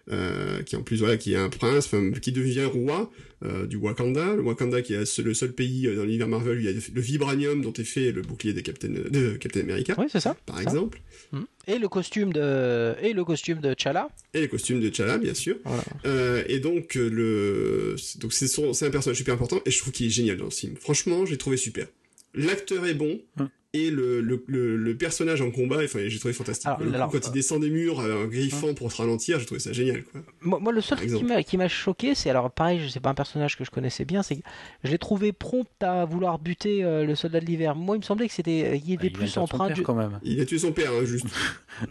[0.09, 3.11] euh, qui en plus voilà, qui est un prince, enfin, qui devient roi
[3.43, 6.57] euh, du Wakanda, le Wakanda qui est le seul- le pays euh, dans l'univers Marvel
[6.57, 9.61] où il y a le vibranium dont est fait le bouclier des Captain, de Captain
[9.61, 10.35] America, Oui, c'est ça.
[10.45, 10.63] par ça.
[10.63, 10.99] exemple,
[11.33, 11.43] Hmm.
[11.65, 14.09] Et le costume de et le costume de Chala.
[14.33, 15.55] et les costumes de T'Challa, bien sûr.
[15.63, 15.83] Voilà.
[16.05, 19.77] Euh, et donc le, c'est- donc c'est son, c'est un personnage super important et je
[19.79, 20.75] trouve qu'il est génial dans le film.
[20.77, 21.87] Franchement, j'ai trouvé super.
[22.33, 23.21] L'acteur est bon.
[23.39, 23.49] Hum.
[23.73, 26.67] Et le, le, le, le personnage en combat, enfin, j'ai trouvé fantastique.
[26.67, 29.61] Alors, coup, quand il descend des murs euh, en griffant pour se ralentir, j'ai trouvé
[29.61, 30.03] ça génial.
[30.03, 30.19] Quoi.
[30.41, 33.11] Moi, moi, le seul qui m'a- qui m'a choqué, c'est alors pareil, je sais pas
[33.11, 34.41] un personnage que je connaissais bien, c'est que
[34.83, 37.73] je l'ai trouvé prompt à vouloir buter euh, le soldat de l'hiver.
[37.75, 39.81] Moi, il me semblait que c'était euh, il Bah, était de plus père, de.
[39.83, 40.19] quand même.
[40.23, 41.27] Il a tué son père, hein, juste.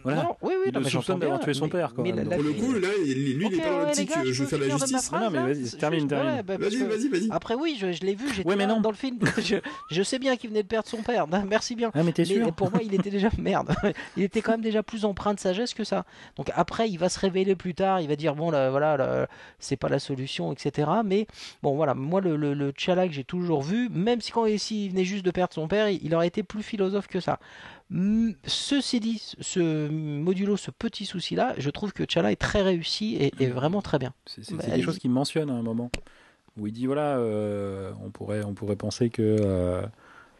[0.04, 0.22] Voilà.
[0.24, 2.12] Non, oui, oui, Il non, le mais j'entends bien, tué son mais- père, quand mais
[2.12, 2.28] même.
[2.28, 3.14] la- Pour la- le coup, là, lui,
[3.46, 5.10] il est pas dans l'optique, je veux faire la justice.
[5.12, 6.42] Non, mais vas-y, C'est termine, termine.
[6.42, 7.28] bah, Vas-y, vas-y, vas-y.
[7.30, 9.18] Après, oui, je, je l'ai vu, j'étais dans le film.
[9.42, 9.56] je,
[9.90, 11.26] je sais bien qu'il venait de perdre son père.
[11.48, 11.90] Merci bien.
[11.94, 13.72] Ah, mais t'es Mais sûr pour moi, il était déjà merde.
[14.16, 16.04] Il était quand même déjà plus empreint de sagesse que ça.
[16.36, 18.00] Donc après, il va se révéler plus tard.
[18.00, 19.26] Il va dire bon, là, voilà, là,
[19.58, 20.90] c'est pas la solution, etc.
[21.04, 21.26] Mais
[21.62, 24.90] bon, voilà, moi, le, le, le T'Challa que j'ai toujours vu, même si quand s'il
[24.90, 27.38] venait juste de perdre son père, il, il aurait été plus philosophe que ça.
[28.44, 33.32] Ceci dit, ce modulo, ce petit souci-là, je trouve que T'Challa est très réussi et,
[33.40, 34.12] et vraiment très bien.
[34.26, 35.90] C'est c'est- Bah, c'est quelque chose il- qu'il mentionne à un moment
[36.56, 39.82] où il dit voilà, euh, on pourrait on pourrait penser que euh,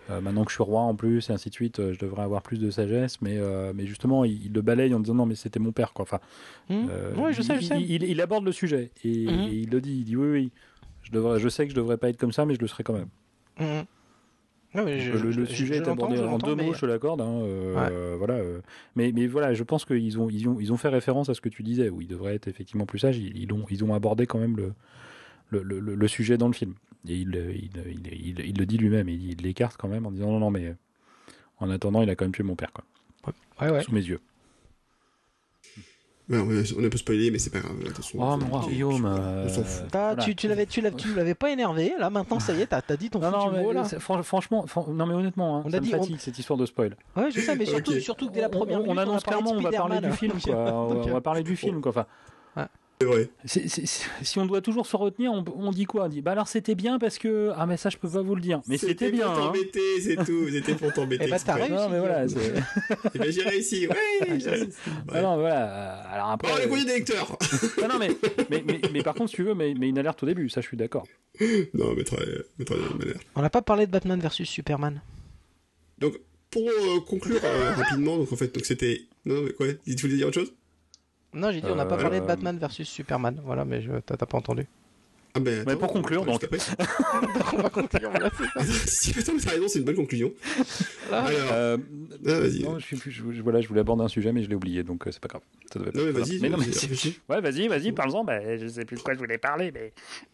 [0.09, 2.23] euh, maintenant que je suis roi en plus et ainsi de suite, euh, je devrais
[2.23, 5.27] avoir plus de sagesse, mais euh, mais justement il, il le balaye en disant non
[5.27, 6.05] mais c'était mon père quoi.
[6.05, 6.21] Enfin,
[6.69, 7.81] Hmm euh, oui, je sais, je il, sais.
[7.83, 9.41] Il, il aborde le sujet et, Mhm.
[9.49, 10.51] et il le dit, il dit oui oui,
[11.03, 12.83] je devrais, je sais que je devrais pas être comme ça, mais je le serai
[12.85, 13.09] quand même.
[14.73, 16.81] Mais je- le, le je- sujet je est abordé je en deux mais- mots, je
[16.81, 17.21] te l'accorde.
[17.21, 17.43] hein,
[18.19, 18.39] voilà,
[18.95, 21.41] mais, mais voilà, je pense qu'ils ont, ils ont, ils ont fait référence à ce
[21.41, 23.19] que tu disais, où il devrait être effectivement plus sage.
[23.19, 24.73] Ils, ils ont, ils ont abordé quand même le,
[25.51, 26.75] le- le sujet dans le film.
[27.09, 30.31] Et il, il, il, il- il le dit lui-même, il, l'écarte quand même en disant
[30.31, 30.75] non, non, mais euh,
[31.59, 32.85] en attendant, il a quand même tué mon père, quoi,
[33.61, 33.83] Ouais, ouais.
[33.83, 34.21] sous mes yeux.
[36.29, 37.73] Ouais, on, a, on a un peu spoilé, mais c'est pas grave.
[38.15, 39.05] Oh, mon Guillaume.
[39.05, 39.49] on euh,
[39.91, 40.15] voilà.
[40.23, 41.93] tu, tu l'avais, tu l'avais, tu l'avais pas énervé.
[41.99, 43.85] Là, maintenant, ça y est, t'as, t'as dit ton Non, foutu non, mais mot, là.
[44.23, 46.57] franchement, fran- non mais honnêtement, hein, On a ça me dit- on- fatigue cette histoire
[46.57, 46.97] de spoil.
[47.17, 49.25] Ouais, je sais, mais surtout, surtout que dès la On- première on, on minute, annonce
[49.25, 50.55] parlé de clairement, on va parler du film, quoi.
[50.73, 51.91] on, on va parler du film, quoi.
[51.91, 52.07] Enfin,
[53.03, 53.31] C'est vrai.
[53.47, 56.05] Si on doit toujours se retenir, on, on dit quoi?
[56.05, 58.35] On dit bah alors c'était bien parce que ah mais ça je peux pas vous
[58.35, 58.61] le dire.
[58.69, 59.25] Mais c'était bien.
[59.25, 59.47] pour hein.
[59.47, 60.51] t'embêter, c'est tout.
[60.51, 61.25] C'était pour t'embêter.
[61.27, 61.73] Eh ben, t'as réussi.
[61.73, 62.27] Non mais voilà.
[63.15, 63.87] Eh ben, j'ai réussi.
[63.87, 64.77] Ouais, j'ai réussi.
[65.09, 66.03] Ah non voilà.
[66.11, 66.53] euh, Alors après.
[66.53, 67.39] Bon, les courriers des lecteurs.
[67.81, 68.11] non, non, mais,
[68.51, 70.61] mais, mais, mais par contre si tu veux, mais, mais une alerte au début, ça
[70.61, 71.07] je suis d'accord.
[71.73, 72.19] non, mais très,
[72.59, 73.21] mais très bien, manière.
[73.35, 75.01] On n'a pas parlé de Batman versus Superman.
[75.99, 76.21] Donc,
[76.51, 79.01] pour euh, conclure euh, rapidement, donc en fait, donc c'était.
[79.25, 79.69] Non, mais quoi?
[79.87, 80.53] Tu voulais dire autre chose?
[81.33, 83.41] Non, j'ai dit, on n'a pas Euh, parlé de euh, Batman versus Superman.
[83.45, 84.67] Voilà, mais je, t'as, pas entendu.
[85.33, 85.63] Ah ben.
[85.65, 86.43] Mais pour conclure, donc.
[86.43, 87.69] on va
[88.11, 88.31] voilà,
[88.87, 90.33] si mais t'as raison, c'est une bonne conclusion.
[91.13, 91.77] Alors, Euh,
[92.27, 92.65] ah, vas-y.
[92.65, 95.07] non, je, je- je- voilà, je voulais aborder un sujet, mais je l'ai oublié, donc
[95.07, 95.43] euh, c'est pas grave.
[95.73, 96.41] Ça devait être- Non, mais vas-y.
[96.41, 97.21] Mais non, mais vas-y, c'est- réfléchis.
[97.29, 98.25] Ouais, vas-y, vas-y, parle-en.
[98.25, 99.93] Bah, je sais plus de quoi je voulais parler, mais.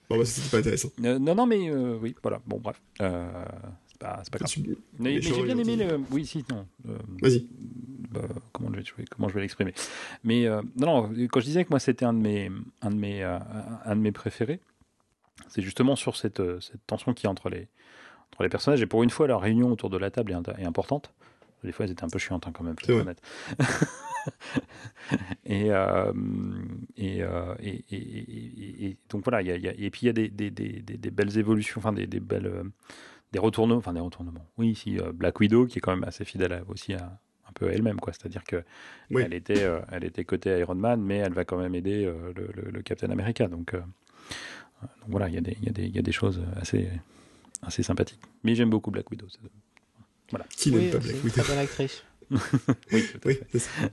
[0.09, 0.89] Bon, bah, c'était pas intéressant.
[1.05, 2.41] Euh, non, non, mais euh, oui, voilà.
[2.47, 2.81] Bon, bref.
[3.03, 3.29] Euh,
[3.89, 4.49] c'est pas, pas grave.
[4.51, 4.61] Tu-
[4.99, 6.01] Mais, mais j'ai bien aimé le.
[6.11, 6.67] Oui, si, non.
[6.89, 7.47] euh, Vas-y.
[8.23, 9.75] Bah, comment je vais, je vais- comment je vais l'exprimer
[10.25, 12.51] Mais euh, non, non, quand je disais que moi c'était un de mes,
[12.83, 13.39] un de mes, euh,
[13.85, 14.61] un de mes préférés,
[15.49, 17.69] c'est justement sur cette, euh, cette tension qui est entre les,
[18.33, 18.83] entre les personnages.
[18.83, 21.13] Et pour une fois, la réunion autour de la table est, importante.
[21.65, 23.01] Des fois, elles étaient un peu chiantes hein, quand même, être vrai.
[23.03, 23.21] honnête.
[25.45, 26.13] et, euh,
[26.97, 28.29] et, euh, et, et- et-
[28.85, 30.13] et- et donc voilà, il y a, il y a- et puis il y a
[30.13, 32.65] des, des, des, des- des belles évolutions, enfin des, belles, euh,
[33.33, 34.47] des retournements, enfin des retournements.
[34.59, 37.19] Oui, euh, Black Widow qui est quand même assez fidèle à- aussi à
[37.59, 38.13] peu elle-même, quoi.
[38.13, 38.63] C'est-à-dire que
[39.11, 39.23] Oui.
[39.25, 42.33] elle était, euh, elle était côté Iron Man, mais elle va quand même aider euh,
[42.37, 43.49] le, le- le Captain America.
[43.49, 43.79] Donc, euh,
[44.83, 46.41] donc voilà, il y, a des- il y, a des- il y a des choses
[46.61, 46.89] assez,
[47.63, 48.21] assez sympathiques.
[48.45, 49.27] Mais j'aime beaucoup Black Widow.
[49.29, 49.39] c'est-
[50.57, 52.03] Qui n'aime Oui, pas c'est Black une Widow très bonne actrice.
[52.93, 53.89] Oui, Oui, c'est euh,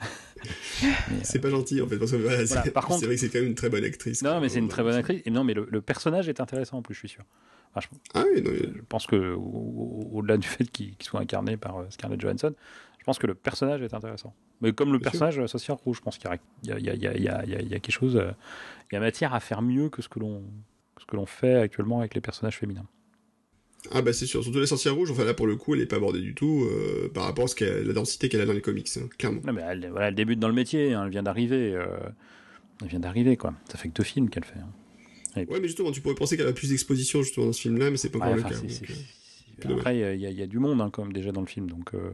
[1.24, 1.98] c'est pas gentil en fait.
[1.98, 3.70] Parce que, voilà, Voilà, c'est- par contre- c'est vrai que c'est quand même une très
[3.70, 4.22] bonne actrice.
[4.24, 4.40] Non, quoi.
[4.42, 5.22] mais c'est une très bonne actrice.
[5.26, 7.24] Et non, mais le, le personnage est intéressant en plus, je suis sûr.
[7.76, 10.96] Enfin, je, Ah oui, non, mais- je pense que au- au- au-delà du fait qu'il
[10.96, 12.54] qu'il soit incarné par euh, Scarlett Johansson,
[13.04, 14.34] je pense que le personnage est intéressant.
[14.62, 15.12] Mais comme le Bien sûr.
[15.12, 18.16] personnage de la sorcière rouge, je pense qu'il y a, y, y, y, quelque chose,
[18.16, 18.32] euh,
[18.90, 20.42] il y a matière à faire mieux que ce que l'on
[21.02, 22.88] ce que l'on fait actuellement avec les personnages féminins.
[23.92, 25.86] Ah bah c'est sûr, surtout la sorcière rouge, enfin là pour le coup elle est
[25.86, 28.62] pas abordée du tout euh, par rapport à ce la densité qu'elle a dans les
[28.62, 29.42] comics, hein, clairement.
[29.44, 31.74] Non, mais elle, voilà, elle débute dans le métier, hein, elle vient d'arriver.
[31.76, 31.86] euh,
[32.82, 33.54] elle vient d'arriver, quoi.
[33.70, 34.60] Ça fait que deux films qu'elle fait.
[34.60, 35.44] hein.
[35.50, 37.90] Ouais mais justement tu pourrais penser qu'elle a plus d'exposition justement dans ce film là
[37.92, 38.50] mais c'est pas encore le cas.
[39.72, 39.76] Euh.
[39.76, 41.94] Après, il y a- y, du monde hein, quand même déjà dans le film, donc
[41.94, 42.12] euh,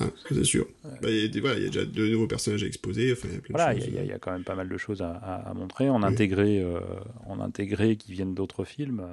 [0.00, 0.66] Ah, c'est sûr.
[0.84, 3.12] Bah, il y a des- voilà, il y a déjà deux nouveaux personnages à exposer,
[3.12, 5.10] enfin il y a voilà, de y, y quand même pas mal de choses à,
[5.12, 5.88] à- à montrer.
[5.90, 6.12] On a Oui.
[6.14, 6.80] intégré, euh,
[7.40, 9.04] intégré qui viennent d'autres films.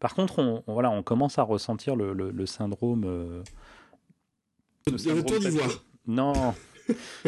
[0.00, 3.04] Par contre, on, on- voilà, on commence à ressentir le, le- le syndrome.
[3.06, 3.42] euh,
[4.86, 5.84] le Le syndrome d'ivoire.
[6.06, 6.54] Non.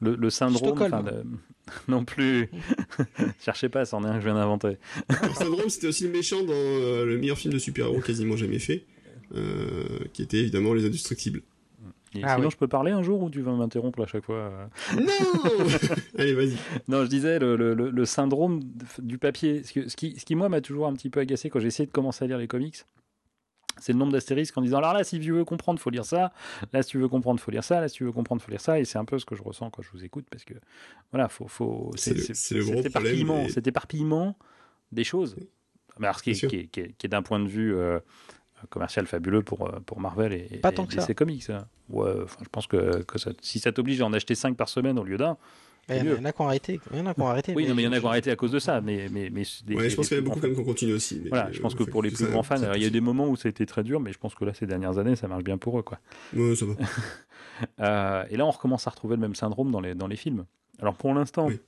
[0.00, 0.78] le, le syndrome.
[1.06, 1.24] Le-
[1.88, 2.50] Non plus.
[3.40, 4.76] Cherchez pas, c'en est un que je viens d'inventer.
[5.08, 8.58] Alors, Syndrome c'était aussi le méchant dans euh, le meilleur film de super-héros quasiment jamais
[8.58, 9.01] fait, euh,
[10.12, 11.42] qui était évidemment Les Indestructibles.
[12.14, 12.50] Et Ah sinon, oui.
[12.52, 14.66] je peux parler un jour ou tu vas m'interrompre à chaque fois euh
[15.00, 15.06] Non
[16.18, 16.56] Allez vas-y.
[16.86, 18.60] Non, je disais le, le- le- le syndrome
[18.98, 19.62] du papier.
[19.64, 21.68] Ce, que- ce qui, ce qui, moi, m'a toujours un petit peu agacé quand j'ai
[21.68, 22.76] essayé de commencer à lire les comics,
[23.80, 26.32] c'est le nombre d'astérisques en disant alors là, si tu veux comprendre, faut lire ça.
[26.74, 27.80] Là, si tu veux comprendre, faut lire ça.
[27.80, 28.78] Là, si tu veux comprendre, faut lire ça.
[28.78, 30.52] Et c'est un peu ce que je ressens quand je vous écoute parce que
[31.12, 34.36] voilà, faut, faut, C'est le- c'est le gros problème des- cet éparpillement
[34.92, 35.36] des choses.
[35.98, 36.48] Mais alors, ce qui est, Bien sûr.
[36.50, 37.98] qui est- qui est- qui est d'un point de vue euh,
[38.70, 41.06] commercial fabuleux pour, euh, pour Marvel et, Pas et- tant que et ça.
[41.06, 41.48] ses comics.
[41.50, 41.66] hein.
[41.90, 44.68] Ouais, enfin, je pense que, que ça- si ça t'oblige à en acheter 5 par
[44.68, 45.36] semaine au lieu d'un,
[45.88, 46.12] Il y en a- mieux.
[46.12, 46.80] il y en a qui ont arrêté.
[46.92, 47.54] Il y en a qui ont arrêté.
[47.56, 48.80] oui, non, mais il y en a je- qui ont arrêté à cause de ça.
[48.80, 50.94] Mais, mais, mais des- Ouais, je pense qu'il y a beaucoup quand même qui continuent
[50.94, 51.20] aussi.
[51.22, 52.88] mais, Voilà, je pense que pour les plus ça, grands fans, alors, il y a
[52.88, 54.66] eu des moments où ça a été très dur, mais je pense que là, ces
[54.66, 55.82] dernières années, ça marche bien pour eux.
[55.82, 55.98] Quoi.
[56.34, 56.74] Ouais, ça va.
[57.80, 60.46] Euh, et là, on recommence à retrouver le même syndrome dans les, dans les films.
[60.80, 61.60] Alors pour l'instant, Oui.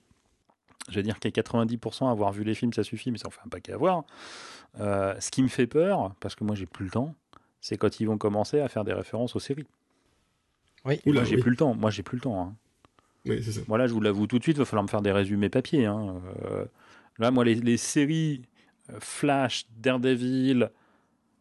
[0.88, 3.40] je vais dire qu'à 90% avoir vu les films, ça suffit, mais ça en fait
[3.44, 4.04] un paquet à voir.
[4.80, 7.14] Euh, ce qui me fait peur, parce que moi j'ai plus le temps,
[7.60, 9.66] c'est quand ils vont commencer à faire des références aux séries.
[10.84, 11.00] Oui.
[11.04, 11.42] Et Oula, moi j'ai oui.
[11.42, 11.74] plus le temps.
[11.74, 12.40] Moi j'ai plus le temps.
[12.40, 12.54] hein.
[13.26, 13.60] Oui, c'est ça.
[13.68, 15.86] Voilà, je vous l'avoue tout de suite, il va falloir me faire des résumés papier.
[15.86, 16.20] hein.
[16.44, 16.66] Euh,
[17.18, 18.42] là, moi, les, les séries
[18.90, 20.70] euh, Flash, Daredevil,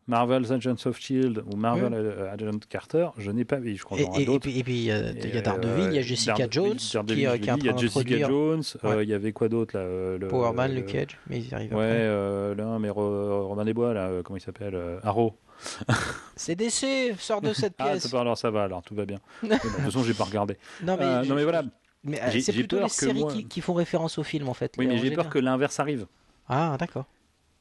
[0.07, 3.75] Marvel's Agents of Shield ou Marvel euh, Agent Carter, je n'ai pas vu.
[3.77, 5.97] Je crois Et, et- et puis, et puis, euh, il y a Daredevil, il y
[5.97, 8.27] a euh, Jessica Jones Daredevil, qui, euh, qui est en il y a Jessica.
[8.27, 11.53] Jones, euh, il y avait quoi d'autre là le- Power Man, Luke Cage, mais ils
[11.55, 12.55] arrivent Ouais, après.
[12.55, 15.38] là, mais Ro- Robin des Bois, là, comment il s'appelle Arrow.
[16.35, 18.07] C'est DC, sort de cette Ah, pièce.
[18.07, 19.19] ça, alors ça va, alors tout va bien.
[19.43, 20.57] Bon, de toute façon, j'ai pas regardé.
[20.84, 21.63] non, mais, non, mais voilà.
[22.03, 24.73] mais, c'est plutôt les séries moi- qui, qui font référence au film en fait.
[24.77, 26.07] Oui, mais j'ai peur que l'inverse arrive.
[26.49, 27.05] Ah, d'accord.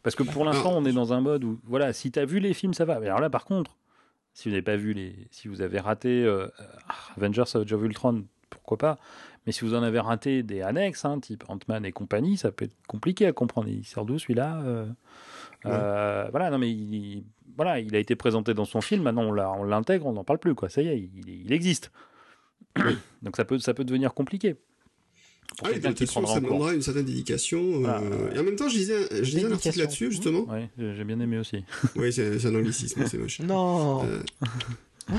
[0.03, 0.79] Parce que pour l'instant, Ah.
[0.79, 2.99] on est dans un mode où, voilà, si tu as vu les films, ça va.
[3.01, 3.77] Mais alors là, par contre,
[4.35, 5.29] si vous n'avez pas vu les.
[5.31, 6.49] Si vous avez raté euh,
[7.17, 8.99] Avengers Age of Ultron, pourquoi pas
[9.47, 12.65] Mais si vous en avez raté des annexes, hein, type Ant-Man et compagnie, ça peut
[12.65, 13.69] être compliqué à comprendre.
[13.69, 14.87] Il sort d'où celui-là Euh,
[15.67, 17.25] euh, Voilà, non, mais il,
[17.57, 19.23] voilà, il a été présenté dans son film, maintenant
[19.59, 20.69] on l'intègre, on n'en parle plus, quoi.
[20.69, 21.93] Ça y est, il, il existe.
[23.23, 24.57] Donc ça peut, ça peut devenir compliqué.
[25.57, 26.51] Pour Ah oui, quelqu'un de qui toute façon, prendra ça en cours.
[26.51, 27.61] demandera une certaine dédication.
[27.75, 28.03] euh, Voilà.
[28.35, 30.49] Et en même temps, je lisais, je lisais un article là-dessus, justement.
[30.51, 31.65] Ouais, j'ai bien aimé aussi.
[31.97, 33.41] Oui, c'est un anglicisme, c'est moche.
[33.41, 34.19] Non, Euh,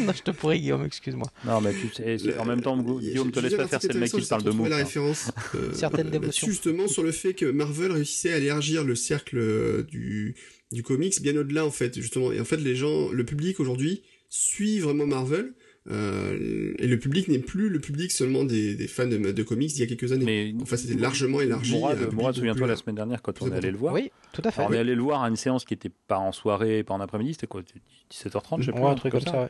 [0.00, 1.30] non, je te pourrais, Guillaume, excuse-moi.
[1.46, 4.00] Non, mais tu sais, en même temps, Gu- Guillaume, te laisse pas faire, c'est le
[4.00, 4.64] mec qui parle de mots.
[4.64, 4.78] la quoi.
[4.78, 5.30] référence.
[5.54, 6.46] euh, Certaines dévotions.
[6.48, 10.34] justement sur le fait que Marvel réussissait à élargir le cercle du,
[10.72, 12.32] du comics bien au-delà, en fait, justement.
[12.32, 15.52] Et en fait, les gens, le public aujourd'hui suit vraiment Marvel.
[15.90, 19.70] Euh, et le public n'est plus le public seulement des, des fans de, de comics
[19.70, 20.24] d'il y a quelques années.
[20.24, 21.72] Mais Enfin, c'était largement élargi.
[22.12, 23.94] Mourad, souviens-toi la semaine dernière quand on est allé le voir.
[23.94, 24.60] Oui, tout à fait.
[24.60, 26.94] Alors, on est allé le voir à une séance qui n'était pas en soirée, pas
[26.94, 27.62] en après-midi, c'était quoi
[28.10, 28.80] 17h30, je sais plus.
[28.80, 29.42] Ouais, un truc comme ça.
[29.42, 29.48] ouais.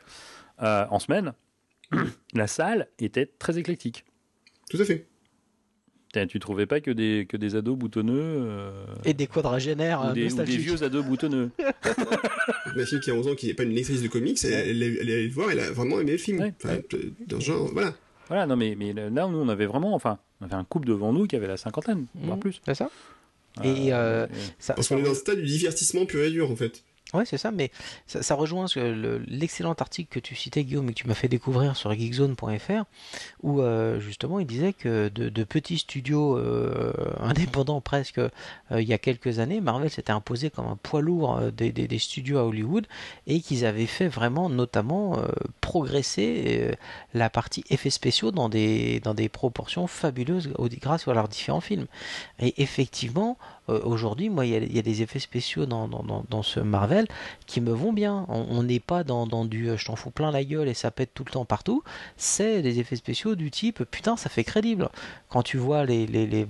[0.62, 1.32] Euh, en semaine,
[2.35, 4.05] la salle était très éclectique.
[4.70, 5.06] Tout à fait.
[6.26, 8.70] Tu trouvais pas que des, que des ados boutonneux euh,
[9.04, 10.60] Et des quadragénaires ou, euh, des, ou des nostalgiques.
[10.60, 11.50] vieux ados boutonneux?
[12.76, 14.82] Ma fille qui a 11 ans, qui n'est pas une lectrice de comics, elle, elle,
[14.82, 16.40] est- elle est allée le voir, elle a vraiment aimé le film.
[16.40, 16.78] Ouais, Enfin,
[17.26, 17.94] dans ce genre, voilà.
[18.28, 21.12] Voilà, non, mais, mais là, nous, on avait vraiment, enfin, on avait un couple devant
[21.12, 22.40] nous qui avait la cinquantaine, voire Mhm.
[22.42, 22.60] plus.
[22.64, 22.90] C'est ça?
[23.64, 26.50] Et, euh, et- ça, Parce qu'on est dans le stade du divertissement pur et dur,
[26.50, 26.82] en fait.
[27.14, 27.70] Ouais, c'est ça, mais
[28.06, 28.66] ça, rejoint
[29.26, 32.85] l'excellent article que tu citais, Guillaume, et que tu m'as fait découvrir sur geekzone.fr,
[33.43, 38.28] où euh, justement il disait que de, petits studios euh, indépendants presque, euh,
[38.72, 42.44] il y a quelques années, Marvel s'était imposé comme un poids lourd des, studios à
[42.44, 42.86] Hollywood,
[43.26, 45.16] et qu'ils avaient fait vraiment notamment
[45.62, 46.76] progresser
[47.14, 51.86] la partie effets spéciaux dans des, dans des proportions fabuleuses grâce à leurs différents films.
[52.39, 57.06] Et effectivement, euh, aujourd'hui, moi, il y, a, des effets spéciaux dans, ce Marvel
[57.46, 58.26] qui me vont bien.
[58.28, 61.10] On n'est pas dans, du euh, je t'en fous plein la gueule et ça pète
[61.14, 61.82] tout le temps partout.
[62.16, 64.88] C'est des effets spéciaux du type putain, ça fait crédible.
[65.28, 66.46] Quand tu vois les,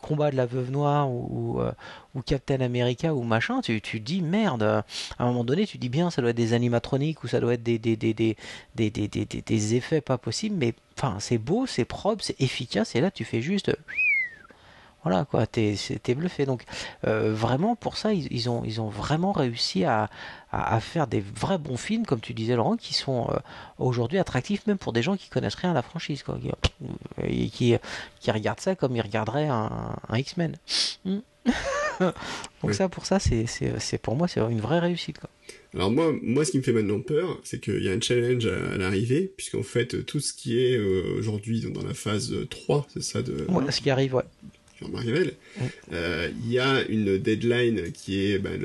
[0.00, 1.72] combats de la veuve noire euh,
[2.14, 4.62] ou Captain America ou machin, tu, tu dis merde.
[4.62, 4.84] À
[5.18, 7.62] un moment donné, tu dis bien, ça doit être des animatroniques ou ça doit être
[7.62, 8.36] des
[9.74, 13.42] effets pas possibles, mais enfin, c'est beau, c'est propre, c'est efficace et là, tu fais
[13.42, 13.72] juste.
[15.04, 15.76] Euh, Voilà quoi, t'es
[16.14, 16.46] bluffé.
[16.46, 16.64] Donc
[17.06, 20.08] euh, vraiment pour ça, ils, ils ont, ils ont vraiment réussi à,
[20.50, 23.36] à, à faire des vrais bons films, comme tu disais Laurent, qui sont euh,
[23.78, 26.50] aujourd'hui attractifs même pour des gens qui connaissent rien à la franchise, quoi, qui,
[27.26, 27.74] et qui,
[28.20, 30.56] qui regardent ça comme ils regarderaient un, un X-Men.
[31.04, 31.18] Hmm.
[32.00, 32.14] Donc
[32.62, 32.72] Ouais.
[32.72, 35.18] ça, pour ça, c'est pour moi, c'est une vraie réussite.
[35.18, 35.28] Quoi.
[35.74, 38.46] Alors moi, moi, ce qui me fait maintenant peur, c'est qu'il y a un challenge
[38.46, 42.86] à, à l'arrivée, puisqu'en fait, tout ce qui est euh, aujourd'hui dans la phase 3,
[42.92, 44.24] c'est ça, de Ouais, ce qui arrive, ouais.
[44.76, 45.66] Sur Marvel, Ouais.
[45.92, 48.60] euh, il y a une deadline qui est ben,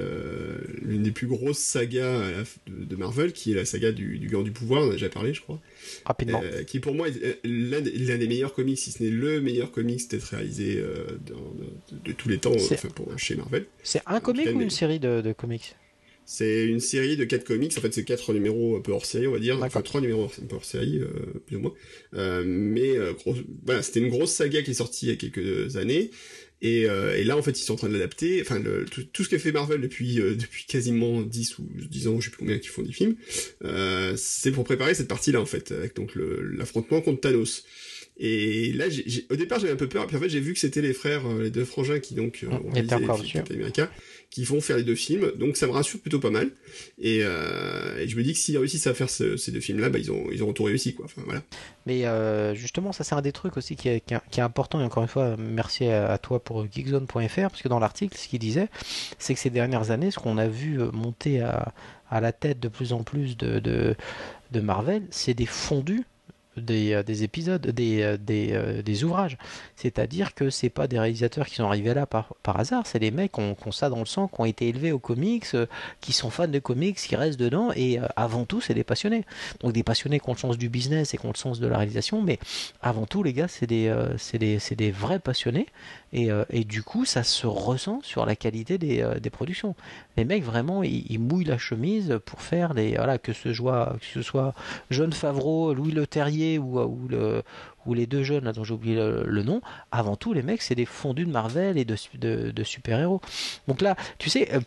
[0.81, 3.91] l'une des plus grosses sagas à la f- de, de Marvel, qui est la saga
[3.91, 5.59] du, du Gant du Pouvoir, on en a déjà parlé, je crois,
[6.05, 6.41] Rapidement.
[6.43, 9.71] euh, qui pour moi est euh, l'un des, meilleurs comics, si ce n'est le meilleur
[9.71, 13.65] comics peut-être réalisé euh, dans- de, de tous les temps, enfin pour chez Marvel.
[13.83, 15.75] c'est un comic ou une série de comics?
[16.31, 19.25] C'est une série de quatre comics, en fait c'est quatre numéros un peu hors série,
[19.25, 21.07] on va dire, enfin trois numéros un peu hors série, euh,
[21.47, 21.73] plus ou moins.
[22.13, 23.35] Euh, mais euh, gros-
[23.65, 26.11] voilà, c'était une grosse saga qui est sortie il y a quelques années.
[26.61, 28.41] Et, euh, et là, en fait, ils sont en train de l'adapter.
[28.41, 32.07] Enfin, le- tout, tout ce qu'a fait Marvel depuis euh, depuis quasiment 10 ou 10
[32.09, 33.15] ans, je sais plus combien, qui font des films,
[33.63, 37.63] euh, c'est pour préparer cette partie-là, en fait, avec donc le- l'affrontement contre Thanos.
[38.21, 40.51] Et là, j'ai- j'ai- au départ, j'avais un peu peur, puis en fait, j'ai vu
[40.53, 43.07] que c'était les frères, les deux frangins qui donc euh, Mm, ont réalisé les films.
[43.39, 43.91] Captain America,
[44.29, 45.31] qui vont faire les deux films.
[45.37, 46.51] Donc ça me rassure plutôt pas mal.
[46.99, 49.97] Et, euh, je me dis que s'ils réussissent à faire ce- ces deux films-là, bah,
[49.99, 51.05] ils ont ils auront tout réussi, quoi.
[51.05, 51.41] Enfin voilà.
[51.87, 54.79] Mais euh, justement, ça c'est un des trucs aussi qui est, qui est- important.
[54.79, 58.39] Et encore une fois, merci à, toi pour geekzone.fr, parce que dans l'article, ce qu'il
[58.39, 58.67] disait,
[59.17, 61.73] c'est que ces dernières années, ce qu'on a vu euh, monter à,
[62.11, 66.03] à la tête de plus en plus de, de Marvel, c'est des fondus
[66.57, 69.37] des, euh, des épisodes, des, euh, euh, des ouvrages.
[69.75, 73.33] C'est-à-dire que c'est pas des réalisateurs qui sont arrivés là par, hasard, c'est des mecs
[73.33, 75.45] qui ont, ça dans le sang, qui ont été élevés aux comics,
[76.01, 79.23] qui sont fans de comics, qui restent dedans, et avant tout, c'est des passionnés.
[79.61, 81.67] Donc des passionnés qui ont le sens du business et qui ont le sens de
[81.67, 82.39] la réalisation, mais
[82.81, 85.67] avant tout, les gars, c'est des, vrais passionnés,
[86.11, 89.75] et, du coup, ça se ressent sur la qualité des, productions.
[90.17, 93.95] Les mecs, vraiment, ils, ils mouillent la chemise pour faire les, voilà, que ce soit,
[93.99, 94.53] que ce soit
[94.89, 97.43] John Favreau, Louis Leterrier ou, le
[97.85, 99.61] ou les deux jeunes dont j'ai oublié le, nom,
[99.91, 101.95] avant tout les mecs c'est des fondus de Marvel et de,
[102.51, 103.21] de, super-héros.
[103.67, 104.59] Donc là, tu sais, euh,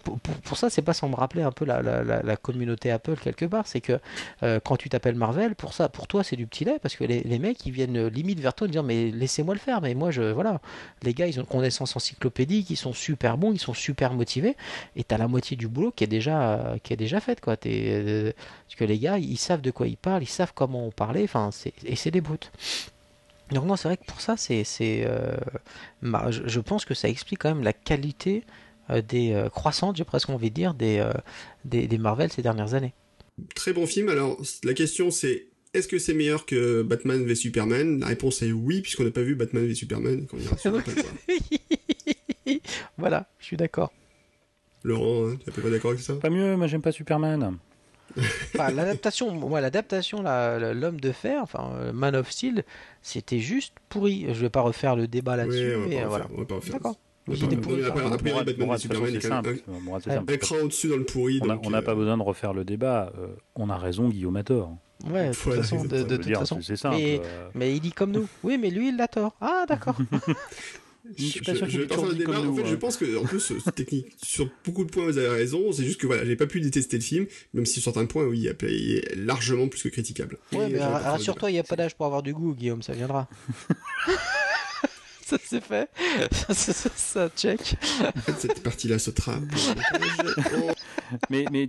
[0.45, 3.67] pour, ça c'est pas sans me rappeler un peu la, la, communauté Apple quelque part,
[3.67, 3.99] c'est que
[4.43, 7.05] euh, quand tu t'appelles Marvel, pour ça, pour toi c'est du petit lait parce que
[7.05, 9.81] les, les mecs ils viennent euh, limite vers toi et dire mais laissez-moi le faire,
[9.81, 10.61] mais moi je voilà,
[11.03, 14.57] les gars ils ont une connaissance encyclopédique, ils sont super bons, ils sont super motivés
[14.97, 17.57] et t'as la moitié du boulot qui est déjà qui est déjà faite quoi.
[17.57, 18.35] T'es,
[18.67, 21.25] parce que les gars ils savent de quoi ils parlent, ils savent comment on parlait,
[21.25, 21.51] enfin
[21.85, 22.51] et c'est des brutes.
[23.51, 25.37] Donc non, c'est vrai que pour ça, c'est, c'est, euh,
[26.01, 28.45] ma- je, je pense que ça explique quand même la qualité
[28.91, 31.13] euh, des euh, croissantes, j'ai presque envie de dire, des, euh,
[31.65, 32.95] des, des Marvel ces dernières années.
[33.55, 34.09] Très bon film.
[34.09, 38.01] Alors la question c'est est-ce que c'est meilleur que Batman v Superman?
[38.01, 40.27] La réponse est oui, puisqu'on n'a pas vu Batman v Superman.
[40.27, 41.37] Quand on ira sur Apple, quoi.
[42.99, 43.93] voilà, je suis d'accord.
[44.85, 46.15] Laurent, hein, tu n'es pas d'accord avec ça?
[46.15, 47.57] Pas mieux, moi j'aime pas Superman.
[48.55, 52.65] Enfin, l'adaptation, moi, l'adaptation, la- la- l'homme de fer, enfin, euh, Man of Steel,
[53.03, 54.27] c'était juste pourri.
[54.29, 56.27] Je vais pas refaire le débat là-dessus, Oui, mais euh, voilà.
[56.71, 56.97] D'accord.
[60.11, 61.39] Un cran au-dessus dans le pourri.
[61.43, 63.13] On n'a n'a pas euh, besoin de refaire le débat.
[63.19, 64.77] euh, on a raison, Guillaume a tort.
[65.09, 66.57] Ouais, de toute façon, de, toute dire, façon.
[66.57, 66.97] c'est- c'est simple.
[66.97, 68.27] Mais, euh, mais il dit comme nous.
[68.45, 69.35] Oui, mais lui, il a tort.
[69.41, 69.97] Ah, d'accord.
[71.17, 72.41] Je suis pas sûr débat.
[72.41, 72.77] En fait, je hein.
[72.77, 74.07] pense que, en plus, c'est technique.
[74.23, 75.73] Sur beaucoup de points, vous avez raison.
[75.73, 78.25] C'est juste que voilà, j'ai pas pu détester le film, même si sur certains points,
[78.25, 80.39] oui, il est largement plus que critiquable.
[80.53, 83.29] Ouais, mais rassure-toi, il n'y a pas d'âge pour avoir du goût, Guillaume, ça viendra.
[85.25, 85.89] ça c'est fait.
[86.31, 87.77] Ça, ça, ça, ça, check.
[88.39, 89.39] Cette partie-là sautera.
[91.31, 91.69] mais, mais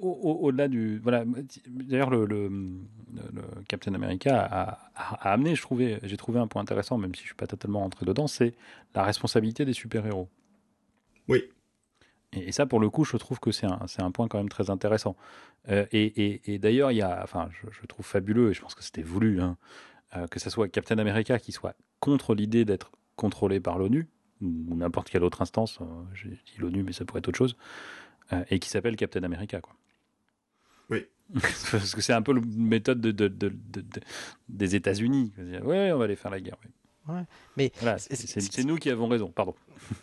[0.00, 1.24] au- au- au-delà du voilà
[1.66, 6.46] d'ailleurs le, le, le Captain America a, a- a amené je trouvais j'ai trouvé un
[6.46, 8.54] point intéressant même si je suis pas totalement rentré dedans c'est
[8.94, 10.28] la responsabilité des super héros
[11.28, 11.44] Oui.
[12.32, 14.50] Et, et ça, pour le coup, je trouve que c'est un, un point quand même
[14.50, 15.16] très intéressant.
[15.70, 18.60] Euh, et et- et d'ailleurs, il y a, enfin, je, je trouve fabuleux, et je
[18.60, 19.56] pense que c'était voulu, hein,
[20.16, 24.08] euh, que ce soit Captain America qui soit contre l'idée d'être contrôlé par l'ONU,
[24.42, 25.84] ou n'importe quelle autre instance, euh,
[26.14, 27.56] j'ai dit l'ONU, mais ça pourrait être autre chose,
[28.32, 29.60] euh, et qui s'appelle Captain America.
[29.62, 29.74] Quoi.
[31.72, 34.00] Parce que c'est un peu la méthode de, de- de- de- de-
[34.48, 35.32] des États-Unis.
[35.62, 36.56] Ouais, on va aller faire la guerre.
[36.64, 36.70] oui.
[37.56, 39.54] Mais Voilà, c'est- nous qui avons raison, pardon.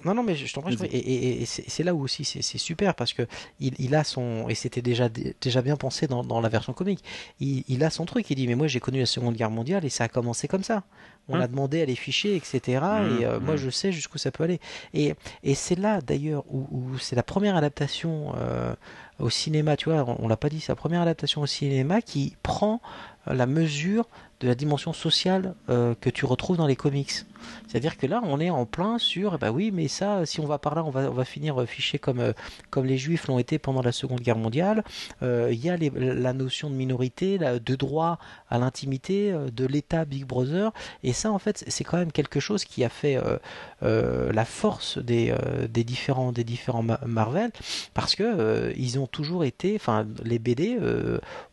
[0.03, 0.75] Non, non, mais je t'en prie.
[0.85, 3.27] Et, et- et c'est là où aussi c'est super parce que
[3.59, 5.07] il, il a son et c'était déjà
[5.39, 7.03] déjà bien pensé dans, dans la version comique.
[7.39, 8.27] Il, il a son truc.
[8.31, 10.63] Il dit mais moi j'ai connu la Seconde Guerre mondiale et ça a commencé comme
[10.63, 10.83] ça.
[11.27, 11.41] On Hum.
[11.41, 12.79] a demandé à les ficher, etc.
[12.81, 13.57] Hum, et euh, moi hum.
[13.57, 14.59] je sais jusqu'où ça peut aller.
[14.95, 18.73] Et, et c'est là d'ailleurs où, où c'est la première adaptation euh,
[19.19, 19.77] au cinéma.
[19.77, 22.81] Tu vois, on, l'a pas dit, la première adaptation au cinéma qui prend
[23.27, 24.07] euh, la mesure
[24.41, 27.11] de la dimension sociale euh, que tu retrouves dans les comics.
[27.67, 30.57] C'est-à-dire que là, on est en plein sur, bah oui, mais ça, si on va
[30.57, 32.33] par là, on va, on va finir euh, fiché comme, euh,
[32.71, 34.83] comme les Juifs l'ont été pendant la Seconde Guerre mondiale.
[35.21, 40.71] Il y a la notion de minorité, de droit à l'intimité, de l'État Big Brother.
[41.03, 43.17] Et ça, en fait, c'est quand même quelque chose qui a fait
[43.81, 45.33] la force des,
[45.69, 47.51] des différents, des différents Ma- Marvel,
[47.93, 50.77] parce que ils ont toujours été, enfin, les BD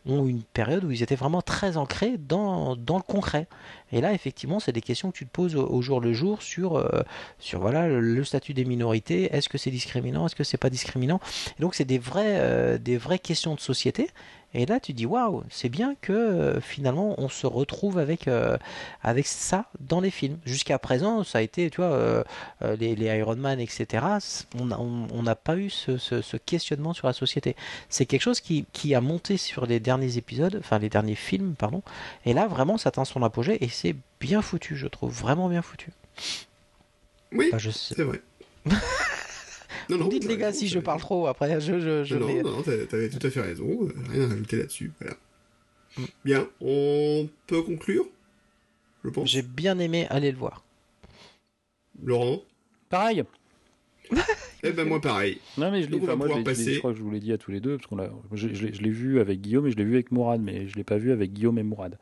[0.05, 3.47] ont une période où ils étaient vraiment très ancrés dans, dans le concret.
[3.91, 6.77] Et là, effectivement, c'est des questions que tu te poses au, jour le jour sur,
[6.77, 7.03] euh,
[7.39, 9.33] sur voilà, le, statut des minorités.
[9.35, 10.25] Est-ce que c'est discriminant?
[10.25, 11.19] Est-ce que c'est pas discriminant?
[11.57, 14.09] Et donc, c'est des, euh, des vraies questions de société.
[14.55, 18.29] Et là, tu dis waouh, c'est bien que euh, finalement on se retrouve avec,
[19.01, 20.37] avec ça dans les films.
[20.45, 22.23] Jusqu'à présent, ça a été, tu vois,
[22.61, 24.05] les, Iron Man, etc.
[24.59, 27.55] On n'a pas eu ce, ce- questionnement sur la société.
[27.89, 31.55] C'est quelque chose qui, qui a monté sur les derniers épisodes, enfin les derniers films,
[31.57, 31.81] pardon.
[32.25, 35.91] Et là, vraiment, ça atteint son apogée c'est bien foutu, je trouve, vraiment bien foutu.
[37.33, 37.95] Oui, Enfin, je sais.
[37.95, 38.21] c'est vrai.
[39.89, 42.27] non, non, Dites les gars raison, si je parle trop après, je, je, je non,
[42.27, 43.67] vais- non, t'avais tout à fait raison.
[43.83, 44.91] euh, Rien à rajouter là-dessus.
[45.01, 45.15] Voilà.
[45.97, 46.03] Mm.
[46.23, 48.05] Bien, on peut conclure
[49.03, 49.29] Je pense.
[49.29, 50.63] J'ai bien aimé aller le voir.
[52.03, 52.41] Laurent
[52.89, 53.23] Pareil.
[54.65, 55.41] Eh ben moi pareil.
[55.57, 56.77] Non, mais je l'ai enfin, moi, je, passer.
[56.79, 58.73] crois que je vous l'ai dit à tous les deux, parce qu'on l'a, je, l'ai-
[58.73, 60.97] je l'ai vu avec Guillaume et je l'ai vu avec Mourad, mais je l'ai pas
[60.97, 61.97] vu avec Guillaume et Mourad.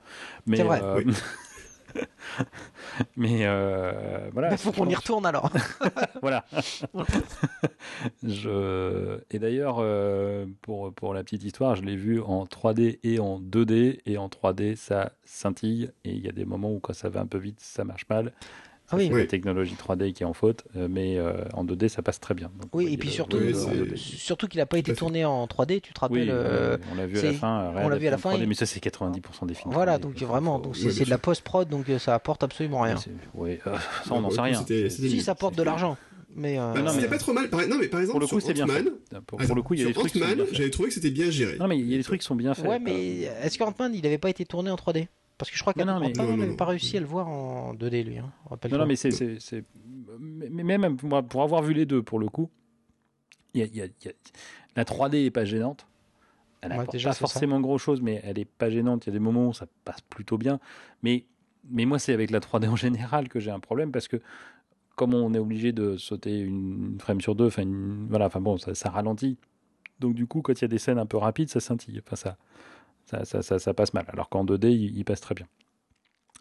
[0.45, 0.79] Mais, C'est vrai.
[0.83, 1.11] euh, Oui.
[3.15, 4.51] mais euh, voilà.
[4.51, 5.49] Il faut qu'on y retourne alors.
[6.21, 6.45] Voilà.
[8.23, 9.19] je...
[9.31, 13.39] Et d'ailleurs, euh, pour, pour la petite histoire, je l'ai vu en 3D et en
[13.39, 13.99] 2D.
[14.05, 15.91] Et en 3D, ça scintille.
[16.03, 18.07] Et il y a des moments où, quand ça va un peu vite, ça marche
[18.09, 18.33] mal.
[18.91, 19.07] Ça, Ah oui.
[19.07, 19.21] c'est Oui.
[19.21, 20.63] la technologie 3D qui est en faute.
[20.75, 22.51] euh, Mais euh, en 2D, ça passe très bien.
[22.59, 23.53] Donc, Oui, et puis surtout, oui,
[23.95, 27.07] surtout qu'il n'a pas été tourné en 3D, tu te oui, rappelles euh, on l'a
[27.07, 27.73] vu à la fin.
[27.77, 29.73] on l'a vu à la fin, 3D, et- mais ça, c'est 90% des films.
[29.73, 32.95] Voilà, 3D, donc vraiment, donc oui, c'est de la post-prod, donc ça apporte absolument rien.
[33.39, 33.55] euh,
[34.05, 34.63] ça, on n'en sait rien.
[34.89, 35.95] Si, ça apporte de l'argent.
[36.35, 37.49] Mais euh, Bah, non, c'était pas trop mal.
[37.69, 38.65] Non, mais par exemple, Pour le coup, sur c'est bien.
[39.27, 40.13] Pour, pour le coup, il y a des trucs
[40.53, 41.57] j'avais trouvé que c'était bien géré.
[41.57, 42.65] Non, mais il y a des trucs qui sont bien faits.
[42.67, 45.07] ouais, mais est-ce qu'Ant-Man, il n'avait pas été tourné en 3D
[45.41, 48.19] Parce que je crois Non, non, mais- pas réussi à le voir en 2D, lui.
[48.19, 48.31] Hein.
[48.69, 49.09] Non, non, mais c'est,
[50.19, 52.51] mais même pour avoir vu les deux, pour le coup,
[53.55, 54.13] il y a, il y a- il y a-
[54.75, 55.87] la 3D est pas gênante.
[56.61, 59.05] Elle Ouais, déjà, pas forcément grand chose, mais elle est pas gênante.
[59.05, 60.59] Il y a des moments où ça passe plutôt bien.
[61.01, 61.25] Mais,
[61.71, 64.21] mais moi, c'est avec la 3D en général que j'ai un problème parce que
[64.95, 67.63] comme on est obligé de sauter une frame sur deux, enfin,
[68.09, 69.39] voilà, enfin bon, ça, ça ralentit.
[69.99, 71.99] Donc du coup, quand il y a des scènes un peu rapides, ça scintille.
[72.05, 72.37] Enfin, ça,
[73.11, 74.05] ça, ça, ça, ça passe mal.
[74.07, 75.47] Alors qu'en 2D, il, il passe très bien.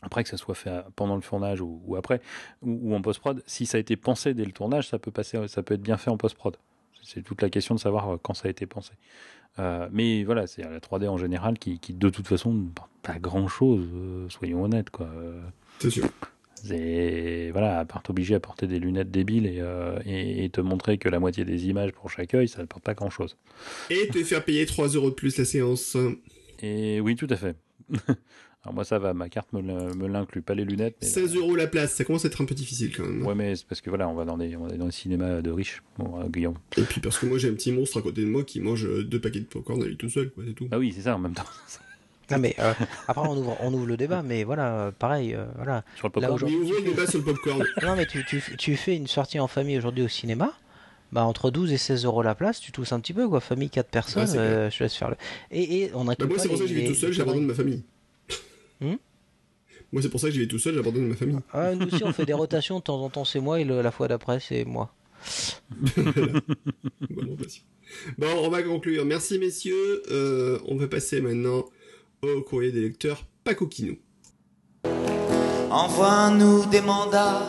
[0.02, 2.22] Après que ça soit fait pendant le tournage ou, ou après,
[2.62, 5.46] ou, ou en post-prod, si ça a été pensé dès le tournage, ça peut, passer,
[5.48, 6.56] ça peut être bien fait en post-prod.
[7.02, 8.92] C'est toute la question de savoir euh, quand ça a été pensé.
[9.58, 12.90] Euh, mais voilà, c'est la 3D en général qui, qui de toute façon, ne porte
[13.02, 14.90] pas grand-chose, euh, soyons honnêtes.
[14.90, 15.06] Quoi.
[15.06, 15.40] Euh,
[15.80, 16.08] C'est sûr.
[16.54, 20.60] C'est voilà, à part t'obliger à porter des lunettes débiles et, euh, et, et te
[20.60, 23.36] montrer que la moitié des images pour chaque œil, ça ne porte pas grand-chose.
[23.88, 25.96] Et te faire payer 3 euros de plus la séance.
[26.62, 27.56] Et oui, tout à fait.
[28.62, 30.96] Alors moi ça va, ma carte me l'in- me l'inclut, pas les lunettes.
[31.00, 33.24] Mais, 16 euros la place, ça commence à être un peu difficile quand même.
[33.24, 35.40] Ouais, mais c'est parce que voilà, on va dans des, on va dans les cinémas
[35.40, 36.58] de riches, bon, euh, Guillaume.
[36.76, 38.84] Et puis parce que moi j'ai un petit monstre à côté de moi qui mange
[38.84, 40.68] euh, deux paquets de popcorn à lui tout seul, quoi, c'est tout.
[40.72, 41.44] Ah oui, c'est ça en même temps.
[42.32, 42.72] Non, mais euh,
[43.08, 45.82] après, on ouvre, on ouvre le débat, mais voilà, pareil, euh, voilà.
[45.96, 46.38] Sur le popcorn.
[46.40, 47.64] Là, Mais le débat sur le popcorn.
[47.82, 50.52] Non, mais tu, tu, tu fais une sortie en famille aujourd'hui au cinéma.
[51.12, 53.40] Bah, entre 12 et 16 euros la place, tu tousses un petit peu, quoi.
[53.40, 55.16] Famille, 4 personnes, Ouais, euh, je te laisse faire le.
[55.50, 57.46] Et, et on a Bah, moi c'est pour ça que j'y vais tout seul, j'abandonne
[57.46, 57.82] ma famille.
[58.80, 58.94] Hmm
[59.92, 61.36] moi c'est pour ça que j'y vais tout seul, j'abandonne ma famille.
[61.52, 63.82] Ah, nous aussi, on fait des rotations, de temps en temps c'est moi, et le-
[63.82, 64.94] la fois d'après c'est moi.
[65.96, 67.64] Bonne rotation.
[68.16, 69.04] Bon, on va conclure.
[69.04, 70.02] Merci messieurs.
[70.12, 71.64] Euh, on va passer maintenant
[72.22, 73.96] au courrier des lecteurs Paco Kinou.
[75.70, 77.42] Envoie-nous des mandats,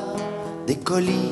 [0.67, 1.29] des colis.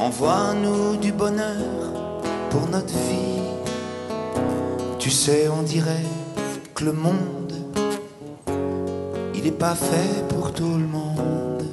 [0.00, 3.42] Envoie-nous du bonheur pour notre vie.
[4.98, 6.06] Tu sais, on dirait
[6.74, 7.52] que le monde,
[9.34, 11.66] il est pas fait pour tout le monde.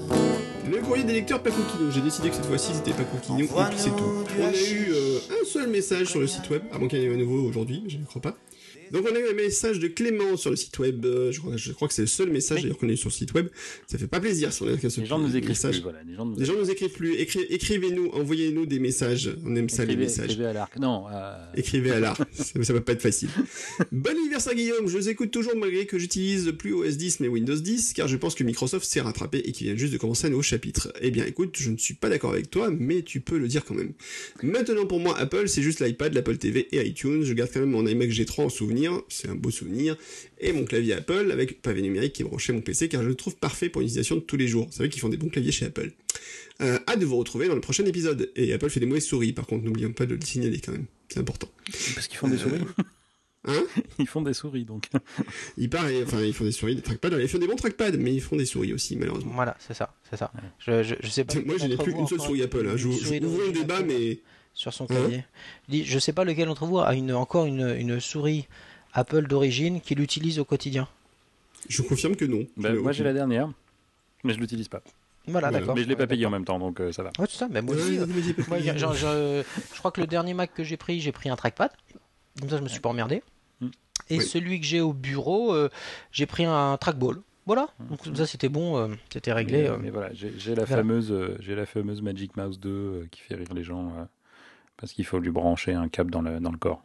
[0.69, 1.89] Le courrier des lecteurs pas coquino.
[1.89, 4.25] J'ai décidé que cette fois-ci c'était pas coquino et puis c'est tout.
[4.37, 7.07] On a eu euh, un seul message sur le site web, à moins qu'il y
[7.07, 8.35] en ait un nouveau aujourd'hui, je ne crois pas.
[8.91, 11.05] Donc on a eu un message de Clément sur le site web.
[11.05, 13.09] euh, Je crois, je crois que c'est le seul message d'ailleurs qu'on a eu sur
[13.09, 13.47] le site web.
[13.87, 15.75] Ça fait pas plaisir si on a Les gens nous écrivent message.
[15.75, 15.99] plus, voilà.
[16.07, 17.15] Les gens nous Les gens nous écrivent plus.
[17.15, 19.31] Écri- Écrivez-nous, envoyez-nous des messages.
[19.45, 20.31] On aime ça les messages.
[20.31, 20.77] écrivez à l'arc.
[20.79, 23.29] Non, euh, Écrivez à l'art, ça, ça va pas être facile.
[23.91, 27.55] Bon anniversaire Guillaume, je vous écoute toujours malgré que j'utilise plus OS 10 mais Windows
[27.55, 30.29] 10 car je pense que Microsoft s'est rattrapé et qu'il vient juste de commencer un
[30.29, 30.91] nouveau chapitre.
[31.01, 33.63] Eh bien écoute, je ne suis pas d'accord avec toi mais tu peux le dire
[33.65, 33.93] quand même.
[34.43, 37.69] Maintenant pour moi Apple c'est juste l'iPad, l'Apple TV et iTunes, je garde quand même
[37.71, 38.76] mon iMac G3 en souvenir,
[39.09, 39.95] c'est un beau souvenir,
[40.39, 43.07] et mon clavier Apple avec pavé numérique qui est branché à mon PC car je
[43.07, 44.67] le trouve parfait pour l'utilisation de tous les jours.
[44.67, 45.91] Vous savez qu'ils font des bons claviers chez Apple.
[46.61, 48.31] Euh, hâte de vous retrouver dans le prochain épisode.
[48.35, 50.85] Et Apple fait des mauvaises souris par contre, n'oublions pas de le signaler quand même,
[51.09, 51.49] c'est important.
[51.95, 52.61] parce qu'ils font des souris.
[53.49, 53.63] Hein?
[53.99, 54.89] Ils font des souris, donc.
[55.57, 57.17] Il paraît, enfin, ils font des souris, des trackpads.
[57.21, 59.31] Ils font des bons trackpads, mais ils font des souris aussi, malheureusement.
[59.35, 60.33] Voilà, c'est ça, c'est ça.
[60.59, 61.33] Je, je, je sais pas.
[61.45, 62.67] Moi, je n'ai plus une seule souris une- Apple.
[62.67, 62.75] Hein.
[62.75, 64.19] Je, une je ouvre d'origine débat, Apple mais
[64.53, 65.23] sur son Hein clavier.
[65.67, 68.47] Je dis, je sais pas lequel d'entre vous a une, encore une, une souris
[68.93, 70.87] Apple d'origine qu'il utilise au quotidien.
[71.69, 72.45] je confirme que non.
[72.57, 73.49] Je n'ai moi, j'ai la dernière,
[74.23, 74.81] mais je l'utilise pas.
[75.27, 75.59] Voilà, Voilà.
[75.59, 75.75] d'accord.
[75.75, 77.09] Mais je l'ai pas payé en même temps, donc euh, ça va.
[77.19, 77.97] Ouais, c'est ça, mais moi aussi.
[77.99, 78.05] euh,
[78.47, 79.43] moi, genre, je,
[79.73, 81.69] je crois que le dernier Mac que j'ai pris, j'ai pris un trackpad.
[82.39, 83.21] Comme ça, je me suis pas emmerdé.
[83.59, 83.67] Mm.
[84.09, 84.25] Et Oui.
[84.25, 85.69] celui que j'ai au bureau, euh,
[86.13, 87.17] j'ai pris un trackball.
[87.45, 87.67] Voilà.
[87.89, 89.63] Donc comme ça, c'était bon, euh, c'était réglé.
[89.63, 89.77] Mais, euh.
[89.81, 90.67] mais voilà, j'ai la voilà.
[90.81, 94.03] fameuse, euh, j'ai la fameuse Magic Mouse 2 euh, qui fait rire les gens euh,
[94.77, 96.83] parce qu'il faut lui brancher un câble dans le dans le corps.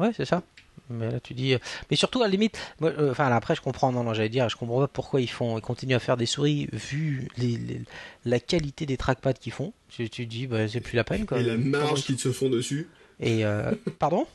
[0.00, 0.42] Ouais, c'est ça.
[0.90, 1.54] Mais là, tu dis.
[1.54, 1.58] euh,
[1.90, 3.90] Mais surtout, à la limite, moi, euh, enfin, là, après, je comprends.
[3.92, 6.26] Non, non, j'allais dire, je comprends pas pourquoi ils font, ils continuent à faire des
[6.26, 7.80] souris vu les, les-
[8.24, 9.72] la qualité des trackpads qu'ils font.
[9.88, 11.38] Tu, tu dis, bah, c'est plus la peine, quoi.
[11.40, 12.88] Et la marge ils- qu'ils se font dessus.
[13.20, 14.26] Et euh, pardon?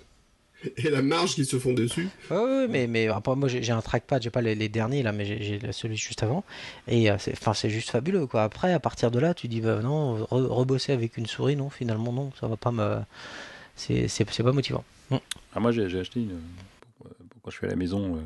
[0.75, 2.09] Et la marge qu'ils se font dessus.
[2.29, 5.23] Ouais, mais, mais après, moi j'ai un trackpad, j'ai pas les, les derniers là, mais
[5.23, 6.43] j'ai- celui juste avant.
[6.89, 8.43] Et c'est enfin, c'est juste fabuleux quoi.
[8.43, 11.69] Après, à partir de là, tu dis bah non, re- rebosser avec une souris, non,
[11.69, 12.97] finalement, non, ça va pas me.
[13.77, 14.83] C'est pas motivant.
[15.53, 16.39] Ah, moi, j'ai acheté une.
[17.41, 18.19] Quand je suis à la maison euh,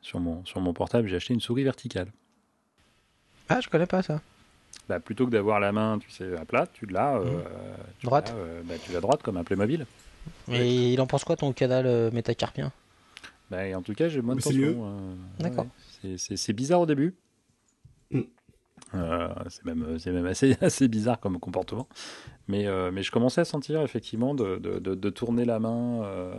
[0.00, 2.08] sur mon sur mon portable, j'ai acheté une souris verticale.
[3.48, 4.20] Ah, je connais pas ça.
[4.88, 7.42] Bah, plutôt que d'avoir la main, tu sais, à plat, tu l'as euh,
[7.98, 8.28] tu Droite.
[8.28, 9.86] l'as, euh, bah, tu l'as droite comme un Playmobil.
[10.52, 12.72] Et il en pense quoi ton canal euh, métacarpien?
[13.50, 14.86] Bah, en tout cas, j'ai moins de tension.
[14.86, 15.64] euh, D'accord.
[15.64, 15.70] ouais.
[16.02, 17.14] C'est- C'est c'est bizarre au début.
[18.10, 18.20] Mm.
[18.94, 21.88] Euh, c'est même, c'est même assez, assez bizarre comme comportement.
[22.48, 26.02] Mais, euh, mais je commençais à sentir effectivement de, de, de- de tourner la main
[26.02, 26.34] euh,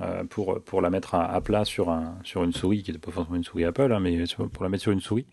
[0.00, 3.04] euh, pour, pour la mettre à, à plat sur, un, sur une souris, qui n'était
[3.04, 5.26] pas forcément une souris Apple, hein, mais pour la mettre sur une souris.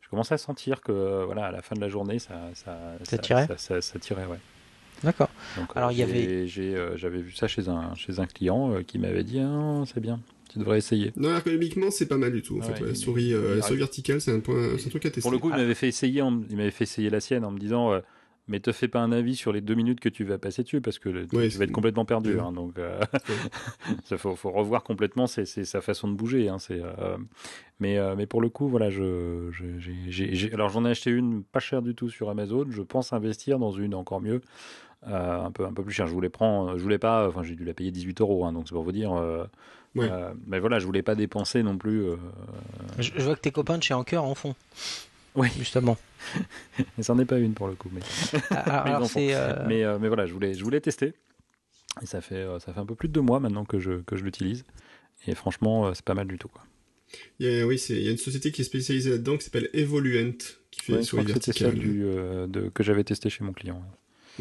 [0.00, 3.18] Je commençais à sentir que voilà, à la fin de la journée, ça, ça, Ça
[3.18, 4.38] tirait ça, tirait, ouais.
[5.04, 5.30] D'accord.
[5.56, 8.82] Euh, Alors, il y avait- euh, j'avais vu ça chez un, chez un client euh,
[8.82, 10.20] qui m'avait dit ah, c'est bien,
[10.52, 11.12] tu devrais essayer.
[11.16, 12.56] Non, ergonomiquement, c'est pas mal du tout.
[12.56, 14.90] En Ouais, fait, ouais, la souris, euh, la souris verticale, c'est un point, c'est un
[14.90, 15.20] truc à tester.
[15.22, 15.58] Pour le coup, il Ah.
[15.58, 18.00] m'avait fait essayer, en- il m'avait fait essayer la sienne en me disant euh,
[18.48, 20.80] mais te fais pas un avis sur les deux minutes que tu vas passer dessus
[20.80, 22.34] parce que le- tu, Ouais, tu vas être complètement perdu.
[22.34, 22.40] Ouais.
[22.40, 22.98] hein, donc, euh,
[24.04, 26.48] ça faut, faut revoir complètement c'est, c'est sa façon de bouger.
[26.48, 27.16] hein, c'est, euh,
[27.78, 30.90] mais, euh, mais pour le coup, voilà, je, je- j'ai, j'ai- j'ai- alors j'en ai
[30.90, 32.66] acheté une pas chère du tout sur Amazon.
[32.70, 34.40] Je pense investir dans une encore mieux.
[35.06, 37.54] Euh, un peu un peu plus cher je voulais prendre je voulais pas enfin j'ai
[37.54, 39.44] dû la payer 18 euros hein, donc c'est pour vous dire euh,
[39.96, 42.16] euh, mais voilà je voulais pas dépenser non plus euh,
[42.98, 44.54] Je, je vois que tes copains de chez Anker en font.
[45.36, 45.48] Oui.
[45.58, 45.96] Justement.
[46.98, 48.00] et c'en est pas une pour le coup mais
[48.56, 49.34] Alors, c'est.
[49.34, 51.14] euh, Mais, euh, mais voilà, je voulais, je voulais tester.
[52.02, 54.00] Et ça fait, euh, ça fait un peu plus de deux mois maintenant que je,
[54.02, 54.64] que je l'utilise.
[55.26, 56.48] Et franchement, euh, c'est pas mal du tout.
[56.48, 56.62] Quoi.
[57.38, 59.44] Il y a, oui, c'est, il y a une société qui est spécialisée là-dedans qui
[59.44, 60.36] s'appelle Evoluent,
[60.70, 61.70] qui fait Ouais, que c'était verticales.
[61.72, 63.82] celle du, euh, de, que j'avais testé chez mon client.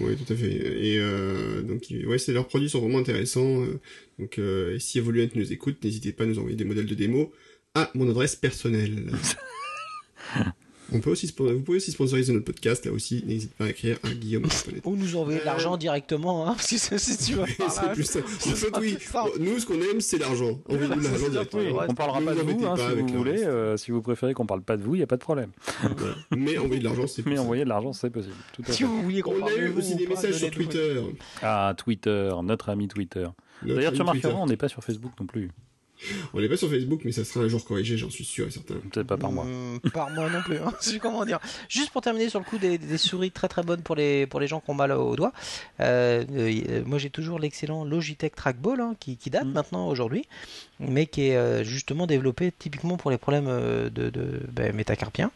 [0.02, 0.52] Oui, tout à fait.
[0.52, 3.64] Et euh, donc, ouais, leurs produits sont vraiment intéressants.
[3.64, 3.80] euh,
[4.18, 7.32] Donc, euh, si Evoluent nous écoute, n'hésitez pas à nous envoyer des modèles de démo
[7.76, 9.12] à mon adresse personnelle.
[10.94, 13.24] On peut aussi, vous pouvez aussi sponsoriser notre podcast, là aussi.
[13.26, 14.46] N'hésitez pas à écrire à Guillaume.
[14.86, 17.34] Ou nous envoyer de l'argent directement, hein, parce que c'est- si tu
[17.70, 18.20] c'est plus ça.
[18.24, 18.94] En ce fait, oui.
[18.96, 19.32] plus simple.
[19.40, 20.60] Nous, ce qu'on aime, c'est l'argent.
[20.70, 21.82] Envoyez-nous de l'argent directement.
[21.88, 23.44] On parlera pas de vous hein, si vous le voulez.
[23.44, 25.52] euh, si vous préférez qu'on parle pas de vous, il n'y a pas de problème.
[26.36, 28.36] Mais envoyer de l'argent, c'est Mais plus envoyer de l'argent, c'est possible.
[28.54, 28.84] Tout à Si fait.
[28.86, 31.02] vous vouliez qu'on On parle a de eu aussi des messages sur Twitter.
[31.42, 33.28] Ah, Twitter, notre ami Twitter.
[33.64, 35.52] D'ailleurs, tu remarqueras, on n'est pas sur Facebook non plus.
[36.34, 38.52] On n'est pas sur Facebook, mais ça sera un jour corrigé, j'en suis sûr et
[38.52, 38.76] certain.
[38.76, 39.46] Peut-être pas par mois.
[39.46, 40.58] Hmm, par mois non plus.
[40.58, 40.74] Hein.
[40.82, 41.40] Je sais comment dire.
[41.68, 44.40] Juste pour terminer sur le coup des, des souris très très bonnes pour les pour
[44.40, 45.34] les gens qui ont mal au doigt.
[45.82, 49.52] Euh, euh, moi j'ai toujours l'excellent Logitech Trackball hein, qui, qui date Mm.
[49.54, 50.26] maintenant aujourd'hui,
[50.80, 54.12] mais qui est euh, justement développé typiquement pour les problèmes euh, de,
[54.52, 55.32] ben, métacarpiens.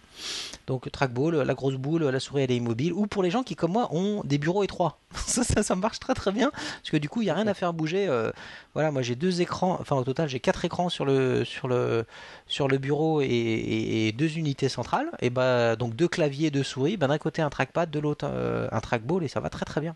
[0.67, 3.55] Donc trackball, la grosse boule, la souris elle est immobile, ou pour les gens qui
[3.55, 4.99] comme moi ont des bureaux étroits.
[5.15, 7.53] ça, ça, marche très très bien parce que du coup il n'y a rien à
[7.53, 8.07] faire bouger.
[8.07, 8.31] euh,
[8.73, 12.05] voilà, moi j'ai deux écrans, enfin au total j'ai quatre écrans sur le sur le
[12.47, 15.09] sur le bureau et, deux unités centrales.
[15.19, 16.95] Et bah donc deux claviers, deux souris.
[16.95, 19.95] Ben, d'un côté un trackpad, de l'autre un trackball et ça va très très bien.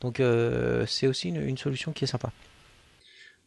[0.00, 0.22] Donc
[0.86, 2.30] c'est aussi une, une solution qui est sympa.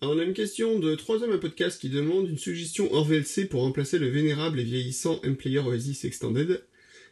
[0.04, 3.06] Alors, on a une question de trois hommes à podcast qui demande une suggestion hors
[3.06, 6.62] VLC pour remplacer le vénérable et vieillissant M-Player Oasis Extended.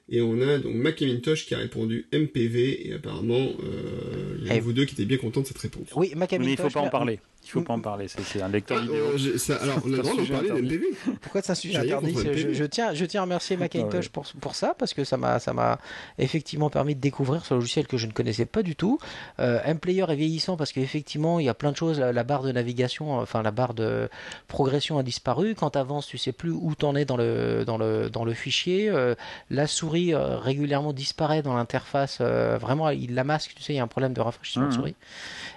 [0.09, 4.55] Et on a donc Macintosh qui a répondu MPV et apparemment euh, il y a
[4.57, 4.59] Eh.
[4.59, 5.87] vous deux qui étaient bien contents de cette réponse.
[5.95, 6.45] Oui, Macintosh.
[6.45, 7.19] Mais il faut pas en là- parler.
[7.43, 8.07] Il faut pas en parler.
[8.07, 9.03] C'est un lecteur Ah, vidéo.
[9.13, 10.75] euh, ça- alors on a le droit d'en Sujet parler de interdit.
[10.75, 11.17] MPV.
[11.21, 12.15] Pourquoi c'est un sujet interdit
[12.53, 14.09] je, tiens, je tiens à remercier Macintosh Ah ouais.
[14.11, 15.79] pour, pour ça parce que ça m'a ça m'a
[16.19, 18.99] effectivement permis de découvrir ce logiciel que je ne connaissais pas du tout.
[19.39, 21.99] Euh, M-Player est vieillissant parce qu'effectivement il y a plein de choses.
[21.99, 24.07] La, la barre de navigation, enfin la barre de
[24.47, 25.55] progression a disparu.
[25.55, 28.33] Quand tu avances, tu sais plus où t'en es dans le dans le dans le
[28.33, 28.89] fichier.
[28.89, 29.15] Euh,
[29.49, 32.19] la souris euh, régulièrement disparaît dans l'interface.
[32.21, 33.53] euh, vraiment, il la masque.
[33.55, 34.75] Tu sais, il y a un problème de rafraîchissement de Mhm.
[34.75, 34.95] souris.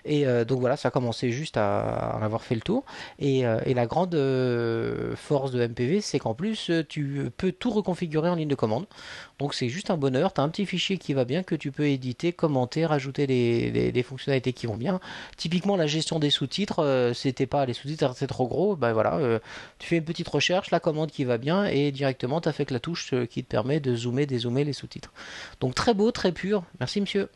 [0.05, 1.74] Et euh, donc voilà, ça a commencé juste à,
[2.15, 2.85] en avoir fait le tour.
[3.19, 7.70] Et, euh, la grande euh, force de MPV, c'est qu'en plus, euh, tu peux tout
[7.70, 8.86] reconfigurer en ligne de commande.
[9.39, 10.33] Donc c'est juste un bonheur.
[10.33, 14.03] Tu as un petit fichier qui va bien que tu peux éditer, commenter, rajouter les
[14.03, 15.01] fonctionnalités qui vont bien.
[15.36, 18.77] Typiquement, la gestion des sous-titres, c'était pas les sous-titres, c'est trop gros.
[18.77, 19.41] Ben voilà,
[19.78, 22.65] tu fais une petite recherche, la commande qui va bien, et directement, tu as fait
[22.65, 25.12] que la touche qui te permet de zoomer, dézoomer les sous-titres.
[25.61, 26.62] Donc très beau, très pur.
[26.78, 27.28] Merci, monsieur.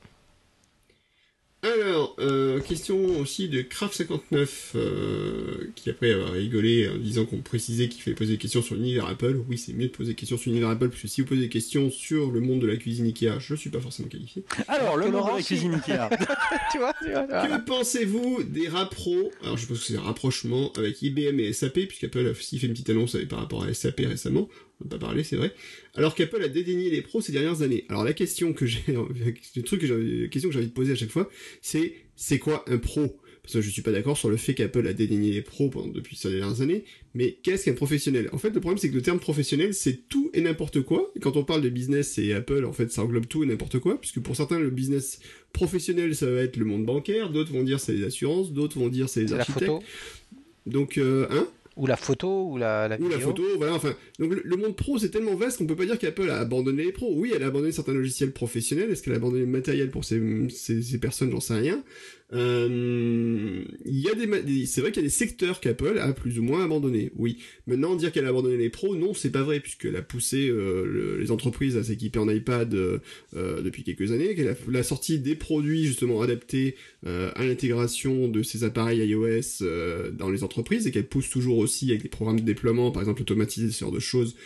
[1.63, 7.89] Alors, euh, question aussi de Craft59, euh, qui après a rigolé en disant qu'on précisait
[7.89, 9.41] qu'il fallait poser des questions sur l'univers Apple.
[9.49, 11.41] Oui, c'est mieux de poser des questions sur l'univers Apple, parce que si vous posez
[11.41, 14.45] des questions sur le monde de la cuisine Ikea, je suis pas forcément qualifié.
[14.69, 15.47] Alors, le monde de la si.
[15.49, 16.09] cuisine Ikea.
[16.71, 17.49] tu vois, tu vois, voilà.
[17.59, 21.87] Que pensez-vous des rappros Alors, je pense que c'est un rapprochement avec IBM et SAP,
[21.89, 24.49] puisqu'Apple a aussi fait une petite annonce avec- par rapport à SAP récemment.
[24.81, 25.53] On n'a pas parlé, c'est vrai.
[25.95, 27.85] Alors qu'Apple a dédaigné les pros ces dernières années.
[27.89, 30.73] Alors, la question que j'ai, le truc que j'ai, la question que j'ai envie de
[30.73, 31.29] poser à chaque fois,
[31.63, 33.21] c'est, c'est quoi un pro?
[33.43, 35.89] Parce que je suis pas d'accord sur le fait qu'Apple a dédaigné les pros pendant,
[35.89, 36.85] depuis ces dernières années,
[37.15, 38.29] mais qu'est-ce qu'un professionnel?
[38.33, 41.11] En fait, le problème, c'est que le terme professionnel, c'est tout et n'importe quoi.
[41.23, 43.99] Quand on parle de business et Apple, en fait, ça englobe tout et n'importe quoi,
[43.99, 45.21] puisque pour certains, le business
[45.55, 48.89] professionnel, ça va être le monde bancaire, d'autres vont dire c'est les assurances, d'autres vont
[48.89, 49.65] dire c'est les architectes.
[49.65, 49.83] photo.
[50.67, 51.49] Donc, euh, hein?
[51.79, 53.17] Ou la photo, ou la, la ou vidéo.
[53.19, 55.87] la photo, voilà, enfin, donc le, le monde pro c'est tellement vaste qu'on peut pas
[55.87, 57.13] dire qu'Apple a abandonné les pros.
[57.17, 60.21] Oui, elle a abandonné certains logiciels professionnels, est-ce qu'elle a abandonné le matériel pour ces,
[60.51, 61.83] ces, ces personnes, j'en sais rien.
[62.35, 66.39] Euh, il y a des, c'est vrai qu'il y a des secteurs qu'Apple a plus
[66.39, 67.39] ou moins abandonné, oui.
[67.67, 70.85] Maintenant, dire qu'elle a abandonné les pros, non, c'est pas vrai, puisqu'elle a poussé euh,
[70.85, 72.99] le- les entreprises à s'équiper en iPad euh,
[73.35, 76.77] euh, depuis quelques années, qu'elle a la sortie des produits justement adaptés
[77.07, 81.59] euh, à l'intégration de ces appareils iOS euh, dans les entreprises et qu'elle pousse toujours
[81.59, 84.37] aussi avec des programmes de déploiement, par exemple automatisés, ce genre de choses,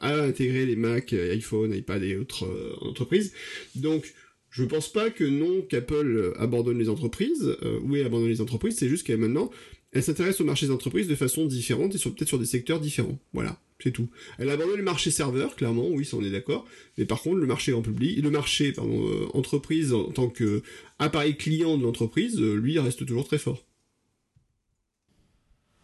[0.00, 2.46] à intégrer les Mac, iPhone, iPad et autres
[2.82, 3.32] entreprises.
[3.74, 4.14] Donc,
[4.50, 8.40] je pense pas que non qu'Apple euh, abandonne les entreprises, euh, ou ait abandonné les
[8.40, 9.50] entreprises, c'est juste qu'elle maintenant,
[9.92, 13.18] elle s'intéresse au marché des entreprises de façon différente et peut-être sur des secteurs différents.
[13.32, 14.08] Voilà, c'est tout.
[14.38, 16.66] Elle abandonne le marché serveur, clairement, oui, ça on est d'accord.
[16.98, 20.62] Mais par contre, le marché en public, le marché, pardon, euh, entreprise en tant que
[20.98, 23.64] appareil client de l'entreprise, euh, lui, reste toujours très fort.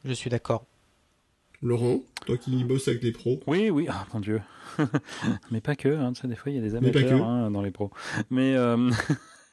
[0.05, 0.67] Je suis d'accord.
[1.65, 4.43] Laurent, toi qui bosses avec les pros, Oui, oui, ah mon dieu.
[5.51, 7.63] Mais pas que, hein, tu sais, des fois il y a des amateurs hein, dans
[7.63, 7.91] les pros.
[8.29, 8.91] Mais euh,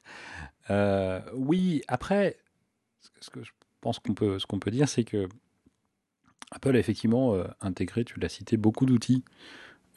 [0.70, 2.38] euh, oui, après,
[3.22, 5.30] ce que je pense qu'on peut, ce qu'on peut dire, c'est que
[6.52, 9.24] Apple a effectivement euh, intégré, tu l'as cité, beaucoup d'outils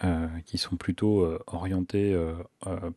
[0.04, 2.34] euh, qui sont plutôt euh, orientés euh,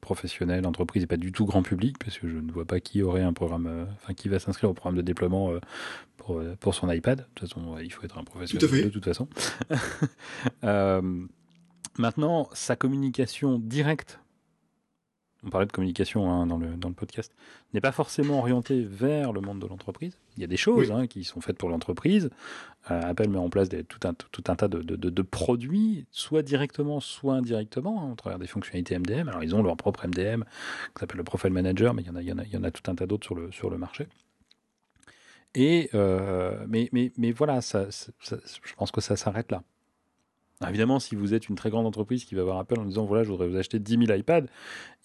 [0.02, 3.02] professionnels, entreprises et pas du tout grand public, parce que je ne vois pas qui
[3.02, 5.54] aurait un programme, enfin qui va s'inscrire au programme de déploiement
[6.18, 7.20] pour, pour son iPad.
[7.20, 9.30] De toute façon, il faut être un professionnel de toute façon.
[11.98, 14.20] Maintenant, sa communication directe,
[15.48, 17.34] on parlait de communication hein, dans, le, dans le podcast,
[17.74, 20.18] n'est pas forcément orientée vers le monde de l'entreprise.
[20.36, 20.96] Il y a des choses Oui.
[20.96, 22.30] hein, qui sont faites pour l'entreprise.
[22.92, 25.22] Euh, Apple met en place des- tout, un, tout un tas de, de- de- de
[25.22, 29.30] produits, soit directement, soit indirectement, hein, au travers des fonctionnalités MDM.
[29.30, 30.44] Alors, ils ont leur propre MDM,
[30.96, 32.54] qui s'appelle le Profile Manager, mais il y en a, il y en a, il
[32.54, 34.08] y en a tout un tas d'autres sur le, sur le marché.
[35.56, 39.64] Et, euh, mais, mais, mais voilà, ça, ça- ça- je pense que ça s'arrête là.
[40.60, 43.06] Alors évidemment, si vous êtes une très grande entreprise qui va voir Apple en disant
[43.06, 44.46] voilà, je voudrais vous acheter 10 000 iPads,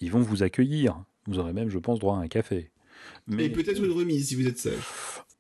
[0.01, 1.03] ils vont vous accueillir.
[1.27, 2.71] Vous aurez même, je pense, droit à un café.
[3.27, 4.79] Mais Et peut-être une remise si vous êtes sage.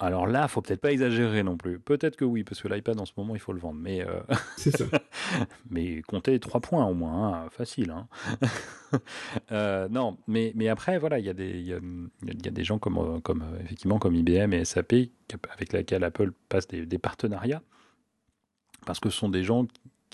[0.00, 1.78] alors là, faut peut-être pas exagérer non plus.
[1.78, 3.78] Peut-être que oui, parce que l'iPad en ce moment, il faut le vendre.
[3.80, 4.20] Mais euh,
[4.56, 4.84] C'est ça.
[5.70, 7.90] mais comptez trois points au moins, hein, facile.
[7.90, 8.08] Hein.
[9.52, 11.78] Euh, non, mais, mais après, voilà, il y, a des- il y, a,
[12.26, 14.92] il y a des gens comme, comme, effectivement, comme IBM et SAP
[15.50, 17.62] avec lesquels Apple passe des, des partenariats,
[18.84, 19.66] parce que ce sont des gens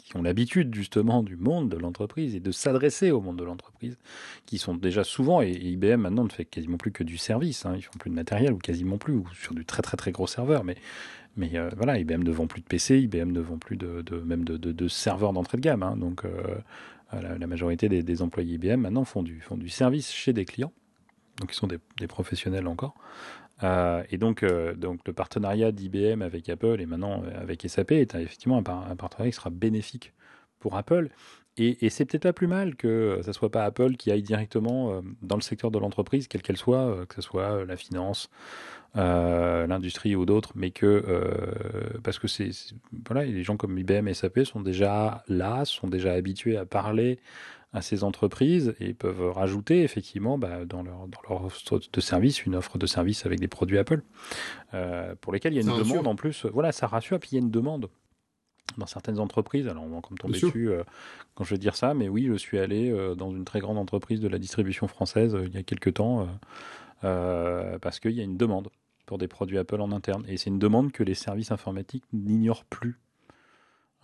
[0.08, 3.98] qui ont l'habitude justement du monde de l'entreprise et de s'adresser au monde de l'entreprise,
[4.46, 7.74] qui sont déjà souvent, et, IBM maintenant ne fait quasiment plus que du service, hein,
[7.76, 10.26] ils font plus de matériel ou quasiment plus, ou sur du très très très gros
[10.26, 10.76] serveur, mais
[11.36, 14.44] mais euh, voilà, IBM ne vend plus de PC, IBM ne vend plus de, même
[14.44, 15.82] de, de- serveurs d'entrée de gamme.
[15.82, 15.94] hein.
[15.96, 16.56] donc euh,
[17.12, 20.72] la, la majorité des, employés IBM maintenant font du, font du service chez des clients.
[21.38, 22.94] Donc ils sont des professionnels encore.
[23.64, 27.92] Euh, et donc, euh, donc le partenariat d'IBM avec Apple et maintenant euh, avec SAP
[27.92, 30.12] est effectivement un, par- un partenariat qui sera bénéfique
[30.60, 31.08] pour Apple.
[31.56, 35.02] Et, et c'est peut-être pas plus mal que ça soit pas Apple qui aille directement
[35.22, 38.30] dans le secteur de l'entreprise, quelle qu'elle soit, que ce soit la finance,
[38.94, 41.02] l'industrie ou d'autres, mais que
[42.04, 42.74] parce que c'est-
[43.06, 47.18] voilà, les gens comme IBM et SAP sont déjà là, sont déjà habitués à parler
[47.72, 52.46] à ces entreprises et peuvent rajouter effectivement bah, dans leur dans leur offre de service
[52.46, 54.02] une offre de service avec des produits Apple
[54.72, 55.86] euh, pour lesquels il y a une rassure.
[55.86, 56.46] demande en plus.
[56.46, 57.20] Voilà, ça rassure.
[57.20, 57.90] Puis il y a une demande
[58.78, 59.68] dans certaines entreprises.
[59.68, 60.82] Alors on va encore me tomber dessus euh,
[61.34, 63.78] quand je vais dire ça, mais oui, je suis allé euh, dans une très grande
[63.78, 66.26] entreprise de la distribution française il y a quelques temps.
[67.02, 68.68] parce qu'il y a une demande
[69.04, 70.24] pour des produits Apple en interne.
[70.26, 72.98] Et c'est une demande que les services informatiques n'ignorent plus.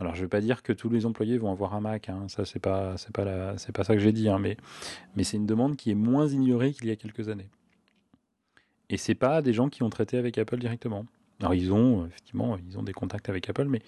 [0.01, 2.27] Alors, je ne vais pas dire que tous les employés vont avoir un Mac, hein,
[2.29, 4.57] ça, c'est pas, c'est pas, c'est pas ça que j'ai dit, hein, mais,
[5.17, 7.49] mais c'est une demande qui est moins ignorée qu'il y a quelques années.
[8.91, 11.07] Et c'est pas des gens qui ont traité avec Apple directement.
[11.41, 13.83] Alors, ils ont, effectivement, ils ont des contacts avec Apple, mais,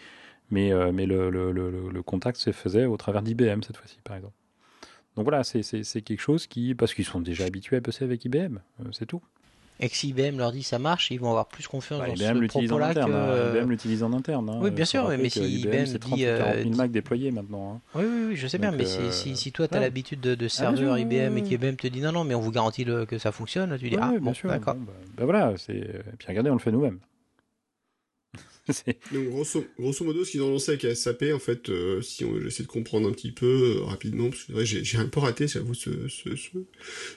[0.50, 4.34] mais, euh, mais le, contact se faisait au travers d'IBM cette fois-ci, par exemple.
[5.16, 8.04] Donc voilà, c'est c'est- c'est quelque chose qui, parce qu'ils sont déjà habitués à bosser
[8.04, 9.22] avec IBM, euh, c'est tout.
[9.78, 12.14] Et que si IBM leur dit ça marche, ils vont avoir plus confiance Bah, dans
[12.14, 13.00] IBM ce propos-là que...
[13.00, 13.14] interne.
[13.14, 13.58] hein.
[13.60, 14.48] IBM l'utilise en interne.
[14.48, 14.58] hein.
[14.62, 17.30] Oui, bien sûr, mais que si IBM 30 dit, ou 40 000 euh, Mac déployés
[17.30, 17.74] maintenant.
[17.74, 17.80] hein.
[17.94, 19.84] Oui, oui, oui, je sais bien, mais si, euh, si, si toi tu as ouais.
[19.84, 22.52] l'habitude de, de serveur sûr, IBM et qu'IBM te dit non, non, mais on vous
[22.52, 24.48] garantit le- que ça fonctionne, tu dis Ouais, ah, bon, bien sûr.
[24.48, 24.74] d'accord.
[24.76, 25.76] Bon, bah, bah voilà, c'est.
[25.76, 26.98] Et puis regardez, on le fait nous-mêmes.
[29.12, 32.40] Donc grosso, grosso modo, ce qu'ils ont lancé avec SAP, en fait, euh, si on,
[32.40, 35.46] j'essaie de comprendre un petit peu euh, rapidement, parce que j'ai, j'ai un peu raté,
[35.46, 36.50] j'avoue, ce, ce, ce,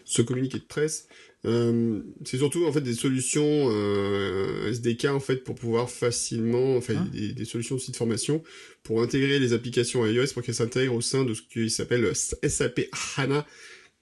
[0.05, 1.07] ce communiqué de presse.
[1.45, 6.95] Euh, c'est surtout en fait des solutions euh, SDK en fait pour pouvoir facilement, enfin
[6.95, 8.43] Hein des, des solutions de site formation
[8.83, 12.81] pour intégrer les applications iOS pour qu'elles s'intègrent au sein de ce qui s'appelle SAP
[13.15, 13.45] HANA,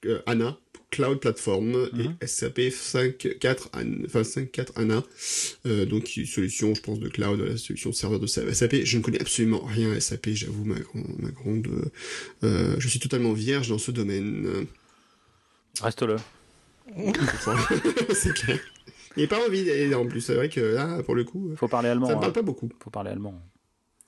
[0.08, 0.58] euh, HANA
[0.90, 2.16] Cloud Platform Mhm.
[2.22, 5.04] et SAP 5.4 An- enfin 5.4 HANA
[5.68, 8.98] euh, donc une solution je pense de cloud la solution de serveur de SAP je
[8.98, 11.68] ne connais absolument rien à SAP j'avoue ma, grand- ma grande
[12.44, 14.66] euh, je suis totalement vierge dans ce domaine
[15.82, 16.16] Reste-le.
[18.14, 18.60] C'est clair
[19.18, 21.90] et pas envie et en plus c'est vrai que là pour le coup Faut parler
[21.90, 22.08] allemand.
[22.08, 22.18] ça hein.
[22.20, 23.42] parle pas beaucoup Faut parler allemand.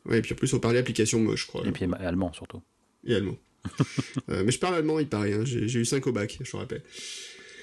[0.06, 2.32] ouais et puis en plus on parlait application moche je crois Et puis ma- allemand
[2.34, 2.62] surtout.
[3.06, 3.38] et allemand
[4.30, 5.42] Euh, mais je parle allemand il paraît hein.
[5.44, 6.84] j'ai eu 5 au bac je te rappelle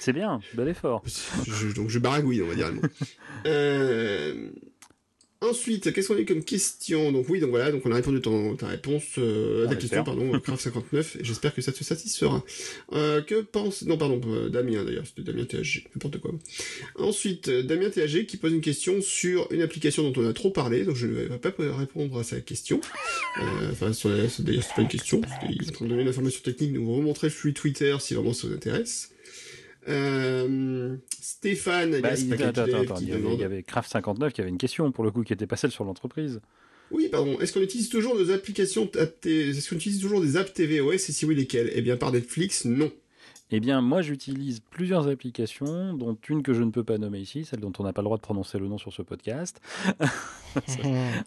[0.00, 1.02] C'est bien, bel effort.
[1.46, 2.82] Je- donc je baragouine, on va dire allemand.
[3.46, 4.50] Euh,
[5.50, 7.12] Ensuite, qu'est-ce qu'on a eu comme question?
[7.12, 10.38] Donc oui, donc voilà, donc on a répondu à ton- ta réponse, euh, question, pardon,
[10.40, 12.44] Craft 59, et j'espère que ça te satisfera.
[12.92, 13.82] Euh, que pense...
[13.82, 16.32] Non, pardon, euh, Damien d'ailleurs, c'était Damien THG, n'importe quoi.
[16.96, 20.50] Ensuite, euh, Damien THG qui pose une question sur une application dont on a trop
[20.50, 22.80] parlé, donc je ne vais pas répondre à sa question.
[23.38, 26.08] Euh, Enfin, c'est- d'ailleurs, c'est pas une question, qu'il est en train de donner une
[26.08, 29.10] information technique, donc vous remontrez le flux Twitter si vraiment ça vous intéresse.
[29.88, 33.34] Euh, Stéphane, Bah, alias il, attends, attends, qui il y avait, demande...
[33.34, 35.56] il y avait Craft 59 qui avait une question pour le coup qui était pas
[35.56, 36.40] celle sur l'entreprise.
[36.90, 37.38] Oui, pardon.
[37.40, 41.24] Est-ce qu'on utilise toujours des applications Est-ce qu'on utilise toujours des apps tvOS et si
[41.26, 41.70] oui, lesquelles?
[41.74, 42.90] Eh bien, par Netflix, non.
[43.50, 47.44] Eh bien, moi, j'utilise plusieurs applications, dont une que je ne peux pas nommer ici,
[47.44, 49.60] celle dont on n'a pas le droit de prononcer le nom sur ce podcast.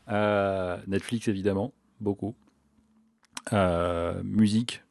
[0.10, 1.72] Euh, Netflix, évidemment,
[2.02, 2.34] beaucoup.
[3.54, 4.82] Euh, musique,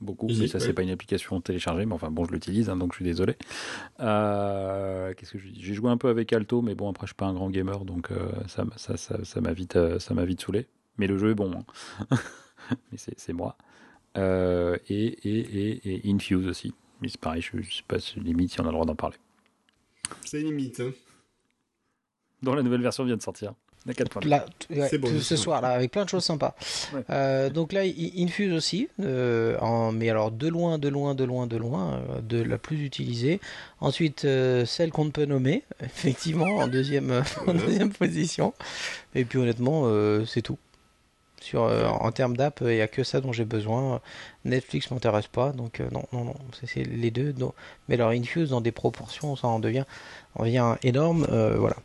[0.00, 0.26] beaucoup.
[0.28, 0.64] mais ça, ouais.
[0.64, 3.36] c'est pas une application téléchargée, mais enfin, bon, je l'utilise, hein, donc je suis désolé.
[4.00, 5.60] Euh, Qu'est-ce que je dis?
[5.62, 7.84] J'ai joué un peu avec Alto, mais bon, après, je suis pas un grand gamer,
[7.84, 10.66] donc euh, ça m'a ça, ça, ça m'a vite, euh, ça m'a vite saoulé.
[10.96, 12.16] Mais le jeu est bon, hein.
[12.92, 13.56] mais c'est moi.
[14.16, 15.38] Euh, et, et,
[15.88, 16.74] et, et Infuse aussi.
[17.00, 18.96] Mais c'est pareil, je, je sais pas si limite si on a le droit d'en
[18.96, 19.16] parler.
[20.24, 20.80] C'est limite.
[20.80, 20.90] Hein.
[22.42, 23.54] Dont la nouvelle version vient de sortir.
[23.86, 24.28] La 4.2.
[24.28, 26.54] Là, ouais, bon, ce soir là avec plein de choses sympas.
[26.92, 27.00] Ouais.
[27.10, 27.80] Euh, donc là,
[28.18, 32.20] Infuse aussi, euh, en, mais alors de loin, de loin, de loin, de loin, euh,
[32.20, 33.40] de la plus utilisée.
[33.80, 37.60] Ensuite, euh, celle qu'on ne peut nommer, effectivement, en deuxième, en Voilà.
[37.60, 38.52] deuxième position.
[39.14, 40.58] Et puis honnêtement, euh, c'est tout.
[41.40, 44.00] Sur, euh, en termes d'app, il n'y a que ça dont j'ai besoin.
[44.44, 46.34] Netflix m'intéresse pas, donc euh, non, non, non,
[46.64, 47.32] c'est les deux.
[47.38, 47.54] non.
[47.88, 49.84] Mais leur Infuse dans des proportions, ça en devient,
[50.34, 51.26] en devient énorme.
[51.30, 51.76] euh, voilà.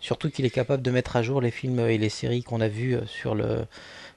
[0.00, 2.68] Surtout qu'il est capable de mettre à jour les films et les séries qu'on a
[2.68, 3.64] vus euh, sur le,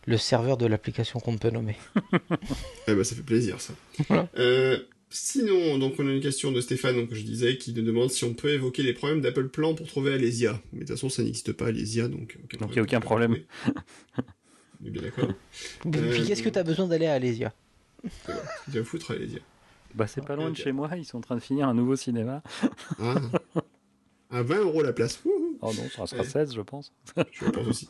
[0.05, 1.77] le serveur de l'application qu'on peut nommer.
[2.87, 3.73] Eh ben, ça fait plaisir, ça.
[4.07, 4.27] Voilà.
[4.37, 8.09] Euh, sinon, donc, on a une question de Stéphane, donc, je disais, qui nous demande
[8.09, 10.59] si on peut évoquer les problèmes d'Apple Plan pour trouver Alésia.
[10.73, 12.37] Mais de toute façon, ça n'existe pas, Alésia, donc...
[12.59, 13.37] Donc, il y a aucun problème.
[14.81, 15.29] On est bien d'accord.
[15.81, 17.53] Puis Euh, qu'est-ce que tu as besoin d'aller à Alésia
[18.71, 19.39] Tu vas foutre Alésia.
[19.95, 21.95] Bah, c'est pas loin de chez moi, ils sont en train de finir un nouveau
[21.95, 22.41] cinéma.
[22.99, 23.15] Ah.
[24.31, 25.19] À 20 euros la place.
[25.25, 25.38] Wouhou.
[25.61, 26.27] Oh non, ça sera Ouais.
[26.29, 26.91] 16, je pense.
[27.31, 27.87] Je pense aussi.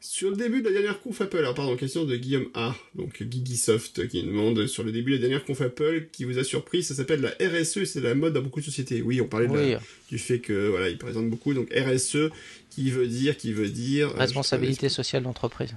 [0.00, 3.22] Sur le début de la dernière conf Apple, alors pardon, question de Guillaume A, donc
[3.30, 6.42] Gigisoft, qui nous demande sur le début de la dernière conf Apple, qui vous a
[6.44, 9.00] surpris, ça s'appelle la RSE, c'est la mode dans beaucoup de sociétés.
[9.02, 12.30] Oui, on parlait de la- du fait que voilà, ils présentent beaucoup, donc RSE,
[12.70, 15.72] qui veut dire, qui veut dire euh, responsabilité sociale d'entreprise.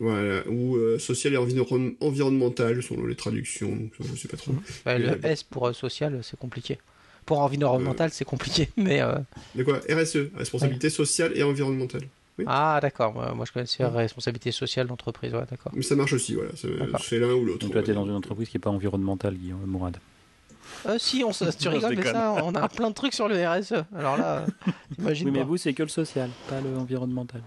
[0.00, 4.52] voilà, ou euh, social et environ- environnemental selon les traductions, donc je sais pas trop.
[4.84, 5.30] Bah, le d'accord.
[5.30, 6.78] S pour euh, social, c'est compliqué.
[7.26, 9.14] Pour environnemental, c'est compliqué, mais euh,
[9.54, 12.02] De quoi RSE, responsabilité sociale et environnementale.
[12.46, 13.14] ah d'accord.
[13.14, 15.32] Moi, moi, je connaissais responsabilité sociale d'entreprise.
[15.32, 15.72] Ouais, d'accord.
[15.74, 16.50] Mais ça marche aussi, voilà,
[17.00, 17.60] c'est l'un ou l'autre.
[17.60, 19.96] Donc on toi, va t'es dans une entreprise qui est pas environnementale, Guillaume Mourad.
[20.86, 23.36] Euh, si, on se, tu rigoles, mais ça, on a plein de trucs sur le
[23.36, 23.84] RSE.
[23.96, 24.46] Alors là, euh,
[24.98, 25.44] Oui, mais pas.
[25.44, 27.40] vous, c'est que le social, pas le environnemental.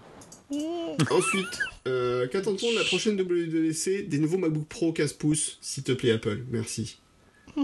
[1.10, 5.92] Ensuite, euh, qu'attend-on de la prochaine WWDC Des nouveaux MacBook Pro 15 pouces, s'il te
[5.92, 6.98] plaît Apple, merci.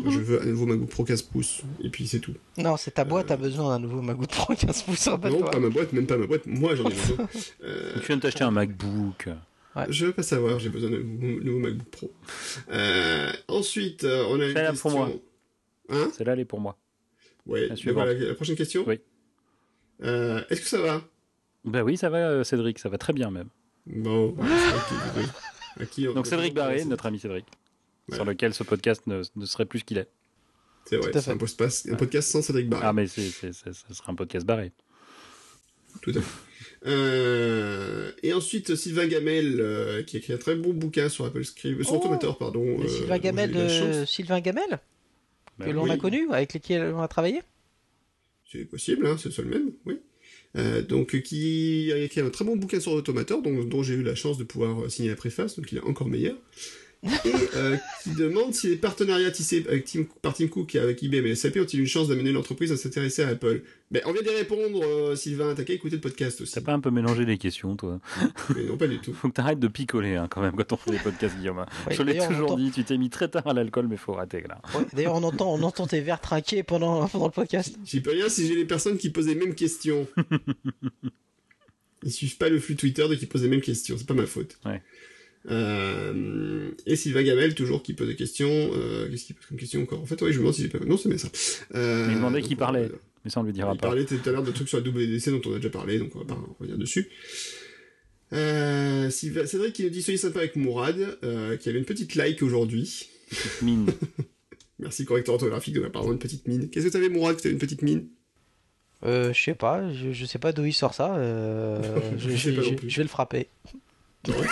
[0.09, 2.35] Je veux un nouveau MacBook Pro 15 pouces, et puis c'est tout.
[2.59, 5.51] Non, c'est ta boîte, t'as besoin d'un nouveau MacBook Pro 15 pouces, Non, rappelle-toi.
[5.51, 7.29] pas ma boîte, même pas ma boîte, moi j'en ai besoin.
[7.65, 9.29] Euh, Tu viens de t'acheter un MacBook.
[9.89, 12.11] je veux pas savoir, j'ai besoin d'un nouveau MacBook Pro.
[12.71, 14.91] Euh, ensuite, euh, on a une Celle-là question...
[14.91, 15.11] pour moi.
[15.91, 16.11] Hein?
[16.17, 16.77] Celle-là, elle est pour moi.
[17.47, 18.85] Ouais, La voilà, la prochaine question?
[18.87, 19.01] Oui.
[20.03, 21.03] Euh, Est-ce que ça va?
[21.65, 23.49] Bah oui, ça va, euh, Cédric, ça va très bien même.
[23.87, 24.45] Bon, bah,
[24.89, 25.29] qu'il- oui.
[25.81, 27.47] À qui on- Donc Cédric Barré, notre ami Cédric,
[28.09, 28.17] Ouais.
[28.17, 30.09] sur lequel ce podcast ne, ne serait plus ce qu'il est.
[30.87, 31.35] C'est vrai, c'est un,
[31.95, 32.85] un podcast sans Cédric Barré.
[32.87, 34.73] Ah mais c'est, ce serait un podcast barré.
[36.03, 36.87] Tout à fait.
[36.87, 41.45] Euh, et ensuite, Sylvain Gamel, euh, qui a écrit un très bon bouquin sur Apple
[41.45, 42.65] Script, sur Oh Automator, pardon.
[42.83, 44.05] Et euh, Sylvain Gamel, de.
[44.05, 44.81] Sylvain Gamel,
[45.59, 45.91] Bah que l'on oui.
[45.93, 47.41] a connu, avec lesquels on a travaillé.
[48.53, 49.99] C'est possible, hein, c'est le seul même, oui.
[50.57, 54.03] Euh, donc, qui a écrit un très bon bouquin sur Automator, dont, dont j'ai eu
[54.03, 56.37] la chance de pouvoir signer la préface, donc il est encore meilleur.
[57.05, 61.03] Et euh, qui demande si les partenariats tissés avec Tim, par Tim Cook et avec
[61.03, 63.63] IBM et SAP ont-ils une chance d'amener l'entreprise à s'intéresser à Apple?
[63.91, 66.55] Ben, on vient d'y répondre, euh, Sylvain, t'as qu'à écouter le podcast aussi.
[66.55, 68.01] T'as pas un peu mélangé les questions, toi?
[68.57, 69.13] Mais non, pas du tout.
[69.13, 71.59] Faut que t'arrêtes de picoler hein, quand même quand on fait des podcasts, Guillaume.
[71.59, 71.67] hein.
[71.91, 74.41] Je l'ai toujours entend- dit, tu t'es mis très tard à l'alcool, mais faut rater
[74.49, 74.61] là.
[74.75, 77.77] Ouais, D'ailleurs, on entend, on entend tes verres trinquer pendant, pendant le podcast.
[77.85, 80.09] J'y peux rien si j'ai les personnes qui posent les mêmes questions.
[82.03, 84.27] Ils suivent pas le flux Twitter de qui posent les mêmes questions, c'est pas ma
[84.27, 84.59] faute.
[84.67, 84.83] Ouais.
[85.51, 88.49] Euh, et Sylvain Gamel, toujours, qui pose des questions.
[88.75, 90.01] Euh, Qu'est-ce qu'il pose comme question encore?
[90.01, 90.79] En fait, oui, je me demande si j'ai pas...
[90.85, 91.29] Non, c'est bien ça.
[91.75, 92.91] Euh, Mais il demandait qui parlait.
[93.25, 93.89] Mais ça, on lui dira il pas.
[93.89, 96.15] parlait tout à l'heure de trucs sur la WDC dont on a déjà parlé, donc
[96.15, 97.09] on va pas revenir dessus.
[98.33, 102.15] Euh, Sylvain- Cédric qui nous dit soyez sympa avec Mourad, euh, qui avait une petite
[102.17, 103.09] like aujourd'hui.
[103.31, 103.87] Petite mine.
[104.79, 106.69] Merci correcteur orthographique de ma part, une petite mine.
[106.69, 108.07] Qu'est-ce que t'avais Mourad que t'avais une petite mine?
[109.05, 111.15] Euh, je sais pas, je, je sais pas d'où il sort ça.
[111.17, 111.81] euh,
[112.19, 112.91] je, Je sais je- pas non je- plus.
[112.91, 113.47] je vais le frapper.
[114.27, 114.49] Voilà.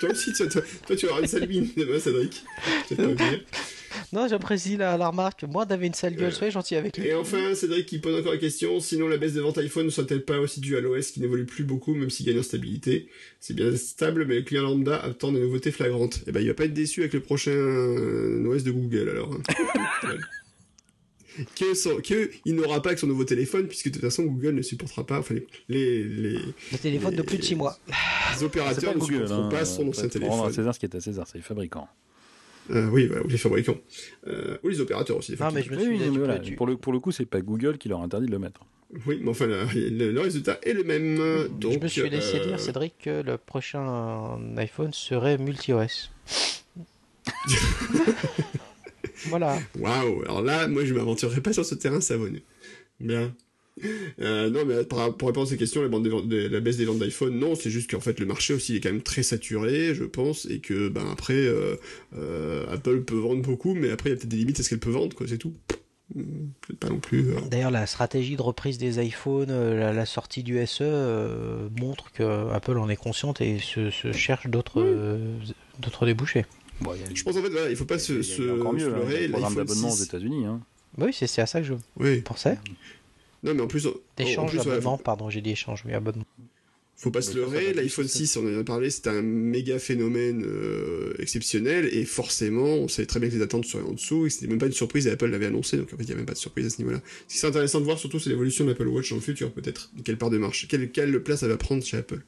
[0.00, 2.42] Toi aussi, toi, toi, toi, tu auras une sale mine demain, Cédric.
[2.90, 3.40] Je vais te le dire.
[4.12, 5.44] Non, j'apprécie la, la remarque.
[5.44, 7.08] Moi, d'avoir une sale gueule, soyez gentil avec lui.
[7.08, 9.90] Et enfin, Cédric qui pose encore la question, sinon la baisse des ventes iPhone ne
[9.90, 13.08] soit-elle pas aussi due à l'OS qui n'évolue plus beaucoup, même s'il gagne en stabilité
[13.40, 16.20] C'est bien stable, mais le client lambda attend des nouveautés flagrantes.
[16.26, 19.32] Eh ben, il va pas être déçu avec le prochain euh, OS de Google, alors.
[19.34, 20.08] hein.
[21.54, 24.54] Que, son- que il n'aura pas que son nouveau téléphone, puisque de toute façon, Google
[24.54, 25.34] ne supportera pas, enfin,
[25.68, 26.32] les, les,
[26.72, 27.78] Le téléphone de les- plus de 6 mois.
[28.36, 29.12] les opérateurs pas ne Google.
[29.14, 30.52] supporteront Hein, pas son ancien rendre à téléphone.
[30.52, 31.88] César ce qui est à César, c'est les fabricants.
[32.70, 33.78] Euh, oui, voilà, ou les fabricants.
[34.26, 35.34] Euh, ou les opérateurs aussi.
[35.40, 37.24] Non, mais je me suis Oui, dit, voilà, tu- pour, le, pour le coup, c'est
[37.24, 38.60] pas Google qui leur interdit de le mettre.
[39.06, 41.16] Oui, mais enfin, le, le- le résultat est le même.
[41.58, 46.10] Donc, je me suis laissé euh, dire, Cédric, que le prochain iPhone serait multi-OS.
[49.26, 49.58] voilà.
[49.78, 52.42] Waouh, alors là, moi je m'aventurerai pas sur ce terrain savonneux.
[53.00, 53.34] Bien.
[54.20, 56.76] Euh, non, mais pour répondre à ces questions, la, bande des ventes- de- la baisse
[56.78, 59.02] des ventes d'iPhone, non, c'est juste qu'en fait le marché aussi il est quand même
[59.02, 61.76] très saturé, je pense, et que ben après euh,
[62.16, 64.68] euh, Apple peut vendre beaucoup, mais après il y a peut-être des limites à ce
[64.70, 65.54] qu'elle peut vendre, quoi, c'est tout.
[66.16, 66.24] Hum,
[66.62, 67.26] Peut-être pas non plus.
[67.50, 72.50] D'ailleurs, la stratégie de reprise des iPhones, la, la sortie du SE euh, montre que
[72.50, 75.18] Apple en est consciente et se, se cherche d'autres euh,
[75.80, 76.46] d'autres débouchés.
[76.80, 78.16] Bon, il a- Je pense en fait, voilà, il faut pas il y se, a-
[78.16, 80.02] il y a se, mieux, se hein, il le programme l'iPhone d'abonnement aux 6.
[80.04, 80.46] États-Unis.
[80.46, 80.60] Hein.
[80.96, 82.20] Bah Oui, c'est à ça que je Oui.
[82.22, 82.58] pensais.
[83.42, 86.24] Non, mais en plus, D'échange, abonnement, faut- pardon, j'ai dit échange, oui, abonnement.
[86.96, 89.78] Faut pas se Mais leurrer, l'iPhone plus, 6, on en a parlé, c'était un méga
[89.78, 94.26] phénomène euh, exceptionnel, et forcément, on savait très bien que les attentes seraient en dessous,
[94.26, 96.12] et c'était même pas une surprise, et Apple l'avait annoncé, donc en fait, il y
[96.12, 97.00] a même pas de surprise à ce niveau-là.
[97.28, 99.52] Ce qui serait intéressant de voir, surtout, c'est l'évolution de l'Apple Watch dans le futur,
[99.52, 99.92] peut-être.
[100.04, 102.20] Quelle part de marché, quelle, quelle place elle va prendre chez Apple.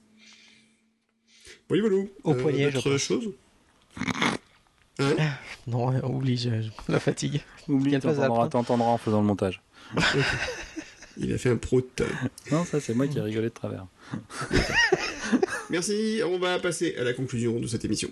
[1.69, 2.05] Voilà, voilà.
[2.23, 3.03] Au poignet, je d'autres pense.
[3.03, 3.33] choses
[5.01, 5.15] Hein
[5.67, 7.41] Non, euh, oublie, je- je- la fatigue.
[7.69, 9.61] Oublie, t'entendras en faisant le montage.
[11.17, 12.03] Il a fait un prout.
[12.51, 13.87] Non, ça c'est moi qui ai rigolé de travers.
[15.71, 18.09] Merci, on va passer à la conclusion de cette émission.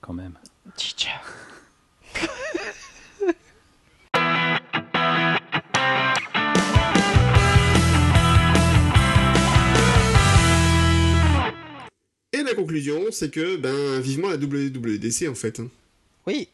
[0.00, 0.34] Quand même.
[0.76, 1.10] Tchicha.
[12.32, 15.60] Et la conclusion, c'est que, ben, vivement la WWDC, en fait.
[16.26, 16.48] Oui,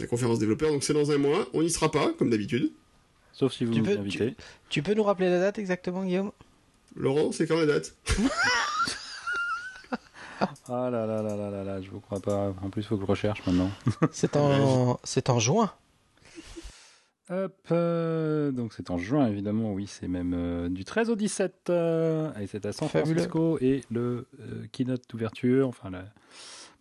[0.00, 1.46] La conférence développeur, donc c'est dans un mois.
[1.54, 2.72] On n'y sera pas, comme d'habitude.
[3.32, 4.34] Sauf si vous Tu nous peux- invitez.
[4.70, 6.32] tu peux nous rappeler la date exactement, Guillaume?
[6.96, 7.94] Laurent, c'est quand la date?
[10.68, 12.52] Ah là là là là là là, je vous crois pas.
[12.62, 13.70] En plus, il faut que je recherche maintenant.
[14.12, 15.72] C'est en, c'est en juin.
[17.30, 21.70] Hop, euh, donc c'est en juin évidemment, oui, c'est même euh, du 13 au 17.
[21.70, 23.14] euh, et c'est à San Fabuleux.
[23.14, 26.04] Francisco et le euh, keynote d'ouverture, enfin la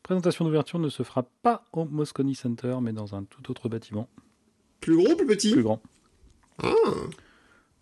[0.03, 4.09] présentation d'ouverture ne se fera pas au Moscone Center, mais dans un tout autre bâtiment,
[4.81, 5.81] Plus gros, plus petit plus grand.
[6.61, 6.73] Ah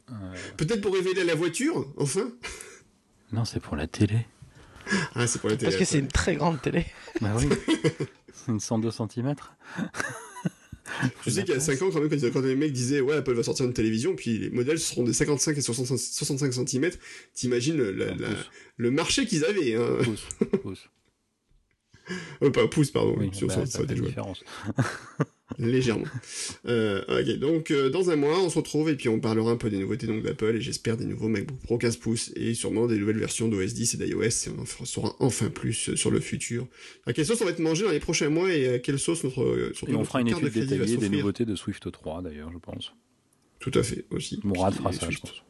[0.09, 0.13] Euh,
[0.57, 2.31] Peut-être pour révéler la voiture, enfin
[3.33, 4.25] non, c'est pour la télé.
[5.15, 5.69] Ah, c'est pour la télé.
[5.71, 6.85] Parce que c'est une très grande télé.
[7.21, 7.47] Bah oui,
[8.33, 9.35] c'est une 102 cm.
[11.25, 13.15] Je sais qu'il y a 5 ans, quand même, quand, quand les mecs disaient Ouais,
[13.15, 16.91] Apple va sortir une télévision, puis les modèles seront des 55 et 65, 65 cm,
[17.33, 18.27] t'imagines le, la- la-
[18.75, 19.75] le marché qu'ils avaient.
[19.75, 19.99] Hein.
[20.03, 20.25] Pouce,
[20.61, 20.89] pouce.
[22.41, 23.15] Euh, pas pouce, pardon.
[23.17, 24.43] Oui, sur bah, ça, ça ça différence.
[25.59, 26.05] Légèrement.
[26.65, 29.57] Euh, ok, donc euh, dans un mois, on se retrouve et puis on parlera un
[29.57, 32.87] peu des nouveautés donc d'Apple et j'espère des nouveaux MacBook Pro 15 pouces et sûrement
[32.87, 36.09] des nouvelles versions d'OS 10 et d'iOS et on en saura enfin plus euh, sur
[36.09, 36.67] le futur.
[37.05, 39.23] À quelle sauce on va être mangé dans les prochains mois et à quelle sauce
[39.23, 41.55] notre euh, surtout Et on fera une carte de étude va détaillée des nouveautés de
[41.55, 42.93] Swift 3 d'ailleurs, je pense.
[43.59, 44.39] Tout à fait aussi.
[44.43, 45.43] Mourad fera ça, je pense.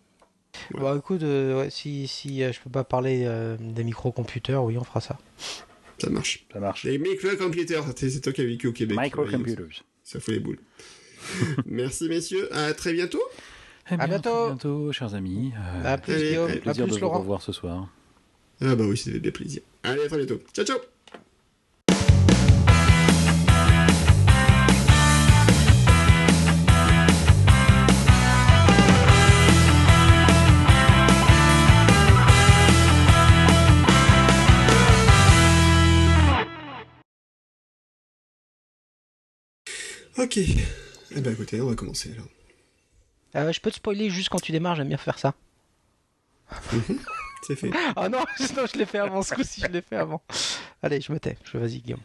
[0.73, 0.81] Ouais.
[0.81, 4.77] Bah écoute, euh, ouais, si, si euh, je peux pas parler euh, des microcomputers, oui,
[4.77, 5.17] on fera ça.
[6.01, 6.45] Ça marche.
[6.51, 6.83] Ça marche.
[6.83, 8.97] Les microcomputers, c'est toi qui as vécu au Québec.
[8.99, 9.83] Microcomputers.
[10.03, 10.59] Ça fout les boules.
[11.65, 13.21] Merci messieurs, à très bientôt.
[13.91, 14.30] Eh bien, bientôt.
[14.30, 15.51] très bientôt, chers amis.
[15.55, 16.49] Euh, À plus, Guillaume.
[16.49, 17.19] allez, À plaisir plus, de vous Laurent.
[17.19, 17.88] revoir ce soir.
[18.61, 19.61] Ah bah oui, c'était bien plaisir.
[19.83, 20.39] Allez, à très bientôt.
[20.53, 20.77] Ciao ciao
[40.22, 40.38] Ok.
[40.38, 42.27] Eh ben écoutez, on va commencer alors.
[43.35, 45.33] Euh, je peux te spoiler juste quand tu démarres, j'aime bien faire ça.
[47.48, 47.72] C'est fait.
[47.95, 48.19] Ah non,
[48.56, 50.22] non je l'ai fait avant, ce coup-ci, je l'ai fait avant.
[50.83, 51.38] Allez, je me tais.
[51.43, 52.01] Je vas-y, Guillaume.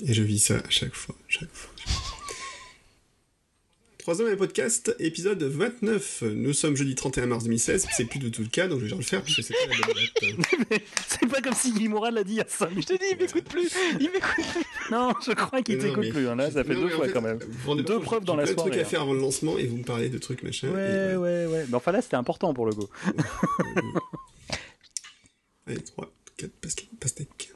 [0.00, 1.74] Et je vis ça à chaque fois, chaque fois.
[4.08, 6.22] Troisième podcast, épisode 29.
[6.34, 8.96] Nous sommes jeudi 31 mars 2016, c'est plus du tout le cas, donc je vais
[8.96, 10.38] le faire puisque c'est pas la bonne date.
[11.08, 12.88] C'est pas comme si Guy Mourad l'a dit il y a 5 minutes.
[12.90, 13.70] Je te dis, il m'écoute plus.
[14.00, 14.64] Il m'écoute plus.
[14.90, 16.26] Non, je crois qu'il t'écoute mais- plus.
[16.26, 16.36] hein.
[16.36, 17.38] Là, ça fait Non, deux mais en fois fait, quand même.
[17.84, 18.86] Deux preuves dans la de trucs soirée, à hein.
[18.86, 20.68] faire avant le lancement et vous me parlez de trucs machin.
[20.68, 21.20] et Ouais, voilà.
[21.20, 21.66] ouais, ouais.
[21.68, 22.88] Mais enfin là, c'était important pour le go.
[25.66, 26.50] Allez, 3, 4,
[26.98, 27.50] pastèque.